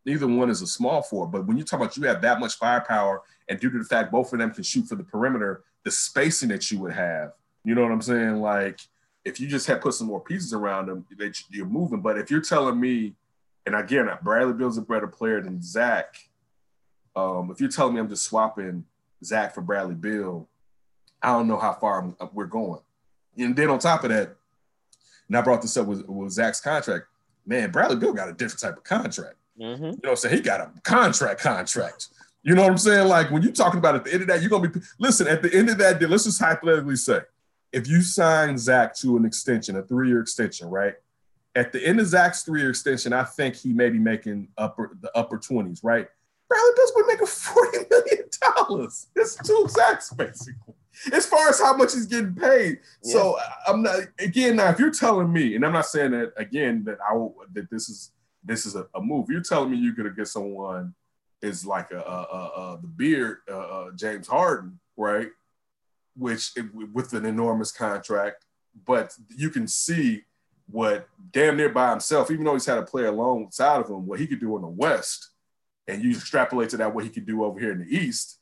Neither 0.05 0.27
one 0.27 0.51
is 0.51 0.63
a 0.63 0.67
small 0.67 1.03
four, 1.03 1.27
but 1.27 1.47
when 1.47 1.57
you 1.57 1.65
talk 1.65 1.81
about 1.81 1.97
you 1.97 2.03
have 2.05 2.23
that 2.23 2.39
much 2.39 2.55
firepower, 2.57 3.23
and 3.49 3.59
due 3.59 3.71
to 3.71 3.79
the 3.79 3.85
fact 3.85 4.13
both 4.13 4.33
of 4.33 4.39
them 4.39 4.51
can 4.51 4.63
shoot 4.63 4.87
for 4.87 4.97
the 4.97 5.05
perimeter, 5.05 5.65
the 5.85 5.91
spacing 5.91 6.49
that 6.51 6.71
you 6.71 6.79
would 6.81 6.93
have, 6.93 7.33
you 7.65 7.75
know 7.75 7.83
what 7.83 7.93
I'm 7.93 8.03
saying? 8.03 8.41
Like 8.41 8.81
if 9.25 9.41
you 9.41 9.49
just 9.49 9.67
had 9.67 9.81
put 9.81 9.95
some 9.95 10.07
more 10.07 10.21
pieces 10.21 10.53
around 10.53 10.87
them, 10.87 11.05
that 11.19 11.37
you're 11.51 11.67
moving. 11.67 12.01
But 12.01 12.19
if 12.19 12.31
you're 12.31 12.41
telling 12.41 12.79
me, 12.79 13.15
and 13.67 13.75
again, 13.75 14.09
Bradley 14.23 14.53
Beal's 14.53 14.79
a 14.79 14.83
better 14.83 15.09
player 15.09 15.41
than 15.41 15.61
Zach 15.61 16.17
um, 17.17 17.51
if 17.51 17.61
you're 17.61 17.71
telling 17.71 17.95
me 17.95 18.01
I'm 18.01 18.09
just 18.09 18.25
swapping 18.25 18.85
Zach 19.25 19.55
for 19.55 19.63
Bradley 19.63 19.95
Beal, 19.95 20.49
I 21.23 21.33
don't 21.33 21.49
know 21.49 21.59
how 21.59 21.73
far 21.73 22.15
I'm, 22.21 22.31
we're 22.33 22.45
going. 22.45 22.81
And 23.39 23.57
then 23.57 23.71
on 23.71 23.79
top 23.79 24.05
of 24.05 24.11
that, 24.11 24.37
and 25.29 25.37
I 25.37 25.41
brought 25.41 25.63
this 25.63 25.77
up 25.77 25.87
with, 25.87 26.07
with 26.07 26.31
Zach's 26.31 26.61
contract. 26.61 27.07
Man, 27.47 27.71
Bradley 27.71 27.97
Beal 27.97 28.13
got 28.13 28.29
a 28.29 28.33
different 28.33 28.61
type 28.61 28.77
of 28.77 28.85
contract. 28.85 29.35
Mm-hmm. 29.59 29.85
You 29.85 29.91
know 29.91 29.97
what 30.03 30.11
I'm 30.11 30.17
saying? 30.17 30.37
He 30.37 30.41
got 30.43 30.61
a 30.61 30.71
contract 30.83 31.41
contract. 31.41 32.09
You 32.43 32.55
know 32.55 32.63
what 32.63 32.71
I'm 32.71 32.79
saying? 32.79 33.09
Like 33.09 33.31
when 33.31 33.43
you're 33.43 33.53
talking 33.53 33.79
about 33.79 33.97
at 33.97 34.05
the 34.05 34.13
end 34.13 34.23
of 34.23 34.29
that, 34.29 34.41
you're 34.41 34.51
gonna 34.51 34.69
be 34.69 34.81
listen, 34.99 35.27
at 35.27 35.43
the 35.43 35.53
end 35.53 35.69
of 35.69 35.79
that 35.79 35.99
deal, 35.99 36.09
let's 36.09 36.25
just 36.25 36.41
hypothetically 36.41 36.97
say 36.97 37.21
if 37.73 37.89
you 37.89 38.03
sign 38.03 38.57
Zach 38.57 38.95
to 38.99 39.17
an 39.17 39.25
extension, 39.25 39.77
a 39.77 39.83
three-year 39.83 40.21
extension, 40.21 40.69
right? 40.69 40.95
At 41.57 41.73
the 41.73 41.85
end 41.85 41.99
of 41.99 42.07
Zach's 42.07 42.43
three-year 42.43 42.71
extension, 42.71 43.13
I 43.13 43.25
think 43.25 43.57
he 43.57 43.73
may 43.73 43.91
be 43.91 43.99
making 43.99 44.49
upper 44.57 44.97
the 45.01 45.11
upper 45.17 45.39
20s, 45.39 45.81
right? 45.83 46.09
Bradley 46.49 46.71
Beal's 46.77 46.91
going 46.93 47.05
to 47.05 47.13
make 47.13 47.23
a 47.23 47.27
forty 47.27 47.79
million 47.91 48.29
dollars. 48.41 49.09
It's 49.17 49.37
two 49.37 49.66
Zachs 49.68 50.16
basically, 50.16 50.75
as 51.12 51.27
far 51.27 51.49
as 51.49 51.61
how 51.61 51.77
much 51.77 51.95
he's 51.95 52.07
getting 52.07 52.35
paid. 52.35 52.79
Yeah. 53.03 53.12
So 53.12 53.39
I'm 53.66 53.83
not 53.83 54.01
again 54.18 54.57
now. 54.57 54.70
If 54.70 54.79
you're 54.79 54.91
telling 54.91 55.33
me, 55.33 55.57
and 55.57 55.64
I'm 55.64 55.73
not 55.73 55.87
saying 55.87 56.12
that 56.12 56.33
again 56.37 56.85
that 56.85 56.99
I 57.01 57.14
that 57.55 57.70
this 57.70 57.89
is 57.89 58.12
this 58.45 58.66
is 58.66 58.77
a, 58.77 58.87
a 58.95 59.01
move. 59.01 59.27
You're 59.29 59.43
telling 59.43 59.70
me 59.70 59.77
you're 59.79 59.95
going 59.95 60.09
to 60.09 60.14
get 60.14 60.29
someone 60.29 60.95
is 61.43 61.66
like 61.66 61.91
a, 61.91 61.99
a, 61.99 62.01
a 62.01 62.79
the 62.81 62.89
beard 62.89 63.39
uh, 63.51 63.59
uh, 63.59 63.91
James 63.97 64.29
Harden, 64.29 64.79
right? 64.97 65.29
Which 66.16 66.53
with 66.93 67.12
an 67.12 67.27
enormous 67.27 67.73
contract, 67.73 68.45
but 68.87 69.14
you 69.37 69.51
can 69.51 69.66
see 69.66 70.25
what 70.68 71.09
damn 71.31 71.57
near 71.57 71.68
by 71.68 71.91
himself, 71.91 72.31
even 72.31 72.45
though 72.45 72.55
he's 72.55 72.66
had 72.66 72.79
a 72.79 72.83
player 72.83 73.07
alongside 73.07 73.81
of 73.81 73.89
him, 73.89 74.07
what 74.07 74.18
he 74.18 74.27
could 74.27 74.41
do 74.41 74.57
in 74.57 74.62
the 74.62 74.68
West 74.68 75.31
and 75.89 76.03
you 76.03 76.11
extrapolate 76.11 76.70
to 76.70 76.76
that 76.78 76.95
what 76.95 77.05
he 77.05 77.11
could 77.11 77.26
do 77.26 77.45
over 77.45 77.59
here 77.59 77.72
in 77.72 77.80
the 77.80 77.97
East, 77.97 78.39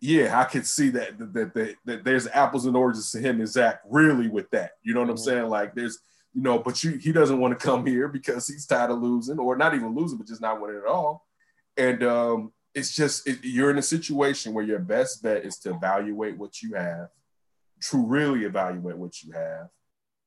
yeah, 0.00 0.38
I 0.38 0.44
could 0.44 0.66
see 0.66 0.90
that 0.90 1.18
that, 1.18 1.54
that, 1.54 1.74
that 1.84 2.04
there's 2.04 2.28
apples 2.28 2.66
and 2.66 2.76
oranges 2.76 3.10
to 3.12 3.20
him 3.20 3.40
and 3.40 3.48
Zach 3.48 3.80
really 3.88 4.28
with 4.28 4.50
that. 4.50 4.72
You 4.82 4.94
know 4.94 5.00
what 5.00 5.06
mm-hmm. 5.06 5.12
I'm 5.12 5.16
saying? 5.18 5.48
Like 5.48 5.74
there's, 5.74 5.98
you 6.32 6.42
know, 6.42 6.58
but 6.58 6.82
you 6.84 6.92
he 6.92 7.12
doesn't 7.12 7.40
want 7.40 7.58
to 7.58 7.66
come 7.66 7.86
here 7.86 8.08
because 8.08 8.46
he's 8.46 8.66
tired 8.66 8.90
of 8.90 9.00
losing, 9.00 9.38
or 9.38 9.56
not 9.56 9.74
even 9.74 9.94
losing, 9.94 10.18
but 10.18 10.26
just 10.26 10.42
not 10.42 10.60
winning 10.60 10.82
at 10.84 10.90
all. 10.90 11.26
And 11.76 12.02
um, 12.02 12.52
it's 12.74 12.94
just 12.94 13.26
it, 13.26 13.38
you're 13.42 13.70
in 13.70 13.78
a 13.78 13.82
situation 13.82 14.52
where 14.52 14.64
your 14.64 14.78
best 14.78 15.22
bet 15.22 15.44
is 15.44 15.58
to 15.60 15.70
evaluate 15.70 16.36
what 16.36 16.60
you 16.60 16.74
have, 16.74 17.08
to 17.90 18.04
really 18.04 18.44
evaluate 18.44 18.96
what 18.96 19.22
you 19.22 19.32
have 19.32 19.68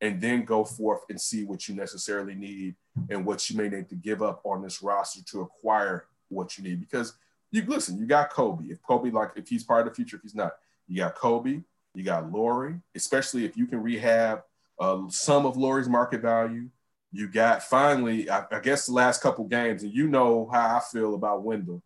and 0.02 0.22
then 0.22 0.46
go 0.46 0.64
forth 0.64 1.02
and 1.10 1.20
see 1.20 1.44
what 1.44 1.68
you 1.68 1.76
necessarily 1.76 2.36
need 2.36 2.76
and 3.10 3.26
what 3.26 3.50
you 3.50 3.58
may 3.58 3.68
need 3.68 3.90
to 3.90 3.96
give 3.96 4.22
up 4.22 4.42
on 4.44 4.62
this 4.62 4.82
roster 4.82 5.22
to 5.24 5.42
acquire 5.42 6.06
what 6.30 6.58
you 6.58 6.64
need. 6.64 6.80
Because 6.80 7.14
you 7.52 7.64
listen, 7.66 7.98
you 7.98 8.06
got 8.06 8.32
Coby. 8.32 8.72
If 8.72 8.82
Coby, 8.84 9.12
like 9.12 9.32
if 9.36 9.48
he's 9.48 9.64
part 9.64 9.88
of 9.88 9.94
the 9.94 9.96
future, 9.96 10.18
if 10.18 10.24
he's 10.24 10.36
not, 10.36 10.54
you 10.88 10.98
got 10.98 11.16
Coby, 11.16 11.64
you 11.94 12.04
got 12.04 12.32
Lauri, 12.32 12.76
especially 12.96 13.46
if 13.46 13.58
you 13.58 13.66
can 13.66 13.82
rehab 13.82 14.42
uh, 14.80 15.02
some 15.10 15.46
of 15.46 15.58
Lauri's 15.58 15.90
market 15.90 16.22
value. 16.22 16.70
You 17.12 17.28
got 17.28 17.64
finally, 17.64 18.30
I, 18.30 18.46
I, 18.52 18.60
guess 18.60 18.86
the 18.86 18.94
last 18.94 19.22
couple 19.22 19.46
games, 19.46 19.84
and 19.84 19.94
you 19.94 20.08
know 20.08 20.50
how 20.52 20.78
I 20.78 20.82
feel 20.92 21.16
about 21.16 21.44
Wendell. 21.44 21.82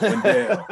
Wendell. 0.00 0.66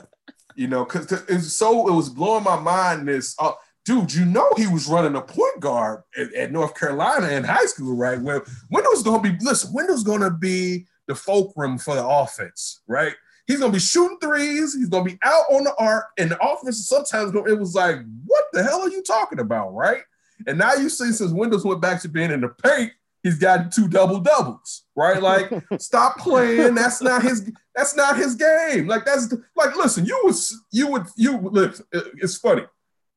you 0.56 0.68
know, 0.68 0.84
because 0.84 1.10
it's 1.28 1.54
so 1.54 1.88
it 1.88 1.92
was 1.92 2.10
blowing 2.10 2.44
my 2.44 2.60
mind. 2.60 3.08
This 3.08 3.34
uh, 3.38 3.52
dude, 3.84 4.12
you 4.12 4.26
know, 4.26 4.50
he 4.56 4.66
was 4.66 4.86
running 4.88 5.16
a 5.16 5.22
point 5.22 5.60
guard 5.60 6.02
at, 6.16 6.32
at 6.34 6.52
North 6.52 6.74
Carolina 6.74 7.28
in 7.28 7.44
high 7.44 7.64
school, 7.64 7.96
right? 7.96 8.20
Well, 8.20 8.42
Wendell's 8.70 9.02
gonna 9.02 9.22
be 9.22 9.36
listen. 9.40 9.72
Wendell's 9.72 10.04
gonna 10.04 10.30
be 10.30 10.86
the 11.06 11.14
fulcrum 11.14 11.78
for 11.78 11.94
the 11.94 12.06
offense, 12.06 12.80
right? 12.86 13.14
He's 13.46 13.60
gonna 13.60 13.72
be 13.72 13.78
shooting 13.78 14.18
threes. 14.20 14.74
He's 14.74 14.88
gonna 14.88 15.04
be 15.04 15.18
out 15.22 15.44
on 15.50 15.64
the 15.64 15.74
arc, 15.76 16.06
and 16.18 16.30
the 16.30 16.40
offense 16.44 16.88
sometimes 16.88 17.32
it 17.34 17.58
was 17.58 17.74
like, 17.74 17.98
what 18.26 18.44
the 18.52 18.62
hell 18.62 18.82
are 18.82 18.90
you 18.90 19.02
talking 19.02 19.38
about, 19.38 19.74
right? 19.74 20.02
And 20.46 20.58
now 20.58 20.74
you 20.74 20.88
see 20.88 21.12
since 21.12 21.32
Wendell's 21.32 21.64
went 21.64 21.80
back 21.80 22.02
to 22.02 22.08
being 22.08 22.30
in 22.30 22.40
the 22.40 22.48
paint, 22.48 22.92
he's 23.22 23.38
got 23.38 23.72
two 23.72 23.88
double 23.88 24.20
doubles, 24.20 24.84
right? 24.94 25.22
Like, 25.22 25.50
stop 25.78 26.18
playing. 26.18 26.74
That's 26.74 27.00
not 27.00 27.22
his. 27.22 27.50
That's 27.74 27.94
not 27.94 28.16
his 28.16 28.34
game. 28.34 28.86
Like 28.86 29.04
that's 29.04 29.32
like, 29.54 29.76
listen, 29.76 30.06
you 30.06 30.20
would 30.24 30.36
you 30.72 30.86
would 30.88 31.06
you 31.16 31.38
look. 31.38 31.76
It's 31.92 32.36
funny. 32.36 32.64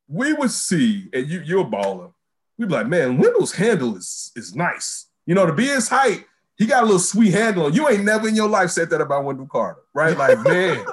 We 0.07 0.33
would 0.33 0.51
see, 0.51 1.09
and 1.13 1.27
you 1.27 1.41
you're 1.41 1.65
balling. 1.65 2.13
We'd 2.57 2.67
be 2.67 2.73
like, 2.73 2.87
man, 2.87 3.17
Wendell's 3.17 3.53
handle 3.53 3.95
is 3.95 4.31
is 4.35 4.55
nice. 4.55 5.07
You 5.25 5.35
know, 5.35 5.45
to 5.45 5.53
be 5.53 5.67
his 5.67 5.87
height, 5.87 6.25
he 6.59 6.65
got 6.65 6.83
a 6.83 6.85
little 6.85 6.99
sweet 6.99 7.31
handle. 7.31 7.73
You 7.73 7.87
ain't 7.87 8.03
never 8.03 8.27
in 8.27 8.35
your 8.35 8.49
life 8.49 8.69
said 8.69 8.89
that 8.89 8.99
about 8.99 9.23
Wendell 9.23 9.47
Carter, 9.47 9.79
right? 9.93 10.15
Like, 10.15 10.39
man, 10.43 10.85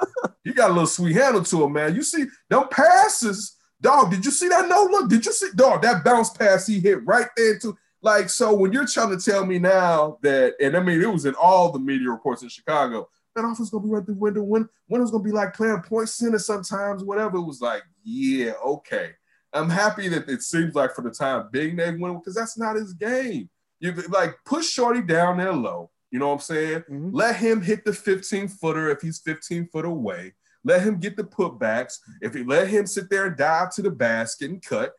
he 0.45 0.53
got 0.53 0.69
a 0.69 0.73
little 0.73 0.87
sweet 0.87 1.15
handle 1.15 1.43
to 1.43 1.63
him, 1.65 1.73
man. 1.73 1.93
You 1.93 2.03
see, 2.03 2.25
them 2.49 2.69
passes, 2.71 3.57
dog. 3.81 4.09
Did 4.09 4.23
you 4.23 4.31
see 4.31 4.47
that 4.47 4.69
no 4.69 4.87
look? 4.89 5.09
Did 5.09 5.25
you 5.25 5.33
see, 5.33 5.49
dog? 5.53 5.81
That 5.81 6.05
bounce 6.05 6.29
pass 6.29 6.65
he 6.65 6.79
hit 6.79 7.05
right 7.05 7.27
there 7.35 7.59
to 7.59 7.77
like. 8.01 8.29
So 8.29 8.53
when 8.55 8.71
you're 8.71 8.87
trying 8.87 9.15
to 9.15 9.23
tell 9.23 9.45
me 9.45 9.59
now 9.59 10.17
that, 10.23 10.53
and 10.61 10.77
I 10.77 10.79
mean, 10.79 11.01
it 11.01 11.11
was 11.11 11.25
in 11.25 11.35
all 11.35 11.73
the 11.73 11.79
media 11.79 12.09
reports 12.11 12.43
in 12.43 12.49
Chicago, 12.49 13.09
that 13.35 13.43
offense 13.43 13.69
gonna 13.69 13.83
be 13.83 13.89
right 13.89 14.05
through 14.05 14.15
Wendell. 14.15 14.47
When 14.47 14.69
Wendell's 14.87 15.11
gonna 15.11 15.23
be 15.23 15.31
like 15.31 15.53
playing 15.53 15.81
point 15.81 16.07
center 16.07 16.39
sometimes, 16.39 17.03
whatever. 17.03 17.37
It 17.37 17.45
was 17.45 17.59
like, 17.59 17.83
yeah, 18.03 18.53
okay. 18.65 19.11
I'm 19.51 19.69
happy 19.69 20.07
that 20.09 20.29
it 20.29 20.43
seems 20.43 20.75
like 20.75 20.93
for 20.93 21.01
the 21.01 21.11
time 21.11 21.49
being 21.51 21.75
they 21.75 21.91
win 21.91 22.19
because 22.19 22.35
that's 22.35 22.57
not 22.57 22.77
his 22.77 22.93
game. 22.93 23.49
You 23.79 23.93
like 24.09 24.37
push 24.45 24.67
Shorty 24.67 25.01
down 25.01 25.37
there 25.37 25.53
low. 25.53 25.91
You 26.11 26.19
know 26.19 26.27
what 26.27 26.35
I'm 26.35 26.39
saying? 26.39 26.79
Mm-hmm. 26.89 27.09
Let 27.11 27.35
him 27.35 27.61
hit 27.61 27.85
the 27.85 27.93
15 27.93 28.47
footer 28.47 28.89
if 28.89 29.01
he's 29.01 29.19
15 29.19 29.67
foot 29.67 29.85
away. 29.85 30.33
Let 30.63 30.81
him 30.81 30.99
get 30.99 31.15
the 31.15 31.23
putbacks. 31.23 31.99
If 32.21 32.33
he 32.33 32.43
let 32.43 32.67
him 32.67 32.87
sit 32.87 33.09
there 33.09 33.27
and 33.27 33.37
dive 33.37 33.73
to 33.75 33.81
the 33.81 33.91
basket 33.91 34.49
and 34.49 34.61
cut. 34.61 34.93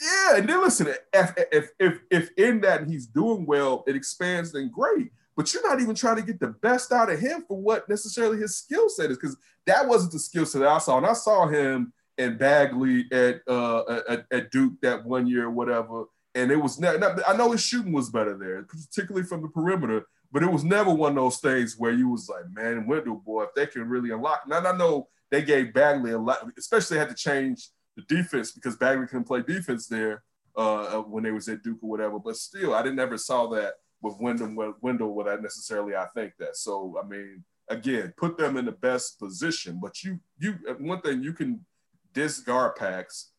Yeah, 0.00 0.36
and 0.36 0.48
then 0.48 0.60
listen, 0.60 0.88
if 1.12 1.34
if 1.52 1.70
if, 1.80 2.00
if 2.10 2.30
in 2.36 2.60
that 2.60 2.86
he's 2.86 3.06
doing 3.06 3.46
well, 3.46 3.84
it 3.86 3.96
expands, 3.96 4.52
then 4.52 4.70
great. 4.70 5.10
But 5.36 5.52
you're 5.52 5.68
not 5.68 5.80
even 5.80 5.94
trying 5.94 6.16
to 6.16 6.22
get 6.22 6.40
the 6.40 6.48
best 6.48 6.92
out 6.92 7.10
of 7.10 7.18
him 7.18 7.44
for 7.46 7.56
what 7.56 7.88
necessarily 7.88 8.38
his 8.38 8.56
skill 8.56 8.88
set 8.88 9.10
is, 9.10 9.16
because 9.16 9.36
that 9.66 9.86
wasn't 9.86 10.12
the 10.12 10.18
skill 10.18 10.46
set 10.46 10.62
I 10.62 10.78
saw. 10.78 10.98
And 10.98 11.06
I 11.06 11.12
saw 11.12 11.46
him 11.46 11.92
and 12.16 12.38
Bagley 12.38 13.06
at, 13.12 13.42
uh, 13.46 14.00
at, 14.08 14.26
at 14.32 14.50
Duke 14.50 14.80
that 14.82 15.04
one 15.04 15.28
year 15.28 15.44
or 15.44 15.50
whatever 15.50 16.06
and 16.34 16.50
it 16.50 16.56
was 16.56 16.78
never. 16.78 17.22
I 17.26 17.36
know 17.36 17.52
his 17.52 17.62
shooting 17.62 17.92
was 17.92 18.10
better 18.10 18.36
there, 18.36 18.62
particularly 18.62 19.26
from 19.26 19.42
the 19.42 19.48
perimeter. 19.48 20.06
But 20.30 20.42
it 20.42 20.52
was 20.52 20.64
never 20.64 20.92
one 20.92 21.12
of 21.12 21.16
those 21.16 21.38
things 21.38 21.76
where 21.78 21.92
you 21.92 22.10
was 22.10 22.28
like, 22.28 22.50
man, 22.52 22.86
Wendell 22.86 23.16
boy, 23.16 23.44
if 23.44 23.54
they 23.54 23.66
can 23.66 23.88
really 23.88 24.10
unlock. 24.10 24.42
Now 24.46 24.58
I 24.58 24.76
know 24.76 25.08
they 25.30 25.42
gave 25.42 25.72
Bagley 25.72 26.12
a 26.12 26.18
lot, 26.18 26.46
especially 26.58 26.98
had 26.98 27.08
to 27.08 27.14
change 27.14 27.70
the 27.96 28.02
defense 28.02 28.52
because 28.52 28.76
Bagley 28.76 29.06
couldn't 29.06 29.24
play 29.24 29.42
defense 29.42 29.86
there 29.86 30.22
uh, 30.56 30.98
when 30.98 31.24
they 31.24 31.30
was 31.30 31.48
at 31.48 31.62
Duke 31.62 31.78
or 31.82 31.88
whatever. 31.88 32.18
But 32.18 32.36
still, 32.36 32.74
I 32.74 32.82
didn't 32.82 32.98
ever 32.98 33.16
saw 33.16 33.48
that 33.48 33.74
with 34.02 34.20
Wendell. 34.20 34.74
Wendell, 34.82 35.14
what 35.14 35.28
I 35.28 35.36
necessarily 35.36 35.96
I 35.96 36.06
think 36.14 36.34
that. 36.38 36.56
So 36.56 37.00
I 37.02 37.06
mean, 37.06 37.42
again, 37.68 38.12
put 38.16 38.36
them 38.36 38.58
in 38.58 38.66
the 38.66 38.72
best 38.72 39.18
position. 39.18 39.78
But 39.80 40.04
you, 40.04 40.20
you, 40.38 40.58
one 40.78 41.00
thing 41.00 41.22
you 41.22 41.32
can 41.32 41.64
discard 42.12 42.76
packs. 42.76 43.30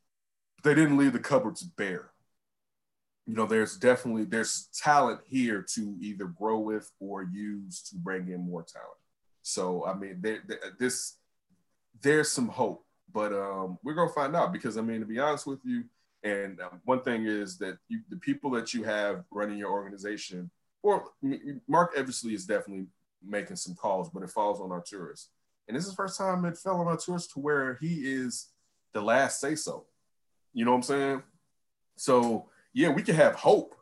They 0.63 0.73
didn't 0.73 0.97
leave 0.97 1.13
the 1.13 1.19
cupboards 1.19 1.63
bare 1.63 2.11
you 3.29 3.35
know, 3.35 3.45
there's 3.45 3.77
definitely 3.77 4.23
there's 4.23 4.69
talent 4.73 5.19
here 5.27 5.63
to 5.75 5.95
either 6.01 6.25
grow 6.25 6.57
with 6.57 6.91
or 6.99 7.21
use 7.21 7.83
to 7.83 7.95
bring 7.95 8.29
in 8.29 8.41
more 8.41 8.63
talent. 8.63 8.89
So 9.43 9.85
I 9.85 9.93
mean, 9.93 10.17
there, 10.19 10.39
there, 10.47 10.57
this 10.79 11.17
there's 12.01 12.31
some 12.31 12.47
hope, 12.47 12.83
but 13.13 13.31
um, 13.31 13.77
we're 13.83 13.93
gonna 13.93 14.11
find 14.11 14.35
out 14.35 14.51
because 14.51 14.79
I 14.79 14.81
mean, 14.81 15.01
to 15.01 15.05
be 15.05 15.19
honest 15.19 15.45
with 15.45 15.59
you, 15.63 15.83
and 16.23 16.59
um, 16.59 16.81
one 16.85 17.03
thing 17.03 17.27
is 17.27 17.59
that 17.59 17.77
you, 17.87 17.99
the 18.09 18.15
people 18.15 18.49
that 18.49 18.73
you 18.73 18.81
have 18.81 19.23
running 19.29 19.59
your 19.59 19.69
organization, 19.69 20.49
or 20.81 21.03
Marc 21.67 21.93
Eversley 21.95 22.33
is 22.33 22.47
definitely 22.47 22.87
making 23.23 23.57
some 23.57 23.75
calls, 23.75 24.09
but 24.09 24.23
it 24.23 24.31
falls 24.31 24.59
on 24.59 24.69
Arturas. 24.69 25.27
And 25.67 25.77
this 25.77 25.83
is 25.83 25.91
the 25.91 25.95
first 25.95 26.17
time 26.17 26.45
it 26.45 26.57
fell 26.57 26.81
on 26.81 26.87
Arturas 26.87 27.31
to 27.33 27.39
where 27.39 27.77
he 27.79 28.11
is 28.11 28.47
the 28.91 29.01
last 29.01 29.39
say 29.39 29.53
so. 29.53 29.85
You 30.51 30.65
know 30.65 30.71
what 30.71 30.77
I'm 30.77 30.83
saying? 30.83 31.23
So 31.95 32.49
yeah, 32.79 32.87
we 32.87 33.03
can 33.03 33.15
have 33.15 33.35
hope 33.35 33.75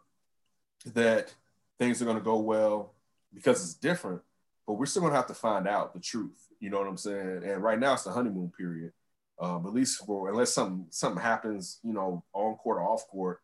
that 0.96 1.32
things 1.78 2.02
are 2.02 2.06
going 2.06 2.18
to 2.18 2.24
go 2.24 2.40
well 2.40 2.96
because 3.32 3.64
it's 3.64 3.76
different, 3.76 4.22
but 4.66 4.74
we're 4.74 4.88
still 4.88 5.04
going 5.04 5.12
to 5.12 5.18
have 5.18 5.28
to 5.28 5.36
find 5.36 5.68
out 5.68 5.94
the 5.94 6.00
truth. 6.00 6.48
You 6.60 6.72
know 6.72 6.80
what 6.80 6.88
I'm 6.88 6.98
saying? 6.98 7.44
And 7.46 7.62
right 7.62 7.80
now 7.80 7.94
it's 7.94 8.06
the 8.06 8.12
honeymoon 8.12 8.52
period. 8.58 8.92
Um, 9.40 9.68
at 9.68 9.74
least 9.74 10.04
for 10.04 10.30
unless 10.30 10.52
something 10.52 10.88
something 10.90 11.22
happens, 11.22 11.80
you 11.84 11.94
know, 11.94 12.24
on 12.34 12.56
court 12.56 12.80
or 12.80 12.90
off 12.92 13.08
court. 13.08 13.40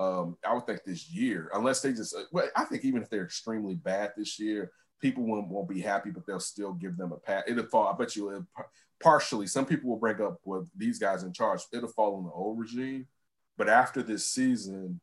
Um, 0.00 0.38
I 0.44 0.52
would 0.52 0.66
think 0.66 0.82
this 0.84 1.08
year, 1.08 1.50
unless 1.54 1.80
they 1.80 1.92
just, 1.92 2.16
well, 2.32 2.48
I 2.56 2.64
think 2.64 2.84
even 2.84 3.00
if 3.00 3.08
they're 3.08 3.24
extremely 3.24 3.76
bad 3.76 4.12
this 4.16 4.40
year, 4.40 4.72
people 5.00 5.22
won't, 5.22 5.46
won't 5.48 5.68
be 5.68 5.80
happy, 5.80 6.10
but 6.10 6.26
they'll 6.26 6.40
still 6.40 6.72
give 6.72 6.96
them 6.96 7.12
a 7.12 7.16
pat. 7.16 7.44
It'll 7.46 7.64
fall. 7.66 7.86
I 7.86 7.96
bet 7.96 8.16
you 8.16 8.30
it'll, 8.30 8.46
partially. 9.00 9.46
Some 9.46 9.66
people 9.66 9.88
will 9.88 10.00
break 10.00 10.18
up 10.18 10.40
with 10.44 10.68
these 10.76 10.98
guys 10.98 11.22
in 11.22 11.32
charge. 11.32 11.62
It'll 11.72 11.88
fall 11.88 12.16
on 12.16 12.24
the 12.24 12.30
old 12.30 12.58
regime, 12.58 13.06
but 13.56 13.68
after 13.68 14.02
this 14.02 14.26
season, 14.26 15.00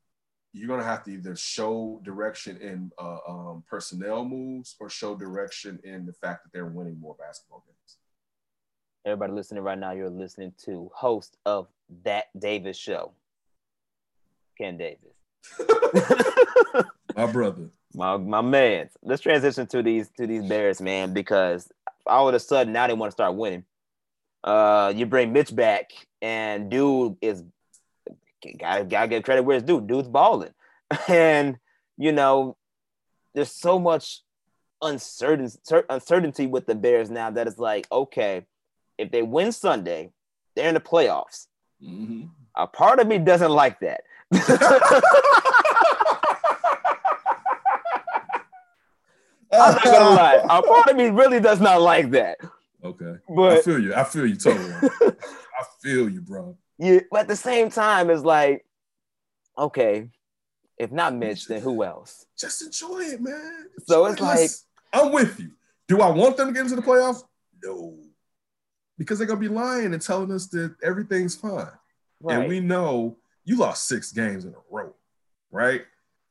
you're 0.53 0.67
gonna 0.67 0.83
have 0.83 1.03
to 1.03 1.11
either 1.11 1.35
show 1.35 1.99
direction 2.03 2.57
in 2.57 2.91
uh, 2.99 3.17
um, 3.27 3.63
personnel 3.67 4.23
moves 4.23 4.75
or 4.79 4.89
show 4.89 5.15
direction 5.15 5.79
in 5.83 6.05
the 6.05 6.13
fact 6.13 6.43
that 6.43 6.53
they're 6.53 6.67
winning 6.67 6.99
more 6.99 7.15
basketball 7.19 7.63
games. 7.65 7.97
Everybody 9.05 9.33
listening 9.33 9.63
right 9.63 9.77
now, 9.77 9.91
you're 9.91 10.09
listening 10.09 10.53
to 10.65 10.89
host 10.93 11.37
of 11.45 11.67
that 12.03 12.25
Davis 12.39 12.77
show, 12.77 13.11
Ken 14.57 14.77
Davis. 14.77 15.15
my 17.15 17.25
brother, 17.25 17.69
my 17.95 18.17
my 18.17 18.41
man. 18.41 18.89
Let's 19.01 19.23
transition 19.23 19.65
to 19.67 19.81
these 19.81 20.09
to 20.17 20.27
these 20.27 20.43
Bears, 20.43 20.79
man, 20.79 21.13
because 21.13 21.71
all 22.05 22.29
of 22.29 22.35
a 22.35 22.39
sudden 22.39 22.73
now 22.73 22.85
they 22.85 22.93
want 22.93 23.09
to 23.09 23.13
start 23.13 23.35
winning. 23.35 23.65
Uh, 24.43 24.93
you 24.95 25.05
bring 25.07 25.33
Mitch 25.33 25.53
back, 25.55 25.91
and 26.21 26.69
dude 26.69 27.17
is 27.21 27.43
gotta 28.51 28.83
gotta 28.83 29.07
give 29.07 29.23
credit 29.23 29.43
where 29.43 29.57
it's 29.57 29.65
due. 29.65 29.81
Dude's 29.81 30.07
balling, 30.07 30.53
and 31.07 31.57
you 31.97 32.11
know, 32.11 32.57
there's 33.33 33.51
so 33.51 33.79
much 33.79 34.21
uncertainty 34.81 35.57
uncertainty 35.89 36.47
with 36.47 36.65
the 36.65 36.75
Bears 36.75 37.09
now 37.09 37.31
that 37.31 37.47
it's 37.47 37.57
like, 37.57 37.87
okay, 37.91 38.45
if 38.97 39.11
they 39.11 39.21
win 39.21 39.51
Sunday, 39.51 40.11
they're 40.55 40.67
in 40.67 40.73
the 40.75 40.81
playoffs. 40.81 41.47
Mm-hmm. 41.81 42.25
A 42.55 42.67
part 42.67 42.99
of 42.99 43.07
me 43.07 43.17
doesn't 43.17 43.51
like 43.51 43.79
that. 43.79 44.01
I'm 49.51 49.75
not 49.75 49.83
gonna 49.83 50.15
lie. 50.15 50.41
A 50.49 50.61
part 50.63 50.89
of 50.89 50.95
me 50.95 51.09
really 51.09 51.39
does 51.39 51.61
not 51.61 51.81
like 51.81 52.11
that. 52.11 52.39
Okay. 52.83 53.15
But 53.29 53.59
I 53.59 53.61
feel 53.61 53.79
you. 53.79 53.93
I 53.93 54.03
feel 54.03 54.25
you 54.25 54.35
totally. 54.35 54.73
I 55.01 55.63
feel 55.81 56.09
you, 56.09 56.21
bro 56.21 56.57
you 56.77 57.01
but 57.11 57.21
at 57.21 57.27
the 57.27 57.35
same 57.35 57.69
time 57.69 58.09
it's 58.09 58.23
like 58.23 58.65
okay 59.57 60.09
if 60.77 60.91
not 60.91 61.13
mitch 61.13 61.47
then 61.47 61.61
who 61.61 61.83
else? 61.83 62.25
Just 62.37 62.61
enjoy 62.63 63.01
it 63.01 63.21
man. 63.21 63.67
So 63.85 64.05
it's 64.07 64.19
like 64.19 64.49
i'm 64.91 65.11
with 65.11 65.39
you. 65.39 65.51
Do 65.87 66.01
i 66.01 66.09
want 66.09 66.37
them 66.37 66.47
to 66.47 66.53
get 66.53 66.63
into 66.63 66.75
the 66.75 66.81
playoffs? 66.81 67.23
No. 67.63 67.95
Because 68.97 69.17
they're 69.17 69.27
gonna 69.27 69.39
be 69.39 69.47
lying 69.47 69.93
and 69.93 70.01
telling 70.01 70.31
us 70.31 70.47
that 70.47 70.75
everything's 70.83 71.35
fine. 71.35 71.67
Right. 72.21 72.39
and 72.39 72.47
we 72.47 72.61
know 72.61 73.17
you 73.43 73.57
lost 73.57 73.87
six 73.87 74.11
games 74.11 74.45
in 74.45 74.51
a 74.51 74.63
row 74.69 74.93
right? 75.51 75.83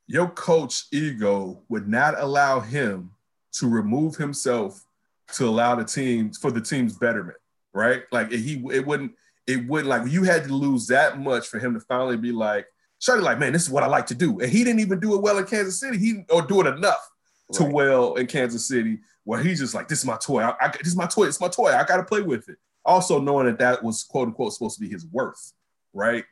Your 0.07 0.27
coach 0.27 0.83
ego 0.91 1.61
would 1.69 1.87
not 1.87 2.19
allow 2.19 2.59
him 2.59 3.11
to 3.53 3.69
remove 3.69 4.17
himself 4.17 4.83
to 5.33 5.47
allow 5.47 5.75
the 5.75 5.85
team 5.85 6.33
for 6.33 6.51
the 6.51 6.59
team's 6.59 6.97
betterment 6.97 7.37
right? 7.73 8.03
Like 8.11 8.31
he 8.31 8.63
it 8.71 8.85
wouldn't 8.85 9.13
it 9.47 9.67
wouldn't 9.67 9.89
like 9.89 10.09
you 10.09 10.23
had 10.23 10.45
to 10.45 10.53
lose 10.53 10.87
that 10.87 11.19
much 11.19 11.47
for 11.47 11.59
him 11.59 11.73
to 11.73 11.79
finally 11.81 12.17
be 12.17 12.31
like, 12.31 12.65
Shorty, 12.99 13.21
like, 13.21 13.39
man, 13.39 13.51
this 13.51 13.63
is 13.63 13.69
what 13.69 13.83
I 13.83 13.87
like 13.87 14.05
to 14.07 14.15
do. 14.15 14.39
And 14.39 14.49
he 14.49 14.63
didn't 14.63 14.79
even 14.79 14.99
do 14.99 15.15
it 15.15 15.21
well 15.21 15.37
in 15.37 15.45
Kansas 15.45 15.79
City. 15.79 15.97
He 15.97 16.23
or 16.29 16.41
do 16.41 16.61
it 16.61 16.67
enough 16.67 17.09
to 17.53 17.65
well 17.65 18.15
in 18.15 18.27
Kansas 18.27 18.67
City 18.67 18.99
where 19.25 19.41
he's 19.41 19.59
just 19.59 19.73
like, 19.73 19.87
this 19.87 19.99
is 19.99 20.05
my 20.05 20.17
toy. 20.17 20.41
I, 20.41 20.55
I, 20.59 20.67
this 20.69 20.87
is 20.87 20.95
my 20.95 21.07
toy. 21.07 21.25
It's 21.25 21.41
my 21.41 21.47
toy. 21.47 21.73
I 21.73 21.83
got 21.83 21.97
to 21.97 22.03
play 22.03 22.21
with 22.21 22.47
it. 22.49 22.57
Also 22.85 23.19
knowing 23.19 23.45
that 23.45 23.59
that 23.59 23.83
was 23.83 24.03
quote 24.03 24.27
unquote 24.27 24.53
supposed 24.53 24.75
to 24.75 24.81
be 24.81 24.89
his 24.89 25.05
worth, 25.05 25.53
right? 25.93 26.23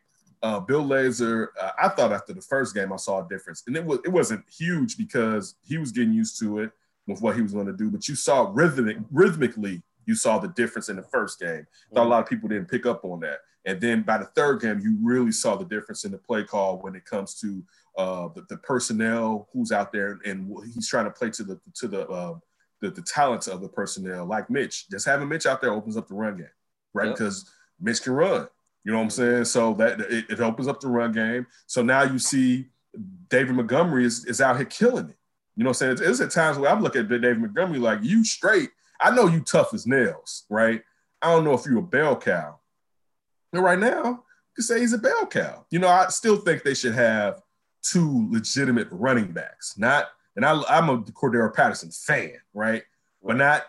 Uh, 0.43 0.59
Bill 0.59 0.83
Lazor, 0.83 1.47
uh, 1.59 1.71
I 1.81 1.89
thought 1.89 2.11
after 2.11 2.33
the 2.33 2.41
first 2.41 2.73
game 2.73 2.91
I 2.91 2.95
saw 2.95 3.23
a 3.23 3.29
difference, 3.29 3.63
and 3.67 3.77
it 3.77 3.85
was 3.85 3.99
it 4.03 4.09
wasn't 4.09 4.43
huge 4.49 4.97
because 4.97 5.55
he 5.61 5.77
was 5.77 5.91
getting 5.91 6.13
used 6.13 6.39
to 6.39 6.59
it 6.59 6.71
with 7.05 7.21
what 7.21 7.35
he 7.35 7.41
was 7.41 7.53
going 7.53 7.67
to 7.67 7.73
do. 7.73 7.89
But 7.89 8.07
you 8.07 8.15
saw 8.15 8.49
rhythmic, 8.51 8.97
rhythmically, 9.11 9.83
you 10.05 10.15
saw 10.15 10.39
the 10.39 10.49
difference 10.49 10.89
in 10.89 10.95
the 10.95 11.03
first 11.03 11.39
game. 11.39 11.49
Mm-hmm. 11.49 11.95
Thought 11.95 12.05
a 12.05 12.09
lot 12.09 12.23
of 12.23 12.29
people 12.29 12.49
didn't 12.49 12.69
pick 12.69 12.85
up 12.85 13.03
on 13.03 13.19
that. 13.21 13.39
And 13.65 13.79
then 13.79 14.01
by 14.01 14.17
the 14.17 14.25
third 14.25 14.61
game, 14.61 14.79
you 14.79 14.97
really 15.01 15.31
saw 15.31 15.55
the 15.55 15.65
difference 15.65 16.03
in 16.03 16.11
the 16.11 16.17
play 16.17 16.43
call 16.43 16.79
when 16.79 16.95
it 16.95 17.05
comes 17.05 17.39
to 17.41 17.63
uh, 17.97 18.29
the, 18.33 18.41
the, 18.49 18.57
personnel 18.57 19.49
who's 19.53 19.71
out 19.71 19.91
there 19.91 20.19
and 20.25 20.51
he's 20.73 20.87
trying 20.87 21.05
to 21.05 21.11
play 21.11 21.29
to 21.29 21.43
the 21.43 21.59
to 21.75 21.87
the, 21.87 22.07
uh, 22.07 22.35
the 22.79 22.89
the 22.89 23.01
talents 23.01 23.47
of 23.47 23.61
the 23.61 23.67
personnel, 23.67 24.25
like 24.25 24.49
Mitch. 24.49 24.89
Just 24.89 25.05
having 25.05 25.27
Mitch 25.27 25.45
out 25.45 25.61
there 25.61 25.73
opens 25.73 25.97
up 25.97 26.07
the 26.07 26.15
run 26.15 26.37
game, 26.37 26.47
right? 26.93 27.07
Yep. 27.09 27.17
Because 27.17 27.51
Mitch 27.79 28.01
can 28.01 28.13
run. 28.13 28.47
You 28.83 28.91
know 28.91 28.97
what 28.97 29.03
I'm 29.05 29.09
saying? 29.11 29.45
So 29.45 29.73
that 29.75 29.99
it, 30.01 30.25
it, 30.29 30.39
opens 30.39 30.67
up 30.67 30.79
the 30.79 30.87
run 30.87 31.11
game. 31.11 31.45
So 31.67 31.83
now 31.83 32.03
you 32.03 32.17
see 32.17 32.67
David 33.29 33.55
Montgomery 33.55 34.05
is, 34.05 34.25
is 34.25 34.41
out 34.41 34.57
here 34.57 34.65
killing 34.65 35.09
it. 35.09 35.17
You 35.55 35.63
know 35.63 35.69
what 35.69 35.81
I'm 35.81 35.91
saying? 35.91 35.91
It's, 35.93 36.01
it's 36.01 36.21
at 36.21 36.31
times 36.31 36.57
where 36.57 36.71
I'm 36.71 36.81
looking 36.81 37.01
at 37.01 37.09
David 37.09 37.39
Montgomery 37.39 37.79
like 37.79 37.99
you 38.01 38.23
straight. 38.23 38.69
I 39.01 39.11
know 39.11 39.27
you 39.27 39.41
tough 39.41 39.73
as 39.73 39.87
nails, 39.87 40.43
right? 40.49 40.81
I 41.21 41.31
don't 41.31 41.43
know 41.43 41.53
if 41.53 41.65
you're 41.65 41.79
a 41.79 41.83
bell 41.83 42.15
cow. 42.15 42.59
And 43.53 43.63
right 43.63 43.79
now, 43.79 44.03
you 44.03 44.55
can 44.55 44.63
say 44.63 44.79
he's 44.79 44.93
a 44.93 44.97
bell 44.97 45.25
cow. 45.25 45.65
You 45.69 45.79
know, 45.79 45.87
I 45.87 46.07
still 46.09 46.37
think 46.37 46.63
they 46.63 46.73
should 46.73 46.93
have 46.93 47.41
two 47.81 48.27
legitimate 48.31 48.87
running 48.91 49.31
backs. 49.31 49.77
Not, 49.77 50.09
and 50.35 50.45
I, 50.45 50.61
I'm 50.69 50.89
a 50.89 50.99
Cordarrelle 50.99 51.53
Patterson 51.53 51.91
fan, 51.91 52.37
right? 52.53 52.83
But 53.23 53.37
not 53.37 53.63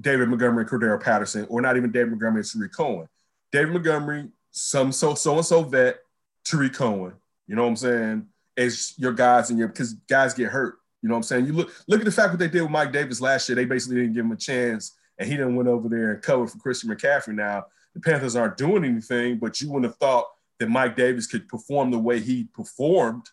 David 0.00 0.28
Montgomery, 0.28 0.64
Cordarrelle 0.64 1.02
Patterson, 1.02 1.46
or 1.48 1.60
not 1.60 1.76
even 1.76 1.92
David 1.92 2.10
Montgomery 2.10 2.40
and 2.40 2.50
Tarik 2.50 2.72
Cohen. 2.72 3.08
David 3.52 3.72
Montgomery, 3.72 4.28
some 4.50 4.92
so 4.92 5.14
so 5.14 5.36
and 5.36 5.46
so 5.46 5.62
vet, 5.62 5.98
Tarik 6.44 6.74
Cohen. 6.74 7.14
You 7.46 7.56
know 7.56 7.62
what 7.62 7.70
I'm 7.70 7.76
saying? 7.76 8.26
As 8.56 8.94
your 8.96 9.12
guys 9.12 9.50
and 9.50 9.58
your 9.58 9.68
because 9.68 9.94
guys 9.94 10.34
get 10.34 10.48
hurt. 10.48 10.78
You 11.02 11.08
know 11.08 11.14
what 11.14 11.18
I'm 11.18 11.22
saying? 11.24 11.46
You 11.46 11.52
look 11.52 11.72
look 11.86 12.00
at 12.00 12.04
the 12.04 12.12
fact 12.12 12.30
what 12.30 12.38
they 12.38 12.48
did 12.48 12.62
with 12.62 12.70
Mike 12.70 12.92
Davis 12.92 13.20
last 13.20 13.48
year. 13.48 13.56
They 13.56 13.64
basically 13.64 13.96
didn't 13.96 14.14
give 14.14 14.24
him 14.24 14.32
a 14.32 14.36
chance, 14.36 14.96
and 15.18 15.28
he 15.28 15.36
didn't 15.36 15.56
went 15.56 15.68
over 15.68 15.88
there 15.88 16.12
and 16.12 16.22
covered 16.22 16.50
for 16.50 16.58
Christian 16.58 16.90
McCaffrey. 16.90 17.34
Now 17.34 17.66
the 17.94 18.00
Panthers 18.00 18.36
aren't 18.36 18.56
doing 18.56 18.84
anything, 18.84 19.38
but 19.38 19.60
you 19.60 19.70
wouldn't 19.70 19.90
have 19.90 19.98
thought 19.98 20.26
that 20.58 20.68
Mike 20.68 20.96
Davis 20.96 21.26
could 21.26 21.48
perform 21.48 21.90
the 21.90 21.98
way 21.98 22.20
he 22.20 22.44
performed 22.44 23.26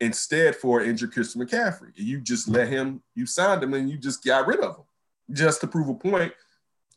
instead 0.00 0.56
for 0.56 0.82
injured 0.82 1.12
Christian 1.12 1.40
McCaffrey. 1.44 1.92
You 1.94 2.20
just 2.20 2.48
let 2.48 2.68
him, 2.68 3.02
you 3.14 3.24
signed 3.24 3.62
him, 3.62 3.74
and 3.74 3.88
you 3.88 3.96
just 3.96 4.24
got 4.24 4.46
rid 4.46 4.60
of 4.60 4.76
him 4.76 4.84
just 5.30 5.60
to 5.60 5.66
prove 5.66 5.88
a 5.88 5.94
point 5.94 6.32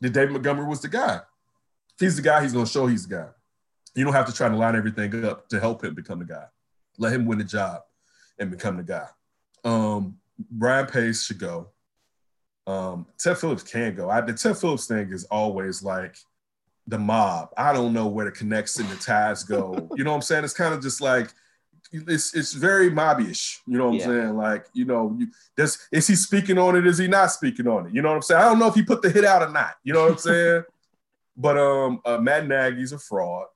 that 0.02 0.10
David 0.12 0.32
Montgomery 0.32 0.68
was 0.68 0.82
the 0.82 0.88
guy. 0.88 1.22
He's 2.00 2.16
the 2.16 2.22
guy, 2.22 2.42
he's 2.42 2.54
going 2.54 2.66
to 2.66 2.72
show 2.72 2.88
he's 2.88 3.08
the 3.08 3.16
guy. 3.16 3.28
You 3.94 4.04
don't 4.04 4.14
have 4.14 4.26
to 4.26 4.34
try 4.34 4.50
to 4.50 4.56
line 4.56 4.76
everything 4.76 5.24
up 5.24 5.48
to 5.50 5.60
help 5.60 5.84
him 5.84 5.94
become 5.94 6.20
the 6.20 6.26
guy. 6.26 6.46
Let 6.98 7.14
him 7.14 7.26
win 7.26 7.38
the 7.38 7.44
job 7.44 7.82
and 8.40 8.52
become 8.52 8.78
the 8.78 8.84
guy. 8.84 9.08
Um, 9.66 10.18
Ryan 10.58 10.86
Pace 10.86 11.26
should 11.26 11.40
go. 11.40 11.70
Um, 12.68 13.06
Ted 13.18 13.38
Phillips 13.38 13.64
can 13.64 13.96
go. 13.96 14.10
I, 14.10 14.22
the 14.22 14.34
Ted 14.34 14.58
Phillips 14.58 14.88
thing 14.88 15.12
is 15.12 15.26
always 15.26 15.84
like 15.84 16.16
the 16.88 16.98
mob. 16.98 17.50
I 17.58 17.74
don't 17.74 17.94
know 17.94 18.08
where 18.08 18.26
the 18.26 18.32
connects 18.32 18.80
and 18.80 18.90
the 18.90 18.96
ties 18.96 19.44
go. 19.44 19.90
you 19.96 20.04
know 20.04 20.12
what 20.12 20.18
I'm 20.18 20.22
saying? 20.22 20.44
It's 20.44 20.54
kind 20.54 20.74
of 20.74 20.82
just 20.82 21.02
like 21.02 21.30
it's 21.92 22.36
it's 22.36 22.54
very 22.54 22.90
mobbyish. 22.90 23.60
You 23.68 23.78
know 23.78 23.90
what 23.90 24.00
yeah. 24.00 24.06
I'm 24.06 24.10
saying? 24.10 24.38
Like, 24.38 24.66
you 24.74 24.86
know, 24.86 25.16
you, 25.18 25.28
does 25.56 25.88
is 25.92 26.08
he 26.08 26.16
speaking 26.16 26.58
on 26.58 26.76
it? 26.76 26.88
Is 26.88 26.98
he 26.98 27.08
not 27.08 27.32
speaking 27.32 27.68
on 27.68 27.88
it? 27.88 27.94
You 27.94 28.02
know 28.02 28.10
what 28.10 28.16
I'm 28.16 28.22
saying? 28.22 28.42
I 28.42 28.46
don't 28.46 28.60
know 28.60 28.68
if 28.68 28.76
he 28.76 28.84
put 28.84 29.02
the 29.02 29.10
hit 29.10 29.26
out 29.26 29.44
or 29.44 29.52
not. 29.52 29.76
You 29.84 29.94
know 29.94 30.04
what 30.04 30.12
I'm 30.12 30.18
saying? 30.18 30.64
but 31.38 31.58
um, 31.58 32.02
uh, 32.06 32.18
Matt 32.18 32.48
Nagy's 32.48 32.92
a 32.92 33.00
fraud. 33.00 33.48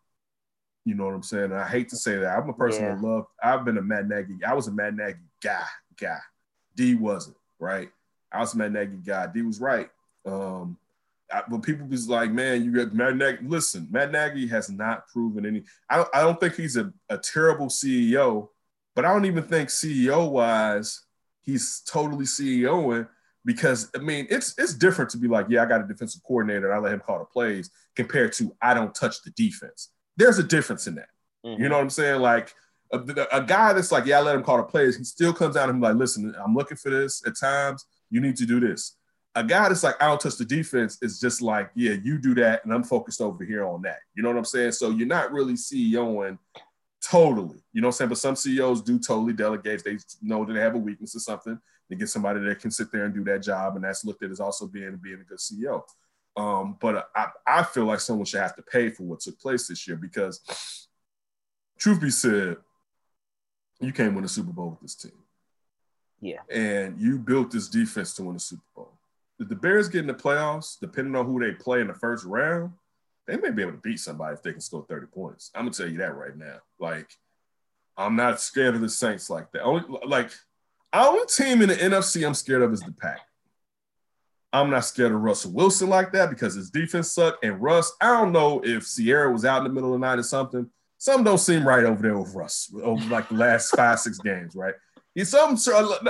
You 0.86 0.96
know 0.96 1.06
what 1.06 1.14
I'm 1.14 1.24
saying? 1.24 1.46
And 1.46 1.56
I 1.56 1.68
hate 1.68 1.90
to 1.90 1.96
say 1.96 2.18
that. 2.18 2.38
I'm 2.38 2.50
a 2.50 2.54
person 2.54 2.84
yeah. 2.84 2.96
that 2.96 3.02
love. 3.02 3.26
I've 3.44 3.66
been 3.66 3.78
a 3.78 3.82
Matt 3.82 4.08
Nagy. 4.08 4.44
I 4.46 4.54
was 4.54 4.68
a 4.68 4.72
Matt 4.72 4.96
Nagy 4.96 5.20
guy. 5.42 5.66
Guy. 6.00 6.20
D 6.76 6.96
wasn't 6.96 7.38
right. 7.60 7.90
I 8.32 8.40
was 8.40 8.54
a 8.54 8.58
Matt 8.58 8.72
Nagy 8.72 8.98
guy. 9.06 9.28
D 9.28 9.42
was 9.42 9.60
right. 9.60 9.90
Um, 10.26 10.78
I, 11.32 11.44
when 11.48 11.62
people 11.62 11.88
was 11.88 12.08
like, 12.08 12.32
man, 12.32 12.64
you 12.64 12.72
got 12.72 12.94
Matt 12.94 13.16
Nagy. 13.16 13.46
Listen, 13.46 13.88
Matt 13.92 14.12
Nagy 14.12 14.48
has 14.48 14.70
not 14.70 15.08
proven 15.08 15.46
any. 15.46 15.64
I 15.90 15.98
don't, 15.98 16.10
I 16.14 16.22
don't 16.22 16.40
think 16.40 16.56
he's 16.56 16.78
a, 16.78 16.94
a 17.10 17.18
terrible 17.18 17.68
CEO, 17.68 18.50
but 18.96 19.06
I 19.06 19.14
don't 19.14 19.26
even 19.26 19.44
think 19.44 19.70
CEO 19.70 20.30
wise 20.30 21.02
he's 21.50 21.82
totally 21.82 22.26
CEOing 22.26 23.08
because 23.46 23.90
I 23.96 24.00
mean 24.00 24.28
it's 24.30 24.56
it's 24.58 24.74
different 24.74 25.10
to 25.12 25.18
be 25.18 25.28
like, 25.28 25.48
yeah, 25.50 25.64
I 25.64 25.66
got 25.66 25.82
a 25.82 25.88
defensive 25.88 26.22
coordinator, 26.24 26.74
I 26.74 26.80
let 26.80 26.94
him 26.94 27.00
call 27.00 27.20
the 27.20 27.26
plays, 27.26 27.70
compared 27.96 28.34
to 28.34 28.56
I 28.62 28.74
don't 28.74 28.94
touch 28.94 29.22
the 29.24 29.32
defense. 29.32 29.90
There's 30.18 30.40
a 30.40 30.44
difference 30.44 30.88
in 30.88 30.96
that. 30.96 31.10
Mm-hmm. 31.46 31.62
You 31.62 31.70
know 31.70 31.76
what 31.76 31.84
I'm 31.84 31.90
saying? 31.90 32.22
Like 32.22 32.54
a, 32.92 33.28
a, 33.32 33.44
guy 33.44 33.74
that's 33.74 33.92
like, 33.92 34.06
yeah, 34.06 34.20
I 34.20 34.22
let 34.22 34.36
him 34.36 34.44
call 34.44 34.58
the 34.58 34.64
plays. 34.64 34.98
He 34.98 35.04
still 35.04 35.34
comes 35.34 35.56
out 35.56 35.70
and 35.70 35.80
be 35.80 35.88
like, 35.88 35.96
listen, 35.96 36.34
I'm 36.44 36.56
looking 36.56 36.78
for 36.78 36.90
this 36.90 37.22
at 37.26 37.38
times. 37.38 37.86
You 38.10 38.20
need 38.22 38.36
to 38.38 38.46
do 38.46 38.60
this 38.60 38.96
a 39.36 39.44
guy 39.44 39.70
that's 39.70 39.84
like, 39.84 40.02
I 40.02 40.08
don't 40.08 40.20
touch 40.20 40.38
the 40.38 40.46
defense 40.46 40.98
is 41.02 41.20
just 41.20 41.42
like, 41.42 41.72
yeah, 41.76 41.94
you 42.04 42.18
do 42.18 42.34
that, 42.36 42.64
and 42.64 42.74
I'm 42.74 42.84
focused 42.84 43.22
over 43.22 43.44
here 43.44 43.66
on 43.66 43.82
that. 43.84 44.00
You 44.16 44.24
know 44.24 44.30
what 44.30 44.38
I'm 44.38 44.46
saying? 44.46 44.74
So 44.74 44.90
you're 44.90 45.08
not 45.08 45.32
really 45.32 45.54
CEOing 45.54 46.38
totally. 47.02 47.60
You 47.72 47.82
know 47.82 47.88
what 47.88 47.96
I'm 47.96 47.98
saying? 47.98 48.10
But 48.10 48.18
some 48.18 48.36
CEOs 48.36 48.82
do 48.82 49.00
totally 49.00 49.34
delegate. 49.34 49.84
They 49.84 49.98
know 50.22 50.46
that 50.46 50.54
they 50.54 50.60
have 50.60 50.76
a 50.76 50.80
weakness 50.80 51.16
or 51.16 51.20
something. 51.20 51.60
They 51.90 51.96
get 51.96 52.10
somebody 52.10 52.40
that 52.42 52.60
can 52.60 52.72
sit 52.72 52.92
there 52.92 53.06
and 53.06 53.14
do 53.14 53.24
that 53.26 53.44
job, 53.44 53.76
and 53.76 53.84
that's 53.84 54.04
looked 54.04 54.24
at 54.24 54.32
as 54.32 54.40
also 54.40 54.68
being 54.68 55.00
being 55.02 55.22
a 55.22 55.24
good 55.24 55.40
CEO. 55.40 55.84
Um, 56.36 56.78
but 56.80 57.10
I, 57.16 57.28
I 57.46 57.64
feel 57.64 57.86
like 57.86 58.00
someone 58.00 58.26
should 58.26 58.42
have 58.42 58.56
to 58.56 58.62
pay 58.62 58.90
for 58.90 59.04
what 59.04 59.20
took 59.22 59.40
place 59.40 59.68
this 59.68 59.88
year 59.88 59.98
because, 59.98 60.88
truth 61.78 62.02
be 62.02 62.10
said, 62.10 62.58
you 63.80 63.94
can't 63.94 64.16
win 64.16 64.26
a 64.26 64.30
Super 64.30 64.52
Bowl 64.52 64.72
with 64.72 64.82
this 64.82 64.96
team. 64.96 65.12
Yeah. 66.22 66.42
And 66.52 67.00
you 67.00 67.18
built 67.18 67.52
this 67.52 67.70
defense 67.70 68.14
to 68.16 68.24
win 68.24 68.36
a 68.36 68.40
Super 68.40 68.64
Bowl 68.76 69.00
if 69.40 69.48
the 69.48 69.56
Bears 69.56 69.88
get 69.88 70.02
in 70.02 70.08
the 70.08 70.14
playoffs, 70.14 70.78
depending 70.80 71.16
on 71.16 71.26
who 71.26 71.40
they 71.40 71.54
play 71.54 71.82
in 71.82 71.88
the 71.88 71.94
first 71.94 72.26
round, 72.26 72.74
they 73.26 73.38
may 73.38 73.52
be 73.52 73.62
able 73.62 73.74
to 73.74 73.78
beat 73.78 74.00
somebody 74.00 74.34
if 74.34 74.44
they 74.44 74.52
can 74.52 74.62
score 74.62 74.86
30 74.88 75.08
points. 75.08 75.52
I'm 75.56 75.62
gonna 75.62 75.72
tell 75.72 75.88
you 75.88 76.00
that 76.00 76.16
right 76.16 76.36
now. 76.36 76.58
Like, 76.80 77.10
I'm 77.96 78.16
not 78.16 78.42
scared 78.42 78.76
of 78.76 78.82
the 78.82 78.90
Saints 78.90 79.30
like 79.30 79.52
that. 79.52 79.62
Only 79.62 79.84
like 80.06 80.32
our 80.92 81.10
only 81.10 81.26
team 81.28 81.62
in 81.62 81.70
the 81.70 81.76
NFC 81.76 82.26
I'm 82.26 82.34
scared 82.34 82.62
of 82.62 82.74
is 82.74 82.82
the 82.82 82.92
Pack. 82.92 83.22
I'm 84.52 84.72
not 84.72 84.86
scared 84.86 85.12
of 85.12 85.22
Russell 85.22 85.52
Wilson 85.52 85.90
like 85.90 86.12
that 86.14 86.32
because 86.32 86.56
his 86.56 86.72
defense 86.72 87.12
sucked. 87.12 87.44
And 87.44 87.62
Russ, 87.62 87.94
I 88.02 88.08
don't 88.08 88.32
know 88.32 88.62
if 88.64 88.92
Ciara 88.92 89.32
was 89.32 89.46
out 89.46 89.60
in 89.60 89.66
the 89.66 89.70
middle 89.70 89.94
of 89.94 90.00
the 90.00 90.06
night 90.06 90.18
or 90.18 90.24
something. 90.24 90.68
Something 91.00 91.24
don't 91.24 91.38
seem 91.38 91.66
right 91.66 91.86
over 91.86 92.02
there 92.02 92.18
with 92.18 92.36
Russ 92.36 92.72
over 92.84 93.04
like 93.10 93.30
the 93.30 93.36
last 93.36 93.74
five, 93.76 94.00
six 94.00 94.20
games, 94.20 94.54
right? 94.54 94.74
He's 95.16 95.30
some, 95.30 95.58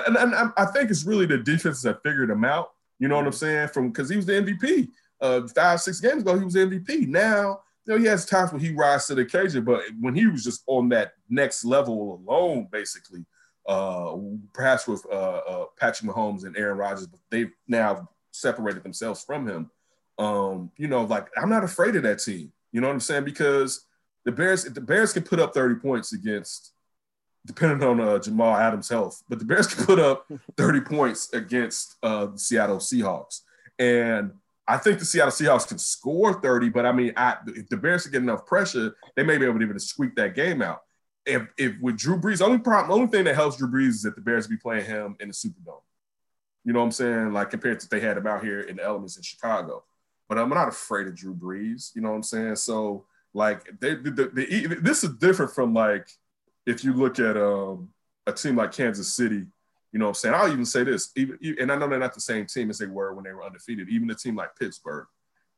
and, 0.07 0.17
and 0.17 0.51
I 0.57 0.65
think 0.65 0.89
it's 0.89 1.05
really 1.05 1.27
the 1.27 1.37
defenses 1.37 1.83
that 1.83 2.03
figured 2.03 2.29
him 2.29 2.43
out. 2.43 2.71
You 2.97 3.07
know 3.07 3.15
what 3.15 3.27
I'm 3.27 3.31
saying? 3.31 3.69
From 3.69 3.89
because 3.89 4.09
he 4.09 4.17
was 4.17 4.25
the 4.25 4.33
MVP. 4.33 4.89
Uh, 5.21 5.47
five, 5.47 5.79
six 5.79 5.99
games 6.01 6.23
ago, 6.23 6.37
he 6.37 6.43
was 6.43 6.55
MVP. 6.55 7.07
Now, 7.07 7.61
you 7.85 7.93
know, 7.93 7.99
he 7.99 8.07
has 8.07 8.25
times 8.25 8.51
when 8.51 8.61
he 8.61 8.71
rises 8.71 9.07
to 9.07 9.15
the 9.15 9.21
occasion, 9.21 9.63
but 9.63 9.81
when 9.99 10.15
he 10.15 10.25
was 10.25 10.43
just 10.43 10.63
on 10.65 10.89
that 10.89 11.13
next 11.29 11.63
level 11.63 12.21
alone, 12.25 12.67
basically, 12.71 13.25
uh, 13.67 14.15
perhaps 14.53 14.87
with 14.87 15.05
uh, 15.11 15.41
uh, 15.47 15.65
Patrick 15.77 16.09
Mahomes 16.09 16.45
and 16.45 16.57
Aaron 16.57 16.77
Rodgers, 16.79 17.05
but 17.05 17.19
they've 17.29 17.51
now 17.67 18.09
separated 18.31 18.83
themselves 18.83 19.23
from 19.23 19.47
him. 19.47 19.69
Um, 20.17 20.71
you 20.77 20.87
know, 20.87 21.03
like 21.03 21.27
I'm 21.37 21.49
not 21.49 21.63
afraid 21.63 21.95
of 21.95 22.03
that 22.03 22.19
team. 22.19 22.51
You 22.71 22.81
know 22.81 22.87
what 22.87 22.93
I'm 22.93 22.99
saying? 22.99 23.25
Because 23.25 23.85
the 24.26 24.32
Bears, 24.32 24.63
the 24.65 24.82
Bears 24.82 25.13
can 25.13 25.24
put 25.24 25.39
up 25.39 25.53
30 25.53 25.76
points 25.76 26.13
against 26.13 26.74
depending 27.45 27.88
on 27.88 27.99
uh, 27.99 28.20
Jamal 28.20 28.55
Adams' 28.55 28.89
health. 28.89 29.24
But 29.30 29.39
the 29.39 29.45
Bears 29.45 29.67
can 29.67 29.86
put 29.86 29.99
up 29.99 30.26
30 30.57 30.82
points 30.82 31.34
against 31.34 31.95
uh, 32.03 32.28
the 32.28 32.38
Seattle 32.38 32.78
Seahawks. 32.78 33.41
And 33.78 34.34
I 34.67 34.78
think 34.78 34.99
the 34.99 35.05
Seattle 35.05 35.32
Seahawks 35.32 35.67
can 35.67 35.80
score 35.80 36.39
30, 36.39 36.70
but 36.70 36.86
I 36.86 36.91
mean, 36.91 37.13
I, 37.17 37.38
if 37.47 37.70
the 37.70 37.78
Bears 37.78 38.03
can 38.03 38.11
get 38.11 38.22
enough 38.22 38.45
pressure, 38.45 38.95
they 39.15 39.24
may 39.24 39.38
be 39.38 39.45
able 39.45 39.57
to 39.59 39.65
even 39.65 39.80
squeak 39.80 40.15
that 40.15 40.36
game 40.36 40.61
out. 40.61 40.82
If, 41.26 41.47
if 41.57 41.74
with 41.82 41.97
Drew 41.97 42.20
Brees, 42.20 42.41
only 42.41 42.59
problem, 42.59 42.91
only 42.91 43.07
thing 43.09 43.24
that 43.24 43.36
helps 43.36 43.57
Drew 43.57 43.67
Brees 43.67 43.89
is 43.89 44.01
that 44.03 44.15
the 44.15 44.22
Bears 44.22 44.47
be 44.47 44.57
playing 44.57 44.86
him 44.86 45.15
in 45.20 45.30
the 45.30 45.34
Superdome. 45.34 45.82
You 46.65 46.74
know 46.74 46.80
what 46.80 46.86
I'm 46.86 46.91
saying? 46.91 47.34
Like 47.34 47.49
compared 47.49 47.80
to 47.80 47.89
they 47.89 47.99
had 47.99 48.17
him 48.17 48.28
out 48.28 48.43
here 48.43 48.61
in 48.61 48.76
the 48.76 48.84
elements 48.84 49.17
in 49.17 49.24
Chicago. 49.24 49.84
But 50.28 50.38
I'm 50.38 50.49
not 50.49 50.67
afraid 50.67 51.07
of 51.07 51.15
Drew 51.15 51.34
Brees. 51.34 51.95
You 51.95 52.01
know 52.01 52.09
what 52.09 52.17
I'm 52.17 52.24
saying? 52.24 52.57
So 52.57 53.05
like 53.34 53.65
they, 53.80 53.95
the, 53.95 54.11
the, 54.11 54.25
the, 54.34 54.77
this 54.82 55.03
is 55.03 55.11
different 55.15 55.51
from 55.51 55.73
like 55.73 56.07
if 56.65 56.84
you 56.84 56.93
look 56.93 57.19
at 57.19 57.38
um, 57.38 57.89
a 58.27 58.34
team 58.34 58.55
like 58.55 58.71
Kansas 58.71 59.13
City, 59.13 59.45
you 59.91 59.99
know 59.99 60.05
what 60.05 60.09
I'm 60.09 60.15
saying? 60.15 60.36
I'll 60.36 60.51
even 60.51 60.65
say 60.65 60.84
this, 60.84 61.11
even, 61.15 61.38
and 61.59 61.71
I 61.71 61.75
know 61.75 61.88
they're 61.88 61.99
not 61.99 62.13
the 62.13 62.21
same 62.21 62.45
team 62.45 62.69
as 62.69 62.77
they 62.77 62.86
were 62.86 63.13
when 63.13 63.23
they 63.23 63.32
were 63.32 63.43
undefeated, 63.43 63.89
even 63.89 64.09
a 64.11 64.15
team 64.15 64.36
like 64.36 64.55
Pittsburgh, 64.55 65.07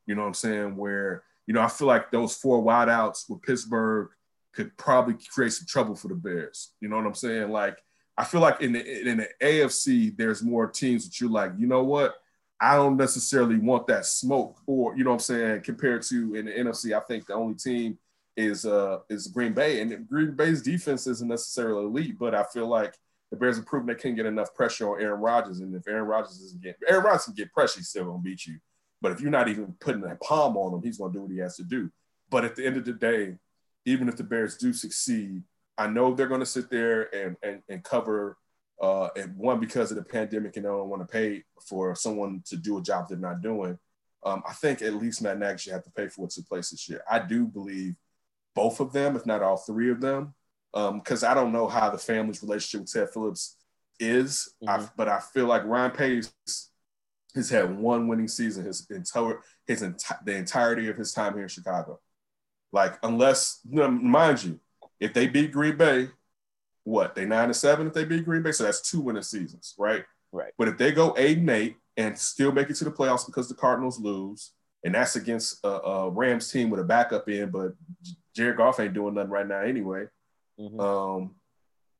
you 0.05 0.15
know 0.15 0.21
what 0.21 0.27
I'm 0.27 0.33
saying? 0.33 0.75
Where, 0.77 1.23
you 1.47 1.53
know, 1.53 1.61
I 1.61 1.67
feel 1.67 1.87
like 1.87 2.11
those 2.11 2.35
four 2.35 2.63
wideouts 2.63 3.29
with 3.29 3.41
Pittsburgh 3.41 4.09
could 4.53 4.75
probably 4.77 5.15
create 5.33 5.53
some 5.53 5.65
trouble 5.67 5.95
for 5.95 6.07
the 6.07 6.15
Bears. 6.15 6.71
You 6.79 6.89
know 6.89 6.97
what 6.97 7.05
I'm 7.05 7.15
saying? 7.15 7.51
Like, 7.51 7.77
I 8.17 8.23
feel 8.23 8.41
like 8.41 8.61
in 8.61 8.73
the 8.73 9.09
in 9.09 9.17
the 9.17 9.29
AFC, 9.41 10.15
there's 10.15 10.43
more 10.43 10.67
teams 10.67 11.05
that 11.05 11.19
you're 11.19 11.29
like, 11.29 11.53
you 11.57 11.67
know 11.67 11.83
what? 11.83 12.15
I 12.61 12.75
don't 12.75 12.95
necessarily 12.95 13.57
want 13.57 13.87
that 13.87 14.05
smoke, 14.05 14.61
or 14.67 14.95
you 14.95 15.03
know 15.03 15.09
what 15.09 15.15
I'm 15.15 15.19
saying, 15.21 15.61
compared 15.61 16.03
to 16.03 16.35
in 16.35 16.45
the 16.45 16.51
NFC. 16.51 16.95
I 16.95 16.99
think 16.99 17.25
the 17.25 17.33
only 17.33 17.55
team 17.55 17.97
is 18.37 18.65
uh 18.65 18.99
is 19.09 19.27
Green 19.27 19.53
Bay, 19.53 19.81
and 19.81 20.07
Green 20.07 20.35
Bay's 20.35 20.61
defense 20.61 21.07
isn't 21.07 21.27
necessarily 21.27 21.85
elite, 21.85 22.19
but 22.19 22.35
I 22.35 22.43
feel 22.43 22.67
like 22.67 22.93
the 23.31 23.37
Bears 23.37 23.57
have 23.57 23.65
proven 23.65 23.87
they 23.87 23.95
can't 23.95 24.15
get 24.15 24.27
enough 24.27 24.53
pressure 24.53 24.93
on 24.93 25.01
Aaron 25.01 25.19
Rodgers, 25.19 25.59
and 25.59 25.75
if 25.75 25.87
Aaron 25.87 26.05
Rodgers 26.05 26.39
isn't 26.39 26.61
getting 26.61 26.79
Aaron 26.87 27.03
Rodgers 27.03 27.25
can 27.25 27.33
get 27.33 27.51
pressure, 27.51 27.79
he's 27.79 27.89
still 27.89 28.05
gonna 28.05 28.19
beat 28.19 28.45
you. 28.45 28.59
But 29.01 29.11
if 29.11 29.21
you're 29.21 29.31
not 29.31 29.49
even 29.49 29.75
putting 29.79 30.03
a 30.03 30.15
palm 30.17 30.55
on 30.55 30.75
him, 30.75 30.83
he's 30.83 30.99
gonna 30.99 31.13
do 31.13 31.23
what 31.23 31.31
he 31.31 31.39
has 31.39 31.55
to 31.57 31.63
do. 31.63 31.89
But 32.29 32.45
at 32.45 32.55
the 32.55 32.65
end 32.65 32.77
of 32.77 32.85
the 32.85 32.93
day, 32.93 33.37
even 33.85 34.07
if 34.07 34.17
the 34.17 34.23
Bears 34.23 34.57
do 34.57 34.71
succeed, 34.71 35.41
I 35.79 35.87
know 35.87 36.13
they're 36.13 36.27
gonna 36.27 36.45
sit 36.45 36.69
there 36.69 37.13
and 37.13 37.37
and, 37.41 37.63
and 37.69 37.83
cover 37.83 38.37
uh, 38.81 39.09
and 39.15 39.37
one 39.37 39.59
because 39.59 39.91
of 39.91 39.97
the 39.97 40.03
pandemic 40.03 40.55
and 40.57 40.65
they 40.65 40.69
don't 40.69 40.89
want 40.89 41.01
to 41.01 41.11
pay 41.11 41.43
for 41.61 41.93
someone 41.95 42.41
to 42.47 42.57
do 42.57 42.77
a 42.79 42.81
job 42.81 43.07
they're 43.07 43.17
not 43.17 43.41
doing. 43.41 43.77
Um, 44.23 44.43
I 44.47 44.53
think 44.53 44.81
at 44.81 44.95
least 44.95 45.21
Matt 45.21 45.39
Nagy 45.39 45.57
should 45.57 45.73
have 45.73 45.83
to 45.83 45.91
pay 45.91 46.07
for 46.07 46.21
what's 46.21 46.37
in 46.37 46.43
place 46.43 46.71
this 46.71 46.89
year. 46.89 47.03
I 47.09 47.19
do 47.19 47.45
believe 47.45 47.95
both 48.55 48.79
of 48.79 48.91
them, 48.91 49.15
if 49.15 49.25
not 49.25 49.43
all 49.43 49.57
three 49.57 49.91
of 49.91 50.01
them, 50.01 50.33
because 50.73 51.23
um, 51.23 51.31
I 51.31 51.33
don't 51.33 51.51
know 51.51 51.67
how 51.67 51.89
the 51.89 51.97
family's 51.97 52.41
relationship 52.41 52.81
with 52.81 52.93
Ted 52.93 53.13
Phillips 53.13 53.57
is, 53.99 54.53
mm-hmm. 54.63 54.83
I, 54.83 54.89
but 54.97 55.07
I 55.07 55.19
feel 55.19 55.45
like 55.45 55.63
Ryan 55.63 55.91
Pace 55.91 56.33
has 57.35 57.49
had 57.49 57.77
one 57.77 58.07
winning 58.07 58.27
season 58.27 58.65
his 58.65 58.85
entire 58.89 59.39
his 59.67 59.81
enti- 59.81 60.25
the 60.25 60.35
entirety 60.35 60.89
of 60.89 60.97
his 60.97 61.13
time 61.13 61.33
here 61.33 61.43
in 61.43 61.49
Chicago. 61.49 61.99
Like 62.71 62.97
unless 63.03 63.59
mind 63.65 64.43
you, 64.43 64.59
if 64.99 65.13
they 65.13 65.27
beat 65.27 65.51
Green 65.51 65.77
Bay, 65.77 66.09
what 66.83 67.15
they 67.15 67.25
nine 67.25 67.45
and 67.45 67.55
seven 67.55 67.87
if 67.87 67.93
they 67.93 68.05
beat 68.05 68.25
Green 68.25 68.41
Bay, 68.41 68.51
so 68.51 68.63
that's 68.63 68.81
two 68.81 69.01
winning 69.01 69.23
seasons, 69.23 69.75
right? 69.77 70.03
Right. 70.31 70.53
But 70.57 70.67
if 70.67 70.77
they 70.77 70.91
go 70.91 71.13
eight 71.17 71.37
and 71.37 71.49
eight 71.49 71.77
and 71.97 72.17
still 72.17 72.51
make 72.51 72.69
it 72.69 72.75
to 72.75 72.85
the 72.85 72.91
playoffs 72.91 73.25
because 73.25 73.49
the 73.49 73.55
Cardinals 73.55 73.99
lose, 73.99 74.51
and 74.83 74.95
that's 74.95 75.15
against 75.15 75.63
a, 75.63 75.67
a 75.67 76.09
Rams 76.09 76.51
team 76.51 76.69
with 76.69 76.79
a 76.79 76.83
backup 76.83 77.29
in, 77.29 77.49
but 77.49 77.73
Jared 78.35 78.57
Goff 78.57 78.79
ain't 78.79 78.93
doing 78.93 79.13
nothing 79.13 79.29
right 79.29 79.47
now 79.47 79.61
anyway. 79.61 80.05
Mm-hmm. 80.59 80.79
Um, 80.79 81.35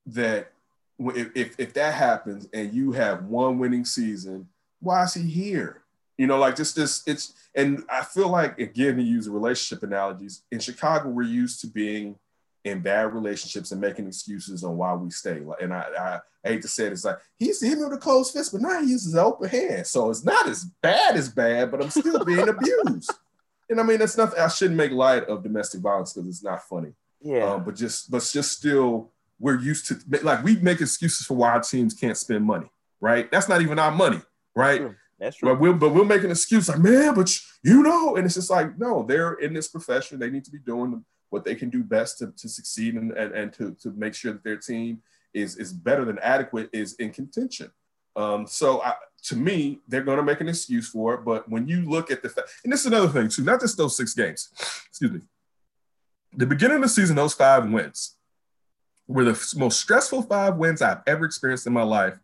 that 0.07 0.51
if, 0.99 1.29
if 1.35 1.59
if 1.59 1.73
that 1.73 1.93
happens 1.93 2.47
and 2.53 2.73
you 2.73 2.91
have 2.93 3.25
one 3.25 3.59
winning 3.59 3.85
season, 3.85 4.47
why 4.79 5.03
is 5.03 5.13
he 5.13 5.23
here? 5.23 5.83
You 6.17 6.27
know, 6.27 6.37
like 6.37 6.55
just 6.55 6.75
this. 6.75 7.03
It's 7.05 7.33
and 7.55 7.83
I 7.89 8.03
feel 8.03 8.29
like 8.29 8.59
again 8.59 8.97
to 8.97 9.03
use 9.03 9.27
relationship 9.29 9.83
analogies 9.83 10.43
in 10.51 10.59
Chicago, 10.59 11.09
we're 11.09 11.23
used 11.23 11.61
to 11.61 11.67
being 11.67 12.15
in 12.63 12.81
bad 12.81 13.13
relationships 13.13 13.71
and 13.71 13.81
making 13.81 14.07
excuses 14.07 14.63
on 14.63 14.77
why 14.77 14.93
we 14.93 15.09
stay. 15.09 15.41
And 15.61 15.73
I, 15.73 15.85
I, 15.97 16.19
I 16.45 16.49
hate 16.49 16.61
to 16.61 16.67
say 16.67 16.85
it, 16.85 16.91
it's 16.91 17.05
like 17.05 17.17
he's 17.37 17.61
hitting 17.61 17.83
with 17.83 17.93
a 17.93 17.97
closed 17.97 18.33
fist, 18.33 18.51
but 18.51 18.61
now 18.61 18.81
he 18.81 18.89
uses 18.89 19.13
an 19.13 19.19
open 19.19 19.49
hand. 19.49 19.87
So 19.87 20.09
it's 20.09 20.23
not 20.23 20.47
as 20.47 20.65
bad 20.81 21.15
as 21.15 21.29
bad, 21.29 21.71
but 21.71 21.81
I'm 21.81 21.89
still 21.89 22.23
being 22.23 22.47
abused. 22.49 23.11
And 23.69 23.79
I 23.79 23.83
mean, 23.83 23.99
that's 23.99 24.17
nothing. 24.17 24.39
I 24.39 24.47
shouldn't 24.47 24.77
make 24.77 24.91
light 24.91 25.23
of 25.23 25.43
domestic 25.43 25.81
violence 25.81 26.13
because 26.13 26.27
it's 26.27 26.43
not 26.43 26.61
funny. 26.63 26.93
Yeah. 27.21 27.53
Um, 27.53 27.63
but 27.63 27.75
just, 27.75 28.11
but 28.11 28.27
just 28.31 28.51
still, 28.51 29.11
we're 29.39 29.59
used 29.59 29.87
to 29.87 30.19
like 30.23 30.43
we 30.43 30.57
make 30.57 30.81
excuses 30.81 31.25
for 31.25 31.35
why 31.35 31.51
our 31.51 31.61
teams 31.61 31.95
can't 31.95 32.17
spend 32.17 32.45
money, 32.45 32.69
right? 32.99 33.31
That's 33.31 33.49
not 33.49 33.61
even 33.61 33.79
our 33.79 33.91
money, 33.91 34.21
right? 34.55 34.79
True. 34.79 34.95
That's 35.19 35.37
true. 35.37 35.49
But 35.49 35.59
we'll, 35.59 35.73
but 35.73 35.93
we'll 35.93 36.05
make 36.05 36.23
an 36.23 36.31
excuse 36.31 36.69
like, 36.69 36.79
man, 36.79 37.15
but 37.15 37.35
you 37.63 37.81
know, 37.81 38.15
and 38.15 38.25
it's 38.25 38.35
just 38.35 38.49
like, 38.49 38.77
no, 38.77 39.03
they're 39.03 39.33
in 39.33 39.53
this 39.53 39.67
profession. 39.67 40.19
They 40.19 40.29
need 40.29 40.45
to 40.45 40.51
be 40.51 40.59
doing 40.59 41.03
what 41.31 41.43
they 41.43 41.55
can 41.55 41.69
do 41.69 41.83
best 41.83 42.19
to, 42.19 42.31
to 42.37 42.47
succeed 42.47 42.93
and, 42.95 43.11
and, 43.13 43.33
and 43.33 43.53
to, 43.53 43.75
to 43.81 43.89
make 43.91 44.13
sure 44.13 44.33
that 44.33 44.43
their 44.43 44.57
team 44.57 45.01
is, 45.33 45.57
is 45.57 45.73
better 45.73 46.05
than 46.05 46.19
adequate 46.19 46.69
is 46.71 46.93
in 46.95 47.11
contention. 47.11 47.71
Um, 48.15 48.45
so 48.45 48.81
I, 48.83 48.93
to 49.23 49.35
me, 49.35 49.79
they're 49.87 50.03
going 50.03 50.17
to 50.17 50.23
make 50.23 50.41
an 50.41 50.49
excuse 50.49 50.89
for 50.89 51.13
it. 51.15 51.25
But 51.25 51.49
when 51.49 51.67
you 51.67 51.89
look 51.89 52.11
at 52.11 52.21
the 52.21 52.29
fact, 52.29 52.49
and 52.63 52.71
this 52.71 52.81
is 52.81 52.87
another 52.87 53.07
thing 53.07 53.29
too, 53.29 53.43
not 53.43 53.61
just 53.61 53.77
those 53.77 53.95
six 53.95 54.13
games, 54.13 54.49
excuse 54.89 55.11
me, 55.11 55.21
the 56.35 56.45
beginning 56.45 56.77
of 56.77 56.83
the 56.83 56.89
season, 56.89 57.15
those 57.15 57.33
five 57.33 57.69
wins 57.69 58.15
were 59.07 59.23
the 59.23 59.55
most 59.57 59.79
stressful 59.79 60.23
five 60.23 60.57
wins 60.57 60.81
I've 60.81 61.01
ever 61.07 61.25
experienced 61.25 61.67
in 61.67 61.73
my 61.73 61.83
life 61.83 62.17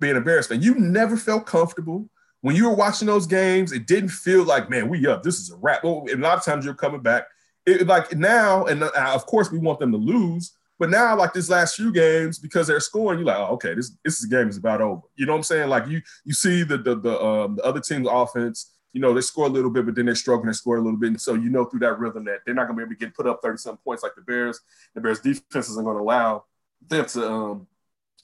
being 0.00 0.16
a 0.16 0.20
Bears 0.20 0.46
fan. 0.46 0.62
You 0.62 0.74
never 0.74 1.16
felt 1.16 1.46
comfortable. 1.46 2.08
When 2.40 2.56
you 2.56 2.68
were 2.68 2.74
watching 2.74 3.06
those 3.06 3.26
games, 3.26 3.72
it 3.72 3.86
didn't 3.86 4.08
feel 4.08 4.44
like, 4.44 4.70
man, 4.70 4.88
we 4.88 5.06
up. 5.06 5.22
This 5.22 5.38
is 5.38 5.50
a 5.50 5.56
wrap. 5.56 5.84
Well, 5.84 6.06
a 6.10 6.16
lot 6.16 6.38
of 6.38 6.44
times 6.44 6.64
you're 6.64 6.74
coming 6.74 7.02
back 7.02 7.24
it, 7.70 7.86
like 7.86 8.16
now, 8.16 8.66
and 8.66 8.82
uh, 8.82 8.90
of 9.14 9.26
course 9.26 9.50
we 9.50 9.58
want 9.58 9.78
them 9.78 9.92
to 9.92 9.98
lose, 9.98 10.52
but 10.78 10.90
now 10.90 11.14
like 11.16 11.34
this 11.34 11.50
last 11.50 11.76
few 11.76 11.92
games 11.92 12.38
because 12.38 12.66
they're 12.66 12.80
scoring, 12.80 13.18
you're 13.18 13.26
like, 13.26 13.36
oh, 13.36 13.54
okay, 13.54 13.74
this 13.74 13.96
this 14.04 14.24
game 14.24 14.48
is 14.48 14.56
about 14.56 14.80
over. 14.80 15.02
You 15.16 15.26
know 15.26 15.32
what 15.32 15.38
I'm 15.38 15.44
saying? 15.44 15.68
Like 15.68 15.86
you 15.86 16.00
you 16.24 16.32
see 16.32 16.62
the 16.62 16.78
the 16.78 16.94
the, 16.94 17.22
um, 17.22 17.56
the 17.56 17.64
other 17.64 17.80
team's 17.80 18.08
offense. 18.10 18.72
You 18.92 19.00
know 19.00 19.12
they 19.14 19.20
score 19.20 19.46
a 19.46 19.50
little 19.50 19.70
bit, 19.70 19.86
but 19.86 19.94
then 19.94 20.06
they 20.06 20.14
struggle 20.14 20.42
and 20.42 20.48
they 20.48 20.56
score 20.56 20.78
a 20.78 20.80
little 20.80 20.98
bit, 20.98 21.08
and 21.08 21.20
so 21.20 21.34
you 21.34 21.50
know 21.50 21.64
through 21.64 21.80
that 21.80 21.98
rhythm 21.98 22.24
that 22.24 22.40
they're 22.44 22.54
not 22.54 22.66
going 22.66 22.78
to 22.78 22.86
be 22.86 22.90
able 22.90 22.98
to 22.98 23.06
get 23.06 23.14
put 23.14 23.26
up 23.26 23.40
thirty 23.42 23.58
some 23.58 23.76
points 23.76 24.02
like 24.02 24.14
the 24.14 24.22
Bears. 24.22 24.60
The 24.94 25.00
Bears 25.00 25.20
defense 25.20 25.68
isn't 25.68 25.84
going 25.84 25.96
to 25.96 26.02
allow 26.02 26.44
them 26.88 27.04
to 27.04 27.30
um 27.30 27.66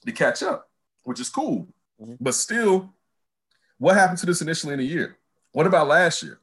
to 0.07 0.13
catch 0.13 0.43
up, 0.43 0.71
which 1.05 1.21
is 1.21 1.29
cool. 1.29 1.69
Mm-hmm. 2.01 2.15
But 2.21 2.35
still, 2.35 2.95
what 3.79 3.97
happened 3.97 4.19
to 4.21 4.27
this 4.27 4.41
initially 4.41 4.73
in 4.73 4.79
the 4.79 4.87
year? 4.87 5.19
What 5.53 5.67
about 5.67 5.89
last 5.89 6.23
year? 6.23 6.41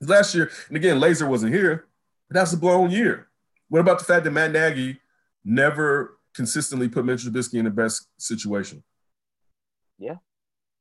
Last 0.00 0.34
year, 0.34 0.50
and 0.68 0.76
again, 0.76 0.98
Lazor 0.98 1.28
wasn't 1.28 1.54
here, 1.54 1.85
that's 2.30 2.52
a 2.52 2.56
blown 2.56 2.90
year. 2.90 3.28
What 3.68 3.80
about 3.80 3.98
the 3.98 4.04
fact 4.04 4.24
that 4.24 4.30
Matt 4.30 4.52
Nagy 4.52 5.00
never 5.44 6.18
consistently 6.34 6.88
put 6.88 7.04
Mitch 7.04 7.24
Trubisky 7.24 7.54
in 7.54 7.64
the 7.64 7.70
best 7.70 8.08
situation? 8.18 8.82
Yeah. 9.98 10.16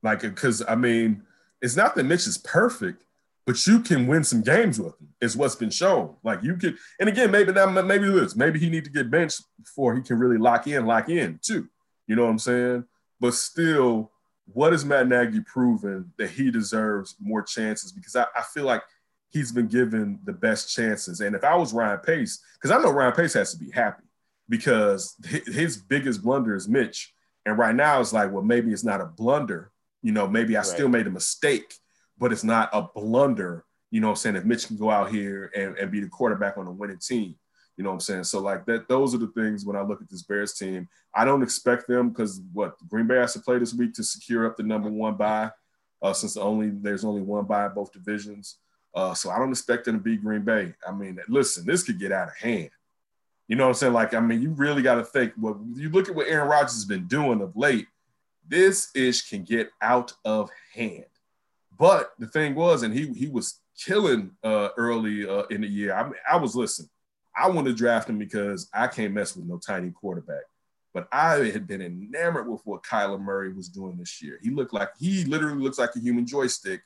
Like, 0.03 0.21
because 0.21 0.63
I 0.67 0.75
mean, 0.75 1.23
it's 1.61 1.75
not 1.75 1.95
that 1.95 2.03
Mitch 2.03 2.27
is 2.27 2.37
perfect, 2.37 3.03
but 3.45 3.65
you 3.65 3.79
can 3.79 4.07
win 4.07 4.23
some 4.23 4.41
games 4.41 4.79
with 4.79 4.99
him. 4.99 5.09
Is 5.21 5.37
what's 5.37 5.55
been 5.55 5.69
shown. 5.69 6.15
Like 6.23 6.43
you 6.43 6.57
can, 6.57 6.77
and 6.99 7.09
again, 7.09 7.31
maybe 7.31 7.51
that 7.51 7.85
maybe 7.85 8.09
this, 8.09 8.35
maybe 8.35 8.59
he 8.59 8.69
need 8.69 8.85
to 8.85 8.91
get 8.91 9.09
benched 9.09 9.41
before 9.59 9.95
he 9.95 10.01
can 10.01 10.19
really 10.19 10.37
lock 10.37 10.67
in, 10.67 10.85
lock 10.85 11.09
in 11.09 11.39
too. 11.41 11.67
You 12.07 12.15
know 12.15 12.23
what 12.23 12.31
I'm 12.31 12.39
saying? 12.39 12.85
But 13.19 13.33
still, 13.33 14.11
what 14.45 14.73
has 14.73 14.85
Matt 14.85 15.07
Nagy 15.07 15.41
proven 15.41 16.11
that 16.17 16.29
he 16.29 16.51
deserves 16.51 17.15
more 17.19 17.41
chances? 17.41 17.91
Because 17.91 18.15
I, 18.15 18.25
I 18.35 18.43
feel 18.53 18.65
like 18.65 18.83
he's 19.30 19.51
been 19.51 19.67
given 19.67 20.19
the 20.23 20.34
best 20.34 20.73
chances. 20.73 21.19
And 21.21 21.36
if 21.36 21.43
I 21.43 21.55
was 21.55 21.73
Ryan 21.73 21.99
Pace, 21.99 22.41
because 22.55 22.71
I 22.71 22.82
know 22.82 22.91
Ryan 22.91 23.13
Pace 23.13 23.34
has 23.34 23.51
to 23.51 23.57
be 23.57 23.71
happy 23.71 24.03
because 24.49 25.15
his 25.47 25.78
biggest 25.78 26.21
blunder 26.23 26.55
is 26.55 26.67
Mitch. 26.67 27.13
And 27.45 27.57
right 27.57 27.76
now 27.76 27.99
it's 28.01 28.13
like, 28.13 28.32
well, 28.32 28.43
maybe 28.43 28.71
it's 28.71 28.84
not 28.84 29.01
a 29.01 29.05
blunder. 29.05 29.71
You 30.01 30.11
know, 30.11 30.28
maybe 30.28 30.55
I 30.55 30.59
right. 30.59 30.65
still 30.65 30.88
made 30.88 31.07
a 31.07 31.11
mistake, 31.11 31.73
but 32.17 32.32
it's 32.32 32.43
not 32.43 32.69
a 32.73 32.84
blunder. 32.84 33.65
You 33.91 34.01
know 34.01 34.09
I'm 34.09 34.15
saying? 34.15 34.36
If 34.36 34.45
Mitch 34.45 34.67
can 34.67 34.78
go 34.78 34.89
out 34.89 35.11
here 35.11 35.51
and, 35.55 35.78
and 35.78 35.91
be 35.91 35.99
the 35.99 36.09
quarterback 36.09 36.57
on 36.57 36.67
a 36.67 36.71
winning 36.71 36.99
team. 36.99 37.36
You 37.78 37.84
know 37.84 37.89
what 37.89 37.95
I'm 37.95 38.01
saying? 38.01 38.23
So 38.23 38.39
like 38.39 38.65
that, 38.67 38.88
those 38.88 39.13
are 39.13 39.17
the 39.17 39.28
things 39.28 39.65
when 39.65 39.76
I 39.76 39.82
look 39.82 40.01
at 40.01 40.09
this 40.09 40.23
Bears 40.23 40.53
team. 40.53 40.88
I 41.13 41.26
don't 41.26 41.43
expect 41.43 41.88
them 41.88 42.09
because 42.09 42.41
what 42.53 42.76
Green 42.88 43.07
Bay 43.07 43.17
has 43.17 43.34
to 43.34 43.39
play 43.39 43.59
this 43.59 43.73
week 43.73 43.93
to 43.95 44.03
secure 44.03 44.45
up 44.45 44.55
the 44.55 44.63
number 44.63 44.89
one 44.89 45.15
bye, 45.15 45.51
uh, 46.01 46.13
since 46.13 46.38
only 46.38 46.69
there's 46.69 47.03
only 47.03 47.21
one 47.21 47.45
bye 47.45 47.65
in 47.65 47.73
both 47.73 47.91
divisions. 47.91 48.57
Uh, 48.95 49.13
so 49.13 49.29
I 49.29 49.37
don't 49.37 49.51
expect 49.51 49.85
them 49.85 49.97
to 49.97 50.01
beat 50.01 50.23
Green 50.23 50.41
Bay. 50.43 50.73
I 50.87 50.93
mean, 50.93 51.19
listen, 51.27 51.65
this 51.65 51.83
could 51.83 51.99
get 51.99 52.13
out 52.13 52.29
of 52.29 52.37
hand. 52.37 52.69
You 53.47 53.57
know 53.57 53.65
what 53.65 53.69
I'm 53.69 53.75
saying? 53.75 53.93
Like, 53.93 54.13
I 54.13 54.21
mean, 54.21 54.41
you 54.41 54.51
really 54.51 54.81
got 54.81 54.95
to 54.95 55.03
think. 55.03 55.33
Well, 55.39 55.61
you 55.75 55.89
look 55.89 56.07
at 56.09 56.15
what 56.15 56.27
Aaron 56.27 56.47
Rodgers 56.47 56.73
has 56.73 56.85
been 56.85 57.05
doing 57.05 57.41
of 57.41 57.55
late. 57.55 57.87
This 58.47 58.89
ish 58.95 59.29
can 59.29 59.43
get 59.43 59.69
out 59.81 60.13
of 60.23 60.49
hand. 60.73 61.05
But 61.77 62.13
the 62.17 62.27
thing 62.27 62.55
was, 62.55 62.83
and 62.83 62.93
he 62.93 63.11
he 63.13 63.27
was 63.27 63.59
killing 63.77 64.31
uh, 64.43 64.69
early 64.77 65.27
uh, 65.27 65.43
in 65.49 65.61
the 65.61 65.67
year. 65.67 65.93
I 65.93 66.03
mean, 66.03 66.13
I 66.29 66.37
was 66.37 66.55
listening. 66.55 66.89
I 67.35 67.49
want 67.49 67.67
to 67.67 67.73
draft 67.73 68.09
him 68.09 68.17
because 68.17 68.69
I 68.73 68.87
can't 68.87 69.13
mess 69.13 69.35
with 69.35 69.45
no 69.45 69.57
tiny 69.57 69.91
quarterback. 69.91 70.43
But 70.93 71.09
I 71.11 71.49
had 71.49 71.67
been 71.67 71.81
enamored 71.81 72.47
with 72.47 72.61
what 72.63 72.83
Kyler 72.83 73.19
Murray 73.19 73.51
was 73.51 73.67
doing 73.67 73.97
this 73.97 74.21
year. 74.21 74.39
He 74.41 74.51
looked 74.51 74.73
like 74.73 74.89
he 74.97 75.25
literally 75.25 75.61
looks 75.61 75.77
like 75.77 75.93
a 75.97 75.99
human 75.99 76.25
joystick 76.25 76.81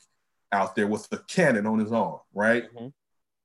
out 0.52 0.74
there 0.74 0.86
with 0.86 1.08
a 1.12 1.18
cannon 1.18 1.66
on 1.66 1.78
his 1.78 1.92
arm, 1.92 2.20
right? 2.34 2.64
Mm-hmm. 2.74 2.88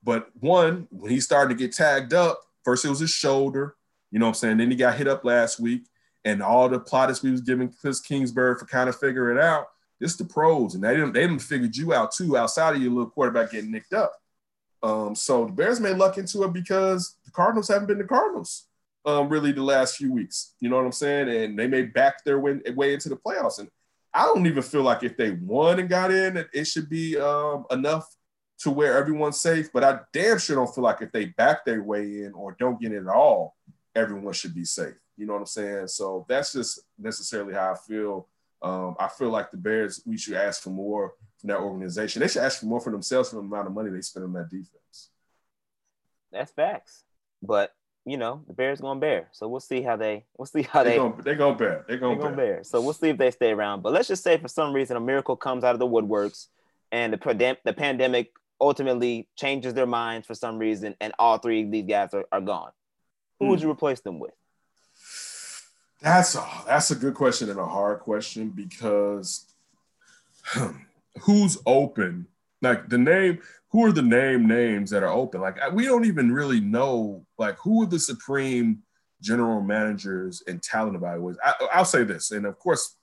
But 0.04 0.30
one, 0.40 0.88
when 0.92 1.12
he 1.12 1.20
started 1.20 1.58
to 1.58 1.64
get 1.64 1.76
tagged 1.76 2.14
up, 2.14 2.42
first 2.64 2.86
it 2.86 2.90
was 2.90 3.00
his 3.00 3.12
shoulder, 3.12 3.76
you 4.12 4.20
know 4.20 4.26
what 4.26 4.32
I'm 4.32 4.36
saying? 4.36 4.58
Then 4.58 4.72
he 4.72 4.78
got 4.78 4.98
hit 4.98 5.08
up 5.08 5.26
last 5.26 5.60
week, 5.60 5.88
and 6.24 6.42
all 6.42 6.70
the 6.70 6.80
plaudits 6.80 7.22
we 7.22 7.32
was 7.32 7.42
giving 7.42 7.70
Kliff 7.70 8.04
Kingsbury 8.04 8.58
for 8.58 8.66
kind 8.66 8.90
of 8.90 8.98
figuring 8.98 9.38
it 9.38 9.44
out. 9.44 9.68
It's 10.00 10.16
the 10.16 10.26
pros, 10.26 10.76
and 10.76 10.84
they 10.84 10.96
didn't 10.96 11.14
they 11.14 11.22
didn't 11.22 11.40
figured 11.40 11.76
you 11.76 11.94
out 11.94 12.12
too 12.12 12.38
outside 12.38 12.76
of 12.76 12.82
your 12.82 12.92
little 12.92 13.10
quarterback 13.10 13.52
getting 13.52 13.72
nicked 13.72 13.94
up. 13.94 14.14
Um, 14.84 15.16
so 15.16 15.46
the 15.46 15.52
Bears 15.52 15.80
may 15.80 15.94
luck 15.94 16.18
into 16.18 16.44
it 16.44 16.54
because 16.54 17.16
the 17.26 17.32
Cardinals 17.32 17.68
haven't 17.68 17.88
been 17.88 17.98
the 17.98 18.04
Cardinals 18.04 18.68
um, 19.06 19.30
really 19.30 19.52
the 19.52 19.64
last 19.64 19.98
few 19.98 20.12
weeks. 20.12 20.54
You 20.60 20.70
know 20.70 20.78
what 20.78 20.86
I'm 20.86 20.92
saying? 20.92 21.30
And 21.30 21.58
they 21.58 21.68
may 21.68 21.84
back 21.84 22.24
their 22.24 22.40
way, 22.40 22.60
way 22.76 22.94
into 22.94 23.10
the 23.10 23.16
playoffs. 23.16 23.60
And 23.60 23.70
I 24.16 24.24
don't 24.24 24.48
even 24.48 24.64
feel 24.64 24.82
like 24.84 25.04
if 25.04 25.18
they 25.18 25.32
won 25.32 25.80
and 25.80 25.90
got 25.90 26.10
in, 26.10 26.46
it 26.54 26.66
should 26.66 26.90
be 26.90 27.20
um, 27.20 27.66
enough 27.70 28.08
to 28.60 28.72
where 28.72 28.98
everyone's 28.98 29.42
safe, 29.42 29.70
but 29.74 29.84
I 29.84 30.00
damn 30.14 30.40
sure 30.40 30.56
don't 30.56 30.74
feel 30.74 30.86
like 30.86 31.02
if 31.02 31.12
they 31.12 31.26
back 31.26 31.66
their 31.66 31.84
way 31.84 32.24
in 32.24 32.32
or 32.34 32.56
don't 32.58 32.80
get 32.80 32.94
it 32.94 33.02
at 33.02 33.08
all, 33.08 33.58
everyone 33.94 34.32
should 34.32 34.56
be 34.56 34.64
safe. 34.64 34.96
You 35.18 35.26
know 35.26 35.34
what 35.34 35.40
I'm 35.40 35.46
saying? 35.46 35.88
So 35.88 36.26
that's 36.30 36.54
just 36.54 36.80
necessarily 36.98 37.54
how 37.54 37.74
I 37.74 37.76
feel. 37.76 38.30
Um, 38.62 38.96
I 39.00 39.10
feel 39.10 39.30
like 39.30 39.52
the 39.52 39.58
Bears, 39.58 40.02
we 40.06 40.18
should 40.18 40.36
ask 40.36 40.62
for 40.62 40.70
more 40.70 41.14
from 41.38 41.50
that 41.50 41.60
organization. 41.60 42.22
They 42.22 42.30
should 42.30 42.44
ask 42.44 42.62
for 42.62 42.68
more 42.68 42.80
for 42.80 42.92
themselves 42.92 43.30
for 43.30 43.36
the 43.36 43.42
amount 43.42 43.68
of 43.68 43.74
money 43.74 43.90
they 43.90 44.02
spend 44.02 44.26
on 44.26 44.34
that 44.34 44.50
defense. 44.50 45.10
That's 46.32 46.54
facts. 46.54 47.04
But 47.42 47.74
you 48.06 48.18
know, 48.18 48.44
the 48.48 48.54
Bears 48.54 48.82
gonna 48.82 49.00
bear. 49.00 49.28
So 49.32 49.48
we'll 49.48 49.60
see 49.60 49.82
how 49.82 49.96
they 49.96 50.26
we'll 50.38 50.46
see 50.46 50.62
how 50.62 50.84
they 50.84 50.92
they 50.92 50.98
gonna, 50.98 51.22
they 51.24 51.36
gonna 51.36 51.58
bear. 51.58 51.86
They're 51.88 51.98
gonna, 51.98 52.16
they 52.16 52.22
gonna 52.22 52.36
bear. 52.36 52.54
bear. 52.56 52.64
So 52.64 52.80
we'll 52.80 52.94
see 52.94 53.10
if 53.10 53.18
they 53.18 53.32
stay 53.32 53.52
around. 53.52 53.82
But 53.82 53.94
let's 53.94 54.08
just 54.08 54.24
say 54.24 54.38
for 54.38 54.48
some 54.48 54.74
reason 54.74 54.96
a 54.96 55.00
miracle 55.00 55.36
comes 55.36 55.64
out 55.64 55.74
of 55.74 55.80
the 55.80 55.88
woodworks 55.88 56.48
and 56.92 57.12
the, 57.12 57.58
the 57.66 57.74
pandemic 57.74 58.32
ultimately 58.62 59.28
changes 59.36 59.74
their 59.74 59.88
minds 59.88 60.28
for 60.28 60.36
some 60.36 60.58
reason 60.58 60.96
and 61.02 61.14
all 61.20 61.38
three 61.40 61.64
of 61.64 61.72
these 61.72 61.86
guys 61.86 62.14
are, 62.14 62.26
are 62.32 62.42
gone. 62.42 62.72
Who 63.40 63.48
would 63.48 63.60
hmm. 63.60 63.66
you 63.66 63.72
replace 63.72 64.00
them 64.02 64.20
with? 64.20 64.32
That's 66.02 66.36
a, 66.36 66.48
that's 66.68 66.92
a 66.92 66.96
good 66.96 67.16
question 67.16 67.50
and 67.50 67.60
a 67.60 67.66
hard 67.66 68.02
question 68.02 68.50
because 68.50 69.46
who's 71.22 71.58
open? 71.66 72.28
Like 72.62 72.88
the 72.88 72.98
name, 72.98 73.40
who 73.76 73.86
are 73.86 73.92
the 73.92 74.02
name 74.02 74.48
names 74.48 74.90
that 74.92 75.04
are 75.04 75.12
open? 75.12 75.42
Like 75.42 75.58
we 75.74 75.84
don't 75.84 76.06
even 76.06 76.32
really 76.32 76.62
know 76.62 77.26
like 77.38 77.58
who 77.58 77.84
are 77.84 77.86
the 77.86 78.00
supreme 78.00 78.84
general 79.22 79.62
managers 79.62 80.42
and 80.48 80.64
talent 80.64 80.98
evaluators. 80.98 81.36
I, 81.44 81.80
will 81.80 81.84
say 81.84 82.06
this, 82.06 82.32
and 82.32 82.46
of 82.46 82.58
course, 82.58 82.96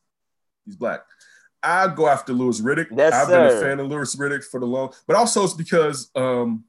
he's 0.64 0.76
black. 0.76 1.02
I 1.62 1.88
go 1.88 2.08
after 2.08 2.32
Louis 2.32 2.58
Riddick. 2.62 2.86
Yes, 2.90 3.12
I've 3.12 3.28
sir. 3.28 3.48
been 3.48 3.58
a 3.58 3.60
fan 3.60 3.80
of 3.80 3.88
Louis 3.88 4.16
Riddick 4.16 4.44
for 4.44 4.60
the 4.60 4.66
long, 4.66 4.94
but 5.06 5.14
also 5.14 5.44
it's 5.44 5.52
because 5.52 6.10
um, 6.14 6.64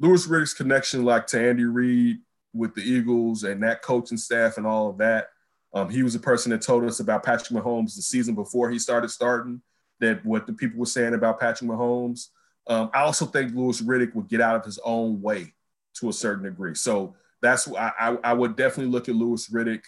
Louis 0.00 0.26
Riddick's 0.26 0.54
connection, 0.54 1.04
like 1.04 1.26
to 1.26 1.38
Andy 1.38 1.64
Reid 1.64 2.20
with 2.54 2.74
the 2.74 2.80
Eagles 2.80 3.44
and 3.44 3.62
that 3.62 3.82
coaching 3.82 4.16
staff 4.16 4.56
and 4.56 4.66
all 4.66 4.88
of 4.88 4.96
that. 4.96 5.28
Um, 5.74 5.90
he 5.90 6.02
was 6.02 6.14
a 6.14 6.20
person 6.20 6.52
that 6.52 6.62
told 6.62 6.84
us 6.84 7.00
about 7.00 7.22
Patrick 7.22 7.50
Mahomes 7.50 7.96
the 7.96 8.02
season 8.02 8.34
before 8.34 8.70
he 8.70 8.78
started 8.78 9.10
starting. 9.10 9.60
That 10.00 10.24
what 10.24 10.46
the 10.46 10.54
people 10.54 10.78
were 10.78 10.86
saying 10.86 11.12
about 11.12 11.38
Patrick 11.38 11.68
Mahomes. 11.70 12.28
Um, 12.66 12.90
I 12.92 13.02
also 13.02 13.26
think 13.26 13.54
Louis 13.54 13.80
Riddick 13.80 14.14
would 14.14 14.28
get 14.28 14.40
out 14.40 14.56
of 14.56 14.64
his 14.64 14.78
own 14.84 15.22
way 15.22 15.54
to 15.94 16.08
a 16.08 16.12
certain 16.12 16.44
degree. 16.44 16.74
So 16.74 17.14
that's 17.40 17.68
I, 17.68 17.92
I, 17.98 18.18
I 18.24 18.32
would 18.32 18.56
definitely 18.56 18.92
look 18.92 19.08
at 19.08 19.14
Louis 19.14 19.48
Riddick. 19.48 19.84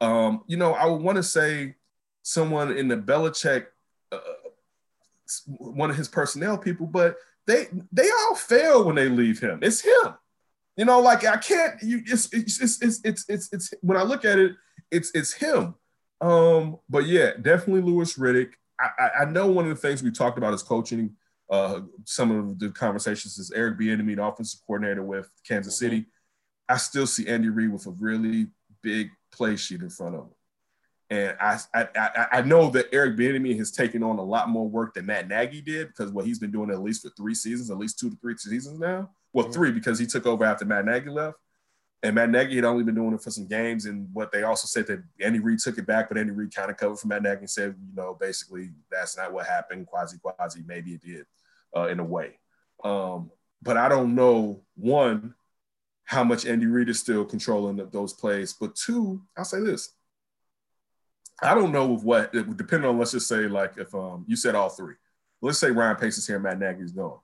Um, 0.00 0.42
you 0.46 0.56
know, 0.56 0.72
I 0.72 0.86
would 0.86 1.02
want 1.02 1.16
to 1.16 1.22
say 1.22 1.76
someone 2.22 2.76
in 2.76 2.88
the 2.88 2.96
Belichick, 2.96 3.66
uh, 4.10 4.18
one 5.46 5.90
of 5.90 5.96
his 5.96 6.08
personnel 6.08 6.58
people, 6.58 6.86
but 6.86 7.16
they 7.46 7.68
they 7.92 8.08
all 8.10 8.34
fail 8.34 8.84
when 8.84 8.96
they 8.96 9.08
leave 9.08 9.40
him. 9.40 9.60
It's 9.62 9.80
him. 9.80 10.14
You 10.76 10.86
know, 10.86 11.00
like 11.00 11.24
I 11.24 11.36
can't. 11.36 11.80
You, 11.82 12.02
it's, 12.06 12.32
it's 12.32 12.60
it's 12.60 12.82
it's 12.82 13.00
it's 13.04 13.24
it's, 13.28 13.52
it's 13.52 13.74
when 13.82 13.96
I 13.96 14.02
look 14.02 14.24
at 14.24 14.38
it, 14.38 14.52
it's 14.90 15.10
it's 15.14 15.32
him. 15.32 15.74
Um, 16.20 16.78
but 16.88 17.06
yeah, 17.06 17.32
definitely 17.40 17.82
Louis 17.82 18.16
Riddick. 18.16 18.52
I, 18.80 18.88
I, 18.98 19.10
I 19.22 19.24
know 19.26 19.48
one 19.48 19.68
of 19.68 19.70
the 19.70 19.76
things 19.88 20.02
we 20.02 20.10
talked 20.10 20.38
about 20.38 20.54
is 20.54 20.62
coaching. 20.62 21.16
Uh, 21.52 21.82
some 22.06 22.30
of 22.30 22.58
the 22.58 22.70
conversations 22.70 23.36
is 23.36 23.52
Eric 23.52 23.78
Bieniemy, 23.78 24.16
the 24.16 24.24
offensive 24.24 24.60
coordinator 24.66 25.02
with 25.02 25.28
Kansas 25.46 25.74
mm-hmm. 25.76 25.84
City. 25.84 26.06
I 26.66 26.78
still 26.78 27.06
see 27.06 27.28
Andy 27.28 27.50
Reid 27.50 27.70
with 27.70 27.86
a 27.86 27.90
really 27.90 28.46
big 28.82 29.10
play 29.30 29.56
sheet 29.56 29.82
in 29.82 29.90
front 29.90 30.14
of 30.14 30.22
him. 30.22 30.30
And 31.10 31.36
I, 31.38 31.58
I, 31.74 32.26
I 32.32 32.40
know 32.40 32.70
that 32.70 32.86
Eric 32.90 33.18
Bieniemy 33.18 33.58
has 33.58 33.70
taken 33.70 34.02
on 34.02 34.18
a 34.18 34.24
lot 34.24 34.48
more 34.48 34.66
work 34.66 34.94
than 34.94 35.04
Matt 35.04 35.28
Nagy 35.28 35.60
did 35.60 35.88
because 35.88 36.10
what 36.10 36.24
he's 36.24 36.38
been 36.38 36.50
doing 36.50 36.70
at 36.70 36.82
least 36.82 37.02
for 37.02 37.10
three 37.10 37.34
seasons, 37.34 37.70
at 37.70 37.76
least 37.76 37.98
two 37.98 38.08
to 38.08 38.16
three 38.16 38.34
seasons 38.38 38.78
now. 38.78 39.10
Well, 39.34 39.44
mm-hmm. 39.44 39.52
three 39.52 39.72
because 39.72 39.98
he 39.98 40.06
took 40.06 40.24
over 40.24 40.46
after 40.46 40.64
Matt 40.64 40.86
Nagy 40.86 41.10
left. 41.10 41.36
And 42.02 42.14
Matt 42.14 42.30
Nagy 42.30 42.56
had 42.56 42.64
only 42.64 42.82
been 42.82 42.94
doing 42.94 43.12
it 43.12 43.22
for 43.22 43.30
some 43.30 43.46
games. 43.46 43.84
And 43.84 44.08
what 44.14 44.32
they 44.32 44.42
also 44.42 44.66
said 44.66 44.86
that 44.86 45.04
Andy 45.20 45.38
Reid 45.38 45.58
took 45.58 45.76
it 45.76 45.86
back, 45.86 46.08
but 46.08 46.16
Andy 46.16 46.32
Reid 46.32 46.54
kind 46.54 46.70
of 46.70 46.78
covered 46.78 46.98
for 46.98 47.08
Matt 47.08 47.22
Nagy 47.22 47.40
and 47.40 47.50
said, 47.50 47.74
you 47.78 47.94
know, 47.94 48.16
basically 48.18 48.70
that's 48.90 49.18
not 49.18 49.34
what 49.34 49.46
happened. 49.46 49.86
Quasi, 49.86 50.16
quasi, 50.18 50.62
maybe 50.66 50.94
it 50.94 51.02
did 51.02 51.26
uh, 51.76 51.88
in 51.88 52.00
a 52.00 52.04
way. 52.04 52.38
Um, 52.84 53.30
but 53.62 53.76
I 53.76 53.88
don't 53.88 54.14
know, 54.14 54.62
one, 54.76 55.34
how 56.04 56.24
much 56.24 56.46
Andy 56.46 56.66
Reid 56.66 56.88
is 56.88 57.00
still 57.00 57.24
controlling 57.24 57.76
those 57.90 58.12
plays. 58.12 58.52
But 58.52 58.74
two, 58.74 59.22
I'll 59.36 59.44
say 59.44 59.60
this. 59.60 59.90
I 61.42 61.54
don't 61.54 61.72
know 61.72 61.94
if 61.94 62.02
what, 62.02 62.32
depending 62.32 62.88
on, 62.88 62.98
let's 62.98 63.12
just 63.12 63.28
say, 63.28 63.48
like 63.48 63.76
if 63.76 63.94
um, 63.94 64.24
you 64.28 64.36
said 64.36 64.54
all 64.54 64.68
three. 64.68 64.94
Let's 65.40 65.58
say 65.58 65.70
Ryan 65.70 65.96
Pace 65.96 66.18
is 66.18 66.26
here 66.26 66.38
Matt 66.38 66.60
Nagy's 66.60 66.92
gone 66.92 67.18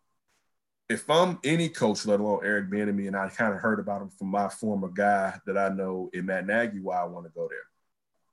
if 0.89 1.09
I'm 1.11 1.39
any 1.45 1.69
coach, 1.69 2.07
let 2.07 2.21
alone 2.21 2.41
Eric 2.43 2.71
Bieniemy, 2.71 3.09
and 3.09 3.17
I 3.17 3.29
kind 3.29 3.53
of 3.53 3.61
heard 3.61 3.79
about 3.79 4.03
him 4.03 4.09
from 4.09 4.29
my 4.29 4.49
former 4.49 4.89
guy 4.89 5.39
that 5.47 5.59
I 5.59 5.69
know 5.69 6.09
in 6.15 6.27
Matt 6.27 6.47
Nagy, 6.47 6.81
why 6.81 7.01
I 7.01 7.05
want 7.05 7.27
to 7.27 7.33
go 7.33 7.47
there. 7.49 7.59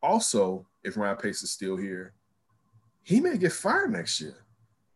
Also, 0.02 0.66
if 0.84 0.96
Ryan 0.96 1.18
Pace 1.18 1.44
is 1.44 1.52
still 1.52 1.76
here, 1.76 2.14
he 3.04 3.20
may 3.20 3.38
get 3.38 3.52
fired 3.52 3.92
next 3.92 4.22
year. 4.22 4.45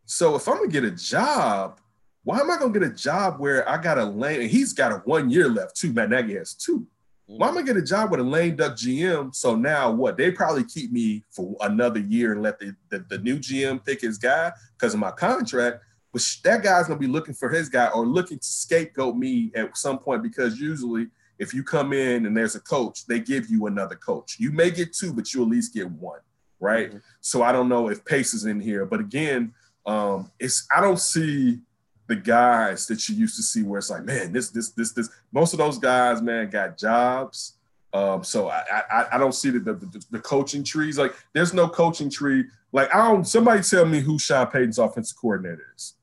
So 0.09 0.35
if 0.35 0.47
I'm 0.47 0.55
gonna 0.55 0.69
get 0.69 0.83
a 0.83 0.89
job, 0.89 1.79
why 2.23 2.39
am 2.39 2.49
I 2.49 2.57
gonna 2.57 2.73
get 2.73 2.81
a 2.81 2.89
job 2.89 3.39
where 3.39 3.69
I 3.69 3.79
got 3.79 3.99
a 3.99 4.03
lane? 4.03 4.41
And 4.41 4.49
he's 4.49 4.73
got 4.73 4.91
a 4.91 4.95
one 5.05 5.29
year 5.29 5.47
left 5.47 5.77
too. 5.77 5.93
Matt 5.93 6.09
Nagy 6.09 6.33
has 6.33 6.55
two. 6.55 6.87
Why 7.27 7.49
am 7.49 7.53
I 7.53 7.61
gonna 7.61 7.73
get 7.73 7.83
a 7.83 7.85
job 7.85 8.09
with 8.09 8.19
a 8.19 8.23
lame 8.23 8.55
duck 8.55 8.75
GM? 8.75 9.35
So 9.35 9.55
now 9.55 9.91
what? 9.91 10.17
They 10.17 10.31
probably 10.31 10.63
keep 10.63 10.91
me 10.91 11.23
for 11.29 11.55
another 11.61 11.99
year 11.99 12.31
and 12.31 12.41
let 12.41 12.57
the, 12.57 12.75
the, 12.89 13.05
the 13.07 13.19
new 13.19 13.37
GM 13.37 13.85
pick 13.85 14.01
his 14.01 14.17
guy 14.17 14.51
because 14.75 14.95
of 14.95 14.99
my 14.99 15.11
contract. 15.11 15.83
But 16.11 16.27
that 16.43 16.63
guy's 16.63 16.87
gonna 16.87 16.99
be 16.99 17.05
looking 17.05 17.35
for 17.35 17.47
his 17.47 17.69
guy 17.69 17.89
or 17.89 18.03
looking 18.03 18.39
to 18.39 18.47
scapegoat 18.47 19.15
me 19.15 19.51
at 19.53 19.77
some 19.77 19.99
point 19.99 20.23
because 20.23 20.59
usually 20.59 21.09
if 21.37 21.53
you 21.53 21.63
come 21.63 21.93
in 21.93 22.25
and 22.25 22.35
there's 22.35 22.55
a 22.55 22.61
coach, 22.61 23.05
they 23.05 23.19
give 23.19 23.47
you 23.51 23.67
another 23.67 23.95
coach. 23.95 24.37
You 24.39 24.51
may 24.51 24.71
get 24.71 24.91
two, 24.91 25.13
but 25.13 25.31
you 25.35 25.43
at 25.43 25.49
least 25.49 25.75
get 25.75 25.87
one, 25.87 26.21
right? 26.59 26.89
Mm-hmm. 26.89 26.97
So 27.21 27.43
I 27.43 27.51
don't 27.51 27.69
know 27.69 27.89
if 27.89 28.03
Pace 28.03 28.33
is 28.33 28.45
in 28.45 28.59
here, 28.59 28.87
but 28.87 29.01
again, 29.01 29.53
um, 29.89 30.31
it's 30.39 30.67
I 30.75 30.81
don't 30.81 30.99
see 30.99 31.59
the 32.07 32.15
guys 32.15 32.87
that 32.87 33.07
you 33.07 33.15
used 33.15 33.35
to 33.35 33.43
see 33.43 33.63
where 33.63 33.79
it's 33.79 33.89
like, 33.89 34.03
man, 34.03 34.31
this, 34.31 34.49
this, 34.49 34.71
this, 34.71 34.93
this. 34.93 35.09
Most 35.31 35.53
of 35.53 35.59
those 35.59 35.77
guys, 35.77 36.21
man, 36.21 36.49
got 36.49 36.77
jobs. 36.77 37.53
Um, 37.93 38.23
so 38.23 38.49
I, 38.49 38.63
I, 38.91 39.05
I 39.13 39.17
don't 39.17 39.33
see 39.33 39.49
the, 39.51 39.59
the, 39.59 40.05
the 40.11 40.19
coaching 40.19 40.63
trees. 40.63 40.97
Like, 40.97 41.15
there's 41.33 41.53
no 41.53 41.67
coaching 41.67 42.09
tree. 42.09 42.45
Like, 42.71 42.93
I 42.93 43.07
don't. 43.07 43.25
Somebody 43.25 43.61
tell 43.61 43.85
me 43.85 43.99
who 43.99 44.19
Sean 44.19 44.47
Payton's 44.47 44.77
offensive 44.77 45.17
coordinator 45.19 45.73
is 45.75 45.95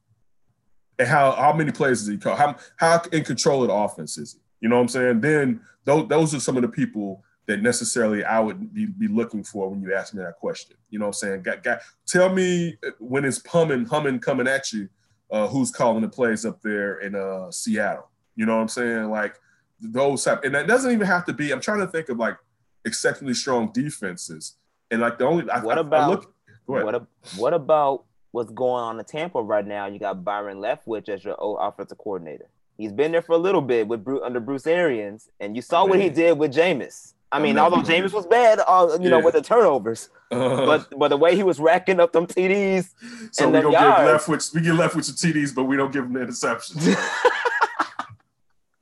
and 0.99 1.09
how 1.09 1.33
how 1.33 1.53
many 1.53 1.73
plays 1.73 2.01
does 2.01 2.09
he 2.09 2.17
call? 2.17 2.37
How 2.37 2.57
how 2.77 3.03
in 3.13 3.25
control 3.25 3.63
of 3.63 3.69
the 3.69 3.75
offense 3.75 4.19
is 4.19 4.35
he? 4.35 4.41
You 4.61 4.69
know 4.69 4.77
what 4.77 4.83
I'm 4.83 4.89
saying? 4.89 5.21
Then 5.21 5.61
those 5.85 6.09
those 6.09 6.35
are 6.35 6.41
some 6.41 6.57
of 6.57 6.63
the 6.63 6.69
people 6.69 7.23
that 7.47 7.63
necessarily 7.63 8.25
I 8.25 8.41
would 8.41 8.75
be, 8.75 8.87
be 8.87 9.09
looking 9.09 9.45
for 9.45 9.69
when 9.71 9.81
you 9.81 9.95
ask 9.95 10.15
me 10.15 10.23
that 10.23 10.37
question. 10.37 10.77
You 10.91 10.99
know 10.99 11.07
what 11.07 11.11
I'm 11.11 11.29
saying? 11.29 11.43
Got, 11.43 11.63
got, 11.63 11.81
tell 12.07 12.29
me 12.29 12.77
when 12.99 13.25
it's 13.25 13.45
humming, 13.47 13.87
humming 13.87 14.19
coming 14.19 14.49
at 14.49 14.73
you, 14.73 14.89
uh, 15.31 15.47
who's 15.47 15.71
calling 15.71 16.03
the 16.03 16.09
plays 16.09 16.45
up 16.45 16.61
there 16.63 16.99
in 16.99 17.15
uh, 17.15 17.51
Seattle. 17.51 18.11
You 18.35 18.47
know 18.47 18.57
what 18.57 18.63
I'm 18.63 18.69
saying? 18.69 19.11
Like 19.11 19.37
those 19.81 20.25
type, 20.25 20.45
and 20.45 20.55
that 20.55 20.67
doesn't 20.67 20.91
even 20.91 21.07
have 21.07 21.25
to 21.27 21.33
be. 21.33 21.53
I'm 21.53 21.61
trying 21.61 21.81
to 21.81 21.87
think 21.87 22.09
of 22.09 22.19
like 22.19 22.37
exceptionally 22.85 23.35
strong 23.35 23.71
defenses, 23.73 24.57
and 24.91 25.01
like 25.01 25.19
the 25.19 25.27
only 25.27 25.45
what 25.45 25.79
I, 25.79 25.81
about 25.81 26.03
I 26.03 26.09
look, 26.09 26.35
what, 26.67 27.07
what 27.37 27.55
about 27.55 28.05
what's 28.33 28.51
going 28.51 28.83
on 28.83 28.99
in 28.99 29.05
Tampa 29.05 29.43
right 29.43 29.67
now. 29.67 29.87
You 29.87 29.99
got 29.99 30.23
Byron 30.23 30.59
Leftwich 30.59 31.09
as 31.09 31.25
your 31.25 31.41
old 31.41 31.59
offensive 31.61 31.99
coordinator. 31.99 32.49
He's 32.77 32.93
been 32.93 33.11
there 33.11 33.23
for 33.23 33.33
a 33.33 33.39
little 33.39 33.63
bit 33.63 33.89
with 33.89 34.05
Bruce, 34.05 34.21
under 34.23 34.41
Bruce 34.41 34.67
Arians, 34.67 35.31
and 35.41 35.57
you 35.57 35.63
saw 35.63 35.87
what 35.87 35.99
he 35.99 36.11
did 36.11 36.39
with 36.39 36.53
Jameis. 36.55 37.15
I 37.33 37.41
mean, 37.41 37.59
although 37.59 37.83
Jameis 37.83 38.13
was 38.13 38.27
bad, 38.27 38.61
uh, 38.67 38.89
you 38.93 39.05
yeah. 39.05 39.11
know, 39.11 39.21
with 39.21 39.35
the 39.35 39.43
turnovers, 39.43 40.11
uh, 40.31 40.65
but 40.65 40.99
but 40.99 41.09
the 41.09 41.17
way 41.17 41.35
he 41.35 41.43
was 41.43 41.59
racking 41.59 41.99
up 41.99 42.13
them 42.13 42.27
TDs. 42.27 42.89
So 43.33 43.49
we 43.51 43.61
don't 43.61 43.73
yards, 43.73 44.27
give 44.27 44.37
Leftwich, 44.37 44.55
we 44.55 44.61
get 44.61 44.75
Leftwich 44.75 45.07
the 45.07 45.33
TDs, 45.33 45.55
but 45.55 45.65
we 45.65 45.77
don't 45.77 45.93
give 45.93 46.05
him 46.05 46.13
the 46.13 46.21
interceptions. 46.21 46.87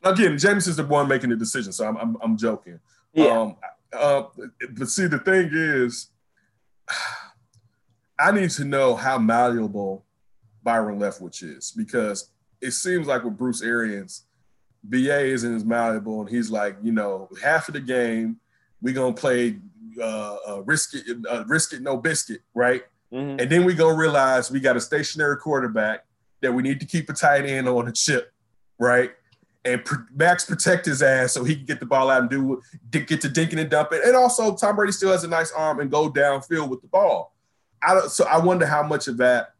Again, 0.05 0.35
Jameis 0.35 0.69
is 0.69 0.77
the 0.77 0.85
one 0.85 1.09
making 1.09 1.31
the 1.31 1.37
decision, 1.37 1.73
so 1.73 1.87
I'm 1.87 1.97
I'm, 1.97 2.17
I'm 2.23 2.37
joking. 2.37 2.79
Yeah. 3.15 3.41
Um, 3.41 3.57
uh, 3.93 4.25
but 4.71 4.89
see, 4.89 5.07
the 5.07 5.19
thing 5.19 5.51
is. 5.53 6.09
I 8.19 8.31
need 8.31 8.51
to 8.51 8.65
know 8.65 8.95
how 8.95 9.19
malleable 9.19 10.05
Byron 10.63 11.01
Leftwich 11.01 11.43
is 11.43 11.73
because 11.77 12.31
it 12.61 12.71
seems 12.71 13.07
like 13.07 13.25
with 13.25 13.37
Bruce 13.37 13.61
Arians, 13.61 14.24
BA 14.85 15.25
isn't 15.25 15.55
as 15.55 15.65
malleable, 15.65 16.21
and 16.21 16.29
he's 16.29 16.51
like, 16.51 16.77
you 16.83 16.93
know, 16.93 17.29
half 17.43 17.69
of 17.69 17.75
the 17.75 17.81
game 17.81 18.39
we're 18.85 18.95
gonna 18.95 19.15
play 19.15 19.57
uh, 20.01 20.37
uh, 20.47 20.63
risk 20.63 20.95
it, 20.95 21.17
uh, 21.29 21.45
risk 21.47 21.73
it, 21.73 21.81
no 21.81 21.97
biscuit, 21.97 22.43
right? 22.55 22.83
Mm-hmm. 23.13 23.41
And 23.41 23.51
then 23.51 23.65
we 23.65 23.75
gonna 23.75 23.97
realize 23.97 24.51
we 24.51 24.61
got 24.61 24.77
a 24.77 24.81
stationary 24.81 25.39
quarterback 25.39 26.05
that 26.43 26.53
we 26.53 26.63
need 26.63 26.81
to 26.81 26.87
keep 26.87 27.09
a 27.09 27.15
tight 27.15 27.47
end 27.47 27.67
on 27.67 27.87
the 27.87 27.93
chip, 27.93 28.33
right? 28.79 29.13
And 29.65 29.83
Max 30.15 30.45
protect 30.45 30.85
his 30.85 31.03
ass 31.03 31.33
so 31.33 31.43
he 31.43 31.57
can 31.57 31.65
get 31.65 31.81
the 31.81 31.87
ball 31.87 32.11
out 32.11 32.21
and 32.21 32.31
do 32.31 32.61
get 32.91 33.23
to 33.23 33.29
dinking 33.29 33.59
and 33.59 33.71
dumping. 33.71 34.01
And 34.05 34.15
also, 34.15 34.55
Tom 34.55 34.77
Brady 34.77 34.93
still 34.93 35.11
has 35.11 35.25
a 35.25 35.29
nice 35.29 35.51
arm 35.53 35.81
and 35.81 35.91
go 35.91 36.13
downfield 36.13 36.69
with 36.69 36.83
the 36.83 36.89
ball. 36.89 37.35
I 37.83 37.95
don't, 37.95 38.11
so 38.11 38.27
I 38.27 38.39
wonder 38.39 38.67
how 38.67 38.83
much 38.83 39.09
of 39.09 39.17
that 39.19 39.54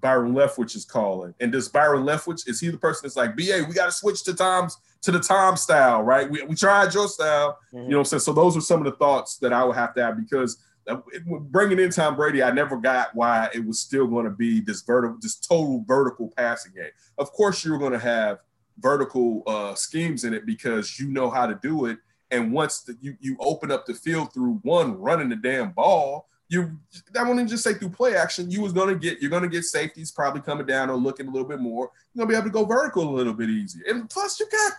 Byron 0.00 0.34
Leftwich 0.34 0.76
is 0.76 0.84
calling. 0.84 1.34
And 1.40 1.52
does 1.52 1.68
Byron 1.68 2.04
Leftwich, 2.04 2.48
is 2.48 2.60
he 2.60 2.70
the 2.70 2.78
person 2.78 3.00
that's 3.04 3.16
like, 3.16 3.36
BA, 3.36 3.64
we 3.68 3.74
got 3.74 3.86
to 3.86 3.92
switch 3.92 4.22
to 4.24 4.34
Tom's 4.34 4.78
to 5.02 5.10
the 5.10 5.20
Tom 5.20 5.56
style, 5.56 6.02
right? 6.02 6.28
We, 6.30 6.42
we 6.42 6.54
tried 6.54 6.94
your 6.94 7.08
style. 7.08 7.58
Mm-hmm. 7.72 7.84
You 7.84 7.90
know 7.90 7.96
what 7.98 8.00
I'm 8.00 8.04
saying? 8.06 8.20
So 8.20 8.32
those 8.32 8.56
are 8.56 8.60
some 8.60 8.84
of 8.84 8.84
the 8.84 8.98
thoughts 8.98 9.36
that 9.38 9.52
I 9.52 9.64
would 9.64 9.76
have 9.76 9.94
to 9.94 10.04
have 10.04 10.16
because 10.16 10.62
uh, 10.88 10.98
bringing 11.26 11.78
in 11.78 11.90
Tom 11.90 12.16
Brady, 12.16 12.42
I 12.42 12.50
never 12.50 12.76
got 12.76 13.14
why 13.14 13.48
it 13.54 13.64
was 13.64 13.80
still 13.80 14.06
going 14.06 14.24
to 14.24 14.30
be 14.30 14.60
this 14.60 14.82
vertical, 14.82 15.18
this 15.20 15.36
total 15.36 15.84
vertical 15.86 16.32
passing 16.36 16.72
game. 16.74 16.90
Of 17.18 17.32
course, 17.32 17.64
you're 17.64 17.78
going 17.78 17.92
to 17.92 17.98
have 17.98 18.40
vertical 18.78 19.42
uh, 19.46 19.74
schemes 19.74 20.24
in 20.24 20.34
it 20.34 20.46
because 20.46 20.98
you 20.98 21.08
know 21.08 21.30
how 21.30 21.46
to 21.46 21.58
do 21.62 21.86
it. 21.86 21.98
And 22.30 22.52
once 22.52 22.80
the, 22.80 22.96
you 23.00 23.16
you 23.20 23.36
open 23.40 23.70
up 23.70 23.86
the 23.86 23.94
field 23.94 24.32
through 24.32 24.60
one 24.62 24.98
running 24.98 25.28
the 25.28 25.36
damn 25.36 25.70
ball, 25.70 26.28
you 26.48 26.78
I 27.18 27.22
won't 27.22 27.36
even 27.36 27.48
just 27.48 27.64
say 27.64 27.74
through 27.74 27.90
play 27.90 28.16
action, 28.16 28.50
you 28.50 28.60
was 28.60 28.72
gonna 28.72 28.94
get 28.94 29.20
you're 29.20 29.30
gonna 29.30 29.48
get 29.48 29.64
safeties 29.64 30.10
probably 30.10 30.40
coming 30.40 30.66
down 30.66 30.90
or 30.90 30.96
looking 30.96 31.26
a 31.26 31.30
little 31.30 31.48
bit 31.48 31.60
more. 31.60 31.90
You're 32.12 32.24
gonna 32.24 32.28
be 32.28 32.36
able 32.36 32.48
to 32.48 32.52
go 32.52 32.64
vertical 32.64 33.08
a 33.08 33.14
little 33.14 33.34
bit 33.34 33.48
easier. 33.48 33.84
And 33.88 34.08
plus, 34.08 34.38
you 34.38 34.46
got 34.50 34.72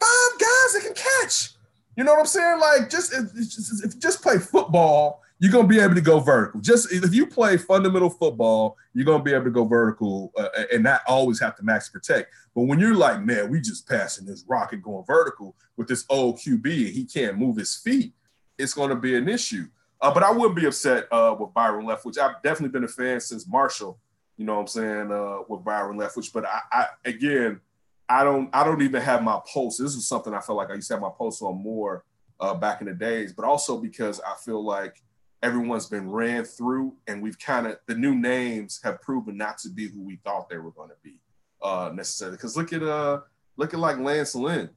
five 0.00 0.40
guys 0.40 0.72
that 0.72 0.82
can 0.82 0.94
catch. 0.94 1.50
You 1.96 2.04
know 2.04 2.12
what 2.12 2.20
I'm 2.20 2.26
saying? 2.26 2.60
Like 2.60 2.90
just 2.90 3.12
if, 3.12 3.84
if 3.84 3.98
just 3.98 4.22
play 4.22 4.38
football, 4.38 5.22
you're 5.38 5.52
gonna 5.52 5.68
be 5.68 5.80
able 5.80 5.94
to 5.94 6.00
go 6.00 6.20
vertical. 6.20 6.60
Just 6.60 6.92
if 6.92 7.14
you 7.14 7.26
play 7.26 7.56
fundamental 7.56 8.10
football, 8.10 8.76
you're 8.94 9.04
gonna 9.04 9.22
be 9.22 9.32
able 9.32 9.44
to 9.44 9.50
go 9.50 9.64
vertical 9.64 10.32
uh, 10.38 10.48
and 10.72 10.82
not 10.82 11.02
always 11.06 11.40
have 11.40 11.56
to 11.56 11.62
max 11.62 11.88
protect. 11.88 12.32
But 12.54 12.62
when 12.62 12.78
you're 12.78 12.94
like, 12.94 13.22
man, 13.22 13.50
we 13.50 13.60
just 13.60 13.88
passing 13.88 14.26
this 14.26 14.44
rocket 14.46 14.82
going 14.82 15.04
vertical 15.06 15.56
with 15.76 15.88
this 15.88 16.04
old 16.08 16.38
QB 16.38 16.64
and 16.64 16.94
he 16.94 17.04
can't 17.04 17.38
move 17.38 17.56
his 17.56 17.74
feet, 17.74 18.14
it's 18.58 18.74
gonna 18.74 18.96
be 18.96 19.16
an 19.16 19.28
issue. 19.28 19.66
Uh, 20.00 20.12
but 20.12 20.22
I 20.22 20.30
wouldn't 20.30 20.56
be 20.56 20.66
upset 20.66 21.06
uh, 21.10 21.34
with 21.38 21.54
Byron 21.54 21.86
Leftwich. 21.86 22.18
I've 22.18 22.42
definitely 22.42 22.68
been 22.68 22.84
a 22.84 22.88
fan 22.88 23.20
since 23.20 23.48
Marshall. 23.48 23.98
You 24.36 24.44
know 24.44 24.54
what 24.54 24.60
I'm 24.60 24.66
saying 24.66 25.12
uh, 25.12 25.38
with 25.48 25.64
Byron 25.64 25.96
Leftwich. 25.96 26.32
But 26.32 26.44
I, 26.44 26.60
I, 26.70 26.86
again, 27.04 27.60
I 28.08 28.22
don't 28.22 28.50
I 28.52 28.62
don't 28.64 28.82
even 28.82 29.00
have 29.00 29.22
my 29.22 29.40
post. 29.52 29.80
This 29.80 29.94
is 29.94 30.06
something 30.06 30.34
I 30.34 30.40
feel 30.40 30.56
like 30.56 30.70
I 30.70 30.74
used 30.74 30.88
to 30.88 30.94
have 30.94 31.00
my 31.02 31.10
post 31.16 31.42
on 31.42 31.62
more 31.62 32.04
uh, 32.38 32.54
back 32.54 32.80
in 32.82 32.86
the 32.86 32.94
days. 32.94 33.32
But 33.32 33.46
also 33.46 33.78
because 33.78 34.20
I 34.20 34.34
feel 34.44 34.62
like 34.62 35.02
everyone's 35.42 35.86
been 35.86 36.10
ran 36.10 36.44
through, 36.44 36.94
and 37.06 37.22
we've 37.22 37.38
kind 37.38 37.66
of 37.66 37.78
the 37.86 37.94
new 37.94 38.14
names 38.14 38.80
have 38.84 39.00
proven 39.00 39.36
not 39.36 39.58
to 39.58 39.70
be 39.70 39.88
who 39.88 40.02
we 40.02 40.16
thought 40.16 40.50
they 40.50 40.58
were 40.58 40.72
going 40.72 40.90
to 40.90 40.96
be 41.02 41.18
uh, 41.62 41.90
necessarily. 41.94 42.36
Because 42.36 42.56
look 42.56 42.74
at 42.74 42.82
uh 42.82 43.20
look 43.56 43.72
at 43.72 43.80
like 43.80 43.98
Lance 43.98 44.34
Lynn. 44.34 44.68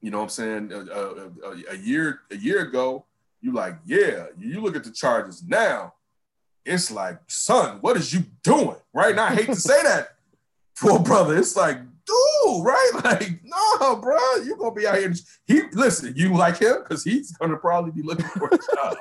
You 0.00 0.10
know 0.10 0.18
what 0.18 0.24
I'm 0.24 0.30
saying? 0.30 0.72
A, 0.72 0.80
a, 0.80 1.72
a 1.72 1.76
year 1.76 2.20
a 2.30 2.36
year 2.36 2.60
ago 2.60 3.04
you 3.46 3.52
like, 3.52 3.78
yeah, 3.86 4.26
you 4.36 4.60
look 4.60 4.74
at 4.74 4.82
the 4.82 4.90
Chargers 4.90 5.42
now, 5.46 5.94
it's 6.64 6.90
like, 6.90 7.20
son, 7.28 7.78
what 7.80 7.96
is 7.96 8.12
you 8.12 8.24
doing? 8.42 8.74
Right 8.92 9.14
now, 9.14 9.26
I 9.26 9.36
hate 9.36 9.46
to 9.46 9.54
say 9.54 9.80
that, 9.84 10.08
poor 10.80 10.98
brother. 10.98 11.38
It's 11.38 11.54
like, 11.54 11.78
dude, 11.78 12.64
right? 12.64 12.90
Like, 13.04 13.40
no, 13.44 13.96
bro, 13.96 14.18
you're 14.44 14.56
gonna 14.56 14.74
be 14.74 14.86
out 14.86 14.98
here. 14.98 15.14
He 15.46 15.62
listen, 15.72 16.12
you 16.16 16.34
like 16.36 16.58
him 16.58 16.78
because 16.82 17.04
he's 17.04 17.30
gonna 17.36 17.56
probably 17.56 17.92
be 17.92 18.02
looking 18.02 18.26
for 18.26 18.48
a 18.48 18.58
job. 18.58 18.96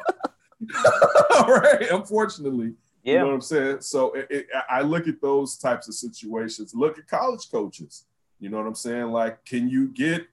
All 1.31 1.47
right, 1.47 1.89
unfortunately. 1.89 2.73
Yeah. 3.03 3.13
You 3.13 3.19
know 3.19 3.25
what 3.27 3.33
I'm 3.33 3.41
saying? 3.41 3.77
So 3.81 4.13
it, 4.13 4.27
it, 4.29 4.47
I 4.69 4.81
look 4.81 5.07
at 5.07 5.21
those 5.21 5.57
types 5.57 5.87
of 5.87 5.95
situations. 5.95 6.73
Look 6.75 6.99
at 6.99 7.07
college 7.07 7.49
coaches. 7.51 8.05
You 8.39 8.49
know 8.49 8.57
what 8.57 8.67
I'm 8.67 8.75
saying? 8.75 9.07
Like, 9.07 9.43
can 9.45 9.69
you 9.69 9.87
get, 9.87 10.27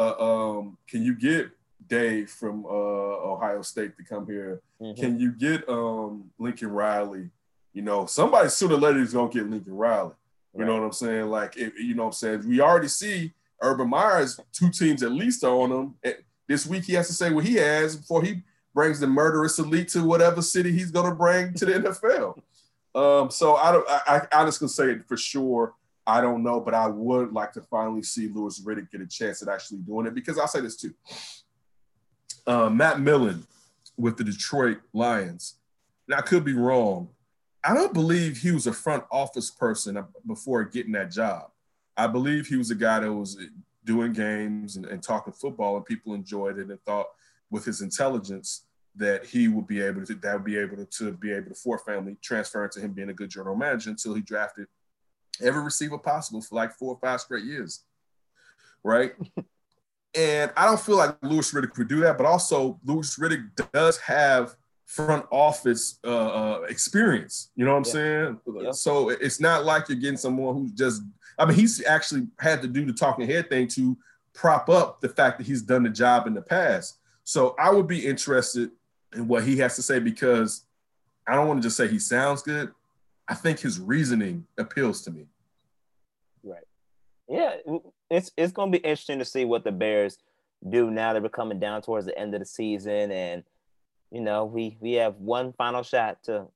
uh, 0.00 0.14
um, 0.18 0.78
can 0.88 1.02
you 1.02 1.14
get 1.14 1.50
Dave 1.88 2.30
from 2.30 2.64
uh, 2.64 2.68
Ohio 2.68 3.62
State 3.62 3.96
to 3.96 4.04
come 4.04 4.26
here. 4.26 4.60
Mm-hmm. 4.80 5.00
Can 5.00 5.18
you 5.18 5.32
get 5.32 5.68
um, 5.68 6.30
Lincoln 6.38 6.70
Riley? 6.70 7.30
You 7.72 7.82
know, 7.82 8.06
somebody 8.06 8.48
sooner 8.48 8.74
or 8.74 8.78
later 8.78 9.00
is 9.00 9.12
gonna 9.12 9.30
get 9.30 9.48
Lincoln 9.48 9.74
Riley. 9.74 10.12
You 10.54 10.60
right. 10.60 10.66
know 10.66 10.74
what 10.76 10.84
I'm 10.84 10.92
saying? 10.92 11.28
Like, 11.28 11.56
if, 11.56 11.78
you 11.78 11.94
know 11.94 12.04
what 12.04 12.08
I'm 12.08 12.12
saying? 12.12 12.48
We 12.48 12.60
already 12.60 12.88
see 12.88 13.32
Urban 13.60 13.88
Meyer's 13.88 14.38
two 14.52 14.70
teams 14.70 15.02
at 15.02 15.12
least 15.12 15.44
are 15.44 15.54
on 15.54 15.72
him. 15.72 16.14
This 16.48 16.66
week 16.66 16.84
he 16.84 16.94
has 16.94 17.06
to 17.06 17.14
say 17.14 17.30
what 17.30 17.44
he 17.44 17.54
has 17.54 17.96
before 17.96 18.22
he 18.22 18.42
brings 18.74 19.00
the 19.00 19.06
murderous 19.06 19.58
elite 19.58 19.88
to 19.88 20.04
whatever 20.04 20.42
city 20.42 20.72
he's 20.72 20.90
gonna 20.90 21.14
bring 21.14 21.54
to 21.54 21.64
the 21.64 21.72
NFL. 21.74 22.38
Um, 22.94 23.30
so 23.30 23.56
I 23.56 23.72
don't. 23.72 23.88
I, 23.88 24.00
I, 24.32 24.42
I 24.42 24.44
just 24.44 24.58
can 24.58 24.68
say 24.68 24.90
it 24.90 25.04
for 25.06 25.16
sure. 25.16 25.74
I 26.06 26.20
don't 26.20 26.42
know, 26.42 26.58
but 26.58 26.74
I 26.74 26.88
would 26.88 27.32
like 27.32 27.52
to 27.52 27.60
finally 27.62 28.02
see 28.02 28.26
Louis 28.26 28.60
Riddick 28.60 28.90
get 28.90 29.00
a 29.00 29.06
chance 29.06 29.40
at 29.40 29.48
actually 29.48 29.78
doing 29.78 30.06
it 30.06 30.14
because 30.14 30.36
I'll 30.36 30.48
say 30.48 30.60
this 30.60 30.76
too 30.76 30.92
uh, 32.46 32.68
Matt 32.68 33.00
Millen 33.00 33.46
with 33.96 34.16
the 34.16 34.24
Detroit 34.24 34.78
Lions. 34.92 35.56
Now, 36.08 36.18
I 36.18 36.22
could 36.22 36.44
be 36.44 36.54
wrong. 36.54 37.08
I 37.64 37.74
don't 37.74 37.94
believe 37.94 38.38
he 38.38 38.50
was 38.50 38.66
a 38.66 38.72
front 38.72 39.04
office 39.10 39.50
person 39.50 40.02
before 40.26 40.64
getting 40.64 40.92
that 40.92 41.12
job. 41.12 41.50
I 41.96 42.06
believe 42.06 42.46
he 42.46 42.56
was 42.56 42.70
a 42.70 42.74
guy 42.74 43.00
that 43.00 43.12
was 43.12 43.38
doing 43.84 44.12
games 44.12 44.76
and, 44.76 44.86
and 44.86 45.02
talking 45.02 45.32
football, 45.32 45.76
and 45.76 45.84
people 45.84 46.14
enjoyed 46.14 46.58
it 46.58 46.68
and 46.68 46.82
thought 46.82 47.06
with 47.50 47.64
his 47.64 47.82
intelligence 47.82 48.64
that 48.96 49.24
he 49.24 49.48
would 49.48 49.66
be 49.66 49.80
able 49.80 50.04
to 50.04 50.14
that 50.14 50.34
would 50.34 50.44
be 50.44 50.58
able 50.58 50.76
to, 50.76 50.84
to 50.84 51.12
be 51.12 51.32
able 51.32 51.48
to 51.48 51.54
for 51.54 51.78
family 51.78 52.16
transfer 52.22 52.68
to 52.68 52.80
him 52.80 52.92
being 52.92 53.08
a 53.08 53.14
good 53.14 53.30
general 53.30 53.56
manager 53.56 53.90
until 53.90 54.14
he 54.14 54.20
drafted 54.20 54.66
every 55.40 55.62
receiver 55.62 55.98
possible 55.98 56.42
for 56.42 56.56
like 56.56 56.72
four 56.72 56.94
or 56.94 56.98
five 56.98 57.20
straight 57.20 57.44
years. 57.44 57.84
Right. 58.84 59.14
And 60.14 60.50
I 60.56 60.66
don't 60.66 60.80
feel 60.80 60.96
like 60.96 61.16
Louis 61.22 61.52
Riddick 61.52 61.72
could 61.72 61.88
do 61.88 62.00
that, 62.00 62.18
but 62.18 62.26
also 62.26 62.78
Louis 62.84 63.18
Riddick 63.18 63.70
does 63.72 63.98
have 63.98 64.56
front 64.84 65.24
office 65.30 65.98
uh, 66.04 66.08
uh, 66.08 66.60
experience. 66.68 67.50
You 67.56 67.64
know 67.64 67.72
what 67.72 67.78
I'm 67.78 67.84
yeah. 67.84 67.92
saying? 67.92 68.40
Yeah. 68.60 68.70
So 68.72 69.08
it's 69.08 69.40
not 69.40 69.64
like 69.64 69.88
you're 69.88 69.98
getting 69.98 70.18
someone 70.18 70.54
who's 70.54 70.72
just. 70.72 71.02
I 71.38 71.46
mean, 71.46 71.56
he's 71.56 71.84
actually 71.86 72.26
had 72.38 72.60
to 72.60 72.68
do 72.68 72.84
the 72.84 72.92
talking 72.92 73.26
head 73.26 73.48
thing 73.48 73.66
to 73.68 73.96
prop 74.34 74.68
up 74.68 75.00
the 75.00 75.08
fact 75.08 75.38
that 75.38 75.46
he's 75.46 75.62
done 75.62 75.82
the 75.82 75.90
job 75.90 76.26
in 76.26 76.34
the 76.34 76.42
past. 76.42 76.98
So 77.24 77.54
I 77.58 77.70
would 77.70 77.86
be 77.86 78.06
interested 78.06 78.70
in 79.14 79.28
what 79.28 79.44
he 79.44 79.56
has 79.58 79.76
to 79.76 79.82
say 79.82 79.98
because 79.98 80.64
I 81.26 81.34
don't 81.34 81.48
want 81.48 81.62
to 81.62 81.66
just 81.66 81.76
say 81.76 81.88
he 81.88 81.98
sounds 81.98 82.42
good. 82.42 82.72
I 83.28 83.34
think 83.34 83.60
his 83.60 83.80
reasoning 83.80 84.46
appeals 84.58 85.02
to 85.02 85.10
me. 85.10 85.26
Right. 86.42 86.64
Yeah, 87.28 87.54
it's 88.12 88.30
it's 88.36 88.52
going 88.52 88.70
to 88.70 88.78
be 88.78 88.84
interesting 88.84 89.18
to 89.18 89.24
see 89.24 89.44
what 89.44 89.64
the 89.64 89.72
Bears 89.72 90.18
do 90.68 90.90
now 90.90 91.12
that 91.12 91.22
we're 91.22 91.28
coming 91.28 91.58
down 91.58 91.82
towards 91.82 92.06
the 92.06 92.16
end 92.18 92.34
of 92.34 92.40
the 92.40 92.46
season, 92.46 93.10
and 93.10 93.44
you 94.10 94.20
know 94.20 94.44
we 94.44 94.76
we 94.80 94.92
have 94.94 95.16
one 95.16 95.52
final 95.52 95.82
shot 95.82 96.22
to 96.24 96.46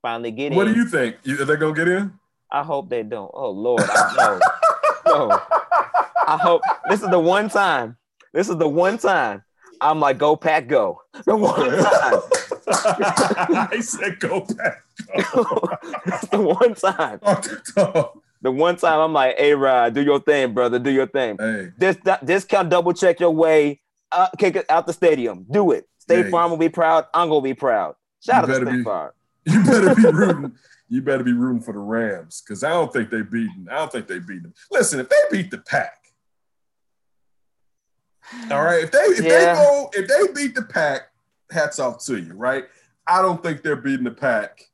finally 0.00 0.30
get 0.30 0.52
what 0.52 0.66
in. 0.66 0.74
What 0.74 0.74
do 0.74 0.80
you 0.80 0.86
think? 0.86 1.40
Are 1.40 1.44
they 1.44 1.56
gonna 1.56 1.74
get 1.74 1.88
in? 1.88 2.12
I 2.50 2.62
hope 2.62 2.88
they 2.88 3.02
don't. 3.02 3.30
Oh 3.34 3.50
Lord, 3.50 3.82
I 3.84 4.38
no, 5.06 5.28
no. 5.28 5.40
I 6.26 6.36
hope 6.36 6.62
this 6.88 7.02
is 7.02 7.10
the 7.10 7.18
one 7.18 7.48
time. 7.48 7.96
This 8.32 8.48
is 8.48 8.56
the 8.56 8.68
one 8.68 8.98
time 8.98 9.42
I'm 9.82 9.98
like, 9.98 10.16
go 10.16 10.36
pack, 10.36 10.68
go. 10.68 11.02
The 11.24 11.34
one 11.34 11.56
time. 11.82 13.68
I 13.68 13.80
said, 13.80 14.20
go 14.20 14.42
pack, 14.42 14.82
go. 15.32 15.68
it's 16.06 16.28
the 16.28 16.40
one 16.40 16.74
time. 16.76 18.21
The 18.42 18.50
one 18.50 18.76
time 18.76 18.98
I'm 19.00 19.12
like, 19.12 19.38
"Hey, 19.38 19.54
Rod, 19.54 19.94
do 19.94 20.02
your 20.02 20.20
thing, 20.20 20.52
brother. 20.52 20.78
Do 20.78 20.90
your 20.90 21.06
thing. 21.06 21.36
Hey. 21.38 21.70
This 21.78 21.96
discount 22.24 22.68
double 22.68 22.92
check 22.92 23.20
your 23.20 23.30
way. 23.30 23.80
Uh, 24.10 24.28
kick 24.36 24.56
it 24.56 24.66
out 24.68 24.86
the 24.86 24.92
stadium. 24.92 25.46
Do 25.50 25.70
it. 25.70 25.88
State 25.98 26.26
hey. 26.26 26.30
Farm 26.30 26.50
will 26.50 26.58
be 26.58 26.68
proud. 26.68 27.06
I'm 27.14 27.28
gonna 27.28 27.40
be 27.40 27.54
proud. 27.54 27.94
Shout 28.20 28.48
you 28.48 28.54
out 28.54 28.58
to 28.58 28.66
State 28.66 28.76
be, 28.78 28.82
Farm. 28.82 29.12
You 29.44 29.64
better 29.64 29.94
be 29.94 30.02
rooting. 30.12 30.52
you 30.88 31.02
better 31.02 31.24
be 31.24 31.32
rooting 31.32 31.62
for 31.62 31.72
the 31.72 31.78
Rams 31.78 32.42
because 32.44 32.62
I 32.62 32.70
don't 32.70 32.92
think 32.92 33.10
they 33.10 33.22
beat 33.22 33.48
them. 33.54 33.68
I 33.70 33.76
don't 33.76 33.90
think 33.90 34.06
they 34.06 34.18
beat 34.18 34.42
them. 34.42 34.54
Listen, 34.70 35.00
if 35.00 35.08
they 35.08 35.16
beat 35.30 35.50
the 35.50 35.58
Pack, 35.58 35.98
all 38.50 38.62
right. 38.62 38.84
If 38.84 38.90
they 38.90 38.98
if 38.98 39.24
yeah. 39.24 39.54
they 39.54 39.60
go 39.60 39.90
if 39.94 40.08
they 40.08 40.32
beat 40.32 40.54
the 40.54 40.62
Pack, 40.62 41.02
hats 41.50 41.78
off 41.78 42.04
to 42.06 42.18
you, 42.18 42.34
right? 42.34 42.64
I 43.06 43.22
don't 43.22 43.42
think 43.42 43.62
they're 43.62 43.76
beating 43.76 44.04
the 44.04 44.12
Pack 44.12 44.64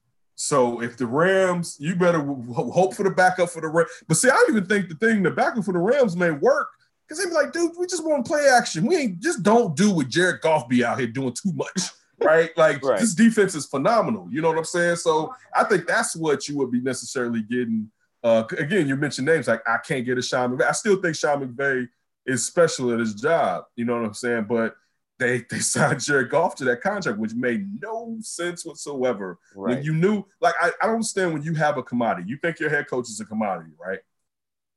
so 0.41 0.80
if 0.80 0.97
the 0.97 1.05
Rams, 1.05 1.76
you 1.80 1.97
better 1.97 2.22
hope 2.55 2.95
for 2.95 3.03
the 3.03 3.11
backup 3.11 3.51
for 3.51 3.61
the 3.61 3.66
Rams. 3.66 3.91
But 4.07 4.18
see, 4.18 4.30
I 4.30 4.34
don't 4.34 4.51
even 4.51 4.66
think 4.66 4.89
the 4.89 4.95
thing, 4.95 5.24
the 5.24 5.32
backup 5.32 5.64
for 5.64 5.72
the 5.72 5.80
Rams 5.80 6.16
may 6.16 6.30
work 6.30 6.68
because 7.03 7.18
they'd 7.18 7.28
be 7.28 7.34
like, 7.34 7.53
dude, 7.53 7.72
we 7.76 7.89
just 7.89 8.05
want 8.05 8.24
to 8.24 8.30
play 8.30 8.47
action. 8.47 8.86
We 8.86 8.97
ain't 8.97 9.18
just 9.18 9.43
don't 9.43 9.74
do 9.74 9.93
what 9.93 10.09
Jared 10.09 10.41
Goff 10.41 10.68
be 10.68 10.84
out 10.84 11.01
here 11.01 11.09
doing 11.09 11.32
too 11.32 11.53
much, 11.55 11.80
right? 12.22 12.57
Like 12.57 12.84
right. 12.84 13.01
this 13.01 13.14
defense 13.14 13.57
is 13.57 13.66
phenomenal. 13.66 14.28
You 14.30 14.41
know 14.41 14.47
what 14.47 14.59
I'm 14.59 14.64
saying? 14.64 14.97
So 14.97 15.34
I 15.57 15.64
think 15.64 15.89
that's 15.89 16.14
what 16.14 16.47
you 16.47 16.57
would 16.59 16.70
be 16.70 16.80
necessarily 16.80 17.43
getting. 17.43 17.91
Uh, 18.22 18.45
again, 18.57 18.86
you 18.86 18.95
mentioned 18.95 19.26
names 19.26 19.49
like 19.49 19.68
I 19.68 19.78
can't 19.78 20.07
get 20.07 20.18
a 20.18 20.22
Sean 20.22 20.57
McVay. 20.57 20.68
I 20.68 20.72
still 20.72 21.03
think 21.03 21.16
Sean 21.16 21.45
McVay 21.45 21.89
is 22.26 22.47
special 22.47 22.93
at 22.93 23.01
his 23.01 23.14
job. 23.14 23.64
You 23.74 23.86
know 23.86 23.97
what 23.97 24.07
I'm 24.07 24.14
saying? 24.14 24.47
But 24.49 24.76
they 25.19 25.45
they 25.51 25.59
signed 25.59 26.01
Jared 26.01 26.31
Goff 26.31 26.55
to 26.57 26.64
that 26.64 26.81
contract, 26.81 27.19
which 27.19 27.35
made 27.35 27.66
no 27.83 28.16
sense 28.21 28.64
whatsoever. 28.64 29.39
Right. 29.55 29.77
When 29.77 29.85
you 29.85 29.93
knew, 29.93 30.25
like, 30.41 30.55
I, 30.61 30.71
I 30.81 30.87
don't 30.87 30.97
understand 30.97 31.33
when 31.33 31.43
you 31.43 31.55
have 31.55 31.79
a 31.79 31.83
commodity. 31.83 32.29
You 32.29 32.39
think 32.39 32.61
your 32.61 32.71
head 32.71 32.89
coach 32.89 33.09
is 33.09 33.21
a 33.21 33.25
commodity, 33.25 33.73
right? 33.79 34.01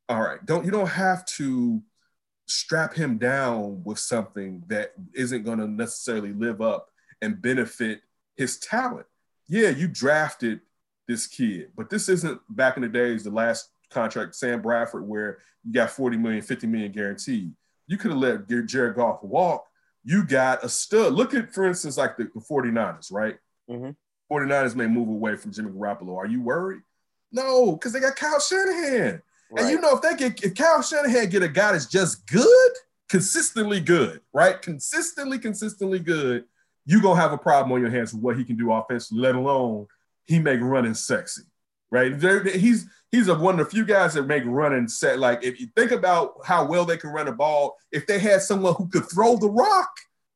All 0.09 0.21
right, 0.21 0.45
don't 0.45 0.65
you 0.65 0.71
don't 0.71 0.87
have 0.87 1.25
to 1.25 1.81
strap 2.47 2.93
him 2.93 3.17
down 3.17 3.81
with 3.85 3.97
something 3.97 4.63
that 4.67 4.91
isn't 5.13 5.43
going 5.43 5.59
to 5.59 5.67
necessarily 5.67 6.33
live 6.33 6.61
up 6.61 6.89
and 7.21 7.41
benefit 7.41 8.01
his 8.35 8.57
talent. 8.59 9.05
Yeah, 9.47 9.69
you 9.69 9.87
drafted 9.87 10.61
this 11.07 11.27
kid. 11.27 11.69
But 11.75 11.89
this 11.89 12.09
isn't 12.09 12.41
back 12.49 12.77
in 12.77 12.83
the 12.83 12.89
days, 12.89 13.23
the 13.23 13.31
last 13.31 13.69
contract, 13.89 14.35
Sam 14.35 14.61
Bradford, 14.61 15.07
where 15.07 15.39
you 15.63 15.73
got 15.73 15.91
40 15.91 16.17
million, 16.17 16.41
50 16.41 16.67
million 16.67 16.91
guaranteed. 16.91 17.53
You 17.87 17.97
could 17.97 18.11
have 18.11 18.19
let 18.19 18.47
Jared 18.65 18.95
Goff 18.95 19.23
walk. 19.23 19.65
You 20.03 20.23
got 20.23 20.63
a 20.63 20.69
stud. 20.69 21.13
Look 21.13 21.33
at, 21.33 21.53
for 21.53 21.65
instance, 21.65 21.97
like 21.97 22.17
the, 22.17 22.25
the 22.33 22.41
49ers, 22.41 23.11
right? 23.11 23.37
Mm-hmm. 23.69 23.91
49ers 24.33 24.75
may 24.75 24.87
move 24.87 25.09
away 25.09 25.35
from 25.35 25.51
Jimmy 25.51 25.71
Garoppolo. 25.71 26.17
Are 26.17 26.25
you 26.25 26.41
worried? 26.41 26.81
No, 27.31 27.73
because 27.73 27.93
they 27.93 27.99
got 27.99 28.15
Kyle 28.15 28.39
Shanahan. 28.39 29.21
Right. 29.51 29.63
And 29.63 29.69
you 29.69 29.79
know, 29.79 29.95
if 29.95 30.01
they 30.01 30.15
get 30.15 30.43
if 30.43 30.55
Kyle 30.55 30.81
Shanahan 30.81 31.29
get 31.29 31.43
a 31.43 31.47
guy 31.47 31.73
that's 31.73 31.85
just 31.85 32.25
good, 32.27 32.71
consistently 33.09 33.81
good, 33.81 34.21
right? 34.33 34.61
Consistently, 34.61 35.37
consistently 35.37 35.99
good, 35.99 36.45
you 36.85 37.01
gonna 37.01 37.19
have 37.19 37.33
a 37.33 37.37
problem 37.37 37.71
on 37.73 37.81
your 37.81 37.89
hands 37.89 38.13
with 38.13 38.23
what 38.23 38.37
he 38.37 38.45
can 38.45 38.55
do 38.55 38.71
offensively, 38.71 39.21
let 39.21 39.35
alone 39.35 39.87
he 40.25 40.39
make 40.39 40.61
running 40.61 40.93
sexy, 40.93 41.43
right? 41.91 42.13
He's 42.47 42.87
he's 43.11 43.27
a, 43.27 43.35
one 43.35 43.59
of 43.59 43.65
the 43.65 43.71
few 43.71 43.85
guys 43.85 44.13
that 44.13 44.25
make 44.25 44.43
running 44.45 44.87
set. 44.87 45.19
Like 45.19 45.43
if 45.43 45.59
you 45.59 45.67
think 45.75 45.91
about 45.91 46.35
how 46.45 46.65
well 46.65 46.85
they 46.85 46.97
can 46.97 47.11
run 47.11 47.27
a 47.27 47.33
ball, 47.33 47.77
if 47.91 48.07
they 48.07 48.17
had 48.17 48.41
someone 48.41 48.73
who 48.75 48.87
could 48.87 49.09
throw 49.09 49.37
the 49.37 49.49
rock, 49.49 49.91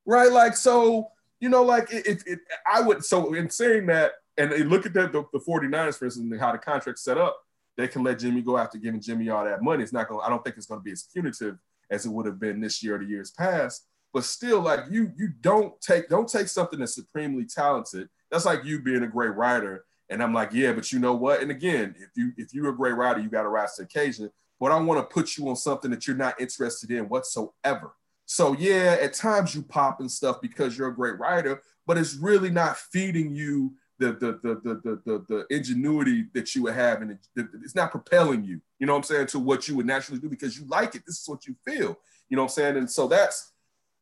right? 0.06 0.32
Like 0.32 0.56
so, 0.56 1.10
you 1.40 1.50
know, 1.50 1.64
like 1.64 1.88
if 1.92 2.28
it, 2.28 2.40
I 2.72 2.82
would. 2.82 3.04
So 3.04 3.34
in 3.34 3.50
saying 3.50 3.88
that, 3.88 4.14
and 4.38 4.52
look 4.70 4.86
at 4.86 4.94
that 4.94 5.14
the, 5.14 5.24
the 5.32 5.40
49ers, 5.40 5.98
for 5.98 6.06
instance, 6.06 6.18
and 6.18 6.40
how 6.40 6.52
the 6.52 6.58
contract 6.58 7.00
set 7.00 7.18
up, 7.18 7.40
they 7.78 7.88
can 7.88 8.04
let 8.04 8.20
Jimmy 8.20 8.42
go 8.42 8.58
after 8.58 8.78
giving 8.78 9.02
Jimmy 9.02 9.30
all 9.30 9.46
that 9.46 9.64
money. 9.64 9.82
It's 9.82 9.94
not 9.94 10.10
going. 10.10 10.22
I 10.24 10.30
don't 10.30 10.44
think 10.44 10.58
it's 10.58 10.66
going 10.66 10.82
to 10.82 10.84
be 10.84 10.92
as 10.92 11.08
punitive 11.12 11.58
as 11.90 12.06
it 12.06 12.12
would 12.12 12.26
have 12.26 12.40
been 12.40 12.60
this 12.60 12.84
year 12.84 12.96
or 12.96 13.00
the 13.00 13.06
years 13.06 13.32
past. 13.32 13.86
But 14.14 14.24
still, 14.24 14.62
like 14.62 14.82
you, 14.90 15.12
you 15.18 15.30
don't 15.42 15.80
take 15.82 16.10
don't 16.10 16.28
take 16.28 16.48
something 16.48 16.80
that's 16.80 16.96
supremely 16.96 17.46
talented. 17.46 18.10
That's 18.32 18.46
like 18.46 18.66
you 18.66 18.82
being 18.82 19.04
a 19.04 19.08
great 19.08 19.36
writer 19.36 19.86
and 20.10 20.22
I'm 20.22 20.34
like, 20.34 20.52
yeah, 20.54 20.72
but 20.74 20.92
you 20.92 21.00
know 21.00 21.16
what? 21.16 21.42
And 21.42 21.52
again, 21.52 21.96
if 21.98 22.10
you 22.16 22.32
if 22.38 22.54
you're 22.54 22.70
a 22.70 22.76
great 22.76 22.96
writer, 22.96 23.20
you 23.20 23.30
got 23.30 23.44
to 23.44 23.50
rise 23.50 23.76
to 23.76 23.84
occasion. 23.84 24.30
But 24.60 24.72
I 24.72 24.80
want 24.80 25.00
to 25.00 25.14
put 25.14 25.38
you 25.38 25.50
on 25.50 25.56
something 25.56 25.92
that 25.92 26.08
you're 26.08 26.16
not 26.16 26.40
interested 26.40 26.92
in 26.92 27.10
whatsoever. 27.10 27.96
So 28.26 28.54
yeah, 28.54 28.98
at 29.02 29.14
times 29.14 29.54
you 29.54 29.62
pop 29.62 30.00
and 30.00 30.10
stuff 30.10 30.42
because 30.42 30.78
you're 30.78 30.88
a 30.88 30.96
great 30.96 31.20
writer, 31.20 31.62
but 31.86 31.98
it's 31.98 32.16
really 32.16 32.50
not 32.50 32.78
feeding 32.78 33.36
you 33.36 33.74
the 34.00 34.14
the 34.14 34.40
the 34.44 34.56
the 34.64 34.82
the, 34.84 35.02
the, 35.06 35.26
the 35.28 35.56
ingenuity 35.56 36.26
that 36.34 36.54
you 36.56 36.64
would 36.64 36.74
have, 36.74 37.02
and 37.02 37.12
it, 37.12 37.48
it's 37.64 37.76
not 37.76 37.92
propelling 37.92 38.44
you. 38.44 38.62
You 38.80 38.88
know 38.88 38.94
what 38.94 39.00
I'm 39.00 39.04
saying 39.04 39.28
to 39.28 39.40
what 39.40 39.68
you 39.68 39.76
would 39.76 39.86
naturally 39.86 40.20
do 40.20 40.30
because 40.30 40.58
you 40.58 40.66
like 40.68 40.96
it. 40.96 41.04
This 41.06 41.22
is 41.22 41.30
what 41.30 41.48
you 41.48 41.56
feel. 41.66 41.98
You 42.30 42.38
know 42.38 42.44
what 42.44 42.52
I'm 42.52 42.56
saying? 42.56 42.78
And 42.78 42.90
so 42.90 43.08
that's 43.08 43.54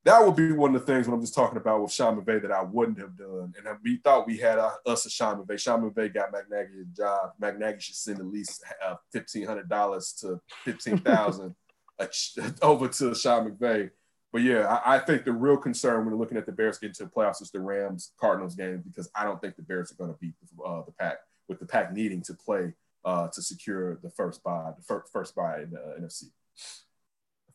that 0.05 0.25
would 0.25 0.35
be 0.35 0.51
one 0.51 0.75
of 0.75 0.85
the 0.85 0.93
things 0.93 1.07
when 1.07 1.15
I'm 1.15 1.21
just 1.21 1.33
talking 1.33 1.57
about 1.57 1.81
with 1.81 1.91
Sean 1.91 2.19
McVay 2.19 2.41
that 2.41 2.51
I 2.51 2.61
wouldn't 2.61 2.99
have 2.99 3.17
done. 3.17 3.53
And 3.57 3.77
we 3.83 3.97
thought 3.97 4.27
we 4.27 4.37
had 4.37 4.59
us 4.85 5.05
a 5.05 5.09
Sean 5.09 5.41
McVay. 5.41 5.59
Sean 5.59 5.89
McVay 5.89 6.13
got 6.13 6.31
Matt 6.31 6.49
Nagy 6.49 6.81
a 6.81 6.95
job. 6.95 7.31
Matt 7.39 7.57
Nagy 7.57 7.79
should 7.79 7.95
send 7.95 8.19
at 8.19 8.25
least 8.25 8.63
uh, 8.85 8.95
fifteen 9.11 9.45
hundred 9.45 9.69
dollars 9.69 10.13
to 10.21 10.41
fifteen 10.65 10.97
thousand 10.97 11.55
over 12.61 12.87
to 12.89 13.15
Sean 13.15 13.49
McVay. 13.49 13.91
But 14.33 14.41
yeah, 14.41 14.65
I, 14.65 14.95
I, 14.95 14.99
think 14.99 15.25
the 15.25 15.31
real 15.31 15.57
concern 15.57 15.99
when 15.99 16.11
we're 16.11 16.19
looking 16.19 16.37
at 16.37 16.47
the 16.47 16.51
Bears 16.51 16.79
getting 16.79 16.95
to 16.95 17.03
the 17.03 17.09
playoffs 17.09 17.41
is 17.41 17.51
the 17.51 17.59
Rams 17.59 18.13
Cardinals 18.19 18.55
game 18.55 18.81
because 18.83 19.07
I 19.15 19.25
don't 19.25 19.39
think 19.39 19.55
the 19.55 19.61
Bears 19.61 19.91
are 19.91 19.95
going 19.95 20.11
to 20.11 20.17
beat 20.19 20.33
the, 20.41 20.63
uh, 20.63 20.83
the 20.83 20.91
pack 20.91 21.17
with 21.47 21.59
the 21.59 21.67
pack 21.67 21.93
needing 21.93 22.23
to 22.23 22.33
play 22.33 22.73
uh, 23.05 23.27
to 23.27 23.41
secure 23.43 23.99
the 24.01 24.09
first 24.09 24.43
bye, 24.43 24.71
the 24.75 24.83
first, 24.83 25.11
first 25.13 25.35
bye 25.35 25.61
in 25.61 25.69
the 25.69 25.79
uh, 25.79 25.99
NFC 25.99 26.31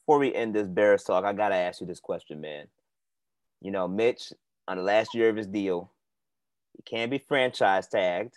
before 0.09 0.21
we 0.21 0.35
end 0.35 0.55
this 0.55 0.67
Bears 0.67 1.05
talk, 1.05 1.27
I 1.27 1.35
gotta 1.35 1.55
ask 1.55 1.83
you 1.83 1.87
this 1.87 2.01
question, 2.01 2.41
man. 2.41 2.65
You 3.61 3.71
know, 3.71 3.87
Mitch 3.87 4.33
on 4.67 4.79
the 4.79 4.83
last 4.83 5.15
year 5.15 5.29
of 5.29 5.37
his 5.37 5.47
deal, 5.47 5.93
he 6.75 6.83
can't 6.83 7.11
be 7.11 7.19
franchise 7.19 7.89
tagged. 7.89 8.33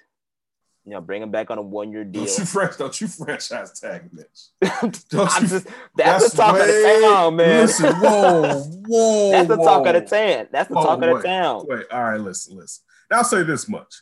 You 0.83 0.91
know, 0.91 0.99
bring 0.99 1.21
him 1.21 1.31
back 1.31 1.49
on 1.49 1.57
a 1.57 1.61
one-year 1.61 2.03
deal. 2.03 2.25
Don't 2.25 2.39
you, 2.39 2.43
fran- 2.43 2.71
don't 2.77 2.99
you 2.99 3.07
franchise 3.07 3.79
tag 3.79 4.09
Mitch? 4.11 4.49
Don't 4.81 5.33
you, 5.39 5.47
just, 5.47 5.65
that's, 5.65 5.73
that's, 5.95 6.31
the 6.31 6.37
talk 6.37 6.55
way, 6.55 6.61
of 6.61 6.67
the 6.67 7.07
town, 7.07 7.35
man. 7.37 7.61
Listen, 7.61 7.95
whoa, 7.95 8.63
whoa. 8.87 9.31
that's 9.31 9.47
the 9.47 9.55
whoa. 9.55 9.63
talk 9.63 9.87
of 9.87 9.93
the 9.93 10.01
town. 10.01 10.47
That's 10.51 10.67
the 10.67 10.75
talk 10.75 10.99
wait, 10.99 11.09
of 11.09 11.21
the 11.21 11.29
oh, 11.29 11.31
town. 11.31 11.65
Wait, 11.69 11.85
all 11.89 12.03
right, 12.03 12.19
listen, 12.19 12.57
listen. 12.57 12.83
Now 13.09 13.19
I'll 13.19 13.23
say 13.23 13.43
this 13.43 13.69
much 13.69 14.01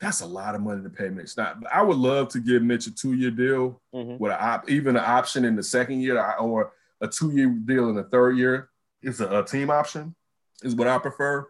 that's 0.00 0.22
a 0.22 0.26
lot 0.26 0.54
of 0.54 0.62
money 0.62 0.82
to 0.82 0.88
pay 0.88 1.10
Mitch. 1.10 1.36
Now, 1.36 1.54
I 1.72 1.82
would 1.82 1.98
love 1.98 2.28
to 2.30 2.40
give 2.40 2.62
Mitch 2.62 2.86
a 2.86 2.94
two-year 2.94 3.30
deal 3.30 3.80
mm-hmm. 3.94 4.16
with 4.18 4.32
an 4.32 4.38
op, 4.40 4.70
even 4.70 4.96
an 4.96 5.04
option 5.04 5.44
in 5.44 5.56
the 5.56 5.62
second 5.62 6.00
year 6.00 6.18
or 6.36 6.72
a 7.00 7.06
two-year 7.06 7.48
deal 7.64 7.90
in 7.90 7.96
the 7.96 8.04
third 8.04 8.38
year. 8.38 8.70
It's 9.02 9.20
a, 9.20 9.40
a 9.40 9.44
team 9.44 9.70
option, 9.70 10.14
is 10.62 10.74
what 10.74 10.88
I 10.88 10.98
prefer. 10.98 11.46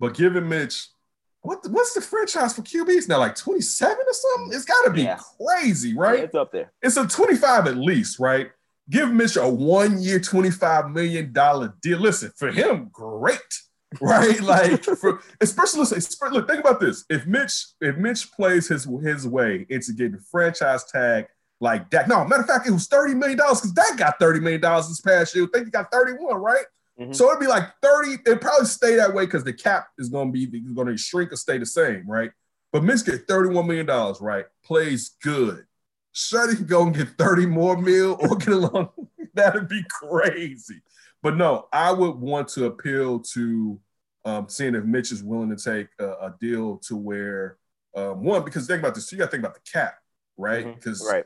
But 0.00 0.14
giving 0.14 0.48
Mitch, 0.48 0.88
what 1.40 1.60
what's 1.70 1.94
the 1.94 2.00
franchise 2.00 2.52
for 2.54 2.62
QBs 2.62 3.08
now? 3.08 3.18
Like 3.18 3.36
27 3.36 3.96
or 3.96 4.12
something? 4.12 4.56
It's 4.56 4.64
got 4.64 4.84
to 4.84 4.90
be 4.90 5.02
yeah. 5.02 5.18
crazy, 5.40 5.96
right? 5.96 6.18
Yeah, 6.18 6.24
it's 6.24 6.34
up 6.34 6.50
there. 6.50 6.72
It's 6.82 6.96
a 6.96 7.06
25 7.06 7.68
at 7.68 7.76
least, 7.76 8.18
right? 8.18 8.50
Give 8.90 9.12
Mitch 9.12 9.36
a 9.36 9.48
one-year, 9.48 10.20
$25 10.20 10.92
million 10.92 11.32
deal. 11.32 11.98
Listen, 11.98 12.32
for 12.36 12.50
him, 12.50 12.88
great 12.92 13.40
right? 14.00 14.40
Like, 14.40 14.84
for, 14.84 15.20
especially 15.40 15.80
listen, 15.80 16.32
look, 16.32 16.48
think 16.48 16.60
about 16.60 16.80
this. 16.80 17.04
If 17.08 17.26
Mitch, 17.26 17.66
if 17.80 17.96
Mitch 17.96 18.30
plays 18.32 18.68
his 18.68 18.88
his 19.02 19.26
way 19.26 19.66
into 19.68 19.92
getting 19.92 20.18
franchise 20.18 20.84
tag 20.84 21.26
like 21.60 21.88
Dak, 21.90 22.08
no, 22.08 22.24
matter 22.24 22.42
of 22.42 22.48
fact, 22.48 22.66
it 22.66 22.72
was 22.72 22.86
thirty 22.86 23.14
million 23.14 23.38
dollars 23.38 23.60
because 23.60 23.72
Dak 23.72 23.96
got 23.96 24.18
thirty 24.18 24.40
million 24.40 24.60
dollars 24.60 24.88
this 24.88 25.00
past 25.00 25.34
year. 25.34 25.44
I 25.44 25.48
think 25.52 25.66
he 25.66 25.70
got 25.70 25.90
thirty 25.90 26.12
one, 26.12 26.36
right? 26.36 26.64
Mm-hmm. 27.00 27.12
So 27.12 27.28
it'd 27.28 27.40
be 27.40 27.46
like 27.46 27.64
thirty. 27.82 28.14
It'd 28.26 28.40
probably 28.40 28.66
stay 28.66 28.96
that 28.96 29.14
way 29.14 29.26
because 29.26 29.44
the 29.44 29.52
cap 29.52 29.88
is 29.98 30.08
going 30.08 30.32
to 30.32 30.32
be 30.32 30.60
going 30.60 30.88
to 30.88 30.96
shrink 30.96 31.32
or 31.32 31.36
stay 31.36 31.58
the 31.58 31.66
same, 31.66 32.08
right? 32.08 32.30
But 32.72 32.84
Mitch 32.84 33.04
get 33.04 33.26
thirty 33.28 33.54
one 33.54 33.66
million 33.66 33.86
dollars, 33.86 34.20
right? 34.20 34.46
Plays 34.64 35.16
good. 35.22 35.64
Shuddy 36.16 36.56
can 36.56 36.64
go 36.64 36.82
and 36.82 36.96
get 36.96 37.08
30 37.18 37.44
more 37.44 37.76
mil 37.76 38.16
or 38.18 38.36
get 38.36 38.48
along. 38.48 38.88
That'd 39.34 39.68
be 39.68 39.84
crazy. 39.90 40.80
But 41.22 41.36
no, 41.36 41.66
I 41.72 41.92
would 41.92 42.16
want 42.16 42.48
to 42.48 42.66
appeal 42.66 43.20
to 43.20 43.80
um, 44.24 44.48
seeing 44.48 44.74
if 44.74 44.84
Mitch 44.84 45.12
is 45.12 45.22
willing 45.22 45.54
to 45.54 45.56
take 45.56 45.88
a, 45.98 46.08
a 46.08 46.34
deal 46.40 46.78
to 46.88 46.96
where 46.96 47.58
um, 47.96 48.22
one 48.22 48.44
because 48.44 48.66
think 48.66 48.80
about 48.80 48.94
this, 48.94 49.10
you 49.10 49.18
got 49.18 49.26
to 49.26 49.30
think 49.30 49.42
about 49.42 49.54
the 49.54 49.70
cap, 49.72 49.94
right? 50.36 50.74
Because 50.74 51.00
mm-hmm. 51.00 51.14
right. 51.14 51.24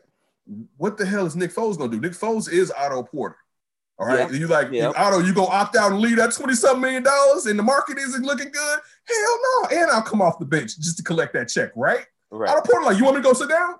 what 0.76 0.96
the 0.96 1.04
hell 1.04 1.26
is 1.26 1.34
Nick 1.34 1.52
Foles 1.52 1.76
gonna 1.76 1.90
do? 1.90 2.00
Nick 2.00 2.12
Foles 2.12 2.50
is 2.50 2.70
Otto 2.70 3.02
Porter. 3.02 3.36
All 3.98 4.06
right, 4.06 4.32
you 4.32 4.46
like 4.46 4.72
yep. 4.72 4.94
Otto, 4.96 5.18
you 5.18 5.34
gonna 5.34 5.48
opt 5.48 5.76
out 5.76 5.92
and 5.92 6.00
leave 6.00 6.16
that 6.16 6.32
twenty 6.32 6.54
something 6.54 6.80
million 6.80 7.02
dollars, 7.02 7.46
and 7.46 7.58
the 7.58 7.62
market 7.62 7.98
isn't 7.98 8.24
looking 8.24 8.50
good? 8.50 8.78
Hell 9.04 9.38
no! 9.42 9.68
And 9.76 9.90
I'll 9.90 10.00
come 10.00 10.22
off 10.22 10.38
the 10.38 10.46
bench 10.46 10.78
just 10.78 10.96
to 10.98 11.02
collect 11.02 11.34
that 11.34 11.48
check, 11.48 11.72
right? 11.76 12.06
Right. 12.30 12.48
Otto 12.48 12.62
Porter, 12.62 12.86
like, 12.86 12.96
you 12.96 13.04
want 13.04 13.16
me 13.16 13.22
to 13.22 13.28
go 13.28 13.34
sit 13.34 13.48
down? 13.48 13.74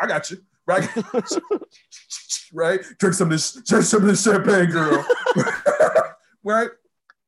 I 0.00 0.06
got 0.06 0.30
you, 0.30 0.38
right? 0.70 0.88
right? 2.52 2.80
Drink 2.98 3.14
some 3.14 3.28
of 3.28 3.32
this, 3.32 3.54
drink 3.66 3.84
some 3.84 4.02
of 4.02 4.08
this 4.08 4.22
champagne, 4.22 4.70
girl. 4.70 5.04
right? 6.44 6.70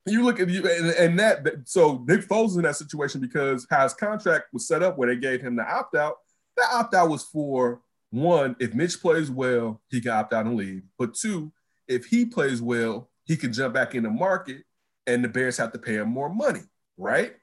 you 0.06 0.24
look 0.24 0.40
at 0.40 0.48
you 0.48 0.68
and, 0.68 0.90
and 0.90 1.18
that 1.18 1.46
so 1.64 2.04
Nick 2.08 2.22
Foles 2.22 2.48
is 2.48 2.56
in 2.56 2.62
that 2.62 2.74
situation 2.74 3.20
because 3.20 3.66
how 3.70 3.84
his 3.84 3.94
contract 3.94 4.46
was 4.52 4.66
set 4.66 4.82
up 4.82 4.98
where 4.98 5.08
they 5.08 5.20
gave 5.20 5.40
him 5.40 5.54
the 5.54 5.62
opt 5.62 5.94
out. 5.94 6.16
That 6.56 6.70
opt 6.72 6.94
out 6.94 7.08
was 7.08 7.22
for 7.22 7.80
one, 8.10 8.56
if 8.58 8.74
Mitch 8.74 9.00
plays 9.00 9.30
well, 9.30 9.80
he 9.90 10.00
can 10.00 10.10
opt 10.10 10.32
out 10.32 10.46
and 10.46 10.56
leave. 10.56 10.82
But 10.98 11.14
two, 11.14 11.52
if 11.86 12.06
he 12.06 12.24
plays 12.24 12.60
well, 12.60 13.10
he 13.24 13.36
can 13.36 13.52
jump 13.52 13.74
back 13.74 13.94
in 13.94 14.02
the 14.02 14.10
market 14.10 14.64
and 15.06 15.24
the 15.24 15.28
Bears 15.28 15.56
have 15.58 15.72
to 15.72 15.78
pay 15.78 15.94
him 15.94 16.08
more 16.08 16.28
money, 16.28 16.62
right? 16.96 17.34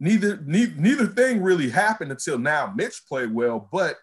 Neither, 0.00 0.42
neither, 0.44 0.74
neither 0.76 1.06
thing 1.06 1.42
really 1.42 1.70
happened 1.70 2.10
until 2.10 2.38
now. 2.38 2.72
Mitch 2.74 3.02
played 3.08 3.32
well, 3.32 3.68
but 3.72 3.96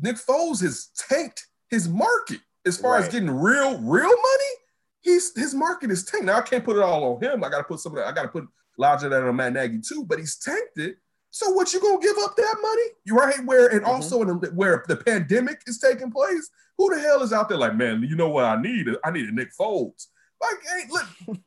Nick 0.00 0.16
Foles 0.16 0.62
has 0.62 0.90
tanked 0.96 1.46
his 1.70 1.88
market 1.88 2.40
as 2.66 2.76
far 2.76 2.92
right. 2.94 3.04
as 3.04 3.12
getting 3.12 3.30
real, 3.30 3.78
real 3.80 4.08
money 4.08 4.54
he's 5.00 5.34
his 5.36 5.54
market 5.54 5.90
is 5.90 6.04
tanked. 6.04 6.26
Now 6.26 6.38
I 6.38 6.42
can't 6.42 6.64
put 6.64 6.76
it 6.76 6.82
all 6.82 7.14
on 7.14 7.22
him. 7.22 7.42
I 7.44 7.48
got 7.48 7.58
to 7.58 7.64
put 7.64 7.80
some 7.80 7.92
of 7.92 7.96
that. 7.98 8.06
I 8.06 8.12
got 8.12 8.22
to 8.22 8.28
put 8.28 8.46
larger 8.78 9.08
than 9.08 9.24
on 9.24 9.36
Matt 9.36 9.52
Nagy 9.52 9.80
too. 9.80 10.04
But 10.04 10.18
he's 10.18 10.36
tanked 10.36 10.78
it. 10.78 10.96
So 11.30 11.50
what 11.50 11.72
you 11.72 11.80
gonna 11.80 12.00
give 12.00 12.16
up 12.22 12.34
that 12.36 12.56
money? 12.60 12.82
You 13.04 13.16
right 13.16 13.44
where 13.44 13.68
and 13.68 13.82
mm-hmm. 13.82 13.90
also 13.90 14.22
in 14.22 14.28
where 14.54 14.84
the 14.88 14.96
pandemic 14.96 15.62
is 15.66 15.78
taking 15.78 16.10
place. 16.10 16.50
Who 16.76 16.92
the 16.92 17.00
hell 17.00 17.22
is 17.22 17.32
out 17.32 17.48
there 17.48 17.58
like 17.58 17.76
man? 17.76 18.02
You 18.02 18.16
know 18.16 18.30
what 18.30 18.46
I 18.46 18.60
need? 18.60 18.88
I 19.04 19.10
need 19.10 19.28
a 19.28 19.32
Nick 19.32 19.50
Foles. 19.54 20.06
Like, 20.40 20.56
hey, 20.62 20.84
look, 20.90 21.06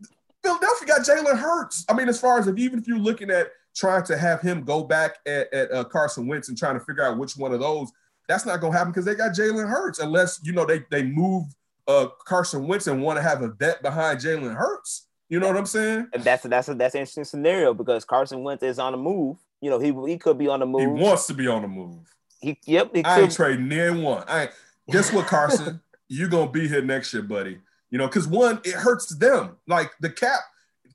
Philadelphia 0.43 0.87
got 0.87 1.01
Jalen 1.01 1.37
Hurts. 1.37 1.83
I 1.89 1.93
mean, 1.93 2.07
as 2.07 2.21
far 2.21 2.39
as 2.39 2.47
if 2.47 2.57
even 2.57 2.79
if 2.79 2.87
you're 2.87 2.99
looking 2.99 3.29
at 3.29 3.47
trying 3.75 4.03
to 4.03 4.15
have 4.15 4.39
him 4.39 4.63
go 4.63 4.83
back 4.83 5.17
at, 5.25 5.51
at 5.51 5.71
uh, 5.71 5.83
Carson 5.83 6.27
Wentz 6.27 6.47
and 6.47 6.57
trying 6.57 6.79
to 6.79 6.85
figure 6.85 7.03
out 7.03 7.17
which 7.17 7.35
one 7.35 7.51
of 7.51 7.59
those, 7.59 7.91
that's 8.27 8.45
not 8.45 8.61
gonna 8.61 8.77
happen 8.77 8.91
because 8.91 9.05
they 9.05 9.15
got 9.15 9.31
Jalen 9.31 9.69
Hurts 9.69 9.99
unless 9.99 10.39
you 10.43 10.53
know 10.53 10.65
they 10.65 10.83
they 10.89 11.03
move 11.03 11.45
uh, 11.87 12.07
Carson 12.25 12.67
Wentz 12.67 12.87
and 12.87 13.01
want 13.01 13.17
to 13.17 13.23
have 13.23 13.41
a 13.41 13.49
bet 13.49 13.81
behind 13.81 14.19
Jalen 14.19 14.55
Hurts. 14.55 15.07
You 15.29 15.39
know 15.39 15.47
what 15.47 15.57
I'm 15.57 15.65
saying? 15.65 16.09
And 16.13 16.23
that's 16.23 16.45
a, 16.45 16.47
that's 16.47 16.69
a, 16.69 16.75
that's 16.75 16.95
an 16.95 16.99
interesting 17.01 17.23
scenario 17.23 17.73
because 17.73 18.05
Carson 18.05 18.43
Wentz 18.43 18.63
is 18.63 18.79
on 18.79 18.91
the 18.91 18.97
move. 18.97 19.37
You 19.61 19.69
know, 19.69 19.79
he 19.79 19.93
he 20.11 20.17
could 20.17 20.37
be 20.37 20.47
on 20.47 20.59
the 20.59 20.65
move. 20.65 20.81
He 20.81 20.87
wants 20.87 21.27
to 21.27 21.33
be 21.33 21.47
on 21.47 21.61
the 21.61 21.67
move. 21.67 21.99
He 22.39 22.57
yep. 22.65 22.91
He 22.93 23.03
I 23.03 23.21
ain't 23.21 23.31
trading 23.31 23.67
near 23.67 23.95
one. 23.95 24.23
I 24.27 24.43
ain't, 24.43 24.51
guess 24.91 25.11
what, 25.11 25.27
Carson? 25.27 25.81
you 26.07 26.27
gonna 26.29 26.51
be 26.51 26.67
here 26.67 26.81
next 26.81 27.13
year, 27.13 27.23
buddy. 27.23 27.59
You 27.89 27.97
know, 27.97 28.07
because 28.07 28.27
one, 28.27 28.59
it 28.63 28.73
hurts 28.73 29.15
them. 29.15 29.57
Like 29.67 29.91
the 29.99 30.09
cap, 30.09 30.41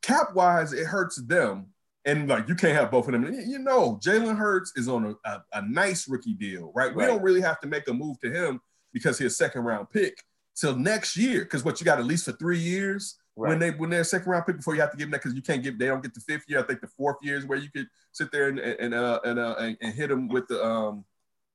cap 0.02 0.34
wise, 0.34 0.72
it 0.72 0.84
hurts 0.84 1.16
them. 1.16 1.66
And 2.08 2.28
like 2.28 2.48
you 2.48 2.54
can't 2.54 2.74
have 2.74 2.90
both 2.90 3.06
of 3.06 3.12
them. 3.12 3.24
You 3.24 3.58
know, 3.58 3.98
Jalen 4.02 4.36
Hurts 4.36 4.72
is 4.76 4.88
on 4.88 5.04
a, 5.24 5.28
a, 5.28 5.42
a, 5.54 5.62
nice 5.68 6.08
rookie 6.08 6.32
deal, 6.32 6.72
right? 6.74 6.94
We 6.94 7.04
don't 7.04 7.22
really 7.22 7.42
have 7.42 7.60
to 7.60 7.66
make 7.66 7.86
a 7.88 7.92
move 7.92 8.18
to 8.20 8.30
him 8.30 8.60
because 8.92 9.18
he's 9.18 9.32
a 9.32 9.34
second 9.34 9.62
round 9.62 9.90
pick 9.90 10.22
till 10.56 10.74
next 10.74 11.16
year. 11.16 11.40
Because 11.40 11.64
what 11.64 11.80
you 11.80 11.84
got 11.84 11.98
at 11.98 12.06
least 12.06 12.24
for 12.24 12.32
three 12.32 12.58
years 12.58 13.18
right. 13.36 13.50
when 13.50 13.58
they 13.58 13.70
when 13.72 13.90
they're 13.90 14.00
a 14.00 14.04
second 14.04 14.30
round 14.30 14.46
pick 14.46 14.56
before 14.56 14.74
you 14.74 14.80
have 14.80 14.90
to 14.90 14.96
give 14.96 15.06
them 15.06 15.12
that 15.12 15.22
because 15.22 15.34
you 15.34 15.42
can't 15.42 15.62
give 15.62 15.78
they 15.78 15.86
don't 15.86 16.02
get 16.02 16.14
the 16.14 16.20
fifth 16.20 16.44
year. 16.48 16.60
I 16.60 16.62
think 16.62 16.80
the 16.80 16.88
fourth 16.88 17.18
year 17.20 17.36
is 17.36 17.44
where 17.44 17.58
you 17.58 17.70
could 17.70 17.86
sit 18.12 18.32
there 18.32 18.48
and 18.48 18.58
and 18.58 18.94
uh, 18.94 19.20
and, 19.24 19.38
uh, 19.38 19.56
and, 19.58 19.76
and 19.80 19.94
hit 19.94 20.08
them 20.08 20.28
with 20.28 20.48
the 20.48 20.64
um 20.64 21.04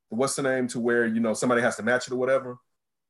what's 0.10 0.36
the 0.36 0.44
name 0.44 0.68
to 0.70 0.80
where 0.80 1.06
you 1.06 1.20
know 1.20 1.34
somebody 1.34 1.62
has 1.62 1.76
to 1.78 1.84
match 1.84 2.08
it 2.08 2.14
or 2.14 2.18
whatever. 2.18 2.58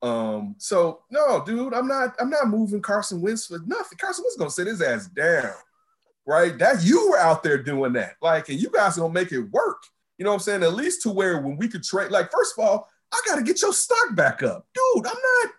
Um, 0.02 0.56
so 0.58 1.02
no, 1.10 1.44
dude, 1.46 1.74
I'm 1.74 1.88
not 1.88 2.16
I'm 2.20 2.30
not 2.30 2.48
moving 2.48 2.82
Carson 2.82 3.22
Wentz 3.22 3.48
for 3.48 3.60
nothing. 3.66 3.98
Carson 3.98 4.24
Wentz 4.24 4.38
gonna 4.38 4.50
sit 4.50 4.68
his 4.68 4.82
ass 4.82 5.08
down, 5.08 5.54
right? 6.26 6.58
That 6.58 6.84
you 6.84 7.10
were 7.10 7.20
out 7.20 7.44
there 7.44 7.62
doing 7.62 7.94
that, 7.94 8.16
like, 8.22 8.50
and 8.50 8.60
you 8.60 8.70
guys 8.70 8.98
gonna 8.98 9.14
make 9.14 9.32
it 9.32 9.42
work. 9.42 9.84
You 10.18 10.26
know 10.26 10.32
what 10.32 10.36
I'm 10.36 10.42
saying? 10.42 10.64
At 10.64 10.74
least 10.74 11.02
to 11.04 11.10
where 11.10 11.42
when 11.42 11.58
we 11.58 11.68
could 11.68 11.84
trade, 11.84 12.12
like, 12.12 12.32
first 12.32 12.58
of 12.58 12.64
all, 12.64 12.88
I 13.12 13.22
gotta 13.26 13.44
get 13.44 13.62
your 13.62 13.74
stock 13.74 14.16
back 14.16 14.44
up, 14.44 14.68
dude. 14.74 15.08
I'm 15.08 15.14
not. 15.14 15.52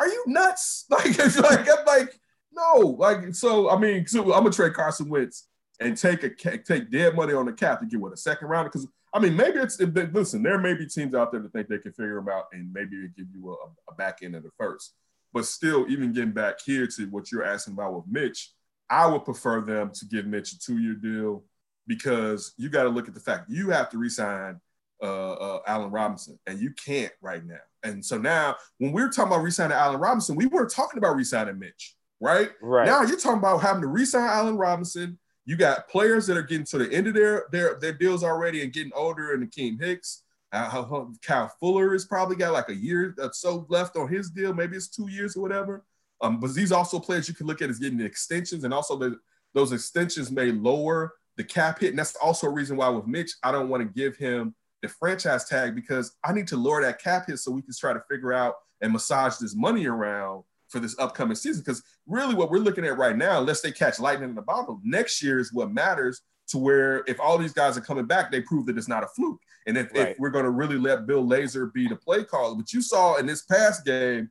Are 0.00 0.08
you 0.08 0.24
nuts? 0.26 0.86
Like, 0.90 1.18
it's 1.18 1.38
like 1.38 1.68
I'm 1.68 1.84
like, 1.86 2.18
no, 2.52 2.96
like, 2.98 3.34
so 3.34 3.70
I 3.70 3.78
mean, 3.78 4.06
so 4.06 4.22
I'm 4.32 4.42
gonna 4.42 4.50
trade 4.50 4.74
Carson 4.74 5.08
Wentz 5.08 5.46
and 5.78 5.96
take 5.96 6.22
a 6.24 6.30
take 6.30 6.90
dead 6.90 7.14
money 7.14 7.32
on 7.32 7.46
the 7.46 7.52
cap 7.52 7.80
to 7.80 7.86
get 7.86 8.00
what 8.00 8.12
a 8.12 8.16
second 8.16 8.48
round 8.48 8.66
because 8.66 8.86
I 9.12 9.18
mean, 9.18 9.34
maybe 9.34 9.58
it's 9.58 9.80
listen. 9.80 10.42
There 10.42 10.58
may 10.58 10.74
be 10.74 10.86
teams 10.86 11.14
out 11.14 11.32
there 11.32 11.40
that 11.40 11.52
think 11.52 11.68
they 11.68 11.78
can 11.78 11.92
figure 11.92 12.16
them 12.16 12.28
out, 12.28 12.44
and 12.52 12.72
maybe 12.72 13.08
give 13.16 13.26
you 13.34 13.50
a, 13.50 13.92
a 13.92 13.94
back 13.96 14.18
end 14.22 14.36
of 14.36 14.42
the 14.42 14.50
first. 14.56 14.94
But 15.32 15.46
still, 15.46 15.86
even 15.88 16.12
getting 16.12 16.32
back 16.32 16.60
here 16.64 16.86
to 16.86 17.06
what 17.06 17.30
you're 17.30 17.44
asking 17.44 17.74
about 17.74 17.94
with 17.94 18.04
Mitch, 18.08 18.52
I 18.90 19.06
would 19.06 19.24
prefer 19.24 19.60
them 19.60 19.92
to 19.94 20.04
give 20.04 20.26
Mitch 20.26 20.52
a 20.52 20.58
two-year 20.58 20.94
deal 20.94 21.44
because 21.86 22.52
you 22.56 22.68
got 22.68 22.84
to 22.84 22.88
look 22.88 23.08
at 23.08 23.14
the 23.14 23.20
fact 23.20 23.50
you 23.50 23.70
have 23.70 23.88
to 23.90 23.98
resign 23.98 24.60
uh, 25.02 25.32
uh, 25.32 25.60
Allen 25.66 25.90
Robinson, 25.90 26.38
and 26.46 26.60
you 26.60 26.72
can't 26.72 27.12
right 27.22 27.44
now. 27.44 27.60
And 27.82 28.04
so 28.04 28.18
now, 28.18 28.56
when 28.78 28.92
we 28.92 29.00
are 29.02 29.08
talking 29.08 29.32
about 29.32 29.42
resigning 29.42 29.76
Allen 29.76 30.00
Robinson, 30.00 30.36
we 30.36 30.46
weren't 30.46 30.70
talking 30.70 30.98
about 30.98 31.16
resigning 31.16 31.58
Mitch, 31.58 31.94
right? 32.20 32.50
Right. 32.60 32.86
Now 32.86 33.02
you're 33.02 33.18
talking 33.18 33.38
about 33.38 33.62
having 33.62 33.82
to 33.82 33.88
resign 33.88 34.28
Allen 34.28 34.56
Robinson 34.56 35.18
you 35.50 35.56
got 35.56 35.88
players 35.88 36.28
that 36.28 36.36
are 36.36 36.42
getting 36.42 36.66
to 36.66 36.78
the 36.78 36.92
end 36.92 37.08
of 37.08 37.14
their 37.14 37.46
their, 37.50 37.74
their 37.80 37.92
deals 37.92 38.22
already 38.22 38.62
and 38.62 38.72
getting 38.72 38.92
older, 38.94 39.32
and 39.32 39.50
Akiem 39.50 39.82
Hicks. 39.82 40.22
Uh, 40.52 40.84
Kyle 41.22 41.52
Fuller 41.60 41.92
has 41.92 42.04
probably 42.04 42.36
got 42.36 42.52
like 42.52 42.68
a 42.68 42.74
year 42.74 43.14
or 43.18 43.32
so 43.32 43.66
left 43.68 43.96
on 43.96 44.08
his 44.08 44.30
deal. 44.30 44.54
Maybe 44.54 44.76
it's 44.76 44.88
two 44.88 45.08
years 45.08 45.36
or 45.36 45.42
whatever. 45.42 45.84
Um, 46.22 46.40
but 46.40 46.54
these 46.54 46.72
also 46.72 46.98
players 46.98 47.28
you 47.28 47.34
can 47.34 47.46
look 47.46 47.62
at 47.62 47.70
as 47.70 47.78
getting 47.78 47.98
the 47.98 48.04
extensions, 48.04 48.64
and 48.64 48.74
also 48.74 48.96
the, 48.96 49.18
those 49.54 49.72
extensions 49.72 50.30
may 50.30 50.52
lower 50.52 51.14
the 51.36 51.44
cap 51.44 51.80
hit. 51.80 51.90
And 51.90 51.98
that's 51.98 52.16
also 52.16 52.46
a 52.46 52.50
reason 52.50 52.76
why 52.76 52.88
with 52.88 53.06
Mitch, 53.06 53.32
I 53.42 53.52
don't 53.52 53.68
want 53.68 53.82
to 53.82 54.00
give 54.00 54.16
him 54.16 54.54
the 54.82 54.88
franchise 54.88 55.44
tag 55.44 55.74
because 55.74 56.16
I 56.24 56.32
need 56.32 56.46
to 56.48 56.56
lower 56.56 56.82
that 56.82 57.02
cap 57.02 57.26
hit 57.26 57.38
so 57.38 57.50
we 57.50 57.62
can 57.62 57.72
try 57.78 57.92
to 57.92 58.02
figure 58.10 58.32
out 58.32 58.54
and 58.80 58.92
massage 58.92 59.36
this 59.36 59.54
money 59.54 59.86
around 59.86 60.44
for 60.68 60.78
this 60.80 60.98
upcoming 60.98 61.36
season. 61.36 61.62
Because 61.64 61.82
really, 62.06 62.34
what 62.34 62.50
we're 62.50 62.58
looking 62.58 62.84
at 62.84 62.98
right 62.98 63.16
now, 63.16 63.40
unless 63.40 63.60
they 63.60 63.72
catch 63.72 63.98
lightning 63.98 64.30
in 64.30 64.34
the 64.34 64.42
bottle, 64.42 64.80
next 64.84 65.22
year 65.22 65.38
is 65.38 65.52
what 65.52 65.72
matters. 65.72 66.22
To 66.48 66.58
where 66.58 67.04
if 67.06 67.20
all 67.20 67.38
these 67.38 67.52
guys 67.52 67.78
are 67.78 67.80
coming 67.80 68.06
back, 68.06 68.32
they 68.32 68.40
prove 68.40 68.66
that 68.66 68.76
it's 68.76 68.88
not 68.88 69.04
a 69.04 69.06
fluke. 69.14 69.38
And 69.68 69.78
if, 69.78 69.92
right. 69.92 70.08
if 70.08 70.18
we're 70.18 70.30
going 70.30 70.46
to 70.46 70.50
really 70.50 70.78
let 70.78 71.06
Bill 71.06 71.24
Lazor 71.24 71.72
be 71.72 71.86
the 71.86 71.94
play 71.94 72.24
caller, 72.24 72.56
but 72.56 72.72
you 72.72 72.82
saw 72.82 73.18
in 73.18 73.26
this 73.26 73.42
past 73.42 73.84
game, 73.84 74.28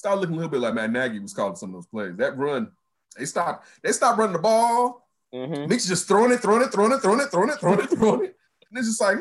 started 0.00 0.20
looking 0.22 0.34
a 0.34 0.38
little 0.38 0.50
bit 0.50 0.60
like 0.60 0.72
Matt 0.72 0.90
Nagy 0.90 1.18
was 1.18 1.34
calling 1.34 1.56
some 1.56 1.70
of 1.70 1.74
those 1.74 1.86
plays. 1.86 2.16
That 2.16 2.38
run, 2.38 2.72
they 3.18 3.26
stopped. 3.26 3.66
They 3.82 3.92
stopped 3.92 4.18
running 4.18 4.32
the 4.32 4.38
ball. 4.38 5.06
Mm-hmm. 5.34 5.68
Nick's 5.68 5.86
just 5.86 6.08
throwing 6.08 6.32
it, 6.32 6.40
throwing 6.40 6.62
it, 6.62 6.72
throwing 6.72 6.90
it, 6.90 7.00
throwing 7.02 7.20
it, 7.20 7.30
throwing 7.30 7.50
it, 7.50 7.60
throwing 7.60 7.80
it, 7.80 7.90
throwing 7.90 8.24
it. 8.24 8.36
And 8.70 8.78
it's 8.78 8.88
just 8.88 9.00
like, 9.00 9.18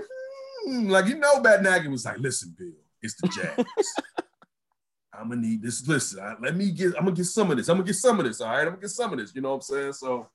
hmm, 0.65 0.89
like 0.89 1.07
you 1.07 1.17
know, 1.17 1.41
Matt 1.41 1.63
Nagy 1.63 1.89
was 1.89 2.05
like, 2.05 2.17
"Listen, 2.19 2.55
Bill, 2.57 2.71
it's 3.01 3.15
the 3.15 3.27
Jags. 3.27 3.69
I'm 5.13 5.27
gonna 5.27 5.41
need 5.41 5.61
this. 5.61 5.85
Listen, 5.85 6.23
I, 6.23 6.35
let 6.41 6.55
me 6.55 6.71
get. 6.71 6.95
I'm 6.95 7.03
gonna 7.03 7.11
get 7.11 7.25
some 7.25 7.51
of 7.51 7.57
this. 7.57 7.67
I'm 7.67 7.75
gonna 7.75 7.85
get 7.85 7.95
some 7.95 8.19
of 8.19 8.25
this. 8.25 8.39
All 8.39 8.47
right, 8.47 8.61
I'm 8.61 8.69
gonna 8.69 8.81
get 8.81 8.89
some 8.89 9.11
of 9.11 9.19
this. 9.19 9.35
You 9.35 9.41
know 9.41 9.49
what 9.49 9.55
I'm 9.55 9.61
saying? 9.61 9.93
So, 9.93 10.29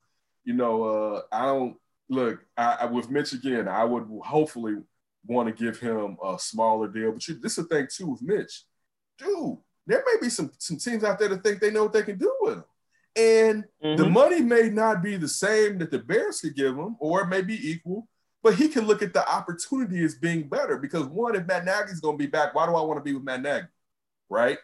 you 0.44 0.52
know, 0.52 0.82
uh, 0.84 1.22
I 1.32 1.46
don't 1.46 1.76
look. 2.10 2.44
I, 2.54 2.76
I 2.82 2.84
with 2.84 3.08
Mitch 3.08 3.32
again. 3.32 3.66
I 3.66 3.84
would 3.84 4.06
hopefully 4.22 4.74
want 5.26 5.48
to 5.48 5.64
give 5.64 5.80
him 5.80 6.18
a 6.22 6.38
smaller 6.38 6.88
deal. 6.88 7.12
But 7.12 7.26
you, 7.26 7.36
this 7.36 7.56
is 7.56 7.66
the 7.66 7.74
thing 7.74 7.88
too 7.90 8.08
with 8.08 8.20
Mitch, 8.20 8.64
dude. 9.16 9.56
There 9.86 10.02
may 10.06 10.20
be 10.20 10.30
some 10.30 10.50
some 10.58 10.78
teams 10.78 11.04
out 11.04 11.18
there 11.18 11.28
that 11.28 11.42
think 11.42 11.60
they 11.60 11.70
know 11.70 11.84
what 11.84 11.92
they 11.92 12.02
can 12.02 12.18
do 12.18 12.34
with 12.40 12.54
him, 12.54 12.64
and 13.16 13.64
mm-hmm. 13.82 13.96
the 13.96 14.08
money 14.08 14.40
may 14.40 14.70
not 14.70 15.02
be 15.02 15.16
the 15.16 15.28
same 15.28 15.78
that 15.78 15.90
the 15.90 15.98
Bears 15.98 16.40
could 16.40 16.56
give 16.56 16.76
him, 16.76 16.96
or 16.98 17.22
it 17.22 17.28
may 17.28 17.42
be 17.42 17.70
equal. 17.70 18.08
But 18.42 18.56
he 18.56 18.68
can 18.68 18.86
look 18.86 19.02
at 19.02 19.14
the 19.14 19.26
opportunity 19.26 20.04
as 20.04 20.16
being 20.16 20.48
better 20.48 20.76
because 20.76 21.06
one, 21.06 21.34
if 21.34 21.46
Matt 21.46 21.64
Nagy's 21.64 22.00
going 22.00 22.18
to 22.18 22.22
be 22.22 22.30
back, 22.30 22.54
why 22.54 22.66
do 22.66 22.74
I 22.74 22.82
want 22.82 22.98
to 22.98 23.02
be 23.02 23.14
with 23.14 23.24
Matt 23.24 23.40
Nagy? 23.40 23.66
Right? 24.28 24.58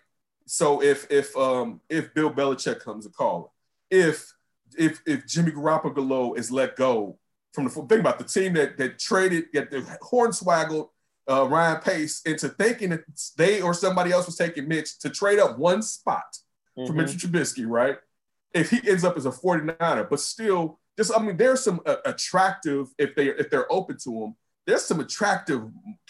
So 0.47 0.83
if 0.83 1.07
if 1.11 1.37
um 1.37 1.81
if 1.89 2.13
Bill 2.13 2.31
Belichick 2.31 2.81
comes 2.81 3.07
to 3.07 3.13
call, 3.13 3.55
if 3.91 4.33
if 4.77 5.01
if 5.07 5.27
Jimmy 5.27 5.53
Garoppolo 5.53 6.37
is 6.37 6.51
let 6.51 6.77
go 6.77 7.19
from 7.53 7.65
the 7.65 7.71
think 7.71 8.01
about 8.01 8.19
the 8.19 8.25
team 8.25 8.55
that 8.55 8.77
that 8.77 8.99
traded 8.99 9.53
get 9.53 9.71
the 9.71 9.81
hornswaggled 10.03 10.89
uh, 11.31 11.47
Ryan 11.47 11.81
Pace 11.81 12.23
into 12.27 12.49
thinking 12.49 12.91
that 12.91 13.05
they 13.37 13.63
or 13.63 13.73
somebody 13.73 14.11
else 14.11 14.27
was 14.27 14.37
taking 14.37 14.69
Mitch 14.69 14.99
to 14.99 15.11
trade 15.11 15.39
up 15.39 15.59
one 15.59 15.83
spot 15.83 16.25
mm-hmm. 16.77 16.87
for 16.87 16.93
Mitch 16.93 17.11
Trubisky, 17.11 17.67
right? 17.69 17.97
If 18.53 18.71
he 18.71 18.89
ends 18.89 19.05
up 19.05 19.17
as 19.17 19.27
a 19.27 19.31
49er, 19.31 20.11
but 20.11 20.21
still, 20.21 20.81
just 20.99 21.17
I 21.17 21.23
mean, 21.23 21.37
there's 21.37 21.63
some 21.63 21.81
uh, 21.87 21.97
attractive 22.05 22.89
if 22.99 23.15
they 23.15 23.29
if 23.29 23.49
they're 23.49 23.73
open 23.73 23.97
to 24.05 24.25
him. 24.25 24.35
There's 24.67 24.85
some 24.85 25.01
attractive 25.01 25.63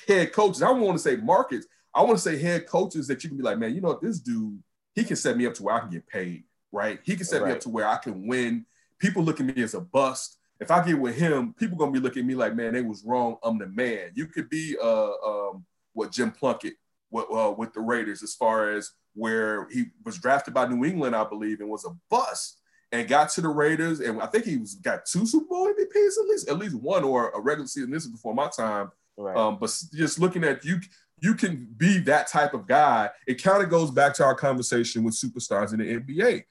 head 0.08 0.32
coaches. 0.32 0.62
I 0.62 0.68
don't 0.68 0.80
want 0.80 0.96
to 0.96 1.02
say 1.02 1.16
markets, 1.16 1.66
I 1.94 2.02
want 2.02 2.16
to 2.16 2.22
say 2.22 2.38
head 2.38 2.66
coaches 2.66 3.06
that 3.08 3.22
you 3.22 3.30
can 3.30 3.36
be 3.36 3.44
like, 3.44 3.58
man, 3.58 3.74
you 3.74 3.80
know 3.80 3.88
what, 3.88 4.02
this 4.02 4.20
dude, 4.20 4.62
he 4.94 5.04
can 5.04 5.16
set 5.16 5.36
me 5.36 5.46
up 5.46 5.54
to 5.54 5.62
where 5.62 5.74
I 5.74 5.80
can 5.80 5.90
get 5.90 6.06
paid, 6.06 6.44
right? 6.72 6.98
He 7.02 7.16
can 7.16 7.24
set 7.24 7.42
right. 7.42 7.48
me 7.48 7.54
up 7.54 7.60
to 7.60 7.68
where 7.68 7.86
I 7.86 7.96
can 7.96 8.26
win. 8.26 8.66
People 8.98 9.22
look 9.22 9.40
at 9.40 9.46
me 9.46 9.62
as 9.62 9.74
a 9.74 9.80
bust. 9.80 10.38
If 10.60 10.70
I 10.70 10.84
get 10.84 10.98
with 10.98 11.16
him, 11.16 11.54
people 11.54 11.78
gonna 11.78 11.90
be 11.90 12.00
looking 12.00 12.22
at 12.22 12.26
me 12.26 12.34
like, 12.34 12.54
man, 12.54 12.74
they 12.74 12.82
was 12.82 13.02
wrong. 13.04 13.36
I'm 13.42 13.58
the 13.58 13.66
man. 13.66 14.10
You 14.14 14.26
could 14.26 14.48
be 14.48 14.76
uh 14.82 15.12
um 15.12 15.64
what 15.92 16.12
Jim 16.12 16.30
Plunkett 16.30 16.74
with, 17.10 17.26
uh, 17.32 17.52
with 17.56 17.72
the 17.72 17.80
Raiders 17.80 18.22
as 18.22 18.34
far 18.34 18.70
as 18.72 18.92
where 19.14 19.68
he 19.70 19.86
was 20.04 20.18
drafted 20.18 20.54
by 20.54 20.66
New 20.66 20.84
England, 20.84 21.16
I 21.16 21.24
believe, 21.24 21.60
and 21.60 21.68
was 21.68 21.84
a 21.84 21.96
bust 22.08 22.60
and 22.92 23.08
got 23.08 23.30
to 23.30 23.40
the 23.40 23.48
Raiders. 23.48 24.00
And 24.00 24.20
I 24.20 24.26
think 24.26 24.44
he 24.44 24.56
was 24.56 24.74
got 24.74 25.06
two 25.06 25.26
Super 25.26 25.46
Bowl 25.46 25.66
MVPs 25.66 26.18
at 26.20 26.28
least, 26.28 26.48
at 26.48 26.58
least 26.58 26.74
one 26.76 27.04
or 27.04 27.30
a 27.30 27.40
regular 27.40 27.66
season. 27.66 27.90
This 27.90 28.04
is 28.04 28.10
before 28.10 28.34
my 28.34 28.48
time. 28.48 28.90
Right. 29.16 29.36
Um, 29.36 29.58
but 29.60 29.76
just 29.92 30.18
looking 30.18 30.44
at 30.44 30.64
you, 30.64 30.80
you 31.20 31.34
can 31.34 31.68
be 31.76 31.98
that 32.00 32.28
type 32.28 32.54
of 32.54 32.66
guy. 32.66 33.10
It 33.26 33.42
kind 33.42 33.62
of 33.62 33.68
goes 33.68 33.90
back 33.90 34.14
to 34.14 34.24
our 34.24 34.34
conversation 34.34 35.04
with 35.04 35.14
superstars 35.14 35.72
in 35.72 35.80
the 35.80 36.00
NBA. 36.00 36.44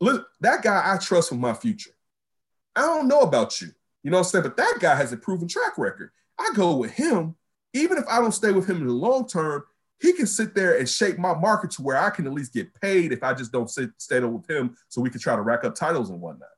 Look, 0.00 0.28
that 0.40 0.62
guy 0.62 0.82
I 0.84 0.96
trust 0.98 1.30
with 1.30 1.40
my 1.40 1.54
future. 1.54 1.90
I 2.78 2.82
don't 2.82 3.08
know 3.08 3.20
about 3.20 3.60
you, 3.60 3.68
you 4.02 4.10
know 4.10 4.18
what 4.18 4.26
I'm 4.26 4.30
saying? 4.30 4.42
But 4.44 4.56
that 4.56 4.76
guy 4.80 4.94
has 4.94 5.12
a 5.12 5.16
proven 5.16 5.48
track 5.48 5.76
record. 5.78 6.10
I 6.38 6.50
go 6.54 6.76
with 6.76 6.92
him, 6.92 7.34
even 7.74 7.98
if 7.98 8.04
I 8.08 8.20
don't 8.20 8.32
stay 8.32 8.52
with 8.52 8.68
him 8.68 8.78
in 8.78 8.86
the 8.86 8.92
long 8.92 9.26
term, 9.26 9.64
he 10.00 10.12
can 10.12 10.26
sit 10.26 10.54
there 10.54 10.78
and 10.78 10.88
shape 10.88 11.18
my 11.18 11.34
market 11.34 11.72
to 11.72 11.82
where 11.82 11.98
I 11.98 12.10
can 12.10 12.26
at 12.26 12.32
least 12.32 12.54
get 12.54 12.72
paid 12.80 13.12
if 13.12 13.24
I 13.24 13.34
just 13.34 13.50
don't 13.50 13.68
sit, 13.68 13.90
stay 13.98 14.20
with 14.20 14.48
him 14.48 14.76
so 14.88 15.00
we 15.00 15.10
can 15.10 15.20
try 15.20 15.34
to 15.34 15.42
rack 15.42 15.64
up 15.64 15.74
titles 15.74 16.10
and 16.10 16.20
whatnot. 16.20 16.48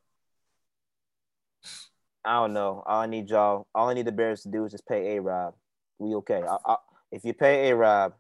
I 2.22 2.34
don't 2.34 2.52
know. 2.52 2.82
All 2.84 3.00
I 3.00 3.06
need 3.06 3.30
y'all, 3.30 3.66
all 3.74 3.88
I 3.88 3.94
need 3.94 4.06
the 4.06 4.12
Bears 4.12 4.42
to 4.42 4.50
do 4.50 4.66
is 4.66 4.72
just 4.72 4.86
pay 4.86 5.16
A 5.16 5.22
Rob. 5.22 5.54
We 5.98 6.14
okay. 6.16 6.42
I, 6.46 6.56
I, 6.66 6.76
if 7.10 7.24
you 7.24 7.32
pay 7.32 7.70
A 7.70 7.76
Rob, 7.76 8.12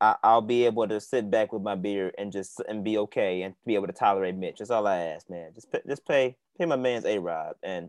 I'll 0.00 0.42
be 0.42 0.66
able 0.66 0.86
to 0.88 1.00
sit 1.00 1.30
back 1.30 1.52
with 1.52 1.62
my 1.62 1.74
beer 1.74 2.12
and 2.18 2.30
just 2.30 2.60
and 2.68 2.84
be 2.84 2.98
okay 2.98 3.42
and 3.42 3.54
be 3.64 3.74
able 3.74 3.86
to 3.86 3.92
tolerate 3.92 4.34
Mitch. 4.34 4.58
That's 4.58 4.70
all 4.70 4.86
I 4.86 4.96
ask, 4.98 5.30
man. 5.30 5.52
Just 5.54 5.72
pay, 5.72 5.80
just 5.86 6.06
pay 6.06 6.36
pay 6.58 6.66
my 6.66 6.76
man's 6.76 7.06
A 7.06 7.18
Rob, 7.18 7.56
and 7.62 7.88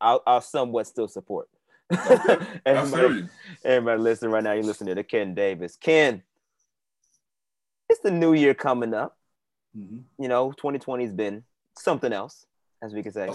I'll 0.00 0.22
I'll 0.26 0.40
somewhat 0.40 0.86
still 0.86 1.08
support. 1.08 1.48
everybody, 2.64 3.28
everybody 3.62 4.00
listen 4.00 4.30
right 4.30 4.42
now. 4.42 4.52
You 4.52 4.62
listen 4.62 4.86
to 4.86 5.02
Ken 5.04 5.34
Davis. 5.34 5.76
Ken, 5.76 6.22
it's 7.90 8.00
the 8.00 8.10
new 8.10 8.32
year 8.32 8.54
coming 8.54 8.94
up. 8.94 9.18
Mm-hmm. 9.76 10.22
You 10.22 10.28
know, 10.28 10.52
2020 10.52 11.04
has 11.04 11.12
been 11.12 11.44
something 11.76 12.12
else, 12.12 12.46
as 12.82 12.94
we 12.94 13.02
could 13.02 13.12
say. 13.12 13.28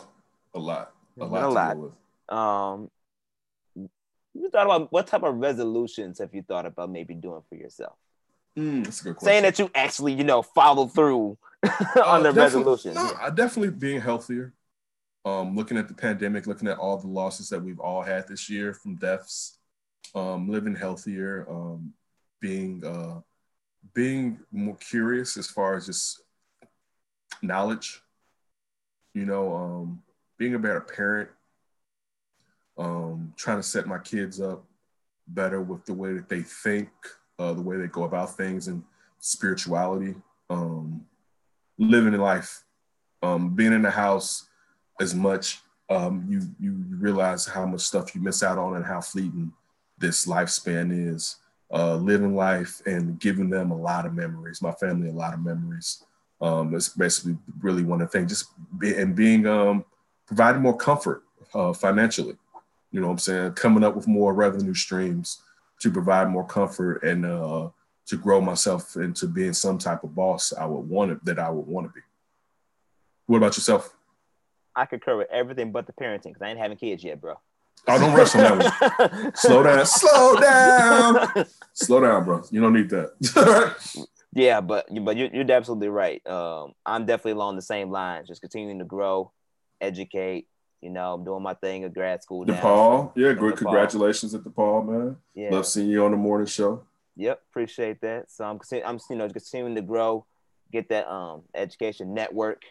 A 0.56 0.60
lot. 0.60 0.94
A 1.20 1.26
lot. 1.26 1.44
A 1.44 2.30
lot. 2.30 2.74
Um, 2.74 2.90
you 4.40 4.50
thought 4.50 4.66
about 4.66 4.92
what 4.92 5.08
type 5.08 5.24
of 5.24 5.36
resolutions 5.36 6.20
have 6.20 6.34
you 6.34 6.44
thought 6.44 6.66
about 6.66 6.90
maybe 6.90 7.14
doing 7.14 7.42
for 7.50 7.56
yourself? 7.56 7.94
Mm, 8.58 8.86
that's 8.86 9.02
a 9.02 9.04
good 9.06 9.16
question. 9.18 9.28
Saying 9.28 9.44
that 9.44 9.60
you 9.60 9.70
actually, 9.76 10.14
you 10.14 10.24
know, 10.24 10.42
follow 10.42 10.88
through 10.88 11.38
on 12.06 12.22
uh, 12.26 12.32
the 12.32 12.32
resolution. 12.32 12.94
No, 12.94 13.12
yeah. 13.20 13.30
definitely 13.30 13.72
being 13.72 14.02
healthier. 14.02 14.54
Um, 15.26 15.56
looking 15.56 15.78
at 15.78 15.88
the 15.88 15.94
pandemic, 15.94 16.48
looking 16.48 16.70
at 16.70 16.78
all 16.78 16.98
the 16.98 17.08
losses 17.08 17.50
that 17.50 17.62
we've 17.62 17.80
all 17.80 18.02
had 18.02 18.28
this 18.28 18.50
year 18.50 18.74
from 18.74 18.96
deaths, 18.96 19.58
um, 20.16 20.50
living 20.50 20.76
healthier, 20.76 21.46
um, 21.50 21.94
being 22.40 22.84
uh, 22.86 23.20
being 23.94 24.40
more 24.52 24.78
curious 24.78 25.36
as 25.36 25.48
far 25.48 25.76
as 25.76 25.86
just 25.86 26.22
knowledge. 27.42 28.02
You 29.14 29.26
know, 29.26 29.54
um, 29.54 30.02
being 30.38 30.56
a 30.56 30.60
better 30.60 30.82
parent, 30.82 31.30
um, 32.80 33.34
trying 33.36 33.58
to 33.58 33.64
set 33.64 33.86
my 33.86 34.00
kids 34.00 34.40
up 34.40 34.64
better 35.28 35.62
with 35.62 35.86
the 35.86 35.94
way 35.94 36.14
that 36.14 36.30
they 36.30 36.42
think, 36.42 36.90
uh, 37.38 37.54
the 37.54 37.62
way 37.62 37.78
they 37.78 37.88
go 37.88 38.04
about 38.04 38.36
things, 38.36 38.68
and 38.68 38.84
spirituality, 39.20 40.16
um, 40.50 41.06
living 41.78 42.14
in 42.14 42.22
life, 42.22 42.64
um, 43.22 43.54
being 43.54 43.74
in 43.74 43.82
the 43.82 43.92
house 43.92 44.48
as 45.00 45.14
much. 45.14 45.60
Um, 45.90 46.26
you 46.30 46.42
you 46.60 46.84
realize 46.98 47.46
how 47.46 47.66
much 47.66 47.82
stuff 47.82 48.16
you 48.16 48.22
miss 48.22 48.44
out 48.44 48.58
on 48.58 48.76
and 48.76 48.86
how 48.86 49.02
fleeting 49.02 49.52
this 49.98 50.26
lifespan 50.26 51.14
is. 51.14 51.38
Uh, 51.72 51.96
living 51.98 52.36
life 52.36 52.82
and 52.88 53.20
giving 53.20 53.48
them 53.48 53.70
a 53.70 53.78
lot 53.78 54.08
of 54.08 54.16
memories. 54.16 54.60
My 54.60 54.72
family 54.72 55.10
a 55.10 55.14
lot 55.14 55.36
of 55.36 55.44
memories. 55.44 56.04
Um, 56.42 56.74
it's 56.74 56.90
basically 56.90 57.38
really 57.62 57.84
one 57.84 58.02
of 58.02 58.10
the 58.10 58.18
things. 58.18 58.32
Just 58.32 58.52
be, 58.80 58.96
and 58.96 59.16
being 59.16 59.46
um, 59.46 59.86
providing 60.26 60.64
more 60.64 60.76
comfort 60.76 61.24
uh, 61.54 61.74
financially. 61.74 62.38
You 62.92 63.00
know 63.00 63.08
what 63.08 63.14
I'm 63.14 63.20
saying? 63.20 63.54
Coming 63.54 63.84
up 63.84 63.96
with 63.96 64.08
more 64.08 64.34
revenue 64.34 64.74
streams 64.74 65.42
to 65.82 65.92
provide 65.92 66.30
more 66.30 66.46
comfort 66.46 67.04
and 67.04 67.26
uh, 67.26 67.70
to 68.08 68.18
grow 68.18 68.42
myself 68.42 68.96
into 68.96 69.28
being 69.28 69.54
some 69.54 69.78
type 69.78 70.04
of 70.04 70.16
boss 70.16 70.54
I 70.54 70.66
would 70.66 70.90
want 70.90 71.12
it, 71.12 71.26
that 71.26 71.40
I 71.40 71.50
would 71.50 71.68
want 71.68 71.88
to 71.88 71.94
be. 71.94 72.02
What 73.28 73.38
about 73.38 73.56
yourself? 73.56 73.96
I 74.76 74.86
concur 74.86 75.18
with 75.18 75.28
everything 75.32 75.72
but 75.72 75.86
the 75.86 75.94
parenting 75.94 76.24
because 76.24 76.42
I 76.42 76.50
ain't 76.50 76.60
having 76.60 76.78
kids 76.78 77.04
yet, 77.04 77.22
bro. 77.22 77.36
Oh, 77.88 78.00
don't 78.00 78.14
rush 78.14 78.36
on 78.36 78.60
that 78.60 79.14
one. 79.14 79.32
Slow 79.36 79.64
down. 79.64 79.86
Slow 79.86 80.40
down. 80.40 81.46
Slow 81.74 82.02
down, 82.02 82.26
bro. 82.26 82.44
You 82.52 82.62
don't 82.62 82.74
need 82.74 82.90
that. 82.90 84.08
yeah, 84.34 84.62
but 84.62 84.88
but 85.04 85.18
you're, 85.18 85.30
you're 85.34 85.52
absolutely 85.52 85.90
right. 85.90 86.26
Um, 86.28 86.74
I'm 86.86 87.06
definitely 87.06 87.34
along 87.34 87.56
the 87.56 87.62
same 87.62 87.90
lines, 87.90 88.28
just 88.28 88.42
continuing 88.42 88.80
to 88.80 88.86
grow, 88.86 89.32
educate. 89.80 90.48
You 90.82 90.90
know, 90.90 91.14
I'm 91.14 91.26
doing 91.26 91.44
my 91.44 91.54
thing 91.54 91.84
at 91.84 91.94
grad 91.94 92.24
school. 92.24 92.46
DePaul, 92.46 93.12
yeah, 93.16 93.34
great. 93.34 93.58
Congratulations 93.58 94.34
at 94.34 94.42
DePaul, 94.42 94.88
man. 94.88 95.18
Yeah, 95.36 95.50
love 95.52 95.66
seeing 95.66 95.90
you 95.90 96.06
on 96.06 96.12
the 96.12 96.18
morning 96.18 96.48
show. 96.48 96.84
Yep, 97.18 97.42
appreciate 97.50 98.00
that. 98.02 98.32
So 98.32 98.46
I'm, 98.46 98.60
I'm 98.86 99.00
you 99.10 99.16
know 99.18 99.30
continuing 99.30 99.76
to 99.76 99.82
grow, 99.82 100.26
get 100.72 100.88
that 100.90 101.10
um 101.12 101.42
education 101.54 102.14
network, 102.14 102.64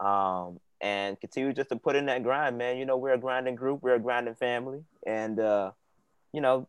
um, 0.00 0.58
and 0.80 1.20
continue 1.20 1.52
just 1.52 1.68
to 1.68 1.76
put 1.76 1.94
in 1.94 2.06
that 2.06 2.24
grind, 2.24 2.58
man. 2.58 2.76
You 2.76 2.86
know, 2.86 2.96
we're 2.96 3.14
a 3.14 3.18
grinding 3.18 3.54
group, 3.54 3.82
we're 3.82 3.94
a 3.94 4.00
grinding 4.00 4.34
family, 4.34 4.82
and 5.06 5.38
uh, 5.38 5.70
you 6.32 6.40
know, 6.40 6.66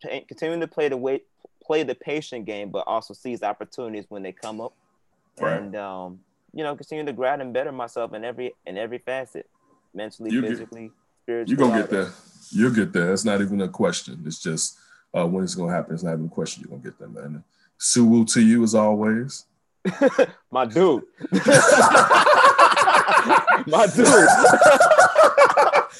continuing 0.00 0.60
to 0.60 0.68
play 0.68 0.88
the 0.88 0.96
way 0.96 1.22
play 1.62 1.82
the 1.82 1.94
patient 1.94 2.44
game, 2.44 2.70
but 2.70 2.84
also 2.86 3.14
seize 3.14 3.42
opportunities 3.42 4.04
when 4.08 4.22
they 4.22 4.32
come 4.32 4.60
up, 4.60 4.74
right. 5.40 5.60
and 5.60 5.76
um, 5.76 6.20
you 6.52 6.62
know, 6.62 6.76
continue 6.76 7.04
to 7.04 7.12
grind 7.12 7.40
and 7.40 7.52
better 7.52 7.72
myself 7.72 8.12
in 8.12 8.24
every 8.24 8.54
in 8.66 8.76
every 8.76 8.98
facet, 8.98 9.48
mentally, 9.94 10.30
you 10.30 10.42
physically, 10.42 10.82
get, 10.82 10.92
spiritually. 11.22 11.58
You're 11.58 11.68
gonna 11.68 11.80
get 11.82 11.90
there. 11.90 12.10
You'll 12.50 12.74
get 12.74 12.92
there. 12.92 13.12
It's 13.12 13.24
not 13.24 13.40
even 13.40 13.60
a 13.62 13.68
question. 13.68 14.22
It's 14.26 14.42
just 14.42 14.78
uh, 15.16 15.26
when 15.26 15.44
it's 15.44 15.54
gonna 15.54 15.72
happen. 15.72 15.94
It's 15.94 16.02
not 16.02 16.14
even 16.14 16.26
a 16.26 16.28
question. 16.28 16.62
You're 16.62 16.70
gonna 16.78 16.82
get 16.82 16.98
there, 16.98 17.08
man. 17.08 17.44
Suwu 17.78 18.30
to 18.32 18.40
you 18.40 18.62
as 18.62 18.74
always. 18.74 19.46
My 20.50 20.64
dude. 20.66 21.02
My 23.66 23.86
dude. 23.94 24.28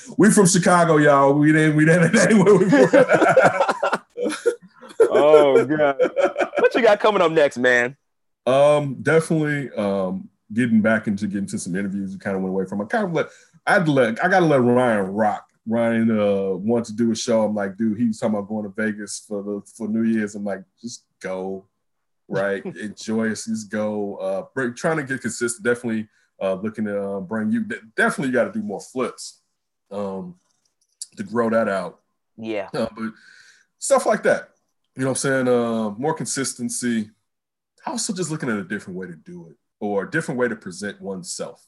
we 0.18 0.30
from 0.30 0.46
Chicago, 0.46 0.98
y'all. 0.98 1.32
We 1.34 1.52
didn't 1.52 1.76
we 1.76 1.84
didn't 1.84 2.16
anywhere 2.16 2.54
we 2.54 2.66
Oh 5.10 5.64
god. 5.64 5.96
What 6.58 6.74
you 6.74 6.82
got 6.82 7.00
coming 7.00 7.22
up 7.22 7.32
next, 7.32 7.58
man? 7.58 7.96
Um, 8.46 8.94
definitely 9.02 9.70
um 9.70 10.28
getting 10.52 10.80
back 10.80 11.06
into 11.06 11.26
getting 11.26 11.46
to 11.46 11.58
some 11.58 11.74
interviews. 11.74 12.12
We 12.12 12.18
kind 12.18 12.36
of 12.36 12.42
went 12.42 12.52
away 12.52 12.66
from. 12.66 12.80
I 12.80 12.84
kind 12.84 13.06
of 13.06 13.12
let 13.12 13.28
I 13.66 13.74
had 13.74 13.86
to 13.86 13.92
let 13.92 14.24
I 14.24 14.28
gotta 14.28 14.46
let 14.46 14.60
Ryan 14.60 15.06
rock 15.06 15.52
Ryan 15.66 16.10
uh 16.10 16.56
wanted 16.56 16.86
to 16.86 16.96
do 16.96 17.12
a 17.12 17.14
show. 17.14 17.42
I'm 17.42 17.54
like, 17.54 17.76
dude, 17.76 17.98
he 17.98 18.06
was 18.06 18.18
talking 18.18 18.36
about 18.36 18.48
going 18.48 18.64
to 18.64 18.70
Vegas 18.70 19.24
for 19.26 19.42
the 19.42 19.62
for 19.76 19.88
New 19.88 20.02
Year's. 20.02 20.34
I'm 20.34 20.44
like, 20.44 20.64
just 20.80 21.04
go, 21.20 21.66
right? 22.28 22.64
Enjoy 22.76 23.26
it, 23.26 23.34
just 23.34 23.70
go. 23.70 24.16
Uh 24.16 24.44
bring, 24.54 24.74
trying 24.74 24.96
to 24.96 25.04
get 25.04 25.20
consistent, 25.20 25.64
definitely 25.64 26.08
uh 26.40 26.54
looking 26.54 26.86
to 26.86 27.02
uh, 27.02 27.20
bring 27.20 27.52
you 27.52 27.64
definitely 27.96 28.28
you 28.28 28.32
got 28.32 28.52
to 28.52 28.52
do 28.52 28.64
more 28.64 28.80
flips 28.80 29.40
um 29.90 30.34
to 31.16 31.22
grow 31.22 31.48
that 31.50 31.68
out. 31.68 32.00
Yeah. 32.36 32.68
Uh, 32.74 32.88
but 32.96 33.12
stuff 33.78 34.06
like 34.06 34.24
that. 34.24 34.50
You 34.96 35.02
know 35.02 35.10
what 35.10 35.24
I'm 35.24 35.46
saying? 35.46 35.48
Uh 35.48 35.90
more 35.90 36.14
consistency. 36.14 37.10
Also 37.86 38.12
just 38.12 38.30
looking 38.30 38.48
at 38.48 38.56
a 38.56 38.64
different 38.64 38.98
way 38.98 39.06
to 39.06 39.14
do 39.14 39.48
it 39.48 39.56
or 39.78 40.04
a 40.04 40.10
different 40.10 40.38
way 40.40 40.48
to 40.48 40.56
present 40.56 41.00
oneself 41.00 41.64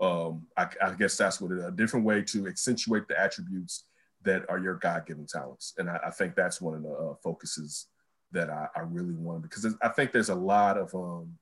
um, 0.00 0.46
I, 0.56 0.68
I, 0.84 0.92
guess 0.92 1.16
that's 1.16 1.40
what 1.40 1.52
it 1.52 1.58
is 1.58 1.64
a 1.64 1.70
different 1.70 2.04
way 2.04 2.22
to 2.22 2.46
accentuate 2.46 3.08
the 3.08 3.18
attributes 3.18 3.84
that 4.24 4.44
are 4.50 4.58
your 4.58 4.74
God-given 4.74 5.26
talents. 5.26 5.72
And 5.78 5.88
I, 5.88 5.98
I 6.06 6.10
think 6.10 6.34
that's 6.34 6.60
one 6.60 6.74
of 6.74 6.82
the 6.82 6.92
uh, 6.92 7.14
focuses 7.22 7.86
that 8.32 8.50
I, 8.50 8.66
I, 8.76 8.80
really 8.80 9.14
want 9.14 9.42
because 9.42 9.66
I 9.80 9.88
think 9.88 10.12
there's 10.12 10.28
a 10.28 10.34
lot 10.34 10.76
of 10.76 10.94
um, 10.94 11.32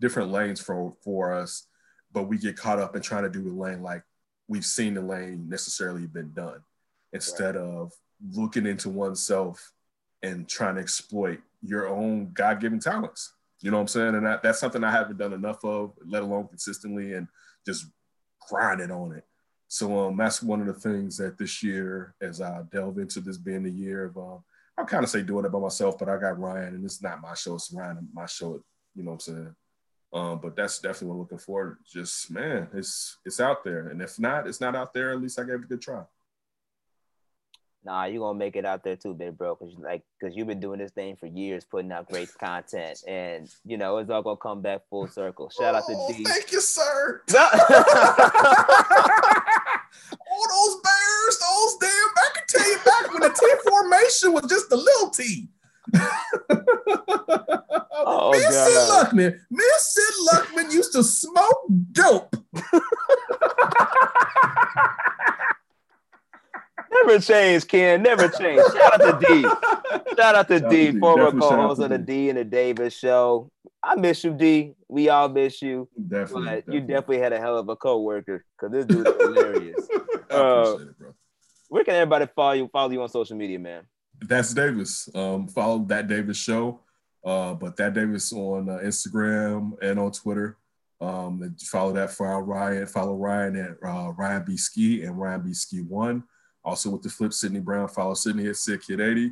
different 0.00 0.30
lanes 0.30 0.60
for 0.60 0.94
for 1.02 1.32
us, 1.32 1.66
but 2.12 2.24
we 2.24 2.38
get 2.38 2.56
caught 2.56 2.78
up 2.78 2.94
in 2.94 3.02
trying 3.02 3.24
to 3.24 3.30
do 3.30 3.42
the 3.42 3.50
lane 3.50 3.82
like 3.82 4.02
we've 4.46 4.66
seen 4.66 4.94
the 4.94 5.00
lane 5.00 5.48
necessarily 5.48 6.06
been 6.06 6.32
done, 6.32 6.60
instead 7.12 7.56
right. 7.56 7.64
of 7.64 7.92
looking 8.32 8.66
into 8.66 8.88
oneself 8.88 9.72
and 10.22 10.48
trying 10.48 10.76
to 10.76 10.80
exploit 10.80 11.40
your 11.62 11.88
own 11.88 12.30
God-given 12.32 12.78
talents. 12.78 13.32
You 13.60 13.70
know 13.70 13.78
what 13.78 13.82
I'm 13.82 13.88
saying? 13.88 14.14
And 14.14 14.26
that, 14.26 14.42
that's 14.42 14.60
something 14.60 14.84
I 14.84 14.90
haven't 14.90 15.18
done 15.18 15.32
enough 15.32 15.64
of, 15.64 15.92
let 16.06 16.22
alone 16.22 16.46
consistently. 16.48 17.14
And 17.14 17.26
just 17.64 17.86
grinding 18.48 18.90
on 18.90 19.12
it. 19.12 19.24
So 19.68 20.06
um, 20.06 20.16
that's 20.16 20.42
one 20.42 20.60
of 20.60 20.66
the 20.66 20.74
things 20.74 21.16
that 21.16 21.38
this 21.38 21.62
year, 21.62 22.14
as 22.20 22.40
I 22.40 22.62
delve 22.70 22.98
into 22.98 23.20
this 23.20 23.38
being 23.38 23.64
the 23.64 23.70
year 23.70 24.04
of, 24.04 24.16
um, 24.16 24.44
I'll 24.78 24.84
kind 24.84 25.02
of 25.02 25.10
say 25.10 25.22
doing 25.22 25.44
it 25.44 25.52
by 25.52 25.58
myself, 25.58 25.98
but 25.98 26.08
I 26.08 26.18
got 26.18 26.38
Ryan, 26.38 26.74
and 26.74 26.84
it's 26.84 27.02
not 27.02 27.20
my 27.20 27.34
show, 27.34 27.54
it's 27.54 27.72
Ryan, 27.72 28.08
my 28.12 28.26
show. 28.26 28.62
You 28.94 29.02
know 29.02 29.12
what 29.12 29.14
I'm 29.14 29.34
saying? 29.34 29.54
Um, 30.12 30.40
but 30.40 30.54
that's 30.54 30.78
definitely 30.78 31.08
what 31.08 31.14
I'm 31.14 31.20
looking 31.20 31.38
forward. 31.38 31.78
Just 31.90 32.30
man, 32.30 32.68
it's 32.74 33.18
it's 33.24 33.40
out 33.40 33.64
there, 33.64 33.88
and 33.88 34.00
if 34.00 34.18
not, 34.18 34.46
it's 34.46 34.60
not 34.60 34.76
out 34.76 34.94
there. 34.94 35.10
At 35.10 35.20
least 35.20 35.38
I 35.38 35.42
gave 35.42 35.54
it 35.54 35.64
a 35.64 35.66
good 35.66 35.82
try 35.82 36.04
nah, 37.86 38.04
you're 38.04 38.20
gonna 38.20 38.38
make 38.38 38.56
it 38.56 38.66
out 38.66 38.82
there 38.82 38.96
too, 38.96 39.14
big 39.14 39.38
bro, 39.38 39.54
because 39.54 39.74
like, 39.78 40.02
because 40.18 40.36
you've 40.36 40.48
been 40.48 40.60
doing 40.60 40.80
this 40.80 40.90
thing 40.90 41.16
for 41.16 41.26
years, 41.26 41.64
putting 41.64 41.92
out 41.92 42.10
great 42.10 42.28
content, 42.38 43.02
and 43.06 43.48
you 43.64 43.78
know 43.78 43.98
it's 43.98 44.10
all 44.10 44.22
gonna 44.22 44.36
come 44.36 44.60
back 44.60 44.82
full 44.90 45.06
circle. 45.06 45.48
Shout 45.50 45.74
oh, 45.74 45.78
out 45.78 45.86
to 45.86 45.94
oh, 45.96 46.12
D. 46.12 46.24
Thank 46.24 46.52
you, 46.52 46.60
sir. 46.60 47.22
All 50.28 50.44
those 50.48 50.80
bears, 50.82 51.38
those 51.38 51.76
damn. 51.80 51.90
I 51.90 52.28
can 52.34 52.44
tell 52.48 52.68
you 52.68 52.78
back 52.84 53.12
when 53.12 53.22
the 53.22 53.30
T 53.30 53.46
formation 53.70 54.32
was 54.34 54.44
just 54.50 54.70
a 54.72 54.76
little 54.76 55.10
T. 55.10 55.48
oh, 57.92 58.32
Miss 58.32 58.42
Sid 58.44 58.90
Luckman, 58.90 59.38
Miss 59.50 59.94
Sid 59.94 60.14
Luckman 60.32 60.72
used 60.72 60.92
to 60.92 61.02
smoke 61.04 61.66
dope. 61.92 62.36
Never 67.04 67.20
change, 67.20 67.66
Ken. 67.66 68.02
Never 68.02 68.28
change. 68.28 68.62
Shout 68.72 69.02
out 69.02 69.20
to 69.20 69.26
D. 69.26 69.42
Shout 69.42 70.34
out 70.34 70.48
to 70.48 70.60
Shout 70.60 70.70
D, 70.70 70.92
D, 70.92 70.98
former 70.98 71.30
co-host 71.32 71.80
of 71.80 71.90
the 71.90 71.98
D 71.98 72.28
and 72.28 72.38
the 72.38 72.44
Davis 72.44 72.96
show. 72.96 73.50
I 73.82 73.94
miss 73.96 74.24
you, 74.24 74.32
D. 74.34 74.74
We 74.88 75.08
all 75.08 75.28
miss 75.28 75.62
you. 75.62 75.88
Definitely. 75.96 76.44
But 76.44 76.54
definitely. 76.54 76.74
you 76.74 76.80
definitely 76.80 77.18
had 77.18 77.32
a 77.32 77.38
hell 77.38 77.58
of 77.58 77.68
a 77.68 77.76
co-worker 77.76 78.44
because 78.58 78.72
this 78.72 78.86
dude 78.86 79.06
is 79.06 79.14
hilarious. 79.20 79.88
uh, 80.30 80.76
it, 80.80 81.14
where 81.68 81.84
can 81.84 81.94
everybody 81.94 82.26
follow 82.34 82.52
you? 82.52 82.68
Follow 82.72 82.90
you 82.90 83.02
on 83.02 83.08
social 83.08 83.36
media, 83.36 83.58
man. 83.58 83.84
That's 84.20 84.54
Davis. 84.54 85.08
Um, 85.14 85.48
follow 85.48 85.78
that 85.86 86.08
Davis 86.08 86.36
show. 86.36 86.80
Uh, 87.24 87.54
but 87.54 87.76
that 87.76 87.92
Davis 87.92 88.32
on 88.32 88.68
uh, 88.68 88.78
Instagram 88.78 89.72
and 89.82 89.98
on 89.98 90.12
Twitter. 90.12 90.56
Um, 91.00 91.56
follow 91.60 91.92
that 91.92 92.12
for 92.12 92.42
Ryan. 92.42 92.86
Follow 92.86 93.16
Ryan 93.16 93.56
at 93.56 93.88
uh, 93.88 94.12
Ryan 94.12 94.44
B 94.46 94.56
Ski 94.56 95.02
and 95.02 95.18
Ryan 95.18 95.42
B 95.42 95.52
Ski 95.52 95.80
One. 95.80 96.22
Also 96.66 96.90
with 96.90 97.02
the 97.02 97.08
flip, 97.08 97.32
Sydney 97.32 97.60
Brown. 97.60 97.86
Follow 97.86 98.14
Sydney 98.14 98.48
at 98.48 98.56
Sick 98.56 98.82
Kid 98.82 99.00
80. 99.00 99.30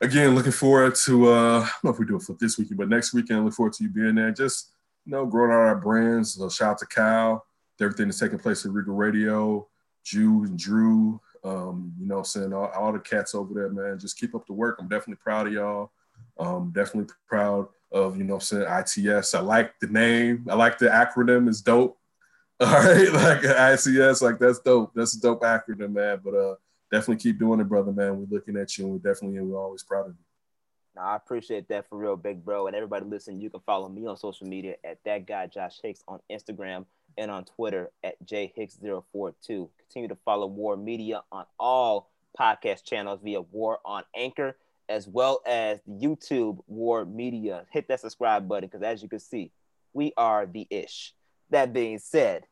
Again, 0.00 0.34
looking 0.34 0.52
forward 0.52 0.94
to 1.04 1.28
uh, 1.28 1.60
I 1.60 1.60
don't 1.60 1.84
know 1.84 1.90
if 1.90 1.98
we 1.98 2.06
do 2.06 2.16
a 2.16 2.18
flip 2.18 2.38
this 2.38 2.58
weekend, 2.58 2.78
but 2.78 2.88
next 2.88 3.12
weekend, 3.12 3.44
look 3.44 3.54
forward 3.54 3.74
to 3.74 3.84
you 3.84 3.90
being 3.90 4.14
there. 4.14 4.32
Just 4.32 4.72
you 5.04 5.12
know, 5.12 5.26
growing 5.26 5.52
out 5.52 5.58
our 5.58 5.76
brands. 5.76 6.34
So 6.34 6.48
shout 6.48 6.70
out 6.70 6.78
to 6.78 6.86
Cal, 6.86 7.44
everything 7.80 8.06
that's 8.06 8.18
taking 8.18 8.38
place 8.38 8.64
at 8.64 8.72
Regal 8.72 8.94
Radio, 8.94 9.68
Jew 10.02 10.44
and 10.44 10.58
Drew. 10.58 11.20
Um, 11.44 11.92
you 12.00 12.06
know 12.06 12.18
I'm 12.18 12.24
saying? 12.24 12.54
All, 12.54 12.68
all, 12.68 12.92
the 12.92 13.00
cats 13.00 13.34
over 13.34 13.52
there, 13.52 13.68
man. 13.68 13.98
Just 13.98 14.18
keep 14.18 14.34
up 14.34 14.46
the 14.46 14.52
work. 14.54 14.78
I'm 14.80 14.88
definitely 14.88 15.20
proud 15.22 15.48
of 15.48 15.52
y'all. 15.52 15.92
Um, 16.38 16.72
definitely 16.74 17.12
proud 17.26 17.68
of, 17.90 18.16
you 18.16 18.24
know 18.24 18.34
I'm 18.34 18.40
saying, 18.40 18.66
ITS. 18.66 19.34
I 19.34 19.40
like 19.40 19.78
the 19.80 19.88
name. 19.88 20.46
I 20.48 20.54
like 20.54 20.78
the 20.78 20.86
acronym. 20.86 21.48
It's 21.48 21.60
dope. 21.60 21.98
All 22.60 22.68
right, 22.68 23.12
like 23.12 23.40
ICS, 23.40 24.22
like 24.22 24.38
that's 24.38 24.60
dope. 24.60 24.92
That's 24.94 25.16
a 25.16 25.20
dope 25.20 25.42
acronym, 25.42 25.92
man. 25.92 26.20
But 26.22 26.34
uh, 26.34 26.54
definitely 26.92 27.22
keep 27.22 27.38
doing 27.38 27.60
it, 27.60 27.68
brother, 27.68 27.92
man. 27.92 28.18
We're 28.18 28.36
looking 28.38 28.56
at 28.56 28.76
you, 28.78 28.84
and 28.84 28.92
we're 28.92 29.12
definitely 29.12 29.38
and 29.38 29.50
we're 29.50 29.58
always 29.58 29.82
proud 29.82 30.06
of 30.06 30.12
you. 30.12 30.24
No, 30.94 31.02
I 31.02 31.16
appreciate 31.16 31.68
that 31.68 31.88
for 31.88 31.96
real, 31.96 32.16
big 32.16 32.44
bro. 32.44 32.66
And 32.66 32.76
everybody 32.76 33.06
listen, 33.06 33.40
you 33.40 33.50
can 33.50 33.60
follow 33.60 33.88
me 33.88 34.06
on 34.06 34.16
social 34.16 34.46
media 34.46 34.76
at 34.84 34.98
that 35.04 35.26
guy 35.26 35.46
Josh 35.46 35.80
Hicks 35.82 36.04
on 36.06 36.20
Instagram. 36.30 36.84
and 37.18 37.30
on 37.30 37.44
Twitter 37.44 37.90
at 38.04 38.14
jhicks042. 38.26 39.68
Continue 39.78 40.08
to 40.08 40.16
follow 40.24 40.46
War 40.46 40.76
Media 40.76 41.22
on 41.30 41.44
all 41.58 42.10
podcast 42.38 42.84
channels 42.84 43.20
via 43.22 43.40
War 43.40 43.80
on 43.84 44.04
Anchor, 44.14 44.56
as 44.88 45.08
well 45.08 45.40
as 45.46 45.80
YouTube 45.88 46.58
War 46.66 47.04
Media. 47.04 47.66
Hit 47.70 47.88
that 47.88 48.00
subscribe 48.00 48.48
button 48.48 48.68
because, 48.68 48.82
as 48.82 49.02
you 49.02 49.08
can 49.08 49.20
see, 49.20 49.50
we 49.92 50.12
are 50.16 50.46
the 50.46 50.66
ish. 50.70 51.14
That 51.52 51.72
being 51.72 51.98
said, 51.98 52.44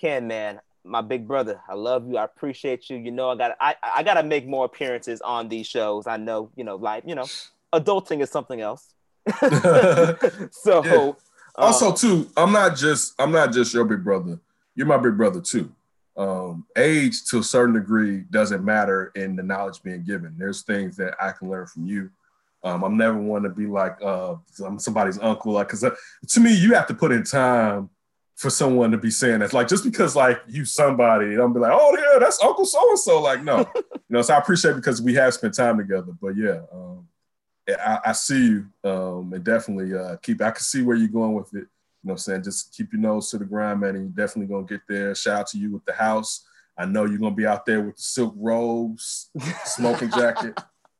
Ken, 0.00 0.26
man, 0.26 0.60
my 0.84 1.00
big 1.00 1.26
brother, 1.28 1.60
I 1.68 1.74
love 1.74 2.08
you. 2.08 2.16
I 2.16 2.24
appreciate 2.24 2.90
you. 2.90 2.96
You 2.96 3.10
know, 3.10 3.30
I 3.30 3.36
got 3.36 3.56
I 3.60 3.76
I 3.96 4.02
got 4.02 4.14
to 4.14 4.22
make 4.22 4.46
more 4.46 4.64
appearances 4.64 5.20
on 5.20 5.48
these 5.48 5.66
shows. 5.66 6.06
I 6.06 6.16
know, 6.16 6.50
you 6.56 6.64
know, 6.64 6.76
like 6.76 7.04
you 7.06 7.14
know, 7.14 7.26
adulting 7.72 8.20
is 8.20 8.30
something 8.30 8.60
else. 8.60 8.94
so. 10.50 10.84
Yeah. 10.84 11.12
Also, 11.56 11.88
um, 11.88 11.94
too, 11.96 12.30
I'm 12.36 12.52
not 12.52 12.76
just 12.76 13.14
I'm 13.18 13.32
not 13.32 13.52
just 13.52 13.74
your 13.74 13.84
big 13.84 14.04
brother. 14.04 14.38
You're 14.74 14.86
my 14.86 14.96
big 14.96 15.16
brother 15.16 15.40
too 15.40 15.72
um, 16.18 16.66
age 16.76 17.24
to 17.26 17.38
a 17.38 17.42
certain 17.42 17.74
degree 17.74 18.24
doesn't 18.30 18.64
matter 18.64 19.12
in 19.14 19.36
the 19.36 19.42
knowledge 19.42 19.82
being 19.82 20.02
given. 20.02 20.34
There's 20.36 20.62
things 20.62 20.96
that 20.96 21.14
I 21.20 21.30
can 21.30 21.48
learn 21.48 21.66
from 21.66 21.86
you. 21.86 22.10
Um, 22.64 22.82
I'm 22.82 22.96
never 22.96 23.16
one 23.16 23.44
to 23.44 23.48
be 23.48 23.66
like 23.66 23.96
uh, 24.02 24.34
I'm 24.66 24.80
somebody's 24.80 25.20
uncle, 25.20 25.52
like 25.52 25.68
because 25.68 25.84
uh, 25.84 25.94
to 26.26 26.40
me 26.40 26.52
you 26.52 26.74
have 26.74 26.88
to 26.88 26.94
put 26.94 27.12
in 27.12 27.22
time 27.22 27.88
for 28.38 28.50
someone 28.50 28.92
to 28.92 28.96
be 28.96 29.10
saying 29.10 29.40
that. 29.40 29.52
Like 29.52 29.66
just 29.66 29.82
because 29.82 30.14
like 30.14 30.40
you 30.46 30.64
somebody, 30.64 31.34
I'm 31.34 31.52
be 31.52 31.58
like, 31.58 31.72
oh 31.74 31.96
yeah, 31.98 32.20
that's 32.20 32.40
Uncle 32.42 32.64
so 32.64 32.88
and 32.88 32.98
so. 32.98 33.20
Like 33.20 33.42
no, 33.42 33.58
you 33.74 33.82
know. 34.08 34.22
So 34.22 34.32
I 34.32 34.38
appreciate 34.38 34.76
because 34.76 35.02
we 35.02 35.12
have 35.14 35.34
spent 35.34 35.54
time 35.54 35.76
together. 35.76 36.12
But 36.22 36.36
yeah, 36.36 36.60
um, 36.72 37.08
I, 37.68 37.98
I, 38.06 38.12
see 38.12 38.46
you 38.46 38.66
um, 38.84 39.32
and 39.32 39.42
definitely 39.42 39.98
uh, 39.98 40.16
keep. 40.18 40.40
I 40.40 40.52
can 40.52 40.62
see 40.62 40.82
where 40.82 40.96
you're 40.96 41.08
going 41.08 41.34
with 41.34 41.48
it 41.48 41.56
You 41.56 41.60
know 41.62 41.66
what 42.02 42.12
I'm 42.12 42.18
saying? 42.18 42.44
Just 42.44 42.76
keep 42.76 42.92
your 42.92 43.02
nose 43.02 43.28
to 43.32 43.38
the 43.38 43.44
ground, 43.44 43.80
man, 43.80 43.96
and 43.96 44.04
you're 44.04 44.26
definitely 44.26 44.54
gonna 44.54 44.66
get 44.66 44.82
there. 44.88 45.16
Shout 45.16 45.40
out 45.40 45.46
to 45.48 45.58
you 45.58 45.72
with 45.72 45.84
the 45.84 45.92
house. 45.92 46.46
I 46.78 46.84
know 46.84 47.06
you're 47.06 47.18
gonna 47.18 47.34
be 47.34 47.46
out 47.46 47.66
there 47.66 47.82
with 47.82 47.96
the 47.96 48.02
silk 48.02 48.34
robes, 48.36 49.30
smoking 49.64 50.12
jacket. 50.12 50.56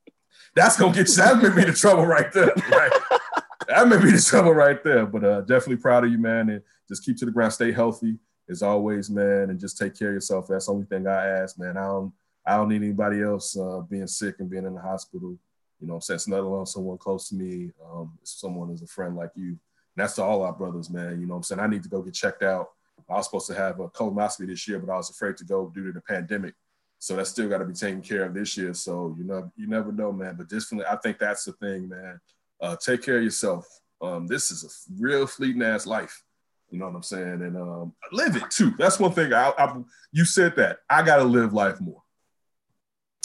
That's 0.55 0.77
gonna 0.77 0.93
get 0.93 1.07
you. 1.07 1.15
That 1.15 1.41
may 1.41 1.55
be 1.55 1.71
the 1.71 1.73
trouble 1.73 2.05
right 2.05 2.33
there. 2.33 2.51
Right? 2.69 2.91
that 3.69 3.87
may 3.87 3.95
be 3.95 4.11
the 4.11 4.21
trouble 4.21 4.53
right 4.53 4.83
there. 4.83 5.05
But 5.05 5.23
uh, 5.23 5.41
definitely 5.41 5.77
proud 5.77 6.03
of 6.03 6.11
you, 6.11 6.17
man, 6.17 6.49
and 6.49 6.61
just 6.89 7.05
keep 7.05 7.15
to 7.17 7.25
the 7.25 7.31
ground. 7.31 7.53
Stay 7.53 7.71
healthy 7.71 8.17
as 8.49 8.61
always, 8.61 9.09
man, 9.09 9.49
and 9.49 9.59
just 9.59 9.77
take 9.77 9.97
care 9.97 10.09
of 10.09 10.15
yourself. 10.15 10.47
That's 10.47 10.65
the 10.65 10.73
only 10.73 10.85
thing 10.85 11.07
I 11.07 11.25
ask, 11.25 11.57
man. 11.57 11.77
I 11.77 11.85
don't, 11.85 12.13
I 12.45 12.57
don't 12.57 12.69
need 12.69 12.83
anybody 12.83 13.21
else 13.21 13.57
uh, 13.57 13.81
being 13.81 14.07
sick 14.07 14.35
and 14.39 14.49
being 14.49 14.65
in 14.65 14.73
the 14.73 14.81
hospital. 14.81 15.37
You 15.79 15.87
know, 15.87 15.99
since 15.99 16.27
let 16.27 16.41
alone 16.41 16.65
someone 16.65 16.97
close 16.97 17.29
to 17.29 17.35
me, 17.35 17.71
um, 17.89 18.17
someone 18.23 18.73
as 18.73 18.81
a 18.81 18.87
friend 18.87 19.15
like 19.15 19.31
you 19.35 19.57
that's 19.99 20.15
to 20.15 20.23
all 20.23 20.43
our 20.43 20.53
brothers, 20.53 20.89
man. 20.89 21.19
You 21.19 21.27
know 21.27 21.35
I'm 21.35 21.43
saying? 21.43 21.59
I 21.59 21.67
need 21.67 21.83
to 21.83 21.89
go 21.89 22.01
get 22.01 22.13
checked 22.13 22.43
out. 22.43 22.69
I 23.09 23.13
was 23.13 23.25
supposed 23.25 23.47
to 23.47 23.55
have 23.55 23.79
a 23.79 23.89
colonoscopy 23.89 24.47
this 24.47 24.67
year, 24.67 24.79
but 24.79 24.91
I 24.91 24.97
was 24.97 25.09
afraid 25.09 25.37
to 25.37 25.43
go 25.43 25.71
due 25.73 25.87
to 25.87 25.91
the 25.91 26.01
pandemic. 26.01 26.53
So 26.99 27.15
that's 27.15 27.29
still 27.29 27.49
got 27.49 27.59
to 27.59 27.65
be 27.65 27.73
taken 27.73 28.01
care 28.01 28.25
of 28.25 28.33
this 28.33 28.57
year. 28.57 28.73
So 28.73 29.15
you 29.17 29.23
know, 29.23 29.51
you 29.55 29.67
never 29.67 29.91
know, 29.91 30.11
man. 30.11 30.35
But 30.35 30.49
definitely, 30.49 30.85
I 30.85 30.97
think 30.97 31.17
that's 31.17 31.45
the 31.45 31.53
thing, 31.53 31.89
man. 31.89 32.19
Uh, 32.61 32.75
take 32.75 33.01
care 33.01 33.17
of 33.17 33.23
yourself. 33.23 33.67
Um, 34.01 34.27
this 34.27 34.51
is 34.51 34.63
a 34.63 35.01
real 35.01 35.25
fleeting 35.25 35.61
ass 35.61 35.85
life. 35.85 36.23
You 36.71 36.79
know 36.79 36.85
what 36.85 36.95
I'm 36.95 37.03
saying? 37.03 37.41
And 37.41 37.57
um, 37.57 37.93
live 38.11 38.35
it 38.35 38.49
too. 38.49 38.71
That's 38.77 38.99
one 38.99 39.11
thing. 39.11 39.33
I, 39.33 39.51
I 39.57 39.75
you 40.11 40.25
said 40.25 40.55
that 40.57 40.79
I 40.89 41.01
got 41.01 41.17
to 41.17 41.23
live 41.23 41.53
life 41.53 41.79
more. 41.81 42.01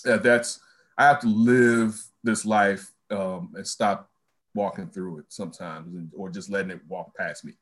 Yeah, 0.05 0.17
that's 0.17 0.61
I 0.97 1.05
have 1.05 1.21
to 1.21 1.29
live 1.29 2.01
this 2.23 2.45
life 2.45 2.91
um, 3.11 3.53
and 3.55 3.67
stop 3.67 4.11
walking 4.55 4.89
through 4.89 5.19
it 5.19 5.27
sometimes, 5.29 5.95
and, 5.95 6.11
or 6.17 6.31
just 6.31 6.51
letting 6.51 6.71
it 6.71 6.81
walk 6.89 7.15
past 7.17 7.45
me. 7.45 7.55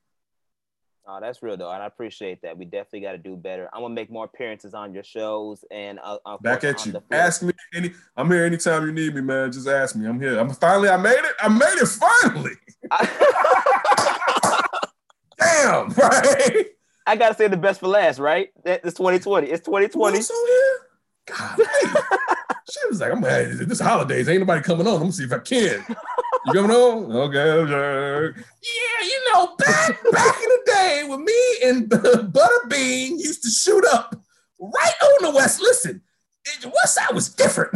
Oh, 1.05 1.19
that's 1.21 1.43
real 1.43 1.57
though, 1.57 1.73
and 1.73 1.83
I 1.83 1.87
appreciate 1.87 2.43
that. 2.43 2.57
We 2.57 2.65
definitely 2.65 3.01
got 3.01 3.13
to 3.13 3.19
do 3.19 3.35
better. 3.35 3.69
I'm 3.73 3.83
gonna 3.83 3.95
make 3.95 4.11
more 4.11 4.25
appearances 4.25 4.73
on 4.73 4.95
your 4.95 5.03
shows, 5.03 5.65
and 5.73 5.99
uh, 6.03 6.19
back 6.39 6.63
at 6.63 6.87
you. 6.87 7.03
Ask 7.11 7.43
me 7.43 7.53
any. 7.75 7.93
I'm 8.17 8.31
here 8.31 8.45
anytime 8.45 8.87
you 8.87 8.93
need 8.93 9.15
me, 9.15 9.21
man. 9.21 9.51
Just 9.51 9.67
ask 9.67 9.97
me. 9.97 10.07
I'm 10.07 10.21
here. 10.21 10.39
I'm 10.39 10.51
finally. 10.51 10.89
I 10.89 10.97
made 10.97 11.19
it. 11.19 11.35
I 11.41 11.49
made 11.49 11.75
it 11.75 11.89
finally. 11.89 12.53
Damn, 15.63 15.89
right? 15.97 16.67
I 17.07 17.17
gotta 17.17 17.35
say 17.35 17.49
the 17.49 17.57
best 17.57 17.81
for 17.81 17.89
last, 17.89 18.19
right? 18.19 18.51
It's 18.65 18.95
2020. 18.97 19.49
It's 19.49 19.65
2020. 19.65 20.19
God, 21.27 21.57
she 22.71 22.89
was 22.89 23.01
like, 23.01 23.13
I'm 23.13 23.21
gonna 23.21 23.55
this 23.65 23.81
holidays. 23.81 24.29
Ain't 24.29 24.41
nobody 24.41 24.63
coming 24.63 24.87
on. 24.87 24.95
I'm 24.95 25.01
gonna 25.01 25.13
see 25.13 25.25
if 25.25 25.33
I 25.33 25.39
can. 25.39 25.85
You 26.47 26.53
coming 26.53 26.71
on? 26.71 27.13
Okay, 27.13 27.39
okay. 27.39 28.41
Yeah, 28.63 29.07
you 29.07 29.33
know, 29.33 29.57
back 29.57 29.89
back 30.13 30.37
in 30.37 30.49
the 30.49 30.63
day 30.67 31.05
when 31.07 31.25
me 31.25 31.57
and 31.65 31.89
Butterbean 31.91 33.11
used 33.11 33.43
to 33.45 33.51
shoot 33.51 33.85
up 33.93 34.17
right 34.59 34.93
on 35.03 35.31
the 35.31 35.37
West. 35.37 35.61
Listen, 35.61 36.03
West 36.65 36.95
Side 36.95 37.15
was 37.15 37.29
different. 37.29 37.73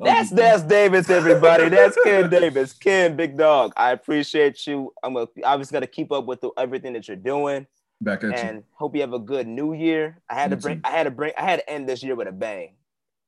Oh, 0.00 0.04
that's 0.04 0.30
That's 0.30 0.62
Davis, 0.62 1.10
everybody. 1.10 1.68
That's 1.68 1.96
Ken 2.04 2.30
Davis. 2.30 2.72
Ken, 2.72 3.16
big 3.16 3.36
dog. 3.36 3.72
I 3.76 3.92
appreciate 3.92 4.66
you. 4.66 4.92
I'm 5.02 5.16
a, 5.16 5.28
obviously 5.44 5.74
gonna 5.74 5.86
keep 5.86 6.10
up 6.10 6.26
with 6.26 6.40
the, 6.40 6.50
everything 6.56 6.94
that 6.94 7.06
you're 7.06 7.16
doing. 7.16 7.66
Back 8.00 8.24
at 8.24 8.38
and 8.38 8.56
you. 8.58 8.64
hope 8.72 8.94
you 8.94 9.02
have 9.02 9.12
a 9.12 9.18
good 9.18 9.46
new 9.46 9.74
year. 9.74 10.18
I 10.28 10.34
had 10.34 10.50
to 10.50 10.56
bring. 10.56 10.80
I 10.84 10.90
had 10.90 11.04
to 11.04 11.10
bring. 11.10 11.32
I 11.36 11.42
had 11.42 11.60
to 11.60 11.70
end 11.70 11.88
this 11.88 12.02
year 12.02 12.14
with 12.14 12.28
a 12.28 12.32
bang 12.32 12.76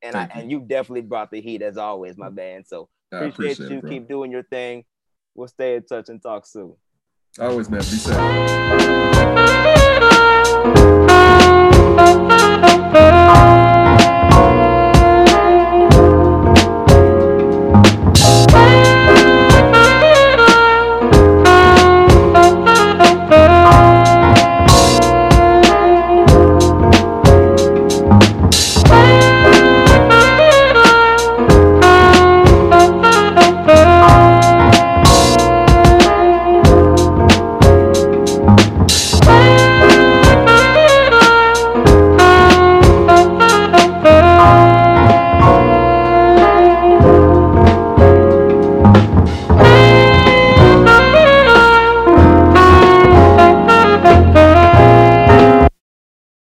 and 0.02 0.16
I, 0.16 0.24
you. 0.24 0.30
and 0.34 0.50
you 0.50 0.60
definitely 0.60 1.02
brought 1.02 1.30
the 1.30 1.40
heat 1.40 1.62
as 1.62 1.76
always, 1.76 2.16
my 2.16 2.26
mm-hmm. 2.26 2.34
man. 2.34 2.64
So 2.64 2.88
appreciate, 3.12 3.58
appreciate, 3.58 3.70
you. 3.70 3.78
It, 3.78 3.88
Keep 3.88 4.08
doing 4.08 4.30
your 4.30 4.42
thing. 4.42 4.84
We'll 5.34 5.48
stay 5.48 5.76
in 5.76 5.84
touch 5.84 6.08
and 6.08 6.20
talk 6.22 6.46
soon. 6.46 6.74
Always, 7.38 7.70
man. 7.70 7.80
Be 7.80 7.86
safe. 7.86 8.18